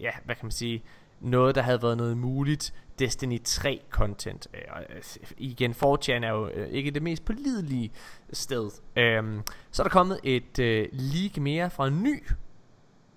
ja, 0.00 0.10
hvad 0.24 0.34
kan 0.34 0.44
man 0.46 0.50
sige, 0.50 0.82
noget, 1.20 1.54
der 1.54 1.62
havde 1.62 1.82
været 1.82 1.96
noget 1.96 2.16
muligt 2.16 2.74
Destiny 2.98 3.40
3 3.44 3.80
content. 3.90 4.46
Og, 4.70 4.82
øh, 4.96 5.02
igen, 5.38 5.70
4chan 5.70 6.24
er 6.24 6.30
jo 6.30 6.48
øh, 6.48 6.68
ikke 6.68 6.90
det 6.90 7.02
mest 7.02 7.24
pålidelige 7.24 7.90
sted. 8.32 8.70
Øhm, 8.96 9.42
så 9.70 9.82
er 9.82 9.84
der 9.84 9.90
kommet 9.90 10.20
et 10.24 10.58
øh, 10.58 10.88
leak 10.92 11.36
mere 11.36 11.70
fra 11.70 11.86
en 11.86 12.02
ny 12.02 12.22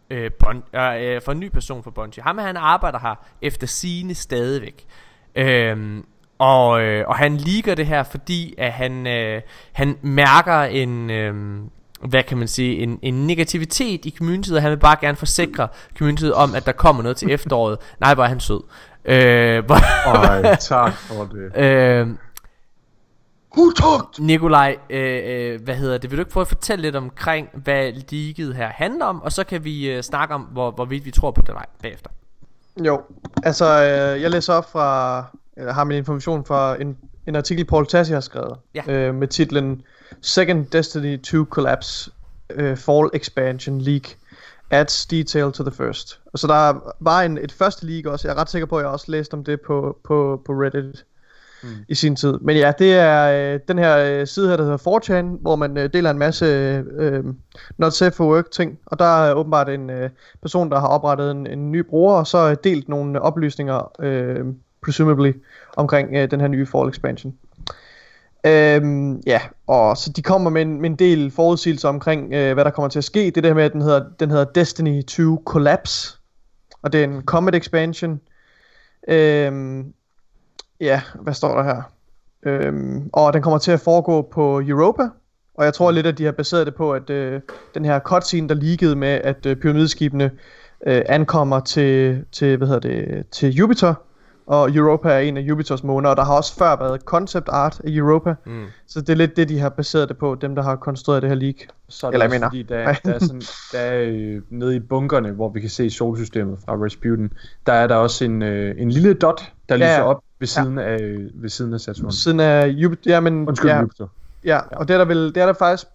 øh, 0.09 0.31
bon, 0.31 0.57
øh, 0.57 1.15
øh 1.15 1.21
fra 1.21 1.31
en 1.31 1.39
ny 1.39 1.49
person 1.49 1.83
fra 1.83 1.91
Bungie. 1.91 2.23
Ham 2.23 2.37
han 2.37 2.57
arbejder 2.57 2.99
her 2.99 3.15
efter 3.41 3.67
sine 3.67 4.13
stadigvæk. 4.15 4.85
Øhm, 5.35 6.05
og, 6.37 6.81
øh, 6.81 7.07
og 7.07 7.15
han 7.15 7.37
liker 7.37 7.75
det 7.75 7.87
her, 7.87 8.03
fordi 8.03 8.55
at 8.57 8.73
han, 8.73 9.07
øh, 9.07 9.41
han 9.71 9.97
mærker 10.01 10.61
en, 10.61 11.09
øh, 11.09 11.61
hvad 12.07 12.23
kan 12.23 12.37
man 12.37 12.47
sige, 12.47 12.77
en, 12.77 12.99
en 13.01 13.27
negativitet 13.27 14.05
i 14.05 14.15
communityet, 14.17 14.55
og 14.55 14.61
han 14.61 14.71
vil 14.71 14.77
bare 14.77 14.97
gerne 15.01 15.17
forsikre 15.17 15.67
communityet 15.97 16.33
om, 16.33 16.55
at 16.55 16.65
der 16.65 16.71
kommer 16.71 17.03
noget 17.03 17.17
til 17.17 17.31
efteråret. 17.37 17.77
Nej, 17.99 18.13
hvor 18.13 18.23
er 18.23 18.27
han 18.27 18.39
sød. 18.39 18.61
Øh, 19.05 19.65
hvor, 19.65 19.75
Ej, 20.15 20.55
tak 20.69 20.93
for 20.93 21.23
det. 21.33 21.57
øh, 21.63 22.07
Hutugt! 23.55 24.19
Nikolaj, 24.19 24.77
øh, 24.89 25.21
øh, 25.25 25.61
hvad 25.63 25.75
hedder 25.75 25.97
det? 25.97 26.11
Vil 26.11 26.17
du 26.17 26.21
ikke 26.21 26.31
prøve 26.31 26.41
at 26.41 26.47
fortælle 26.47 26.81
lidt 26.81 26.95
omkring, 26.95 27.47
hvad 27.53 27.91
leaget 28.11 28.55
her 28.55 28.67
handler 28.67 29.05
om, 29.05 29.21
og 29.21 29.31
så 29.31 29.43
kan 29.43 29.63
vi 29.63 29.91
øh, 29.91 30.03
snakke 30.03 30.35
om, 30.35 30.41
hvor, 30.41 30.71
hvorvidt 30.71 31.05
vi 31.05 31.11
tror 31.11 31.31
på 31.31 31.41
det 31.41 31.55
bagefter. 31.81 32.09
Jo, 32.85 33.01
altså 33.43 33.65
øh, 33.65 34.21
jeg 34.21 34.31
læser 34.31 34.53
op 34.53 34.71
fra, 34.71 35.23
eller 35.57 35.73
har 35.73 35.83
min 35.83 35.97
information 35.97 36.45
fra 36.45 36.81
en, 36.81 36.97
en 37.27 37.35
artikel 37.35 37.65
Paul 37.65 37.87
Tassi 37.87 38.13
har 38.13 38.19
skrevet, 38.21 38.57
Ja. 38.75 38.81
øh, 38.93 39.15
med 39.15 39.27
titlen 39.27 39.81
Second 40.21 40.65
Destiny 40.65 41.17
2 41.21 41.45
Collapse 41.45 42.11
øh, 42.49 42.77
Fall 42.77 43.09
Expansion 43.13 43.81
Leak 43.81 44.09
adds 44.71 45.05
detail 45.05 45.51
to 45.51 45.63
the 45.63 45.71
first. 45.71 46.19
Og 46.25 46.39
så 46.39 46.47
der 46.47 46.93
var 46.99 47.21
en, 47.21 47.37
et 47.37 47.51
første 47.51 47.85
leak 47.85 48.05
også, 48.05 48.27
jeg 48.27 48.35
er 48.35 48.41
ret 48.41 48.49
sikker 48.49 48.65
på, 48.65 48.77
at 48.77 48.83
jeg 48.83 48.91
også 48.91 49.11
læste 49.11 49.33
om 49.33 49.43
det 49.43 49.61
på, 49.61 49.97
på, 50.03 50.41
på 50.45 50.53
Reddit 50.53 51.05
mm. 51.63 51.69
i 51.87 51.95
sin 51.95 52.15
tid. 52.15 52.33
Men 52.41 52.57
ja, 52.57 52.71
det 52.79 52.93
er 52.93 53.53
øh, 53.53 53.59
den 53.67 53.77
her 53.77 53.97
øh, 53.97 54.27
side 54.27 54.49
her, 54.49 54.57
der 54.57 54.63
hedder 54.63 54.77
4chan, 54.77 55.41
hvor 55.41 55.55
man 55.55 55.77
øh, 55.77 55.89
deler 55.93 56.11
en 56.11 56.17
masse 56.17 56.45
øh, 56.97 57.23
not 57.77 57.93
safe 57.93 58.11
for 58.11 58.33
work 58.33 58.51
ting. 58.51 58.79
Og 58.85 58.99
der 58.99 59.23
er 59.23 59.33
åbenbart 59.33 59.69
en 59.69 59.89
øh, 59.89 60.09
person, 60.41 60.71
der 60.71 60.79
har 60.79 60.87
oprettet 60.87 61.31
en, 61.31 61.47
en 61.47 61.71
ny 61.71 61.79
bruger, 61.89 62.13
og 62.13 62.27
så 62.27 62.49
øh, 62.49 62.57
delt 62.63 62.89
nogle 62.89 63.21
oplysninger, 63.21 63.91
øh, 63.99 64.45
presumably, 64.83 65.31
omkring 65.77 66.15
øh, 66.15 66.31
den 66.31 66.41
her 66.41 66.47
nye 66.47 66.65
Fall 66.65 66.89
Expansion. 66.89 67.33
Øhm, 68.45 69.21
ja, 69.27 69.41
og 69.67 69.97
så 69.97 70.11
de 70.11 70.21
kommer 70.21 70.49
med 70.49 70.61
en, 70.61 70.81
med 70.81 70.89
en 70.89 70.95
del 70.95 71.31
forudsigelser 71.31 71.89
omkring, 71.89 72.33
øh, 72.33 72.53
hvad 72.53 72.65
der 72.65 72.71
kommer 72.71 72.89
til 72.89 72.99
at 72.99 73.03
ske. 73.03 73.25
Det 73.25 73.35
der 73.35 73.41
det 73.41 73.49
her 73.49 73.53
med, 73.53 73.63
at 73.63 73.73
den 73.73 73.81
hedder, 73.81 74.05
den 74.19 74.31
hedder 74.31 74.45
Destiny 74.45 75.03
2 75.03 75.41
Collapse, 75.45 76.17
og 76.81 76.93
det 76.93 76.99
er 76.99 77.03
en 77.03 77.21
Comet 77.21 77.55
Expansion. 77.55 78.19
Øhm, 79.07 79.93
ja, 80.79 81.01
hvad 81.21 81.33
står 81.33 81.55
der 81.55 81.63
her? 81.63 81.81
Øhm, 82.43 83.09
og 83.13 83.33
den 83.33 83.41
kommer 83.41 83.57
til 83.57 83.71
at 83.71 83.79
foregå 83.79 84.21
på 84.21 84.61
Europa, 84.61 85.09
og 85.53 85.65
jeg 85.65 85.73
tror 85.73 85.91
lidt, 85.91 86.07
at 86.07 86.17
de 86.17 86.25
har 86.25 86.31
baseret 86.31 86.65
det 86.67 86.75
på, 86.75 86.93
at 86.93 87.09
øh, 87.09 87.41
den 87.73 87.85
her 87.85 87.99
cutscene, 87.99 88.49
der 88.49 88.55
leakede 88.55 88.95
med, 88.95 89.21
at 89.23 89.45
øh, 89.45 89.55
pyramideskibene 89.55 90.31
øh, 90.87 91.01
ankommer 91.05 91.59
til, 91.59 92.25
til, 92.31 92.57
hvad 92.57 92.67
hedder 92.67 92.89
det, 92.89 93.29
til 93.31 93.53
Jupiter, 93.53 93.93
og 94.49 94.75
Europa 94.75 95.09
er 95.09 95.19
en 95.19 95.37
af 95.37 95.41
Jupiters 95.41 95.83
måner, 95.83 96.09
og 96.09 96.17
der 96.17 96.23
har 96.23 96.33
også 96.37 96.55
før 96.55 96.75
været 96.79 97.01
concept 97.01 97.49
art 97.51 97.79
af 97.83 97.89
Europa, 97.89 98.35
Mm. 98.45 98.63
så 98.87 99.01
det 99.01 99.09
er 99.09 99.15
lidt 99.15 99.35
det, 99.37 99.49
de 99.49 99.59
har 99.59 99.69
baseret 99.69 100.09
det 100.09 100.17
på, 100.17 100.35
dem 100.41 100.55
der 100.55 100.63
har 100.63 100.75
konstrueret 100.75 101.21
det 101.21 101.29
her 101.29 101.35
leak. 101.35 101.55
Så 101.89 102.07
er 102.07 102.11
det 102.11 102.15
Eller 102.15 102.25
også 102.25 102.33
jeg 102.35 102.39
mener- 102.39 102.49
fordi, 102.49 102.63
der, 102.63 102.83
Nej. 102.83 102.95
der 103.05 103.13
er, 103.13 103.19
sådan, 103.19 103.41
der 103.71 103.79
er 103.79 104.03
øh, 104.07 104.41
nede 104.49 104.75
i 104.75 104.79
bunkerne, 104.79 105.31
hvor 105.31 105.49
vi 105.49 105.59
kan 105.59 105.69
se 105.69 105.89
solsystemet 105.89 106.57
fra 106.65 106.73
Rasputin, 106.75 107.33
der 107.65 107.73
er 107.73 107.87
der 107.87 107.95
også 107.95 108.25
en, 108.25 108.41
øh, 108.41 108.75
en 108.81 108.89
lille 108.91 109.13
dot, 109.13 109.41
der 109.69 109.75
Ja, 109.75 109.81
lyser 109.81 109.93
ja. 109.93 110.03
op 110.03 110.23
ved 110.39 110.47
siden, 110.47 110.77
af, 110.77 110.97
ved 111.33 111.49
siden 111.49 111.73
af 111.73 111.79
Saturn. 111.79 112.11
Siden 112.11 112.39
af 112.39 112.67
Jupiter, 112.67 113.11
ja, 113.11 113.19
men, 113.19 113.47
Undskyld, 113.47 113.71
ja, 113.71 113.79
Jupiter. 113.79 114.07
ja, 114.45 114.59
og 114.71 114.87
det 114.87 114.93
er 114.93 114.97
der 114.97 115.05
vel, 115.05 115.25
det 115.35 115.37
er 115.37 115.45
der 115.45 115.53
faktisk, 115.53 115.87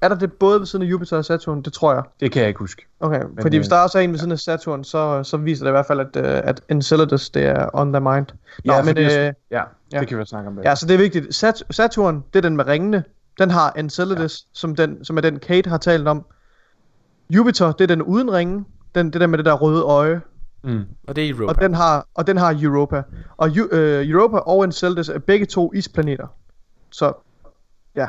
er 0.00 0.08
der 0.08 0.14
det 0.16 0.32
både 0.32 0.58
ved 0.58 0.66
siden 0.66 0.82
af 0.86 0.90
Jupiter 0.90 1.16
og 1.16 1.24
Saturn? 1.24 1.62
Det 1.62 1.72
tror 1.72 1.92
jeg. 1.94 2.02
Det 2.20 2.32
kan 2.32 2.40
jeg 2.40 2.48
ikke 2.48 2.58
huske. 2.58 2.86
Okay, 3.00 3.22
fordi 3.40 3.56
øh, 3.56 3.60
hvis 3.60 3.68
der 3.68 3.76
også 3.78 3.98
er 3.98 4.02
en 4.02 4.10
ved 4.12 4.18
siden 4.18 4.32
af 4.32 4.38
Saturn, 4.38 4.84
så, 4.84 5.22
så 5.22 5.36
viser 5.36 5.64
det 5.64 5.70
i 5.70 5.72
hvert 5.72 5.86
fald, 5.86 6.00
at, 6.00 6.16
uh, 6.16 6.48
at 6.48 6.60
Enceladus, 6.68 7.30
det 7.30 7.44
er 7.46 7.66
on 7.72 7.92
the 7.92 8.00
mind. 8.00 8.26
Nå, 8.64 8.72
Ja, 8.74 8.82
men 8.82 8.98
øh, 8.98 9.04
Ja, 9.10 9.32
ja. 9.92 10.00
det 10.00 10.08
kan 10.08 10.18
vi 10.18 10.24
snakke 10.24 10.48
om. 10.48 10.58
ja, 10.64 10.74
så 10.74 10.86
det 10.86 10.94
er 10.94 10.98
vigtigt. 10.98 11.34
Sat- 11.34 11.62
Saturn, 11.70 12.24
det 12.32 12.38
er 12.38 12.42
den 12.42 12.56
med 12.56 12.66
ringene. 12.66 13.04
Den 13.38 13.50
har 13.50 13.70
Enceladus, 13.72 14.40
ja. 14.42 14.48
som, 14.52 14.76
den, 14.76 15.04
som 15.04 15.16
er 15.16 15.20
den 15.20 15.38
Kate 15.38 15.70
har 15.70 15.78
talt 15.78 16.08
om. 16.08 16.26
Jupiter, 17.30 17.72
det 17.72 17.80
er 17.84 17.88
den 17.88 18.02
uden 18.02 18.32
ringe. 18.32 18.64
Den, 18.94 19.10
det 19.10 19.20
der 19.20 19.26
med 19.26 19.38
det 19.38 19.44
der 19.46 19.52
røde 19.52 19.82
øje. 19.82 20.20
Mm. 20.64 20.80
Og 21.08 21.16
det 21.16 21.24
er 21.24 21.30
Europa. 21.34 21.48
Og 21.52 21.60
den 21.60 21.74
har, 21.74 22.06
og 22.14 22.26
den 22.26 22.36
har 22.36 22.58
Europa. 22.62 23.02
Og 23.36 23.48
øh, 23.70 24.08
Europa 24.08 24.36
og 24.36 24.64
Enceladus 24.64 25.08
er 25.08 25.18
begge 25.18 25.46
to 25.46 25.72
isplaneter. 25.74 26.26
Så, 26.90 27.12
ja, 27.96 28.08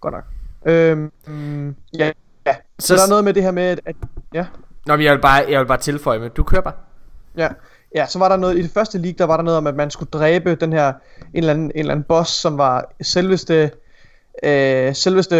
godt 0.00 0.14
nok. 0.14 0.24
Øhm, 0.66 1.74
ja, 1.98 2.10
ja. 2.46 2.54
Så, 2.78 2.86
Så- 2.86 2.94
der 2.94 3.02
er 3.02 3.08
noget 3.08 3.24
med 3.24 3.34
det 3.34 3.42
her 3.42 3.50
med, 3.50 3.62
at, 3.62 3.80
at 3.86 3.96
ja, 4.34 4.46
Nå, 4.86 4.96
men 4.96 5.04
jeg 5.04 5.12
vil 5.14 5.20
bare, 5.20 5.44
jeg 5.48 5.60
vil 5.60 5.66
bare 5.66 5.78
tilføje, 5.78 6.18
men 6.18 6.30
du 6.36 6.42
kører 6.42 6.60
bare. 6.62 6.74
Ja, 7.36 7.48
ja, 7.94 8.06
så 8.06 8.18
var 8.18 8.28
der 8.28 8.36
noget, 8.36 8.58
i 8.58 8.62
det 8.62 8.70
første 8.70 8.98
league, 8.98 9.18
der 9.18 9.24
var 9.24 9.36
der 9.36 9.44
noget 9.44 9.58
om, 9.58 9.66
at 9.66 9.74
man 9.74 9.90
skulle 9.90 10.10
dræbe 10.12 10.54
den 10.54 10.72
her, 10.72 10.88
en 10.88 10.94
eller 11.34 11.50
anden, 11.52 11.64
en 11.64 11.72
eller 11.74 11.92
anden 11.92 12.04
boss, 12.08 12.30
som 12.30 12.58
var 12.58 12.92
selveste, 13.02 13.70
øh, 14.42 14.94
selveste, 14.94 15.36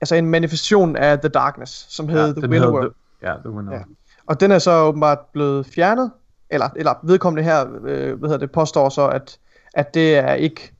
altså 0.00 0.14
en 0.14 0.26
manifestation 0.26 0.96
af 0.96 1.18
The 1.18 1.28
Darkness, 1.28 1.86
som 1.94 2.08
hed 2.08 2.26
Ja, 2.34 2.40
The 2.40 2.48
Winnower. 2.50 2.80
hedder 2.80 2.92
The- 2.94 3.28
Ja, 3.28 3.34
The 3.44 3.50
Winnower. 3.50 3.78
Ja. 3.78 3.82
Og 4.26 4.40
den 4.40 4.52
er 4.52 4.58
så 4.58 4.70
åbenbart 4.82 5.18
blevet 5.32 5.66
fjernet, 5.66 6.10
eller, 6.50 6.68
eller 6.76 6.94
vedkommende 7.02 7.42
her, 7.42 7.66
øh, 7.84 8.18
hvad 8.18 8.28
hedder 8.28 8.36
det, 8.46 8.50
påstår 8.52 8.88
så, 8.88 9.08
at, 9.08 9.38
at 9.74 9.94
det 9.94 10.16
er 10.16 10.34
ikke, 10.34 10.71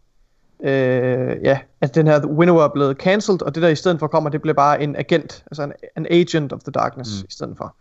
øh, 0.64 1.36
ja, 1.44 1.58
at 1.80 1.94
den 1.94 2.06
her 2.06 2.26
Winnower 2.26 2.62
er 2.64 2.68
blevet 2.74 2.96
cancelled, 2.96 3.42
og 3.42 3.54
det 3.54 3.62
der 3.62 3.68
i 3.68 3.74
stedet 3.74 3.98
for 3.98 4.06
kommer, 4.06 4.30
det 4.30 4.42
bliver 4.42 4.54
bare 4.54 4.82
en 4.82 4.96
agent, 4.96 5.44
altså 5.46 5.62
en, 5.62 5.72
en 5.96 6.06
agent 6.10 6.52
of 6.52 6.60
the 6.60 6.72
darkness 6.72 7.10
Mm. 7.22 7.26
i 7.28 7.32
stedet 7.32 7.54
for. 7.56 7.76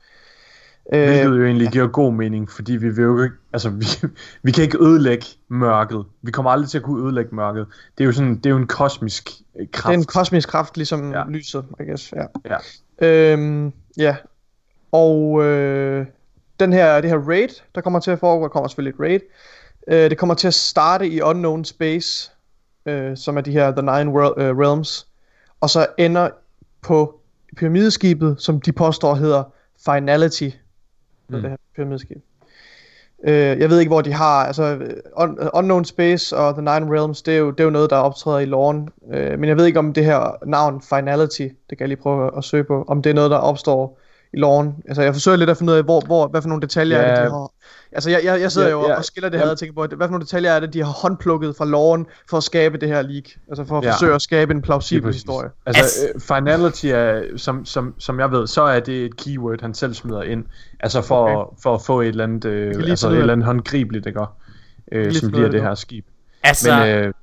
Hvilket 0.89 1.19
Øh, 1.31 1.37
jo 1.37 1.45
egentlig 1.45 1.67
giver 1.69 1.87
god 1.87 2.13
mening, 2.13 2.51
fordi 2.51 2.71
vi 2.75 2.89
vil 2.89 3.03
jo 3.03 3.23
ikke, 3.23 3.35
altså 3.53 3.69
vi, 3.69 3.85
vi 4.43 4.51
kan 4.51 4.63
ikke 4.63 4.77
ødelægge 4.83 5.25
mørket. 5.49 6.05
Vi 6.21 6.31
kommer 6.31 6.51
aldrig 6.51 6.69
til 6.69 6.77
at 6.77 6.83
kunne 6.83 7.03
ødelægge 7.05 7.35
mørket. 7.35 7.67
Det 7.97 8.03
er 8.03 8.05
jo 8.05 8.11
sådan, 8.11 8.35
det 8.35 8.45
er 8.45 8.49
jo 8.49 8.57
en 8.57 8.67
kosmisk 8.67 9.29
øh, 9.59 9.67
kraft. 9.71 9.91
Det 9.91 9.95
er 9.95 9.99
en 9.99 10.05
kosmisk 10.05 10.49
kraft, 10.49 10.77
ligesom 10.77 11.11
Ja. 11.11 11.19
ja. 11.19 11.25
lyset, 11.29 11.65
I 11.79 11.83
guess. 11.83 12.13
Ja. 12.45 12.55
Ja. 13.01 13.33
Øhm, 13.33 13.73
ja. 13.97 14.15
Og 14.91 15.43
øh, 15.43 16.05
den 16.59 16.73
her, 16.73 17.01
det 17.01 17.09
her 17.09 17.17
raid, 17.17 17.49
der 17.75 17.81
kommer 17.81 17.99
til 17.99 18.11
at 18.11 18.19
foregå, 18.19 18.43
der 18.43 18.49
kommer 18.49 18.67
selvfølgelig 18.67 18.93
et 18.95 18.99
raid. 18.99 19.19
Øh, 19.87 20.09
det 20.09 20.17
kommer 20.17 20.35
til 20.35 20.47
at 20.47 20.53
starte 20.53 21.07
i 21.07 21.21
Unknown 21.21 21.65
Space, 21.65 22.31
øh, 22.85 23.17
som 23.17 23.37
er 23.37 23.41
de 23.41 23.51
her 23.51 23.71
The 23.71 23.81
Nine 23.81 24.11
World, 24.11 24.33
øh, 24.37 24.57
Realms. 24.57 25.07
Og 25.61 25.69
så 25.69 25.85
ender 25.97 26.29
på 26.81 27.19
pyramideskibet, 27.57 28.35
som 28.39 28.61
de 28.61 28.71
påstår 28.71 29.15
hedder 29.15 29.43
Finality. 29.85 30.49
Mm. 31.27 31.41
Det 31.41 31.49
her 31.49 31.57
pyramideskib. 31.75 32.17
Øh, 33.23 33.33
jeg 33.59 33.69
ved 33.69 33.79
ikke, 33.79 33.89
hvor 33.89 34.01
de 34.01 34.13
har, 34.13 34.45
altså 34.45 34.63
øh, 34.63 34.89
Un- 35.17 35.49
Unknown 35.53 35.85
Space 35.85 36.37
og 36.37 36.53
The 36.53 36.61
Nine 36.61 36.95
Realms, 36.97 37.21
det 37.21 37.33
er 37.33 37.37
jo, 37.37 37.51
det 37.51 37.59
er 37.59 37.63
jo 37.63 37.69
noget, 37.69 37.89
der 37.89 37.95
optræder 37.95 38.39
i 38.39 38.45
loven. 38.45 38.89
Øh, 39.13 39.39
men 39.39 39.49
jeg 39.49 39.57
ved 39.57 39.65
ikke, 39.65 39.79
om 39.79 39.93
det 39.93 40.05
her 40.05 40.45
navn 40.45 40.81
Finality, 40.81 41.41
det 41.41 41.77
kan 41.77 41.79
jeg 41.79 41.87
lige 41.87 42.01
prøve 42.01 42.27
at, 42.27 42.31
at 42.37 42.43
søge 42.43 42.63
på, 42.63 42.85
om 42.87 43.01
det 43.01 43.09
er 43.09 43.13
noget, 43.13 43.31
der 43.31 43.37
opstår 43.37 43.99
i 44.33 44.37
loven. 44.37 44.75
Altså, 44.87 45.01
jeg 45.01 45.13
forsøger 45.13 45.37
lidt 45.37 45.49
at 45.49 45.57
finde 45.57 45.73
ud 45.73 45.77
af, 45.77 45.83
hvor, 45.83 46.01
hvor, 46.05 46.27
hvad 46.27 46.41
for 46.41 46.49
nogle 46.49 46.61
detaljer 46.61 46.97
Ja. 46.97 47.03
er 47.03 47.15
det, 47.15 47.25
de 47.25 47.31
har. 47.31 47.51
Altså, 47.93 48.09
jeg, 48.09 48.21
jeg, 48.23 48.41
jeg 48.41 48.51
sidder 48.51 48.67
Ja, 48.67 48.73
jo 48.73 48.87
ja. 48.87 48.95
og 48.97 49.05
skiller 49.05 49.29
det 49.29 49.39
her 49.39 49.49
og 49.49 49.57
tænker 49.57 49.73
på, 49.73 49.81
hvad 49.95 50.07
for 50.07 50.11
nogle 50.11 50.21
detaljer 50.25 50.51
er 50.51 50.59
det, 50.59 50.73
de 50.73 50.79
har 50.83 50.91
håndplukket 51.01 51.55
fra 51.55 51.65
loven 51.65 52.05
for 52.29 52.37
at 52.37 52.43
skabe 52.43 52.77
det 52.77 52.89
her 52.89 53.01
leak. 53.01 53.23
Altså, 53.49 53.65
for 53.65 53.77
at 53.77 53.83
Ja. 53.83 53.91
forsøge 53.93 54.15
at 54.15 54.21
skabe 54.21 54.53
en 54.53 54.61
plausibel 54.61 55.13
historie. 55.13 55.49
Altså, 55.65 55.81
Altså- 55.83 56.07
øh, 56.15 56.21
finality 56.21 56.85
er, 56.85 57.23
som, 57.37 57.65
som, 57.65 57.95
som 57.97 58.19
jeg 58.19 58.31
ved, 58.31 58.47
så 58.47 58.61
er 58.61 58.79
det 58.79 59.05
et 59.05 59.17
keyword, 59.17 59.61
han 59.61 59.73
selv 59.73 59.93
smider 59.93 60.21
ind. 60.23 60.45
Altså 60.79 61.01
for, 61.01 61.29
Okay. 61.29 61.61
for 61.63 61.75
at 61.75 61.81
få 61.81 62.01
et 62.01 62.07
eller 62.07 62.23
andet, 62.23 62.45
øh, 62.45 62.73
altså 62.89 63.09
et 63.09 63.17
eller 63.17 63.33
andet 63.33 63.45
håndgribeligt, 63.45 64.05
ikke? 64.07 64.21
Øh, 64.91 65.13
som 65.13 65.31
bliver 65.31 65.43
det 65.43 65.53
det. 65.53 65.61
her 65.61 65.75
skib. 65.75 66.05
Altså, 66.43 66.75
Men 66.75 66.87
øh, 66.89 67.13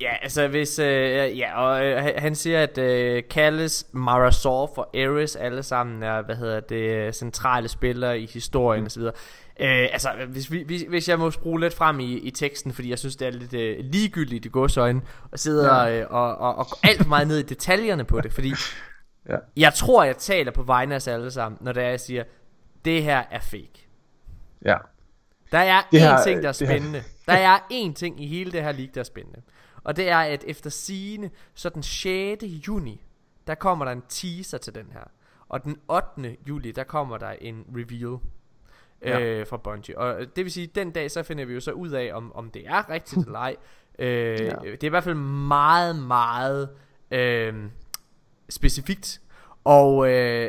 Ja, 0.00 0.10
altså 0.22 0.48
hvis, 0.48 0.78
øh, 0.78 1.38
ja, 1.38 1.60
og 1.62 1.84
øh, 1.86 2.02
han- 2.16 2.34
siger, 2.34 2.62
at 2.62 2.78
øh, 2.78 3.22
Callis, 3.30 3.86
Marisol 3.92 4.68
og 4.76 4.96
Ares 4.96 5.36
alle 5.36 5.62
sammen 5.62 6.02
er, 6.02 6.22
hvad 6.22 6.34
hedder 6.36 6.60
det, 6.60 7.14
centrale 7.14 7.68
spillere 7.68 8.18
i 8.20 8.26
historien 8.32 8.82
mm. 8.82 8.86
osv. 8.86 9.02
Øh, 9.60 9.88
altså, 9.92 10.10
hvis, 10.28 10.50
vi, 10.50 10.62
hvis, 10.62 10.84
hvis 10.88 11.08
jeg 11.08 11.18
må 11.18 11.30
skrue 11.30 11.60
lidt 11.60 11.74
frem 11.74 12.00
i, 12.00 12.12
i 12.12 12.30
teksten, 12.30 12.72
fordi 12.72 12.90
jeg 12.90 12.98
synes, 12.98 13.16
det 13.16 13.26
er 13.28 13.32
lidt 13.32 13.54
øh, 13.54 13.78
ligegyldigt 13.84 14.44
i 14.46 14.48
godsøjne, 14.48 15.02
og 15.32 15.38
sidder 15.38 15.82
Ja. 15.86 16.00
øh, 16.00 16.06
og, 16.10 16.36
og, 16.36 16.54
og 16.56 16.66
går 16.66 16.78
alt 16.88 17.02
for 17.02 17.08
meget 17.08 17.28
ned 17.28 17.38
i 17.38 17.42
detaljerne 17.42 18.04
på 18.04 18.20
det, 18.20 18.32
fordi 18.32 18.52
Ja. 19.28 19.36
jeg 19.56 19.74
tror, 19.74 20.04
jeg 20.04 20.16
taler 20.16 20.52
på 20.52 20.62
vegne 20.62 20.94
af 20.94 20.96
os 20.96 21.08
alle 21.08 21.30
sammen, 21.30 21.58
når 21.60 21.72
det 21.72 21.82
er, 21.82 21.88
jeg 21.88 22.00
siger, 22.00 22.24
det 22.84 23.02
her 23.02 23.22
er 23.30 23.40
fake. 23.40 23.88
ja. 24.64 24.76
Der 25.52 25.58
er 25.58 25.82
Det 25.92 25.98
én 25.98 26.00
her- 26.00 26.24
ting, 26.24 26.42
der 26.42 26.48
er 26.48 26.56
her- 26.60 26.66
spændende. 26.66 27.02
Der 27.26 27.32
er 27.32 27.58
én 27.72 27.92
ting 27.94 28.22
i 28.22 28.26
hele 28.26 28.52
det 28.52 28.62
her 28.62 28.72
league, 28.72 28.90
der 28.94 29.00
er 29.00 29.04
spændende. 29.04 29.42
Og 29.84 29.96
det 29.96 30.08
er, 30.08 30.18
at 30.18 30.44
efter 30.46 30.70
sigende, 30.70 31.30
så 31.54 31.68
den 31.68 31.82
6. 31.82 32.44
juni, 32.68 33.02
der 33.46 33.54
kommer 33.54 33.84
der 33.84 33.92
en 33.92 34.02
teaser 34.08 34.58
til 34.58 34.74
den 34.74 34.86
her. 34.92 35.00
Og 35.48 35.64
den 35.64 35.76
8. 35.88 36.36
juli, 36.48 36.70
der 36.72 36.84
kommer 36.84 37.18
der 37.18 37.30
en 37.40 37.64
reveal. 37.76 38.18
Ja. 39.04 39.20
øh, 39.20 39.46
fra 39.46 39.56
Bungie. 39.56 39.98
Og 39.98 40.20
det 40.36 40.44
vil 40.44 40.52
sige, 40.52 40.66
den 40.66 40.90
dag, 40.90 41.10
så 41.10 41.22
finder 41.22 41.44
vi 41.44 41.54
jo 41.54 41.60
så 41.60 41.72
ud 41.72 41.90
af, 41.90 42.10
om, 42.14 42.32
om 42.34 42.50
det 42.50 42.66
er 42.66 42.90
rigtigt 42.90 43.20
eller 43.26 43.38
ej. 43.38 43.56
Øh, 43.98 44.40
ja. 44.40 44.48
Det 44.62 44.82
er 44.82 44.86
i 44.86 44.88
hvert 44.88 45.04
fald 45.04 45.14
meget, 45.14 45.96
meget 45.96 46.68
øh, 47.10 47.54
specifikt. 48.48 49.20
Og 49.64 50.10
øh, 50.10 50.48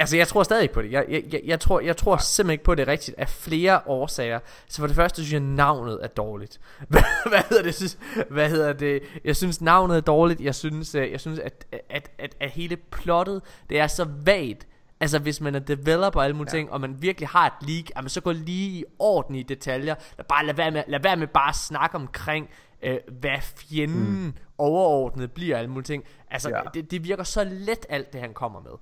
Altså 0.00 0.16
jeg 0.16 0.28
tror 0.28 0.42
stadig 0.42 0.70
på 0.70 0.82
det 0.82 0.92
Jeg, 0.92 1.04
jeg, 1.08 1.22
jeg, 1.32 1.40
jeg 1.44 1.60
tror, 1.60 1.80
jeg 1.80 1.96
tror 1.96 2.16
simpelthen 2.16 2.52
ikke 2.52 2.64
på 2.64 2.74
det 2.74 2.88
rigtigt 2.88 3.18
Af 3.18 3.28
flere 3.28 3.80
årsager 3.86 4.38
Så 4.68 4.78
for 4.78 4.86
det 4.86 4.96
første 4.96 5.22
synes 5.22 5.32
jeg 5.32 5.40
navnet 5.40 5.98
er 6.02 6.06
dårligt 6.06 6.60
Hvad, 6.88 7.02
hvad 7.28 7.40
hedder 7.48 7.62
det 7.62 7.74
synes, 7.74 7.98
Hvad 8.30 8.50
hedder 8.50 8.72
det 8.72 9.02
Jeg 9.24 9.36
synes 9.36 9.60
navnet 9.60 9.96
er 9.96 10.00
dårligt 10.00 10.40
Jeg 10.40 10.54
synes, 10.54 10.94
øh, 10.94 11.10
jeg 11.10 11.20
synes 11.20 11.38
at, 11.38 11.66
at, 11.90 12.10
at, 12.18 12.36
at 12.40 12.50
hele 12.50 12.76
plottet 12.76 13.42
Det 13.70 13.78
er 13.78 13.86
så 13.86 14.06
vagt 14.24 14.66
Altså 15.00 15.18
hvis 15.18 15.40
man 15.40 15.54
er 15.54 15.58
developer 15.58 16.20
og 16.20 16.24
alle 16.24 16.36
mulige 16.36 16.56
ja. 16.56 16.58
ting 16.58 16.72
Og 16.72 16.80
man 16.80 17.02
virkelig 17.02 17.28
har 17.28 17.46
et 17.46 17.68
leak 17.68 17.84
jamen, 17.96 18.08
Så 18.08 18.20
gå 18.20 18.32
lige 18.32 18.70
i 18.80 18.84
orden 18.98 19.34
i 19.34 19.42
detaljer 19.42 19.94
Lad, 20.18 20.24
bare, 20.24 20.46
lad, 20.46 20.54
være 20.54 20.70
med, 20.70 20.82
lad 20.88 21.00
være 21.00 21.16
med 21.16 21.26
bare 21.26 21.48
at 21.48 21.56
snakke 21.56 21.96
omkring 21.96 22.50
øh, 22.82 22.98
Hvad 23.20 23.40
fjenden 23.40 24.24
mm. 24.24 24.34
overordnet 24.58 25.32
bliver 25.32 25.56
alle 25.56 25.70
mulige 25.70 25.84
ting 25.84 26.04
Altså 26.30 26.48
ja. 26.48 26.60
det, 26.74 26.90
det 26.90 27.04
virker 27.04 27.24
så 27.24 27.44
let 27.44 27.86
alt 27.88 28.12
det 28.12 28.20
han 28.20 28.34
kommer 28.34 28.60
med 28.60 28.72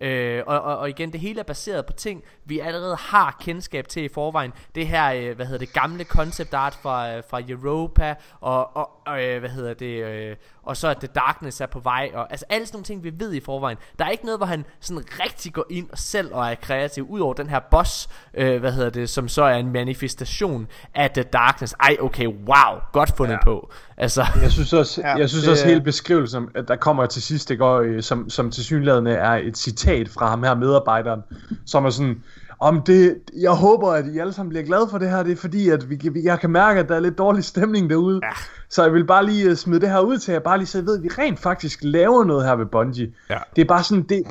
Øh, 0.00 0.42
og, 0.46 0.60
og, 0.60 0.78
og 0.78 0.88
igen, 0.88 1.12
det 1.12 1.20
hele 1.20 1.40
er 1.40 1.44
baseret 1.44 1.86
på 1.86 1.92
ting, 1.92 2.22
vi 2.44 2.58
allerede 2.58 2.96
har 2.96 3.36
kendskab 3.40 3.88
til 3.88 4.04
i 4.04 4.08
forvejen. 4.08 4.52
Det 4.74 4.86
her, 4.86 5.12
øh, 5.12 5.36
hvad 5.36 5.46
hedder 5.46 5.58
det, 5.58 5.72
gamle 5.72 6.04
concept 6.04 6.54
art 6.54 6.74
fra, 6.74 7.14
øh, 7.14 7.22
fra 7.30 7.40
Europa, 7.48 8.14
og, 8.40 8.76
og, 8.76 9.22
øh, 9.22 9.38
hvad 9.38 9.50
hedder 9.50 9.74
det, 9.74 10.04
øh, 10.04 10.36
og 10.62 10.76
så 10.76 10.88
at 10.88 10.96
The 10.96 11.08
Darkness 11.14 11.60
er 11.60 11.66
på 11.66 11.80
vej, 11.80 12.10
og 12.14 12.30
altså 12.30 12.46
alle 12.48 12.66
sådan 12.66 12.76
nogle 12.76 12.84
ting, 12.84 13.04
vi 13.04 13.12
ved 13.18 13.32
i 13.32 13.40
forvejen. 13.40 13.78
Der 13.98 14.04
er 14.04 14.10
ikke 14.10 14.24
noget, 14.24 14.38
hvor 14.38 14.46
han 14.46 14.64
sådan 14.80 15.04
rigtig 15.20 15.52
går 15.52 15.64
ind 15.70 15.90
og 15.90 15.98
selv 15.98 16.34
og 16.34 16.50
er 16.50 16.54
kreativ, 16.54 17.06
udover 17.10 17.34
den 17.34 17.48
her 17.48 17.60
boss, 17.60 18.08
øh, 18.34 18.60
hvad 18.60 18.72
hedder 18.72 18.90
det, 18.90 19.10
som 19.10 19.28
så 19.28 19.42
er 19.42 19.54
en 19.54 19.72
manifestation 19.72 20.68
af 20.94 21.10
The 21.10 21.22
Darkness. 21.22 21.74
Ej, 21.80 21.96
okay, 22.00 22.26
wow, 22.26 22.78
godt 22.92 23.16
fundet 23.16 23.34
ja. 23.34 23.44
på. 23.44 23.70
Altså. 23.98 24.26
Jeg 24.42 24.52
synes 24.52 24.72
også, 24.72 25.00
ja, 25.00 25.16
jeg 25.16 25.28
synes 25.28 25.44
det, 25.44 25.52
også 25.52 25.66
hele 25.66 25.80
beskrivelsen, 25.80 26.48
at 26.54 26.68
der 26.68 26.76
kommer 26.76 27.06
til 27.06 27.22
sidst, 27.22 27.48
det 27.48 27.58
går, 27.58 27.80
øh, 27.80 28.02
som, 28.02 28.30
som 28.30 28.50
til 28.50 28.64
synlædende 28.64 29.10
er 29.10 29.32
et 29.32 29.58
citat 29.58 30.08
fra 30.08 30.28
ham 30.30 30.42
her 30.42 30.54
medarbejderen, 30.54 31.20
som 31.66 31.84
er 31.84 31.90
sådan, 31.90 32.22
om 32.60 32.82
det, 32.82 33.16
jeg 33.40 33.50
håber, 33.50 33.90
at 33.90 34.06
I 34.06 34.18
alle 34.18 34.32
sammen 34.32 34.48
bliver 34.48 34.64
glade 34.64 34.88
for 34.90 34.98
det 34.98 35.10
her, 35.10 35.22
det 35.22 35.32
er 35.32 35.36
fordi, 35.36 35.68
at 35.68 35.90
vi, 35.90 35.98
jeg 36.22 36.40
kan 36.40 36.50
mærke, 36.50 36.80
at 36.80 36.88
der 36.88 36.96
er 36.96 37.00
lidt 37.00 37.18
dårlig 37.18 37.44
stemning 37.44 37.90
derude. 37.90 38.20
Ja. 38.22 38.30
Så 38.70 38.82
jeg 38.82 38.92
vil 38.92 39.06
bare 39.06 39.26
lige 39.26 39.50
uh, 39.50 39.56
smide 39.56 39.80
det 39.80 39.90
her 39.90 40.00
ud 40.00 40.18
til 40.18 40.32
jer, 40.32 40.38
bare 40.38 40.58
lige 40.58 40.66
så 40.66 40.78
jeg 40.78 40.86
ved, 40.86 40.96
at 40.96 41.02
vi 41.02 41.08
rent 41.08 41.38
faktisk 41.38 41.78
laver 41.82 42.24
noget 42.24 42.44
her 42.44 42.56
ved 42.56 42.66
Bungie. 42.66 43.12
Ja. 43.30 43.38
Det 43.56 43.62
er 43.62 43.66
bare 43.66 43.82
sådan, 43.82 44.02
det, 44.02 44.22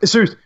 det 0.00 0.08
seriøst, 0.08 0.36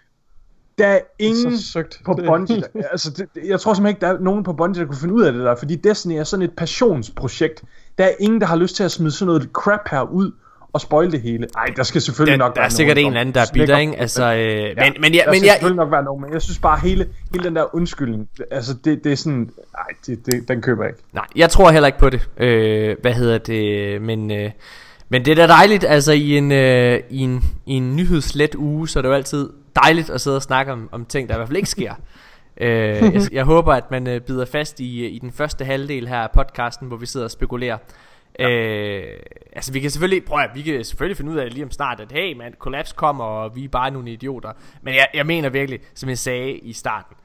der 0.79 0.87
er 0.87 1.01
ingen 1.19 1.59
søgt. 1.59 2.01
på 2.05 2.15
Bungie, 2.27 2.61
der, 2.61 2.89
altså 2.91 3.11
det, 3.11 3.29
jeg 3.45 3.61
tror 3.61 3.75
simpelthen 3.75 3.97
ikke, 3.97 4.01
der 4.07 4.13
er 4.13 4.19
nogen 4.19 4.45
på 4.45 4.53
Bungie, 4.53 4.81
der 4.83 4.87
kunne 4.87 5.01
finde 5.01 5.15
ud 5.15 5.23
af 5.23 5.33
det 5.33 5.43
der, 5.43 5.55
fordi 5.55 5.77
Destiny 5.77 6.13
er 6.13 6.25
sådan 6.25 6.45
et 6.45 6.57
passionsprojekt. 6.57 7.65
Der 7.99 8.05
er 8.05 8.13
ingen, 8.21 8.41
der 8.41 8.47
har 8.47 8.57
lyst 8.57 8.77
til 8.77 8.85
at 8.85 8.91
smide 8.93 9.13
sådan 9.13 9.27
noget 9.27 9.49
crap 9.53 9.89
her 9.91 10.03
ud, 10.03 10.33
og 10.73 10.81
spoil 10.81 11.13
det 11.13 11.21
hele. 11.21 11.49
Nej, 11.55 11.67
der 11.77 11.83
skal 11.83 12.01
selvfølgelig 12.01 12.39
der, 12.39 12.45
nok 12.45 12.55
der 12.57 12.61
være 12.61 12.69
Der 12.69 12.73
er 12.73 12.77
sikkert 12.77 12.99
en 12.99 13.07
eller 13.07 13.21
anden, 13.21 13.35
der 13.35 13.41
er 13.41 13.47
bitter, 13.53 13.79
ikke? 13.79 13.99
Altså, 13.99 14.35
øh, 14.35 14.41
ja, 14.41 14.75
men, 14.77 14.77
men, 15.01 15.15
jeg, 15.15 15.23
der 15.25 15.31
men 15.31 15.37
skal 15.39 15.47
jeg, 15.47 15.53
selvfølgelig 15.53 15.77
nok 15.77 15.93
være 15.93 16.03
nogen, 16.03 16.23
men 16.23 16.33
jeg 16.33 16.43
synes 16.43 16.59
bare, 16.59 16.79
hele, 16.79 17.09
hele 17.33 17.45
den 17.45 17.57
der 17.57 17.75
undskyldning, 17.75 18.29
altså 18.51 18.75
det, 18.85 19.05
det 19.05 19.13
er 19.13 19.17
sådan, 19.17 19.51
nej, 19.73 19.87
det, 20.07 20.27
det, 20.27 20.49
den 20.49 20.63
køber 20.63 20.83
jeg 20.83 20.91
ikke. 20.91 21.03
Nej, 21.13 21.27
jeg 21.37 21.51
tror 21.51 21.71
heller 21.71 21.87
ikke 21.87 21.99
på 21.99 22.11
det. 22.11 22.29
Øh, 22.37 22.97
hvad 23.03 23.13
hedder 23.13 23.39
det, 23.39 24.03
men... 24.03 24.31
Øh, 24.31 24.51
men 25.09 25.25
det 25.25 25.31
er 25.39 25.47
da 25.47 25.53
dejligt, 25.53 25.85
altså 25.85 26.13
i 26.13 26.37
en, 26.37 26.53
øh, 26.53 27.01
i 27.11 27.19
en, 27.19 27.45
i 27.67 27.73
en 27.73 27.97
nyhedslet 27.97 28.55
uge, 28.55 28.89
så 28.89 28.99
er 28.99 29.03
det 29.03 29.09
jo 29.09 29.15
altid 29.15 29.49
dejligt 29.77 30.11
at 30.11 30.21
sidde 30.21 30.37
og 30.37 30.43
snakke 30.43 30.73
om, 30.73 30.89
om 30.93 31.05
ting, 31.05 31.29
der 31.29 31.35
i 31.35 31.39
hvert 31.39 31.49
fald 31.49 31.57
ikke 31.57 31.69
sker. 31.69 31.95
Øh, 32.57 32.69
jeg, 33.15 33.33
jeg 33.33 33.45
håber, 33.45 33.73
at 33.73 33.91
man 33.91 34.07
øh, 34.07 34.21
bider 34.21 34.45
fast 34.45 34.81
i, 34.81 35.07
i 35.07 35.19
den 35.19 35.33
første 35.33 35.65
halvdel 35.65 36.09
her 36.09 36.19
af 36.19 36.31
podcasten, 36.31 36.89
hvor 36.89 36.97
vi 36.97 37.07
sidder 37.07 37.25
og 37.25 37.31
spekulerer. 37.31 37.79
Ja. 38.39 38.51
Øh, 38.51 39.19
altså 39.53 39.73
vi 39.73 39.81
kan 39.81 39.91
selvfølgelig 39.91 40.25
prøv 40.25 40.39
at, 40.39 40.51
vi 40.55 40.63
kan 40.63 40.85
selvfølgelig 40.85 41.17
finde 41.17 41.33
ud 41.33 41.37
af 41.37 41.45
det 41.45 41.53
lige 41.53 41.65
om 41.65 41.71
snart 41.71 42.01
At 42.01 42.13
hey 42.13 42.37
man, 42.37 42.55
kollaps 42.59 42.93
kommer 42.93 43.25
Og 43.25 43.57
vi 43.57 43.65
er 43.65 43.69
bare 43.69 43.91
nogle 43.91 44.13
idioter 44.13 44.53
Men 44.83 44.95
jeg, 44.95 45.09
jeg 45.15 45.27
mener 45.27 45.49
virkelig 45.49 45.81
Som 45.95 46.09
jeg 46.09 46.19
sagde 46.19 46.53
i 46.53 46.73
starten 46.73 47.17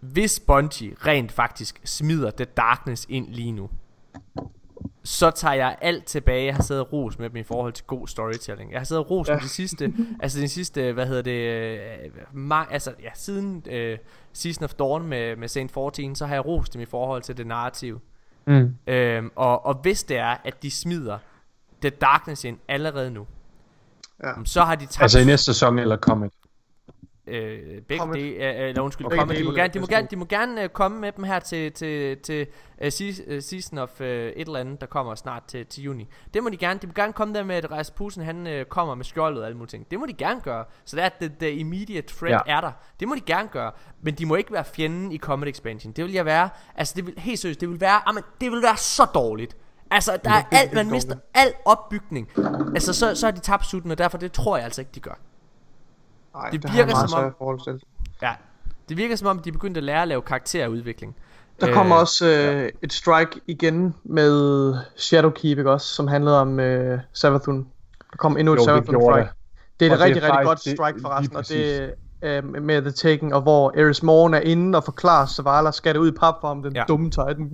Hvis 0.00 0.40
Bungie 0.40 0.94
rent 1.06 1.32
faktisk 1.32 1.80
smider 1.84 2.30
The 2.30 2.44
Darkness 2.44 3.06
ind 3.08 3.26
lige 3.28 3.52
nu 3.52 3.70
så 5.08 5.30
tager 5.30 5.54
jeg 5.54 5.76
alt 5.80 6.04
tilbage. 6.04 6.46
Jeg 6.46 6.54
har 6.54 6.62
siddet 6.62 6.84
og 6.84 6.92
ros 6.92 7.18
med 7.18 7.30
dem 7.30 7.36
i 7.36 7.42
forhold 7.42 7.72
til 7.72 7.84
god 7.84 8.08
storytelling. 8.08 8.72
Jeg 8.72 8.80
har 8.80 8.84
siddet 8.84 9.04
og 9.04 9.10
ros 9.10 9.28
ja. 9.28 9.34
med 9.34 9.40
de 9.40 9.48
sidste, 9.48 9.92
altså 10.22 10.40
de 10.40 10.48
sidste, 10.48 10.92
hvad 10.92 11.06
hedder 11.06 11.22
det, 11.22 11.30
øh, 11.30 12.50
ma- 12.50 12.72
altså 12.72 12.94
ja, 13.02 13.08
siden 13.14 13.62
uh, 13.66 13.98
Season 14.32 14.64
of 14.64 14.74
Dawn 14.74 15.06
med, 15.06 15.36
med 15.36 15.48
Saint 15.48 15.72
14, 15.72 16.14
så 16.14 16.26
har 16.26 16.34
jeg 16.34 16.46
rost 16.46 16.72
dem 16.72 16.82
i 16.82 16.84
forhold 16.84 17.22
til 17.22 17.36
det 17.36 17.46
narrativ. 17.46 18.00
Mm. 18.46 18.74
Øhm, 18.86 19.30
og, 19.36 19.66
og 19.66 19.74
hvis 19.74 20.04
det 20.04 20.16
er, 20.16 20.36
at 20.44 20.62
de 20.62 20.70
smider 20.70 21.18
The 21.80 21.90
Darkness 21.90 22.44
ind 22.44 22.58
allerede 22.68 23.10
nu, 23.10 23.26
ja. 24.24 24.32
så 24.44 24.62
har 24.62 24.74
de 24.74 24.86
tabt... 24.86 25.02
Altså 25.02 25.18
i 25.18 25.24
næste 25.24 25.44
sæson 25.44 25.78
eller 25.78 25.96
Comet? 25.96 26.32
Øh, 27.28 27.82
begge 27.82 28.00
Comet. 28.00 28.16
det, 28.16 28.34
øh, 28.34 28.68
eller 28.68 28.82
undskyld, 28.82 29.06
Comet, 29.06 29.38
de 29.38 29.44
må 29.44 29.50
gerne, 29.50 29.72
de 29.74 29.80
må 29.80 29.86
gerne, 29.86 30.08
de 30.10 30.16
må 30.16 30.24
gerne 30.24 30.64
uh, 30.64 30.68
komme 30.68 31.00
med 31.00 31.12
dem 31.12 31.24
her 31.24 31.38
til, 31.38 31.72
til, 31.72 32.16
til 32.16 32.46
uh, 32.82 32.88
season 33.40 33.78
of 33.78 34.00
uh, 34.00 34.06
et 34.06 34.32
eller 34.36 34.60
andet, 34.60 34.80
der 34.80 34.86
kommer 34.86 35.14
snart 35.14 35.44
til, 35.44 35.66
til 35.66 35.82
juni. 35.82 36.08
Det 36.34 36.42
må 36.42 36.48
de 36.48 36.56
gerne, 36.56 36.80
de 36.82 36.86
må 36.86 36.92
gerne 36.92 37.12
komme 37.12 37.34
der 37.34 37.44
med, 37.44 37.56
at 37.56 37.70
Rasmussen 37.70 38.22
han 38.22 38.46
uh, 38.46 38.62
kommer 38.68 38.94
med 38.94 39.04
skjoldet 39.04 39.40
og 39.40 39.46
alle 39.46 39.58
mulige 39.58 39.70
ting. 39.70 39.90
Det 39.90 39.98
må 39.98 40.06
de 40.06 40.12
gerne 40.12 40.40
gøre, 40.40 40.64
så 40.84 40.96
det 40.96 41.02
er, 41.02 41.06
at 41.06 41.14
the, 41.20 41.30
the 41.40 41.52
immediate 41.52 42.14
threat 42.14 42.42
ja. 42.46 42.56
er 42.56 42.60
der. 42.60 42.72
Det 43.00 43.08
må 43.08 43.14
de 43.14 43.20
gerne 43.20 43.48
gøre, 43.48 43.72
men 44.02 44.14
de 44.14 44.26
må 44.26 44.34
ikke 44.34 44.52
være 44.52 44.64
fjenden 44.64 45.12
i 45.12 45.18
Comet 45.18 45.48
Expansion. 45.48 45.92
Det 45.92 46.04
vil 46.04 46.12
jeg 46.12 46.24
være, 46.24 46.48
altså 46.74 46.94
det 46.96 47.06
vil, 47.06 47.14
helt 47.18 47.38
seriøst, 47.38 47.60
det 47.60 47.68
vil 47.68 47.80
være, 47.80 48.08
amen, 48.08 48.22
det 48.40 48.50
vil 48.50 48.62
være 48.62 48.76
så 48.76 49.04
dårligt. 49.14 49.56
Altså, 49.90 50.18
der 50.24 50.30
er 50.30 50.42
alt, 50.52 50.72
man 50.72 50.90
mister 50.90 51.16
al 51.34 51.52
opbygning. 51.64 52.30
Altså, 52.74 52.92
så, 52.92 53.14
så 53.14 53.26
har 53.26 53.30
de 53.30 53.40
tabt 53.40 53.66
sutten, 53.66 53.90
og 53.90 53.98
derfor 53.98 54.18
det 54.18 54.32
tror 54.32 54.56
jeg 54.56 54.64
altså 54.64 54.80
ikke, 54.80 54.92
de 54.94 55.00
gør. 55.00 55.18
Ej, 56.38 56.50
det, 56.50 56.62
det 56.62 56.72
virker 56.72 56.94
som 57.08 57.24
om 57.24 57.34
forhold 57.38 57.60
til. 57.64 57.82
Ja, 58.22 58.32
det 58.88 58.96
virker 58.96 59.16
som 59.16 59.28
om 59.28 59.38
de 59.38 59.52
begyndte 59.52 59.78
at 59.78 59.84
lære 59.84 60.02
at 60.02 60.08
lave 60.08 60.22
karakterudvikling. 60.22 61.16
Der 61.60 61.72
kommer 61.72 61.96
øh, 61.96 62.00
også 62.00 62.26
øh, 62.26 62.62
ja. 62.62 62.68
et 62.82 62.92
strike 62.92 63.40
igen 63.46 63.94
med 64.04 64.74
Shadowkeep, 64.96 65.58
ikke 65.58 65.70
også, 65.70 65.86
som 65.86 66.08
handlede 66.08 66.40
om 66.40 66.60
øh, 66.60 67.00
Savathun. 67.12 67.66
Der 68.10 68.16
kom 68.16 68.36
endnu 68.36 68.52
et 68.52 68.60
Savathun 68.60 69.02
strike. 69.02 69.28
Det, 69.28 69.80
det 69.80 69.90
er 69.90 69.94
et 69.94 70.00
rigtig, 70.00 70.22
rigtig 70.22 70.44
godt 70.44 70.60
strike 70.60 71.00
forresten, 71.02 71.36
og 71.36 71.48
det 71.48 71.94
øh, 72.22 72.44
med 72.62 72.82
The 72.82 72.90
Taking, 72.90 73.34
og 73.34 73.42
hvor 73.42 73.72
Eris 73.76 74.02
Morn 74.02 74.34
er 74.34 74.40
inde 74.40 74.78
og 74.78 74.84
forklarer 74.84 75.26
Zavala, 75.26 75.70
skal 75.70 75.94
det 75.94 76.00
ud 76.00 76.08
i 76.08 76.14
pap 76.20 76.34
for 76.40 76.48
ham, 76.48 76.62
den 76.62 76.76
ja. 76.76 76.84
dumme 76.88 77.10
Titan. 77.10 77.50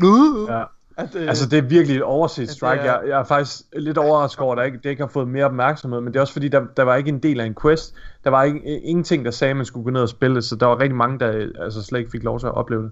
Ja. 0.49 0.63
At, 0.97 1.15
øh, 1.15 1.29
altså 1.29 1.49
det 1.49 1.59
er 1.59 1.63
virkelig 1.63 1.97
et 1.97 2.03
overset 2.03 2.51
strike. 2.51 2.81
Er, 2.81 2.85
jeg, 2.85 3.03
jeg 3.09 3.21
er 3.21 3.25
faktisk 3.25 3.61
lidt 3.77 3.99
overrasket 3.99 4.41
over, 4.41 4.57
at 4.57 4.59
det 4.59 4.67
ikke, 4.67 4.79
det 4.83 4.91
ikke 4.91 5.03
har 5.03 5.09
fået 5.09 5.29
mere 5.29 5.45
opmærksomhed, 5.45 6.01
men 6.01 6.13
det 6.13 6.17
er 6.17 6.21
også 6.21 6.33
fordi, 6.33 6.49
der, 6.49 6.67
der 6.77 6.83
var 6.83 6.97
ikke 6.97 7.09
en 7.09 7.19
del 7.19 7.41
af 7.41 7.47
en 7.47 7.57
quest. 7.63 7.95
Der 8.25 8.31
var 8.31 8.43
ikke, 8.43 8.81
ingenting, 8.81 9.25
der 9.25 9.31
sagde, 9.31 9.51
at 9.51 9.57
man 9.57 9.67
skulle 9.67 9.85
gå 9.85 9.91
ned 9.91 10.01
og 10.01 10.09
spille 10.09 10.37
det, 10.37 10.45
så 10.45 10.57
der 10.57 10.67
var 10.67 10.81
rigtig 10.81 10.97
mange, 10.97 11.19
der 11.19 11.49
altså, 11.63 11.83
slet 11.83 11.99
ikke 11.99 12.11
fik 12.11 12.23
lov 12.23 12.41
til 12.41 12.47
at 12.47 12.55
opleve 12.55 12.83
det. 12.83 12.91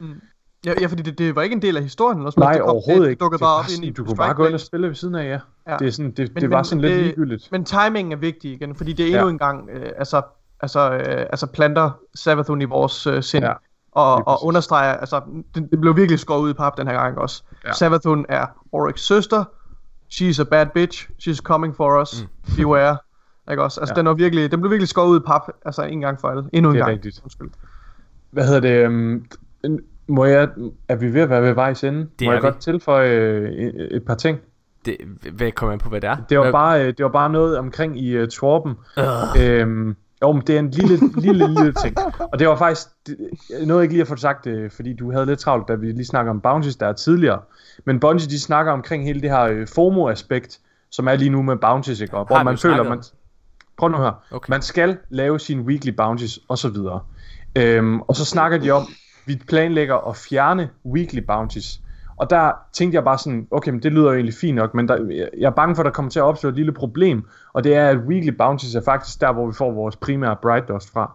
Mm. 0.00 0.20
Ja, 0.66 0.74
ja, 0.80 0.86
fordi 0.86 1.02
det, 1.02 1.18
det 1.18 1.36
var 1.36 1.42
ikke 1.42 1.54
en 1.54 1.62
del 1.62 1.76
af 1.76 1.82
historien. 1.82 2.18
Eller 2.18 2.32
Nej, 2.36 2.52
det 2.52 2.60
kom, 2.60 2.70
overhovedet 2.70 3.04
det, 3.04 3.10
ikke. 3.10 3.24
Det 3.32 3.40
bare 3.40 3.58
op 3.58 3.64
ind, 3.82 3.94
du 3.94 4.04
kunne 4.04 4.16
bare 4.16 4.34
gå 4.34 4.46
ind 4.46 4.54
og 4.54 4.60
spille 4.60 4.88
ved 4.88 4.94
siden 4.94 5.14
af, 5.14 5.24
ja. 5.24 5.38
ja. 5.72 5.76
Det, 5.76 5.86
er 5.86 5.90
sådan, 5.90 6.10
det, 6.10 6.34
men, 6.34 6.42
det 6.42 6.50
var 6.50 6.62
sådan 6.62 6.82
men, 6.82 6.90
lidt 6.90 6.98
det, 6.98 7.04
ligegyldigt. 7.04 7.48
Men 7.52 7.64
timingen 7.64 8.12
er 8.12 8.16
vigtig 8.16 8.52
igen, 8.52 8.74
fordi 8.74 8.92
det 8.92 9.04
er 9.04 9.06
endnu 9.06 9.26
ja. 9.26 9.30
en 9.30 9.38
gang, 9.38 9.70
øh, 9.70 9.90
altså, 9.98 10.22
altså, 10.60 10.92
øh, 10.92 11.26
altså 11.30 11.46
planter 11.46 11.90
Savathun 12.14 12.62
i 12.62 12.64
vores 12.64 13.06
øh, 13.06 13.22
sind. 13.22 13.44
Ja 13.44 13.52
og, 13.94 14.28
og 14.28 14.44
understreger, 14.44 14.94
altså, 14.94 15.20
det, 15.54 15.68
det 15.70 15.80
blev 15.80 15.96
virkelig 15.96 16.18
skåret 16.18 16.40
ud 16.40 16.50
i 16.50 16.52
pap 16.52 16.76
den 16.76 16.86
her 16.86 16.94
gang 16.94 17.18
også. 17.18 17.42
Ja. 17.64 17.72
Savathun 17.72 18.26
er 18.28 18.46
Oryx 18.72 19.00
søster, 19.00 19.44
she's 20.12 20.40
a 20.40 20.44
bad 20.44 20.66
bitch, 20.74 21.08
she's 21.22 21.36
coming 21.36 21.76
for 21.76 22.02
us, 22.02 22.22
mm. 22.22 22.56
beware. 22.56 22.96
Ikke 23.50 23.62
også? 23.62 23.80
Altså, 23.80 23.94
ja. 23.96 23.98
den, 23.98 24.06
var 24.06 24.14
virkelig, 24.14 24.50
den 24.50 24.60
blev 24.60 24.70
virkelig 24.70 24.88
skåret 24.88 25.08
ud 25.08 25.20
i 25.20 25.22
pap, 25.26 25.42
altså 25.64 25.82
en 25.82 26.00
gang 26.00 26.20
for 26.20 26.28
alle. 26.28 26.44
Endnu 26.52 26.70
en 26.70 26.74
det 26.74 26.80
er 26.80 26.86
gang. 26.86 26.96
rigtigt. 26.96 27.20
Undskyld. 27.22 27.50
Hvad 28.30 28.46
hedder 28.46 28.60
det? 28.60 28.86
Um, 28.86 29.24
må 30.06 30.24
jeg, 30.24 30.48
er 30.88 30.96
vi 30.96 31.14
ved 31.14 31.20
at 31.20 31.30
være 31.30 31.42
ved 31.42 31.52
vejs 31.52 31.84
ende? 31.84 32.08
Det 32.18 32.26
må 32.26 32.32
jeg 32.32 32.42
vi. 32.42 32.46
godt 32.46 32.58
tilføje 32.58 33.10
øh, 33.10 33.50
et, 33.50 33.96
et 33.96 34.04
par 34.04 34.14
ting? 34.14 34.38
Det, 34.84 34.96
hvad 35.32 35.52
kommer 35.52 35.72
man 35.72 35.78
på, 35.78 35.88
hvad 35.88 36.00
det 36.00 36.10
er? 36.10 36.16
Det 36.28 36.38
var, 36.38 36.52
bare, 36.52 36.80
øh, 36.80 36.86
det 36.86 37.02
var 37.04 37.08
bare 37.10 37.30
noget 37.30 37.58
omkring 37.58 38.00
i 38.00 38.22
uh, 38.22 38.28
Torben. 38.28 38.74
Uh. 38.96 39.42
Øhm, 39.42 39.96
jo, 40.22 40.32
men 40.32 40.42
det 40.46 40.54
er 40.54 40.58
en 40.58 40.70
lille, 40.70 41.10
lille, 41.20 41.46
lille 41.46 41.72
ting. 41.72 41.96
Og 42.32 42.38
det 42.38 42.48
var 42.48 42.56
faktisk, 42.56 42.88
det, 43.06 43.16
jeg 43.50 43.82
ikke 43.82 43.94
lige 43.94 44.00
at 44.00 44.08
få 44.08 44.16
sagt 44.16 44.44
det, 44.44 44.72
fordi 44.72 44.92
du 44.92 45.12
havde 45.12 45.26
lidt 45.26 45.38
travlt, 45.38 45.68
da 45.68 45.74
vi 45.74 45.92
lige 45.92 46.04
snakker 46.04 46.30
om 46.30 46.40
bounties 46.40 46.76
der 46.76 46.92
tidligere. 46.92 47.40
Men 47.84 48.00
Bungie, 48.00 48.28
de 48.28 48.40
snakker 48.40 48.72
omkring 48.72 49.04
hele 49.04 49.20
det 49.20 49.30
her 49.30 49.42
øh, 49.42 49.66
FOMO-aspekt, 49.74 50.60
som 50.90 51.08
er 51.08 51.16
lige 51.16 51.30
nu 51.30 51.42
med 51.42 51.56
bounties, 51.56 52.00
ikke? 52.00 52.16
Og 52.16 52.26
hvor 52.26 52.42
man 52.42 52.58
føler, 52.58 52.82
man... 52.82 53.02
Prøv 53.78 53.88
nu 53.88 53.96
her. 53.96 54.24
Okay. 54.30 54.50
Man 54.50 54.62
skal 54.62 54.98
lave 55.08 55.40
sine 55.40 55.62
weekly 55.62 55.90
bounties, 55.90 56.38
og 56.48 56.58
så 56.58 56.68
videre. 56.68 57.00
Øhm, 57.56 58.00
og 58.00 58.16
så 58.16 58.24
snakker 58.24 58.58
de 58.58 58.70
om, 58.70 58.86
vi 59.26 59.42
planlægger 59.48 60.08
at 60.08 60.16
fjerne 60.16 60.70
weekly 60.86 61.18
bounties. 61.18 61.80
Og 62.16 62.30
der 62.30 62.52
tænkte 62.72 62.96
jeg 62.96 63.04
bare 63.04 63.18
sådan, 63.18 63.46
okay, 63.50 63.70
men 63.70 63.82
det 63.82 63.92
lyder 63.92 64.04
jo 64.04 64.12
egentlig 64.14 64.34
fint 64.34 64.56
nok, 64.56 64.74
men 64.74 64.88
der, 64.88 65.28
jeg 65.38 65.46
er 65.46 65.50
bange 65.50 65.76
for, 65.76 65.82
at 65.82 65.84
der 65.86 65.92
kommer 65.92 66.10
til 66.10 66.18
at 66.18 66.22
opstå 66.22 66.48
et 66.48 66.54
lille 66.54 66.72
problem, 66.72 67.24
og 67.52 67.64
det 67.64 67.74
er, 67.74 67.88
at 67.88 67.96
weekly 67.96 68.28
bounties 68.38 68.74
er 68.74 68.82
faktisk 68.84 69.20
der, 69.20 69.32
hvor 69.32 69.46
vi 69.46 69.52
får 69.52 69.72
vores 69.72 69.96
primære 69.96 70.36
bright 70.42 70.68
dust 70.68 70.92
fra. 70.92 71.12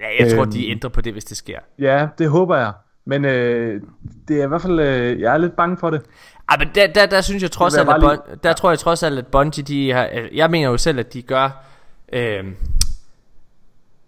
Ja, 0.00 0.06
jeg 0.24 0.32
tror, 0.32 0.42
Øhm. 0.42 0.50
de 0.52 0.70
ændrer 0.70 0.90
på 0.90 1.00
det, 1.00 1.12
hvis 1.12 1.24
det 1.24 1.36
sker. 1.36 1.58
Ja, 1.78 2.08
det 2.18 2.28
håber 2.30 2.56
jeg. 2.56 2.72
Men 3.04 3.24
øh, 3.24 3.80
det 4.28 4.40
er 4.40 4.44
i 4.44 4.48
hvert 4.48 4.62
fald, 4.62 4.80
øh, 4.80 5.20
jeg 5.20 5.34
er 5.34 5.38
lidt 5.38 5.56
bange 5.56 5.76
for 5.76 5.90
det. 5.90 6.02
Ej, 6.48 6.56
men 6.58 6.68
der, 6.74 6.86
der, 6.86 7.06
der 7.06 7.20
synes 7.20 7.42
jeg 7.42 7.50
trods 7.50 7.76
alt, 7.76 7.88
at 7.88 7.94
Bun- 8.02 8.36
der 8.42 8.52
tror 8.52 8.70
jeg 8.70 8.78
trods 8.78 9.02
alt, 9.02 9.18
at 9.18 9.26
Bungie, 9.26 9.64
de 9.64 9.92
har, 9.92 10.08
jeg 10.34 10.50
mener 10.50 10.70
jo 10.70 10.76
selv, 10.76 10.98
at 10.98 11.12
de 11.12 11.22
gør, 11.22 11.64
øh, 12.12 12.44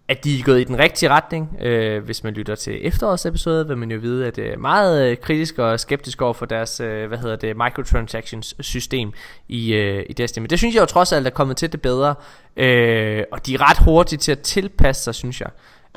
at 0.09 0.23
de 0.23 0.39
er 0.39 0.43
gået 0.43 0.61
i 0.61 0.63
den 0.63 0.79
rigtige 0.79 1.09
retning. 1.09 1.57
Øh, 1.61 2.03
hvis 2.03 2.23
man 2.23 2.33
lytter 2.33 2.55
til 2.55 2.87
efterårsepisoden, 2.87 3.69
vil 3.69 3.77
man 3.77 3.91
jo 3.91 3.99
vide, 3.99 4.27
at 4.27 4.35
det 4.35 4.53
er 4.53 4.57
meget 4.57 5.09
øh, 5.09 5.17
kritisk 5.17 5.59
og 5.59 5.79
skeptisk 5.79 6.21
over 6.21 6.33
for 6.33 6.45
deres, 6.45 6.79
øh, 6.79 7.07
hvad 7.07 7.17
hedder 7.17 7.35
det, 7.35 7.57
microtransactions 7.57 8.55
system 8.59 9.13
i, 9.47 9.73
øh, 9.73 10.03
i 10.09 10.13
Destiny. 10.13 10.41
Men 10.41 10.49
det 10.49 10.57
synes 10.57 10.75
jeg 10.75 10.81
jo 10.81 10.85
trods 10.85 11.11
alt 11.11 11.27
er 11.27 11.31
kommet 11.31 11.57
til 11.57 11.71
det 11.71 11.81
bedre, 11.81 12.15
øh, 12.57 13.23
og 13.31 13.45
de 13.45 13.53
er 13.53 13.69
ret 13.69 13.77
hurtige 13.77 14.19
til 14.19 14.31
at 14.31 14.39
tilpasse 14.39 15.03
sig, 15.03 15.15
synes 15.15 15.41
jeg. 15.41 15.49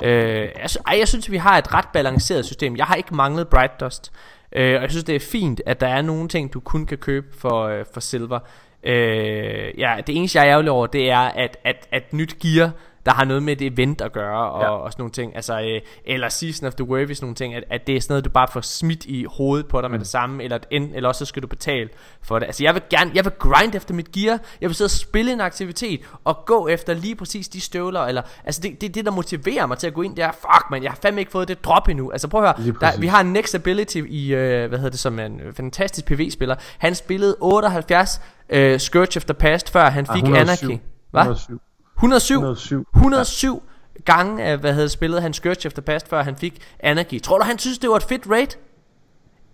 Øh, 0.03 0.47
jeg, 0.61 0.69
sy- 0.69 0.77
ej, 0.87 0.95
jeg 0.99 1.07
synes, 1.07 1.31
vi 1.31 1.37
har 1.37 1.57
et 1.57 1.73
ret 1.73 1.87
balanceret 1.93 2.45
system. 2.45 2.75
Jeg 2.77 2.85
har 2.85 2.95
ikke 2.95 3.15
manglet 3.15 3.47
Bright 3.47 3.79
Dust. 3.79 4.11
Øh, 4.55 4.75
og 4.75 4.81
jeg 4.81 4.89
synes, 4.89 5.03
det 5.03 5.15
er 5.15 5.19
fint, 5.19 5.61
at 5.65 5.81
der 5.81 5.87
er 5.87 6.01
nogle 6.01 6.27
ting, 6.27 6.53
du 6.53 6.59
kun 6.59 6.85
kan 6.85 6.97
købe 6.97 7.27
for, 7.37 7.63
øh, 7.67 7.85
for 7.93 7.99
silver. 7.99 8.39
Øh, 8.83 9.79
ja, 9.79 9.95
det 10.07 10.17
eneste, 10.17 10.39
jeg 10.39 10.45
er 10.45 10.51
ærgerlig 10.51 10.71
over, 10.71 10.87
det 10.87 11.11
er, 11.11 11.19
at, 11.19 11.57
at, 11.63 11.87
at 11.91 12.13
nyt 12.13 12.39
gear, 12.39 12.71
der 13.05 13.11
har 13.13 13.25
noget 13.25 13.43
med 13.43 13.55
det 13.55 13.73
event 13.73 14.01
at 14.01 14.13
gøre, 14.13 14.51
og, 14.51 14.61
Ja. 14.61 14.69
og 14.69 14.91
sådan 14.91 15.01
nogle 15.01 15.11
ting, 15.11 15.35
altså, 15.35 15.61
øh, 15.61 15.81
eller 16.05 16.29
Season 16.29 16.67
of 16.67 16.73
the 16.73 16.83
Worthy, 16.83 17.13
sådan 17.13 17.25
nogle 17.25 17.35
ting, 17.35 17.53
at, 17.53 17.63
at 17.69 17.87
det 17.87 17.95
er 17.97 18.01
sådan 18.01 18.11
noget, 18.13 18.25
du 18.25 18.29
bare 18.29 18.47
får 18.53 18.61
smidt 18.61 19.05
i 19.05 19.25
hovedet 19.29 19.67
på 19.67 19.81
dig 19.81 19.89
mm. 19.89 19.91
med 19.91 19.99
det 19.99 20.07
samme, 20.07 20.43
eller, 20.43 20.57
end, 20.71 20.91
eller 20.95 21.09
også 21.09 21.19
så 21.19 21.29
skal 21.29 21.41
du 21.41 21.47
betale 21.47 21.89
for 22.21 22.39
det. 22.39 22.45
Altså, 22.45 22.63
jeg 22.63 22.73
vil 22.73 22.83
gerne, 22.89 23.11
jeg 23.15 23.25
vil 23.25 23.33
grind 23.39 23.75
efter 23.75 23.93
mit 23.93 24.11
gear, 24.11 24.39
jeg 24.61 24.69
vil 24.69 24.75
sidde 24.75 24.87
og 24.87 24.91
spille 24.91 25.33
en 25.33 25.41
aktivitet, 25.41 26.01
og 26.23 26.45
gå 26.45 26.67
efter 26.67 26.93
lige 26.93 27.15
præcis 27.15 27.47
de 27.47 27.61
støvler, 27.61 28.01
eller, 28.01 28.21
altså, 28.45 28.61
det, 28.61 28.81
det 28.81 28.89
er 28.89 28.93
det, 28.93 29.05
der 29.05 29.11
motiverer 29.11 29.65
mig 29.65 29.77
til 29.77 29.87
at 29.87 29.93
gå 29.93 30.01
ind 30.01 30.15
der, 30.15 30.31
fuck 30.31 30.71
man, 30.71 30.83
jeg 30.83 30.91
har 30.91 30.97
fandme 31.01 31.21
ikke 31.21 31.31
fået 31.31 31.47
det 31.47 31.65
drop 31.65 31.87
endnu, 31.87 32.11
altså 32.11 32.27
prøv 32.27 32.43
at 32.43 32.59
høre, 32.59 32.73
der, 32.81 32.99
vi 32.99 33.07
har 33.07 33.21
en 33.21 33.33
next 33.33 33.55
ability 33.55 33.97
i, 34.07 34.33
øh, 34.33 34.69
hvad 34.69 34.77
hedder 34.79 34.91
det, 34.91 34.99
som 34.99 35.19
er 35.19 35.25
en 35.25 35.41
fantastisk 35.53 36.05
PV-spiller, 36.07 36.55
han 36.77 36.95
spillede 36.95 37.35
78 37.41 38.21
øh, 38.49 38.79
Scourge 38.79 39.17
of 39.17 39.23
the 39.25 39.33
Past, 39.33 39.69
før 39.71 39.89
han 39.89 40.05
Ah, 40.09 40.15
fik 40.15 40.23
107. 40.23 40.39
Anarchy. 40.69 40.81
Hvad? 41.11 41.21
107. 41.21 41.61
107? 41.97 42.35
107. 42.35 42.85
107 42.95 43.63
gange, 44.05 44.43
af, 44.43 44.57
hvad 44.57 44.73
havde 44.73 44.89
spillet 44.89 45.21
han 45.21 45.33
of 45.65 45.73
the 45.73 45.81
Past, 45.81 46.09
før 46.09 46.23
han 46.23 46.35
fik 46.35 46.61
Anarchy. 46.79 47.21
Tror 47.21 47.37
du, 47.37 47.43
han 47.43 47.59
synes, 47.59 47.77
det 47.79 47.89
var 47.89 47.95
et 47.95 48.03
fedt 48.03 48.29
raid? 48.29 48.47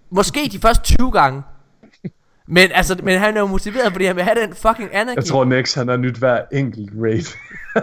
Måske 0.10 0.50
de 0.52 0.60
første 0.60 0.84
20 0.84 1.12
gange. 1.12 1.44
Men, 2.52 2.72
altså, 2.74 3.00
men 3.04 3.20
han 3.20 3.38
er 3.38 3.42
jo 3.42 3.48
motiveret, 3.48 3.92
fordi 3.92 4.06
han 4.06 4.16
vil 4.16 4.24
have 4.24 4.42
den 4.42 4.54
fucking 4.54 4.96
Anarchy. 4.96 5.16
Jeg 5.16 5.26
tror, 5.26 5.46
Nex 5.46 5.74
han 5.74 5.88
har 5.88 5.98
nyt 5.98 6.16
hver 6.16 6.42
enkelt 6.52 6.92
raid. 7.02 7.24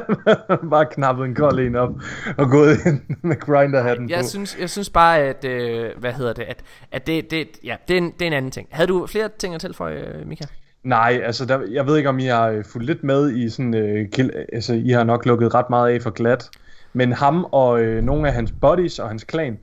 Bare 0.70 0.86
knappet 0.86 1.24
en 1.24 1.34
kold 1.34 1.58
en 1.58 1.76
op 1.76 1.90
og 2.38 2.50
gået 2.50 2.78
ind 2.86 3.00
med 3.22 3.40
grinderhatten 3.40 4.10
jeg 4.10 4.20
på. 4.20 4.28
synes, 4.28 4.56
jeg 4.60 4.70
synes 4.70 4.90
bare, 4.90 5.18
at, 5.18 5.44
øh, 5.44 5.90
hvad 5.98 6.12
hedder 6.12 6.32
det, 6.32 6.42
at, 6.42 6.62
at 6.92 7.06
det, 7.06 7.30
det, 7.30 7.48
ja, 7.64 7.76
det, 7.88 7.94
er 7.94 7.98
en, 7.98 8.10
det 8.10 8.22
er 8.22 8.26
en 8.26 8.32
anden 8.32 8.50
ting. 8.50 8.68
Havde 8.70 8.88
du 8.88 9.06
flere 9.06 9.28
ting 9.38 9.54
at 9.54 9.60
tilføje, 9.60 9.96
øh, 9.96 10.26
Mika? 10.26 10.44
Nej, 10.86 11.20
altså 11.24 11.44
der, 11.44 11.60
jeg 11.70 11.86
ved 11.86 11.96
ikke 11.96 12.08
om 12.08 12.18
I 12.18 12.24
har 12.24 12.48
øh, 12.48 12.64
fulgt 12.64 12.86
lidt 12.86 13.04
med 13.04 13.30
i 13.30 13.48
sådan, 13.48 13.74
øh, 13.74 14.10
kill, 14.10 14.32
altså 14.52 14.74
I 14.74 14.88
har 14.88 15.04
nok 15.04 15.26
lukket 15.26 15.54
ret 15.54 15.70
meget 15.70 15.94
af 15.94 16.02
for 16.02 16.10
glat, 16.10 16.50
men 16.92 17.12
ham 17.12 17.44
og 17.44 17.80
øh, 17.80 18.04
nogle 18.04 18.28
af 18.28 18.34
hans 18.34 18.52
buddies 18.60 18.98
og 18.98 19.08
hans 19.08 19.24
klan, 19.24 19.58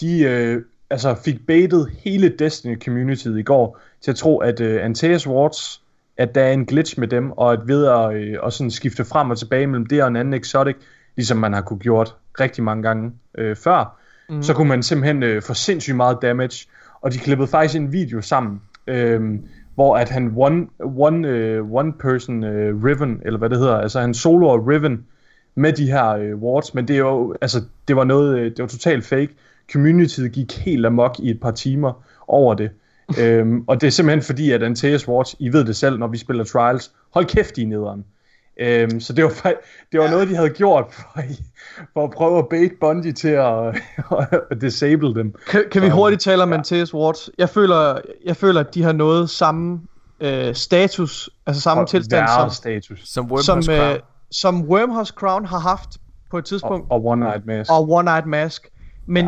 de 0.00 0.22
øh, 0.22 0.62
altså 0.90 1.14
fik 1.24 1.46
baitet 1.46 1.90
hele 2.04 2.28
Destiny 2.28 2.82
communityet 2.82 3.38
i 3.38 3.42
går 3.42 3.80
til 4.00 4.10
at 4.10 4.16
tro, 4.16 4.38
at 4.38 4.60
øh, 4.60 4.84
Antaeus 4.84 5.26
Wards, 5.26 5.82
at 6.16 6.34
der 6.34 6.42
er 6.42 6.52
en 6.52 6.66
glitch 6.66 7.00
med 7.00 7.08
dem, 7.08 7.32
og 7.32 7.52
at 7.52 7.60
ved 7.66 7.86
at, 7.86 8.14
øh, 8.14 8.38
at 8.46 8.52
sådan 8.52 8.70
skifte 8.70 9.04
frem 9.04 9.30
og 9.30 9.38
tilbage 9.38 9.66
mellem 9.66 9.86
det 9.86 10.02
og 10.02 10.08
en 10.08 10.16
anden 10.16 10.34
exotic, 10.34 10.76
ligesom 11.16 11.36
man 11.36 11.52
har 11.52 11.60
kunne 11.60 11.78
gjort 11.78 12.14
rigtig 12.40 12.64
mange 12.64 12.82
gange 12.82 13.12
øh, 13.38 13.56
før, 13.56 14.00
mm. 14.28 14.42
så 14.42 14.54
kunne 14.54 14.68
man 14.68 14.82
simpelthen 14.82 15.22
øh, 15.22 15.42
få 15.42 15.54
sindssygt 15.54 15.96
meget 15.96 16.18
damage, 16.22 16.66
og 17.00 17.12
de 17.12 17.18
klippede 17.18 17.48
faktisk 17.48 17.80
en 17.80 17.92
video 17.92 18.20
sammen, 18.20 18.60
øh, 18.86 19.20
hvor 19.74 19.96
at 19.96 20.08
han 20.08 20.32
one, 20.36 20.66
one, 20.80 21.28
øh, 21.28 21.72
one 21.72 21.92
person 21.92 22.44
øh, 22.44 22.84
Riven, 22.84 23.20
eller 23.24 23.38
hvad 23.38 23.50
det 23.50 23.58
hedder, 23.58 23.76
altså 23.76 24.00
han 24.00 24.14
soloer 24.14 24.68
Riven 24.68 25.06
med 25.54 25.72
de 25.72 25.90
her 25.90 26.08
øh, 26.08 26.36
wards, 26.42 26.74
men 26.74 26.88
det 26.88 26.94
er 26.94 27.00
jo, 27.00 27.34
altså 27.40 27.62
det 27.88 27.96
var 27.96 28.04
noget, 28.04 28.38
øh, 28.38 28.44
det 28.44 28.58
var 28.58 28.66
totalt 28.66 29.04
fake. 29.04 29.28
Communityet 29.72 30.32
gik 30.32 30.58
helt 30.58 30.86
amok 30.86 31.16
i 31.18 31.30
et 31.30 31.40
par 31.40 31.50
timer 31.50 32.04
over 32.28 32.54
det. 32.54 32.70
øhm, 33.20 33.64
og 33.66 33.80
det 33.80 33.86
er 33.86 33.90
simpelthen 33.90 34.22
fordi, 34.22 34.50
at 34.50 34.62
Antaeus 34.62 35.08
Wards, 35.08 35.36
I 35.38 35.52
ved 35.52 35.64
det 35.64 35.76
selv, 35.76 35.98
når 35.98 36.06
vi 36.06 36.18
spiller 36.18 36.44
Trials, 36.44 36.92
hold 37.10 37.24
kæft 37.24 37.58
i 37.58 37.64
nederen. 37.64 38.04
Øhm, 38.60 39.00
så 39.00 39.12
det 39.12 39.24
var, 39.24 39.52
det 39.92 40.00
var 40.00 40.04
ja. 40.04 40.10
noget, 40.10 40.28
de 40.28 40.36
havde 40.36 40.50
gjort 40.50 40.84
for, 40.92 41.20
for 41.92 42.04
at 42.04 42.10
prøve 42.10 42.38
at 42.38 42.48
bait 42.48 42.72
Bungie 42.80 43.12
til 43.12 43.28
at, 43.28 43.76
at 44.50 44.60
disable 44.60 45.14
dem. 45.14 45.34
Kan, 45.48 45.64
kan 45.72 45.82
vi 45.82 45.88
hurtigt 45.88 46.22
tale 46.22 46.42
om 46.42 46.50
ja. 46.50 46.56
Antaeus 46.56 46.94
Wards? 46.94 47.30
Jeg 47.38 47.48
føler, 47.48 47.98
jeg 48.24 48.36
føler, 48.36 48.60
at 48.60 48.74
de 48.74 48.82
har 48.82 48.92
nået 48.92 49.30
samme 49.30 49.80
øh, 50.20 50.54
status, 50.54 51.30
altså 51.46 51.62
samme 51.62 51.82
Og 51.82 51.88
tilstand, 51.88 52.28
som, 52.28 52.50
status. 52.50 53.00
Som 53.04 53.28
som, 53.28 53.30
Wormhouse 53.30 53.72
øh, 53.72 53.78
Crown. 53.78 54.00
som 54.30 54.62
Wormhouse 54.62 55.14
Crown 55.16 55.44
har 55.46 55.58
haft 55.58 55.88
på 56.30 56.38
et 56.38 56.42
Og, 56.42 56.46
tidspunkt, 56.46 56.86
og 56.90 57.04
One 57.04 57.24
Night 57.24 57.46
Mask. 57.46 57.70
og, 57.70 57.76
og 57.76 57.90
One 57.90 58.04
Night 58.04 58.26
Mask. 58.26 58.68
Men, 59.06 59.24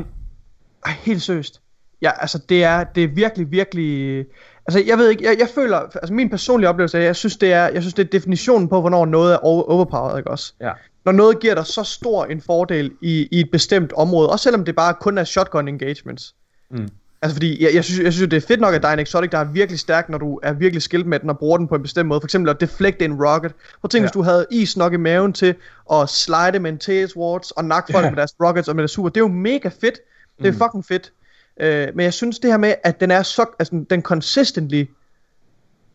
ja. 0.87 0.93
helt 0.93 1.23
seriøst, 1.23 1.61
ja, 2.03 2.11
altså 2.21 2.39
det 2.49 2.65
er, 2.65 2.85
det 2.85 3.05
er 3.05 3.09
virkelig, 3.09 3.51
virkelig... 3.51 4.25
Altså 4.69 4.83
jeg 4.87 4.99
ved 4.99 5.11
ikke, 5.11 5.25
jeg, 5.25 5.37
jeg 5.39 5.49
føler, 5.55 5.77
altså 5.77 6.13
min 6.15 6.31
personlige 6.31 6.69
oplevelse 6.69 6.99
er, 6.99 7.03
jeg 7.03 7.17
synes 7.17 7.37
det 7.37 7.53
er, 7.53 7.69
jeg 7.69 7.83
synes 7.83 7.95
det 7.95 8.05
er 8.07 8.09
definitionen 8.11 8.69
på, 8.69 8.81
hvornår 8.81 9.07
noget 9.07 9.33
er 9.35 9.39
over- 9.39 9.63
overpowered, 9.71 10.19
ikke 10.19 10.31
også? 10.31 10.53
Ja. 10.61 10.73
Når 11.05 11.13
noget 11.13 11.41
giver 11.41 11.55
dig 11.55 11.67
så 11.67 11.83
stor 11.83 12.25
en 12.25 12.41
fordel 12.41 12.91
i, 13.03 13.29
i 13.33 13.41
et 13.41 13.51
bestemt 13.53 13.93
område, 13.93 14.29
også 14.31 14.43
selvom 14.43 14.65
det 14.65 14.77
bare 14.77 14.95
kun 15.01 15.19
er 15.19 15.25
shotgun 15.25 15.69
engagements. 15.69 16.35
Mm. 16.71 16.89
Altså 17.23 17.35
fordi, 17.35 17.65
jeg, 17.65 17.75
jeg, 17.75 17.85
synes, 17.85 18.01
jeg 18.05 18.13
synes 18.13 18.31
det 18.31 18.37
er 18.37 18.47
fedt 18.47 18.61
nok, 18.61 18.75
at 18.75 18.83
der 18.83 18.89
er 18.89 18.93
en 18.93 18.99
exotic, 18.99 19.31
der 19.31 19.39
er 19.39 19.45
virkelig 19.45 19.79
stærk, 19.81 20.09
når 20.09 20.19
du 20.19 20.41
er 20.43 20.53
virkelig 20.53 20.83
skilt 20.83 21.07
med 21.07 21.19
den 21.21 21.31
og 21.31 21.39
bruger 21.39 21.59
den 21.59 21.69
på 21.69 21.75
en 21.75 21.83
bestemt 21.83 22.09
måde. 22.09 22.21
For 22.21 22.27
eksempel 22.27 22.51
at 22.51 22.61
deflecte 22.61 23.05
en 23.05 23.15
rocket. 23.27 23.53
Prøv 23.53 23.81
at 23.85 23.91
tænke, 23.91 24.03
Ja. 24.03 24.07
hvis 24.07 24.13
du 24.13 24.23
havde 24.23 24.47
is 24.51 24.77
nok 24.77 24.93
i 24.93 24.97
maven 24.97 25.33
til 25.33 25.55
at 25.93 26.09
slide 26.09 26.59
med 26.59 26.71
en 26.71 26.79
Tails 26.79 27.17
Wards 27.17 27.51
og 27.51 27.65
nakke 27.65 27.93
folk 27.93 28.05
Ja. 28.05 28.11
med 28.11 28.17
deres 28.17 28.33
rockets 28.45 28.69
og 28.69 28.77
med 28.77 28.83
deres 28.83 28.91
super. 28.91 29.09
Det 29.09 29.17
er 29.17 29.25
jo 29.25 29.29
mega 29.29 29.69
fedt. 29.81 29.99
Det 30.39 30.47
er 30.47 30.53
Mm. 30.53 30.59
fucking 30.59 30.85
fedt. 30.87 31.13
Øh, 31.61 31.89
men 31.95 32.05
jeg 32.05 32.13
synes 32.13 32.39
det 32.39 32.51
her 32.51 32.59
med, 32.59 32.75
at 32.85 33.01
den 33.01 33.11
er 33.11 33.23
så, 33.23 33.47
altså 33.59 33.85
den 33.91 34.03
consistently 34.03 34.85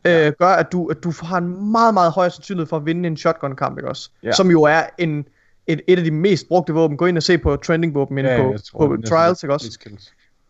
øh, 0.05 0.31
gør, 0.39 0.47
at 0.47 0.71
du, 0.71 0.87
at 0.87 1.03
du 1.03 1.13
har 1.21 1.37
en 1.37 1.71
meget, 1.71 1.93
meget 1.93 2.11
højere 2.11 2.31
sandsynlighed 2.31 2.67
for 2.67 2.77
at 2.77 2.85
vinde 2.85 3.07
en 3.07 3.17
shotgun 3.17 3.55
kamp, 3.55 3.77
ikke 3.77 3.89
også? 3.89 4.09
Ja. 4.23 4.31
Som 4.31 4.51
jo 4.51 4.63
er 4.63 4.81
en, 4.97 5.25
et, 5.67 5.81
et 5.87 5.97
af 5.97 6.03
de 6.03 6.11
mest 6.11 6.47
brugte 6.47 6.73
våben. 6.73 6.97
Gå 6.97 7.05
ind 7.05 7.17
og 7.17 7.23
se 7.23 7.37
på 7.37 7.55
trending 7.55 7.93
våben 7.95 8.17
inde 8.17 8.37
på, 8.37 8.55
tror, 8.71 8.87
på 8.87 8.97
Trials, 9.01 9.43
ikke 9.43 9.53
også? 9.53 9.77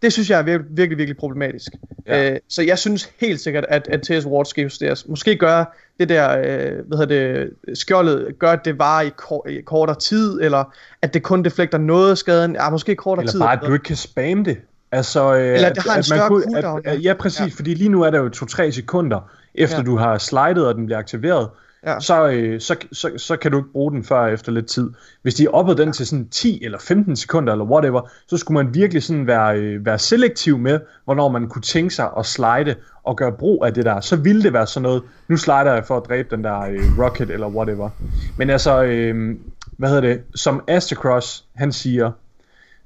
det 0.02 0.14
synes 0.14 0.30
jeg 0.30 0.40
er 0.40 0.44
virkelig, 0.44 0.78
virkelig, 0.78 0.98
virkelig 0.98 1.18
problematisk. 1.18 1.72
Ja. 2.08 2.22
Ja. 2.24 2.32
Øh, 2.34 2.40
så 2.48 2.62
jeg 2.62 2.80
synes 2.80 3.12
helt 3.20 3.40
sikkert, 3.40 3.66
at, 3.70 3.88
at 3.88 4.02
TS 4.02 4.26
Ward 4.26 4.46
skal 4.46 4.62
justeres. 4.62 5.08
Måske 5.08 5.36
gøre 5.36 5.66
det 6.00 6.10
der, 6.10 6.38
øh, 6.38 6.88
hvad 6.88 6.98
hedder 6.98 7.06
det, 7.06 7.78
skjoldet, 7.78 8.40
gør 8.40 8.52
at 8.52 8.66
det 8.66 8.80
varer 8.80 9.02
i, 9.02 9.10
kor- 9.18 9.48
i 9.48 9.62
kortere 9.62 10.00
tid, 10.00 10.42
eller 10.42 10.74
at 11.02 11.14
det 11.14 11.24
kun 11.24 11.44
deflekter 11.44 11.78
noget 11.78 12.12
af 12.12 12.18
skaden. 12.18 12.56
Ja, 12.56 12.70
måske 12.70 12.96
kortere 12.96 13.24
Eller 13.24 13.32
tid. 13.32 13.40
bare, 13.40 13.54
at 13.54 13.68
du 13.68 13.74
ikke 13.74 13.84
kan 13.84 13.96
spamme 13.96 14.44
det. 14.44 14.58
Altså, 14.92 15.34
øh, 15.36 15.54
Eller 15.56 15.70
at 15.70 15.76
det 15.76 15.84
har 15.84 15.92
en 15.92 15.98
man 15.98 16.04
større 16.04 16.28
kunne- 16.28 16.44
cooldown, 16.44 16.80
At, 16.80 16.86
ja. 16.86 16.92
at, 16.98 17.04
ja, 17.04 17.14
præcis, 17.14 17.40
ja. 17.40 17.46
Ja. 17.46 17.52
fordi 17.56 17.74
lige 17.74 17.90
nu 17.90 18.02
er 18.04 18.10
der 18.10 18.20
jo 18.20 18.30
2-3 18.36 18.72
sekunder, 18.72 19.30
efter 19.56 19.78
Ja. 19.78 19.84
du 19.84 19.98
har 19.98 20.18
slidet, 20.18 20.68
og 20.68 20.76
den 20.76 20.86
bliver 20.86 21.00
aktiveret, 21.00 21.50
Ja. 21.86 22.00
så, 22.00 22.30
øh, 22.30 22.62
så, 22.62 22.76
så, 22.92 23.12
så 23.18 23.36
kan 23.38 23.52
du 23.52 23.58
ikke 23.58 23.72
bruge 23.72 23.92
den 23.92 24.04
før 24.04 24.28
efter 24.28 24.52
lidt 24.52 24.66
tid. 24.68 24.90
Hvis 25.22 25.34
de 25.36 25.48
oppede 25.48 25.78
den 25.78 25.92
til 25.94 26.08
sådan 26.08 26.28
10 26.30 26.64
eller 26.66 26.78
15 26.80 27.16
sekunder, 27.16 27.54
eller 27.54 27.66
whatever, 27.66 28.10
så 28.28 28.38
skulle 28.38 28.64
man 28.64 28.74
virkelig 28.76 29.04
sådan 29.04 29.28
være, 29.28 29.58
øh, 29.60 29.86
være 29.86 30.00
selektiv 30.00 30.58
med, 30.58 30.80
hvornår 31.06 31.30
man 31.30 31.48
kunne 31.50 31.62
tænke 31.62 31.94
sig 31.94 32.10
at 32.18 32.26
slide 32.26 32.76
og 33.04 33.18
gøre 33.18 33.32
brug 33.32 33.66
af 33.66 33.74
det 33.74 33.86
der. 33.86 34.02
Så 34.02 34.16
ville 34.16 34.44
det 34.44 34.54
være 34.54 34.68
sådan 34.68 34.84
noget, 34.84 35.04
nu 35.28 35.38
slider 35.38 35.74
jeg 35.74 35.86
for 35.86 35.98
at 35.98 36.04
dræbe 36.10 36.36
den 36.36 36.44
der 36.44 36.60
øh, 36.62 37.00
rocket, 37.00 37.30
eller 37.30 37.48
whatever. 37.48 37.90
Men 38.38 38.50
altså, 38.50 38.84
øh, 38.84 39.36
hvad 39.78 39.90
hedder 39.90 40.02
det, 40.02 40.22
som 40.36 40.64
Astacross, 40.68 41.46
han 41.56 41.72
siger, 41.72 42.12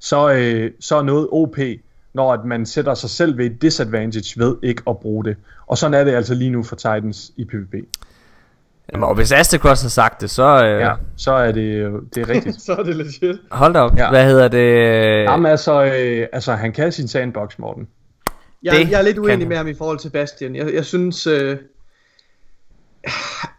så, 0.00 0.32
øh, 0.32 0.70
så 0.80 0.96
er 0.96 1.02
noget 1.02 1.28
OP, 1.32 1.56
når 2.16 2.32
at 2.32 2.44
man 2.44 2.66
sætter 2.66 2.94
sig 2.94 3.10
selv 3.10 3.38
ved 3.38 3.46
et 3.46 3.62
disadvantage 3.62 4.40
ved 4.40 4.56
ikke 4.62 4.82
at 4.88 4.98
bruge 4.98 5.24
det. 5.24 5.36
Og 5.66 5.78
sådan 5.78 5.94
er 5.94 6.04
det 6.04 6.14
altså 6.14 6.34
lige 6.34 6.50
nu 6.50 6.62
for 6.62 6.76
Titans 6.76 7.32
i 7.36 7.44
PvP. 7.44 7.74
Jamen, 8.92 9.04
og 9.04 9.14
hvis 9.14 9.32
Astacross 9.32 9.82
har 9.82 9.88
sagt 9.88 10.20
det, 10.20 10.30
så... 10.30 10.64
Øh, 10.64 10.80
Ja, 10.80 10.92
så 11.16 11.32
er 11.32 11.52
det, 11.52 11.92
det 12.14 12.22
er 12.22 12.28
rigtigt. 12.28 12.62
så 12.66 12.74
er 12.74 12.82
det 12.82 12.96
legit. 12.96 13.36
Hold 13.50 13.74
da 13.74 13.80
op. 13.80 13.98
Ja. 13.98 14.10
Hvad 14.10 14.24
hedder 14.24 14.48
det? 14.48 15.22
Jamen 15.22 15.46
altså, 15.46 15.84
øh, 15.84 16.26
altså, 16.32 16.52
han 16.52 16.72
kan 16.72 16.92
sin 16.92 17.08
sandbox, 17.08 17.58
Morten. 17.58 17.88
Jeg, 18.62 18.72
Det 18.72 18.90
jeg 18.90 18.98
er 18.98 19.02
lidt 19.02 19.18
uenig 19.18 19.48
med 19.48 19.56
ham 19.56 19.68
i 19.68 19.74
forhold 19.74 19.98
til 19.98 20.10
Bastian. 20.10 20.56
Jeg, 20.56 20.74
jeg 20.74 20.84
synes... 20.84 21.26
Øh, 21.26 21.56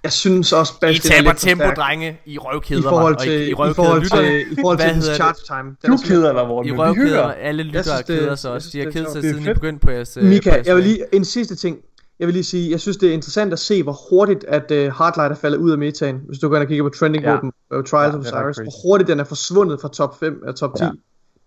jeg 0.03 0.11
synes 0.11 0.53
også, 0.53 0.73
I 0.73 0.77
Bastian 0.81 1.13
er 1.13 1.17
taber 1.17 1.33
tempo, 1.33 1.63
stærk 1.63 1.75
drenge. 1.77 2.19
I 2.25 2.37
røvkæder 2.37 2.81
i 2.81 2.83
forhold 2.83 3.13
mig. 3.13 3.19
til, 3.21 3.31
Og 3.31 3.67
I, 3.67 3.67
I 3.67 3.71
i 3.71 3.73
forhold 3.73 4.01
til, 4.01 4.51
i 4.51 4.55
forhold 4.61 4.77
til 4.79 4.95
det? 4.95 5.15
charge 5.15 5.35
time. 5.47 5.75
Den 5.81 5.89
Du 5.91 5.93
er 5.93 5.97
keder 6.05 6.33
dig, 6.33 6.47
Morten, 6.47 6.73
I 6.73 6.77
røvkæder 6.77 7.25
mig. 7.27 7.35
Alle 7.39 7.63
lyttere 7.63 7.83
synes, 7.83 7.97
det- 8.05 8.19
keder 8.19 8.35
sig 8.35 8.47
jeg 8.49 8.55
også. 8.55 8.69
De 8.73 8.77
har 8.77 8.85
det 8.85 8.93
kedet 8.93 9.11
sig 9.11 9.21
siden 9.21 9.41
I 9.41 9.45
fedt. 9.45 9.53
begyndte 9.55 9.85
på 9.85 9.91
jeres... 9.91 10.17
øh, 10.17 10.23
på 10.23 10.27
Mika, 10.29 10.61
jeg 10.65 10.75
vil 10.75 10.83
lige 10.83 10.99
en 11.15 11.25
sidste 11.25 11.55
ting. 11.55 11.77
jeg 12.19 12.27
vil 12.27 12.33
lige 12.33 12.43
sige, 12.43 12.71
jeg 12.71 12.79
synes 12.79 12.97
det 12.97 13.09
er 13.09 13.13
interessant 13.13 13.53
at 13.53 13.59
se, 13.59 13.83
hvor 13.83 13.97
hurtigt 14.09 14.43
at 14.47 14.71
uh, 14.71 14.93
Hardlight 14.93 15.31
er 15.31 15.35
faldet 15.35 15.57
ud 15.57 15.71
af 15.71 15.77
metaen. 15.77 16.19
Hvis 16.27 16.39
du 16.39 16.49
går 16.49 16.55
ind 16.55 16.63
og 16.63 16.67
kigger 16.67 16.83
på 16.83 16.89
trending 16.89 17.23
Ja. 17.23 17.31
gruppen, 17.31 17.51
uh, 17.75 17.83
Trials 17.83 18.13
Ja, 18.13 18.19
of 18.37 18.43
crazy. 18.43 18.59
hvor 18.61 18.87
hurtigt 18.89 19.07
den 19.07 19.19
er 19.19 19.23
forsvundet 19.23 19.81
fra 19.81 19.87
top 19.89 20.19
5 20.19 20.41
og 20.47 20.55
top 20.55 20.75
10. 20.77 20.83
Ja. 20.83 20.89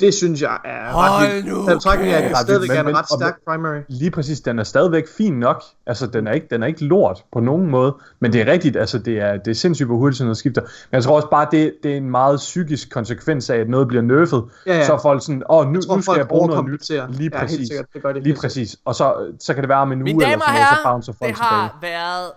Det 0.00 0.14
synes 0.14 0.42
jeg 0.42 0.58
er 0.64 0.92
Hold 0.92 1.10
ret 1.10 1.34
vildt. 1.34 1.46
nu 1.48 1.64
Så 1.68 1.74
betragtning 1.74 2.12
af, 2.12 2.18
at 2.22 2.28
det 2.30 2.38
stadigvæk 2.38 2.68
Men- 2.68 2.78
er 2.78 2.82
en 2.90 2.96
ret 2.96 3.06
stærk 3.18 3.34
primary. 3.48 3.80
Lige 3.88 4.10
præcis, 4.10 4.40
den 4.40 4.58
er 4.58 4.62
stadigvæk 4.64 5.04
fin 5.16 5.32
nok. 5.32 5.62
Altså, 5.86 6.06
den 6.06 6.26
er 6.26 6.32
ikke, 6.32 6.46
den 6.50 6.62
er 6.62 6.66
ikke 6.66 6.84
lort 6.84 7.24
på 7.32 7.40
nogen 7.40 7.66
måde. 7.70 7.96
Men 8.20 8.32
det 8.32 8.40
er 8.40 8.52
rigtigt, 8.52 8.76
altså, 8.76 8.98
det 8.98 9.18
er, 9.20 9.36
det 9.36 9.50
er 9.50 9.54
sindssygt, 9.54 9.86
hvor 9.88 9.96
hurtigt 9.96 10.18
sådan 10.18 10.26
noget 10.26 10.36
skifter. 10.38 10.60
Men 10.62 10.68
jeg 10.92 11.02
tror 11.04 11.16
også 11.16 11.28
bare, 11.30 11.46
det, 11.50 11.74
det 11.82 11.92
er 11.92 11.96
en 11.96 12.10
meget 12.10 12.36
psykisk 12.36 12.90
konsekvens 12.92 13.50
af, 13.50 13.56
at 13.56 13.68
noget 13.68 13.88
bliver 13.88 14.02
nerfed. 14.02 14.42
Ja, 14.66 14.76
ja. 14.76 14.86
Så 14.86 14.92
er 14.92 14.98
folk 14.98 15.22
sådan, 15.22 15.42
åh, 15.50 15.66
nu, 15.66 15.72
Jeg 15.74 15.82
tror, 15.86 15.96
nu 15.96 16.02
skal 16.02 16.14
jeg 16.16 16.28
bruge 16.28 16.48
noget 16.48 16.64
nyt. 16.64 16.88
Lige 16.88 17.00
Ja, 17.00 17.06
helt 17.20 17.34
præcis. 17.34 17.68
sikkert. 17.68 17.86
Det 17.94 18.02
gør 18.02 18.12
de 18.12 18.20
Lige 18.20 18.36
præcis. 18.40 18.76
Og 18.84 18.94
så, 18.94 19.14
så 19.40 19.54
kan 19.54 19.62
det 19.62 19.68
være 19.68 19.78
om 19.78 19.92
en 19.92 20.02
uge 20.02 20.10
eller 20.10 20.20
sådan 20.26 20.38
noget, 20.38 20.68
så 20.68 20.76
bouncer 20.84 21.12
folk 21.12 21.28
det 21.28 21.36
tilbage. 21.36 21.50
har 21.50 21.78
været 21.82 22.30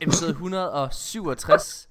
episode 0.00 0.30
167 0.30 1.88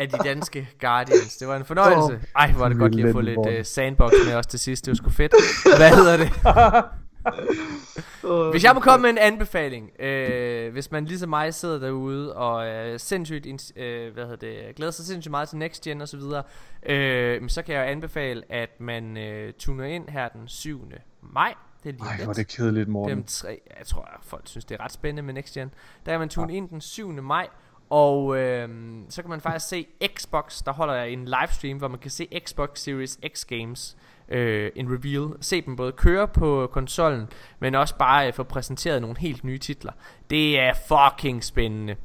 af 0.00 0.08
de 0.08 0.18
danske 0.18 0.68
Guardians. 0.80 1.36
Det 1.36 1.48
var 1.48 1.56
en 1.56 1.64
fornøjelse. 1.64 2.20
Ej, 2.36 2.52
hvor 2.52 2.64
er 2.64 2.68
det 2.68 2.78
godt 2.78 2.94
lige 2.94 3.08
at 3.08 3.12
få 3.12 3.20
lidt 3.20 3.38
uh, 3.38 3.64
sandbox 3.64 4.12
med 4.26 4.34
os 4.34 4.46
til 4.46 4.58
sidst. 4.58 4.86
Det 4.86 4.90
var 4.90 4.96
sgu 4.96 5.10
fedt. 5.10 5.34
Hvad 5.76 5.90
hedder 5.90 6.16
det? 6.16 6.32
Hvis 8.50 8.64
jeg 8.64 8.74
må 8.74 8.80
komme 8.80 9.02
med 9.02 9.10
en 9.10 9.18
anbefaling, 9.18 10.00
øh, 10.00 10.72
hvis 10.72 10.90
man 10.90 11.04
ligesom 11.04 11.28
mig 11.28 11.54
sidder 11.54 11.78
derude 11.78 12.36
og 12.36 12.66
er 12.66 12.98
sindssygt, 12.98 13.72
øh, 13.76 14.12
hvad 14.14 14.24
hedder 14.24 14.36
det, 14.36 14.76
glæder 14.76 14.92
sig 14.92 15.06
sindssygt 15.06 15.30
meget 15.30 15.48
til 15.48 15.58
Next 15.58 15.82
Gen 15.82 16.00
og 16.00 16.08
så 16.08 16.16
videre, 16.16 16.42
øh, 16.86 17.48
så 17.48 17.62
kan 17.62 17.74
jeg 17.74 17.80
jo 17.80 17.86
anbefale, 17.86 18.42
at 18.48 18.80
man 18.80 19.16
øh, 19.16 19.52
tuner 19.58 19.84
ind 19.84 20.08
her 20.08 20.28
den 20.28 20.48
7. 20.48 20.92
maj. 21.22 21.54
Det 21.82 21.88
er 21.88 21.92
lige 21.92 22.04
Ej, 22.04 22.16
lidt. 22.16 22.24
hvor 22.24 22.32
er 22.32 22.34
det 22.34 22.48
kedeligt, 22.48 22.88
Morten. 22.88 23.16
Dem 23.16 23.24
tre, 23.24 23.60
jeg 23.78 23.86
tror, 23.86 24.08
folk 24.22 24.42
synes, 24.44 24.64
det 24.64 24.80
er 24.80 24.84
ret 24.84 24.92
spændende 24.92 25.22
med 25.22 25.34
Next 25.34 25.54
Gen. 25.54 25.70
Der 26.06 26.12
kan 26.12 26.20
man 26.20 26.28
tune 26.28 26.56
ind 26.56 26.68
den 26.68 26.80
7. 26.80 27.22
maj, 27.22 27.48
og 27.90 28.36
øhm, 28.38 29.04
så 29.08 29.22
kan 29.22 29.30
man 29.30 29.40
faktisk 29.40 29.68
se 29.68 29.86
Xbox, 30.18 30.62
der 30.62 30.72
holder 30.72 30.94
jeg 30.94 31.10
en 31.10 31.24
livestream, 31.24 31.78
hvor 31.78 31.88
man 31.88 31.98
kan 31.98 32.10
se 32.10 32.28
Xbox 32.44 32.68
Series 32.78 33.18
X 33.34 33.44
Games, 33.44 33.96
øh, 34.28 34.70
en 34.76 34.88
reveal. 34.92 35.28
Se 35.40 35.60
dem 35.60 35.76
både 35.76 35.92
køre 35.92 36.28
på 36.28 36.68
konsollen, 36.72 37.28
men 37.58 37.74
også 37.74 37.96
bare 37.96 38.26
øh, 38.26 38.32
få 38.34 38.42
præsenteret 38.42 39.02
nogle 39.02 39.18
helt 39.18 39.44
nye 39.44 39.58
titler. 39.58 39.92
Det 40.30 40.58
er 40.60 40.72
fucking 40.88 41.44
spændende. 41.44 41.96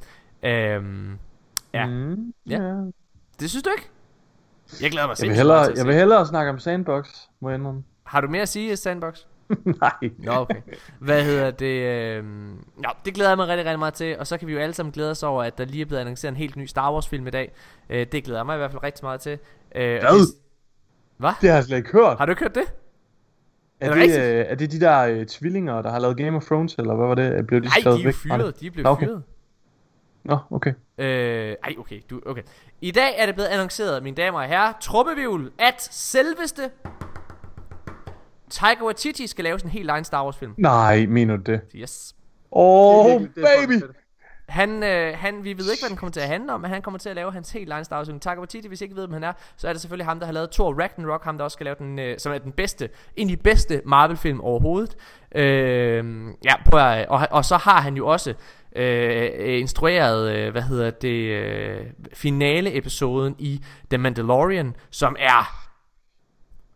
Øhm, 0.42 1.18
ja, 1.74 1.86
Mm, 1.86 2.32
Ja. 2.48 2.62
ja. 2.62 2.74
det 3.40 3.50
synes 3.50 3.62
du 3.62 3.70
ikke? 3.76 3.88
Jeg 4.82 4.90
glæder 4.90 5.06
mig 5.06 5.16
Jeg 5.20 5.28
vil, 5.28 5.36
hellere, 5.36 5.64
til 5.64 5.72
at 5.72 5.78
jeg 5.78 5.86
vil 5.86 5.94
hellere 5.94 6.26
snakke 6.26 6.50
om 6.50 6.58
Sandbox, 6.58 7.08
må 7.40 7.48
jeg 7.50 7.58
indrømme. 7.58 7.84
Har 8.04 8.20
du 8.20 8.28
mere 8.28 8.42
at 8.42 8.48
sige, 8.48 8.76
Sandbox? 8.76 9.20
Nej. 9.80 10.10
Nå, 10.18 10.32
okay. 10.32 10.60
Hvad 10.98 11.24
hedder 11.24 11.50
det? 11.50 11.66
Øh... 11.66 12.24
Nå, 12.76 12.88
det 13.04 13.14
glæder 13.14 13.30
jeg 13.30 13.36
mig 13.36 13.48
rigtig, 13.48 13.64
rigtig 13.66 13.78
meget 13.78 13.94
til. 13.94 14.18
Og 14.18 14.26
så 14.26 14.38
kan 14.38 14.48
vi 14.48 14.52
jo 14.52 14.58
alle 14.58 14.74
sammen 14.74 14.92
glæde 14.92 15.10
os 15.10 15.22
over, 15.22 15.42
at 15.42 15.58
der 15.58 15.64
lige 15.64 15.80
er 15.82 15.86
blevet 15.86 16.00
annonceret 16.00 16.32
en 16.32 16.36
helt 16.36 16.56
ny 16.56 16.66
Star 16.66 16.92
Wars 16.92 17.08
film 17.08 17.26
i 17.26 17.30
dag. 17.30 17.52
Øh, 17.90 18.06
det 18.12 18.24
glæder 18.24 18.38
jeg 18.40 18.46
mig 18.46 18.54
i 18.54 18.58
hvert 18.58 18.70
fald 18.70 18.82
rigtig 18.82 19.04
meget 19.04 19.20
til. 19.20 19.38
Øh, 19.74 20.00
Hvad? 20.00 20.18
det- 20.18 20.34
Hvad? 21.16 21.30
Det 21.40 21.48
har 21.48 21.56
jeg 21.56 21.64
slet 21.64 21.76
ikke 21.76 21.92
hørt. 21.92 22.18
Har 22.18 22.26
du 22.26 22.32
ikke 22.32 22.42
hørt 22.42 22.54
det? 22.54 22.64
Er 23.80 23.90
Er 23.90 23.94
det, 23.94 24.08
det 24.08 24.20
øh, 24.20 24.44
er 24.48 24.54
det 24.54 24.72
de 24.72 24.80
der 24.80 24.98
øh, 25.00 25.26
tvillinger, 25.26 25.82
der 25.82 25.90
har 25.90 25.98
lavet 25.98 26.16
Game 26.16 26.36
of 26.36 26.44
Thrones, 26.44 26.74
eller 26.74 26.94
hvad 26.94 27.06
var 27.06 27.14
det? 27.14 27.46
Blev 27.46 27.60
de 27.60 27.66
Nej, 27.66 27.96
de 27.96 28.08
er 28.08 28.12
fyret. 28.12 28.60
De 28.60 28.66
er 28.66 28.70
blevet 28.70 28.86
okay. 28.90 29.06
fyret. 29.06 29.22
Nå, 30.24 30.38
okay. 30.50 30.72
Øh, 30.98 31.54
ej, 31.64 31.74
okay, 31.78 32.00
du, 32.10 32.20
okay. 32.26 32.42
I 32.80 32.90
dag 32.90 33.14
er 33.18 33.26
det 33.26 33.34
blevet 33.34 33.48
annonceret, 33.48 34.02
mine 34.02 34.16
damer 34.16 34.38
og 34.38 34.44
herrer, 34.46 34.72
truppevivl, 34.80 35.52
at 35.58 35.88
selveste 35.90 36.62
Taika 38.50 38.84
Waititi 38.84 39.26
skal 39.26 39.44
lave 39.44 39.58
sådan 39.58 39.68
en 39.68 39.72
helt 39.72 39.90
egen 39.90 40.04
Star 40.04 40.24
Wars 40.24 40.36
film. 40.36 40.54
Nej, 40.56 41.06
mener 41.06 41.36
du 41.36 41.52
det? 41.52 41.60
Yes. 41.74 42.14
Oh, 42.50 43.20
det 43.20 43.30
er 43.36 43.66
baby! 43.66 43.82
Han, 44.48 44.82
øh, 44.82 45.18
han, 45.18 45.44
vi 45.44 45.58
ved 45.58 45.70
ikke, 45.70 45.82
hvad 45.82 45.90
den 45.90 45.96
kommer 45.96 46.12
til 46.12 46.20
at 46.20 46.28
handle 46.28 46.52
om, 46.52 46.60
men 46.60 46.70
han 46.70 46.82
kommer 46.82 46.98
til 46.98 47.08
at 47.08 47.16
lave 47.16 47.32
hans 47.32 47.52
helt 47.52 47.72
egen 47.72 47.84
Star 47.84 47.96
Wars 47.96 48.06
film. 48.08 48.20
Taika 48.20 48.38
Waititi, 48.38 48.68
hvis 48.68 48.80
I 48.80 48.84
ikke 48.84 48.96
ved, 48.96 49.02
hvem 49.02 49.12
han 49.12 49.24
er, 49.24 49.32
så 49.56 49.68
er 49.68 49.72
det 49.72 49.80
selvfølgelig 49.80 50.06
ham, 50.06 50.18
der 50.18 50.26
har 50.26 50.32
lavet 50.32 50.50
Thor 50.50 50.74
Ragnarok, 50.80 51.24
ham 51.24 51.38
der 51.38 51.44
også 51.44 51.54
skal 51.54 51.64
lave 51.64 51.76
den, 51.78 51.98
øh, 51.98 52.18
som 52.18 52.32
er 52.32 52.38
den 52.38 52.52
bedste, 52.52 52.88
en 53.16 53.30
af 53.30 53.36
de 53.36 53.42
bedste 53.42 53.82
Marvel-film 53.84 54.40
overhovedet. 54.40 54.96
Øh, 55.34 56.04
ja, 56.44 56.62
prøv 56.64 56.80
at, 56.80 57.08
og, 57.08 57.28
og 57.30 57.44
så 57.44 57.56
har 57.56 57.80
han 57.80 57.96
jo 57.96 58.06
også 58.06 58.34
øh, 58.76 59.60
instrueret, 59.60 60.36
øh, 60.36 60.52
hvad 60.52 60.62
hedder 60.62 60.90
det, 60.90 61.30
øh, 61.30 61.86
finale-episoden 62.14 63.34
i 63.38 63.64
The 63.90 63.98
Mandalorian, 63.98 64.76
som 64.90 65.16
er 65.18 65.68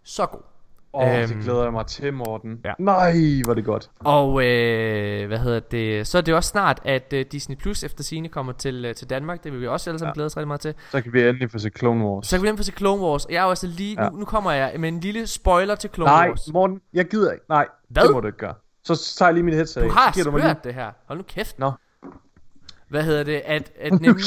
så 0.05 0.27
god. 0.27 0.50
Åh, 0.95 1.03
oh, 1.03 1.19
Øhm. 1.21 1.29
det 1.29 1.45
glæder 1.45 1.63
jeg 1.63 1.73
mig 1.73 1.87
til, 1.87 2.13
Morten. 2.15 2.61
Ja. 2.65 2.73
Nej, 2.79 3.13
hvor 3.45 3.51
er 3.51 3.55
det 3.55 3.65
godt. 3.65 3.91
Og 3.99 4.45
øh, 4.47 5.27
hvad 5.27 5.39
hedder 5.39 5.61
det? 5.61 6.07
Så 6.07 6.19
er 6.19 6.23
det 6.23 6.35
også 6.35 6.49
snart, 6.49 6.81
at 6.85 7.13
øh, 7.13 7.25
Disney 7.33 7.57
Plus 7.57 7.85
efter 7.85 8.05
sine 8.05 8.29
kommer 8.29 8.53
til, 8.53 8.85
øh, 8.85 8.95
til 8.95 9.11
Danmark. 9.11 9.45
Det 9.45 9.53
vil 9.53 9.61
vi 9.61 9.67
også 9.67 9.91
alle 9.91 9.99
sammen 9.99 10.11
ja. 10.11 10.15
Glæde 10.15 10.27
os 10.27 10.37
rigtig 10.37 10.49
meget 10.49 10.61
til. 10.61 10.75
Så 10.91 11.01
kan 11.03 11.13
vi 11.13 11.23
endelig 11.29 11.51
få 11.51 11.59
se 11.59 11.71
Clone 11.79 12.05
Wars. 12.05 12.27
Så 12.27 12.37
kan 12.37 12.43
vi 12.43 12.49
nemt 12.49 12.59
få 12.59 12.63
se 12.65 12.73
Clone 12.73 13.03
Wars. 13.03 13.27
Jeg 13.31 13.37
er 13.37 13.43
jo 13.43 13.49
altså 13.49 13.67
lige, 13.67 14.03
Ja. 14.03 14.09
nu, 14.09 14.17
nu 14.17 14.25
kommer 14.25 14.53
jeg 14.53 14.73
med 14.79 14.89
en 14.89 15.01
lille 15.01 15.27
spoiler 15.27 15.75
til 15.75 15.91
Clone 15.95 16.11
Nej, 16.11 16.29
Wars. 16.29 16.53
Morten, 16.53 16.81
jeg 16.93 17.05
gider 17.09 17.33
ikke. 17.33 17.45
Nej, 17.49 17.67
Hvad? 17.89 18.03
det 18.03 18.13
må 18.13 18.21
du 18.21 18.27
ikke 18.27 18.39
gøre. 18.39 18.55
Så 18.85 19.15
tager 19.19 19.29
jeg 19.29 19.35
lige 19.35 19.45
mit 19.45 19.55
headset 19.55 19.83
Du 19.83 19.89
af. 19.89 19.93
har 19.95 20.25
mig 20.31 20.41
lige... 20.41 20.47
hørt 20.49 20.65
det 20.65 20.75
her. 20.75 20.91
Hold 21.07 21.19
nu 21.19 21.25
kæft. 21.29 21.59
Nå. 21.59 21.73
Hvad 22.89 23.03
hedder 23.03 23.23
det? 23.23 23.43
At, 23.45 23.73
at 23.81 23.93
nemlig 24.01 24.25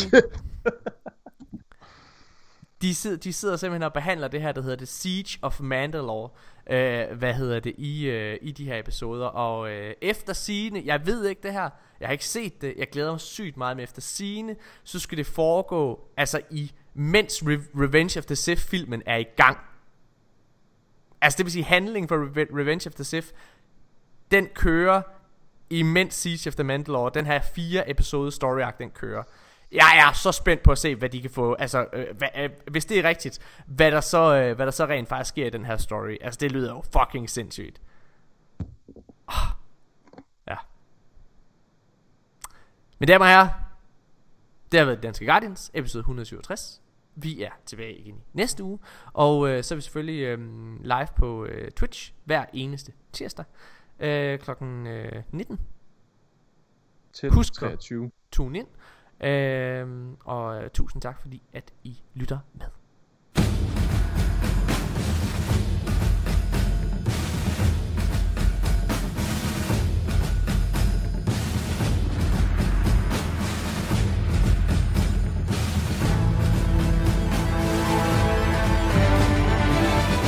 de, 2.83 2.95
sidder, 2.95 3.17
de 3.17 3.33
sidder 3.33 3.57
simpelthen 3.57 3.83
og 3.83 3.93
behandler 3.93 4.27
det 4.27 4.41
her, 4.41 4.51
der 4.51 4.61
hedder 4.61 4.75
The 4.75 4.85
Siege 4.85 5.39
of 5.41 5.59
Mandalore. 5.61 6.29
Øh, 6.69 7.17
hvad 7.17 7.33
hedder 7.33 7.59
det 7.59 7.73
i, 7.77 8.05
øh, 8.05 8.37
i 8.41 8.51
de 8.51 8.65
her 8.65 8.77
episoder? 8.79 9.25
Og 9.25 9.71
øh, 9.71 9.93
efter 10.01 10.33
sigende 10.33 10.81
Jeg 10.85 11.05
ved 11.05 11.27
ikke 11.27 11.41
det 11.43 11.53
her. 11.53 11.69
Jeg 11.99 12.07
har 12.07 12.11
ikke 12.11 12.27
set 12.27 12.61
det. 12.61 12.73
Jeg 12.77 12.87
glæder 12.89 13.11
mig 13.11 13.19
sygt 13.19 13.57
meget 13.57 13.77
med 13.77 13.83
efter 13.83 14.01
sigende 14.01 14.55
Så 14.83 14.99
skal 14.99 15.17
det 15.17 15.25
foregå 15.25 16.07
Altså 16.17 16.41
i 16.51 16.71
Mens 16.93 17.41
Re- 17.41 17.81
Revenge 17.81 18.19
of 18.19 18.25
the 18.25 18.35
Sith 18.35 18.61
filmen 18.61 19.03
er 19.05 19.17
i 19.17 19.25
gang. 19.37 19.57
Altså 21.21 21.37
det 21.37 21.45
vil 21.45 21.51
sige 21.51 21.63
handlingen 21.63 22.07
for 22.07 22.15
Re- 22.15 22.59
Revenge 22.59 22.89
of 22.89 22.93
the 22.93 23.03
Sith 23.03 23.27
Den 24.31 24.47
kører 24.47 25.01
Imens 25.69 26.13
Siege 26.13 26.47
of 26.49 26.55
the 26.55 26.63
Mandalore. 26.63 27.11
Den 27.13 27.25
her 27.25 27.41
fire 27.41 27.89
episode 27.89 28.31
story 28.31 28.61
arc 28.61 28.75
Den 28.77 28.89
kører 28.89 29.23
jeg 29.73 30.05
er 30.09 30.13
så 30.13 30.31
spændt 30.31 30.63
på 30.63 30.71
at 30.71 30.77
se, 30.77 30.95
hvad 30.95 31.09
de 31.09 31.21
kan 31.21 31.29
få, 31.29 31.53
altså, 31.53 31.87
øh, 31.93 32.17
hvad, 32.17 32.27
øh, 32.37 32.49
hvis 32.71 32.85
det 32.85 32.99
er 32.99 33.03
rigtigt, 33.03 33.39
hvad 33.67 33.91
der, 33.91 34.01
så, 34.01 34.35
øh, 34.35 34.55
hvad 34.55 34.65
der 34.65 34.71
så 34.71 34.85
rent 34.85 35.09
faktisk 35.09 35.29
sker 35.29 35.45
i 35.45 35.49
den 35.49 35.65
her 35.65 35.77
story. 35.77 36.17
Altså, 36.21 36.37
det 36.41 36.51
lyder 36.51 36.73
jo 36.73 36.83
fucking 36.93 37.29
sindssygt. 37.29 37.81
Ah. 39.27 39.35
Ja. 40.47 40.55
Men 42.99 43.07
damer 43.07 43.25
og 43.25 43.31
herrer, 43.31 43.49
det 44.71 44.79
har 44.79 44.85
været 44.85 45.03
Danske 45.03 45.25
Guardians, 45.25 45.71
episode 45.73 45.99
167. 46.01 46.81
Vi 47.15 47.43
er 47.43 47.49
tilbage 47.65 47.93
igen 47.97 48.15
i 48.15 48.21
næste 48.33 48.63
uge, 48.63 48.79
og 49.13 49.49
øh, 49.49 49.63
så 49.63 49.73
er 49.73 49.75
vi 49.75 49.81
selvfølgelig 49.81 50.21
øh, 50.21 50.39
live 50.81 51.07
på 51.17 51.45
øh, 51.45 51.71
Twitch 51.71 52.13
hver 52.25 52.45
eneste 52.53 52.91
tirsdag 53.11 53.45
øh, 53.99 54.39
klokken 54.39 54.87
øh, 54.87 55.23
19. 55.31 55.59
Til 57.13 57.29
Husk 57.29 57.53
at- 57.53 57.57
23. 57.59 58.11
Tune 58.31 58.59
ind. 58.59 58.67
Øhm, 59.23 60.11
øh, 60.11 60.17
og 60.25 60.73
tusind 60.73 61.01
tak 61.01 61.21
fordi 61.21 61.41
at 61.53 61.71
I 61.83 62.01
lytter 62.13 62.37
med. 62.53 62.65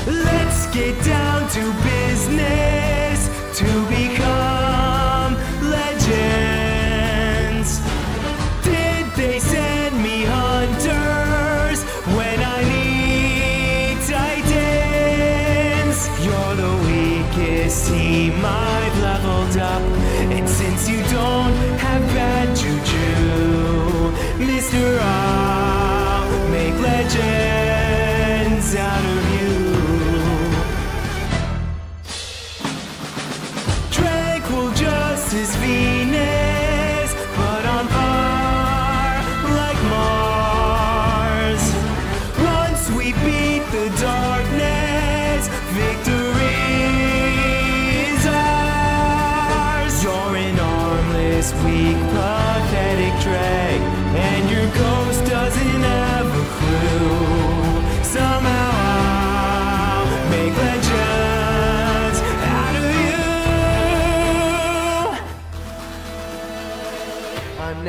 Let's 0.08 0.74
get 0.74 0.96
down 1.06 1.50
to 1.50 1.74
business 1.74 1.95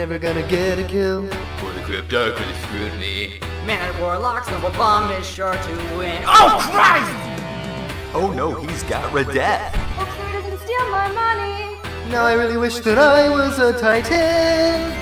never 0.06 0.18
gonna 0.20 0.46
get 0.46 0.78
a 0.78 0.84
kill. 0.84 1.26
For 1.58 1.72
the 1.72 1.80
crypto 1.80 2.30
could 2.30 2.46
have 2.46 2.64
screwed 2.66 2.94
me. 3.00 3.40
Man, 3.66 3.92
Warlock's 4.00 4.48
number 4.48 4.70
bomb 4.78 5.10
is 5.10 5.26
sure 5.26 5.52
to 5.52 5.72
win. 5.98 6.22
Oh, 6.26 6.62
Christ! 6.70 7.10
Oh 8.14 8.30
no, 8.30 8.54
he's 8.54 8.84
got 8.84 9.02
Redette. 9.10 9.74
Hopefully 9.98 10.30
doesn't 10.30 10.60
steal 10.62 10.86
my 10.90 11.10
money. 11.10 11.74
Now 12.12 12.24
I 12.24 12.34
really 12.34 12.56
wish 12.56 12.78
that 12.86 12.98
I 12.98 13.28
was 13.28 13.58
a 13.58 13.72
titan. 13.80 14.94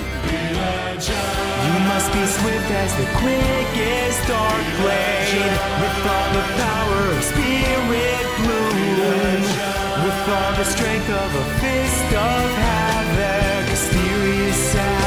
You 1.04 1.76
must 1.84 2.08
be 2.16 2.24
swift 2.24 2.70
as 2.72 2.96
the 2.96 3.04
quickest 3.20 4.24
dark 4.24 4.64
blade, 4.80 5.52
with 5.84 6.00
all 6.08 6.28
the 6.32 6.46
power 6.64 7.00
of 7.12 7.20
spirit 7.20 8.24
bloom, 8.40 9.44
with 10.00 10.20
all 10.32 10.52
the 10.56 10.64
strength 10.64 11.10
of 11.10 11.28
a 11.28 11.44
fist 11.60 12.08
of 12.16 12.48
havoc, 12.64 13.53
sad 14.54 15.03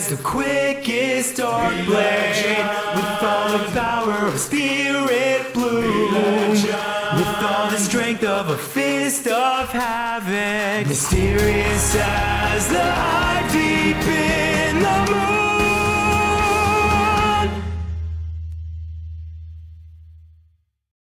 swift 0.00 0.12
as 0.12 0.16
the 0.16 0.22
quickest 0.22 1.36
dark 1.36 1.74
blade. 1.86 2.58
With 2.94 3.22
all 3.22 3.58
the 3.58 3.64
power 3.72 4.26
of 4.26 4.38
spirit 4.38 5.52
bloom. 5.52 6.52
With 6.52 7.42
all 7.42 7.70
the 7.70 7.78
strength 7.78 8.24
of 8.24 8.50
a 8.50 8.56
fist 8.56 9.26
of 9.26 9.68
havoc 9.70 10.86
Mysterious 10.86 11.96
as 11.96 12.68
the 12.68 12.82
hive 12.82 13.52
deep 13.52 13.96
in 14.06 14.39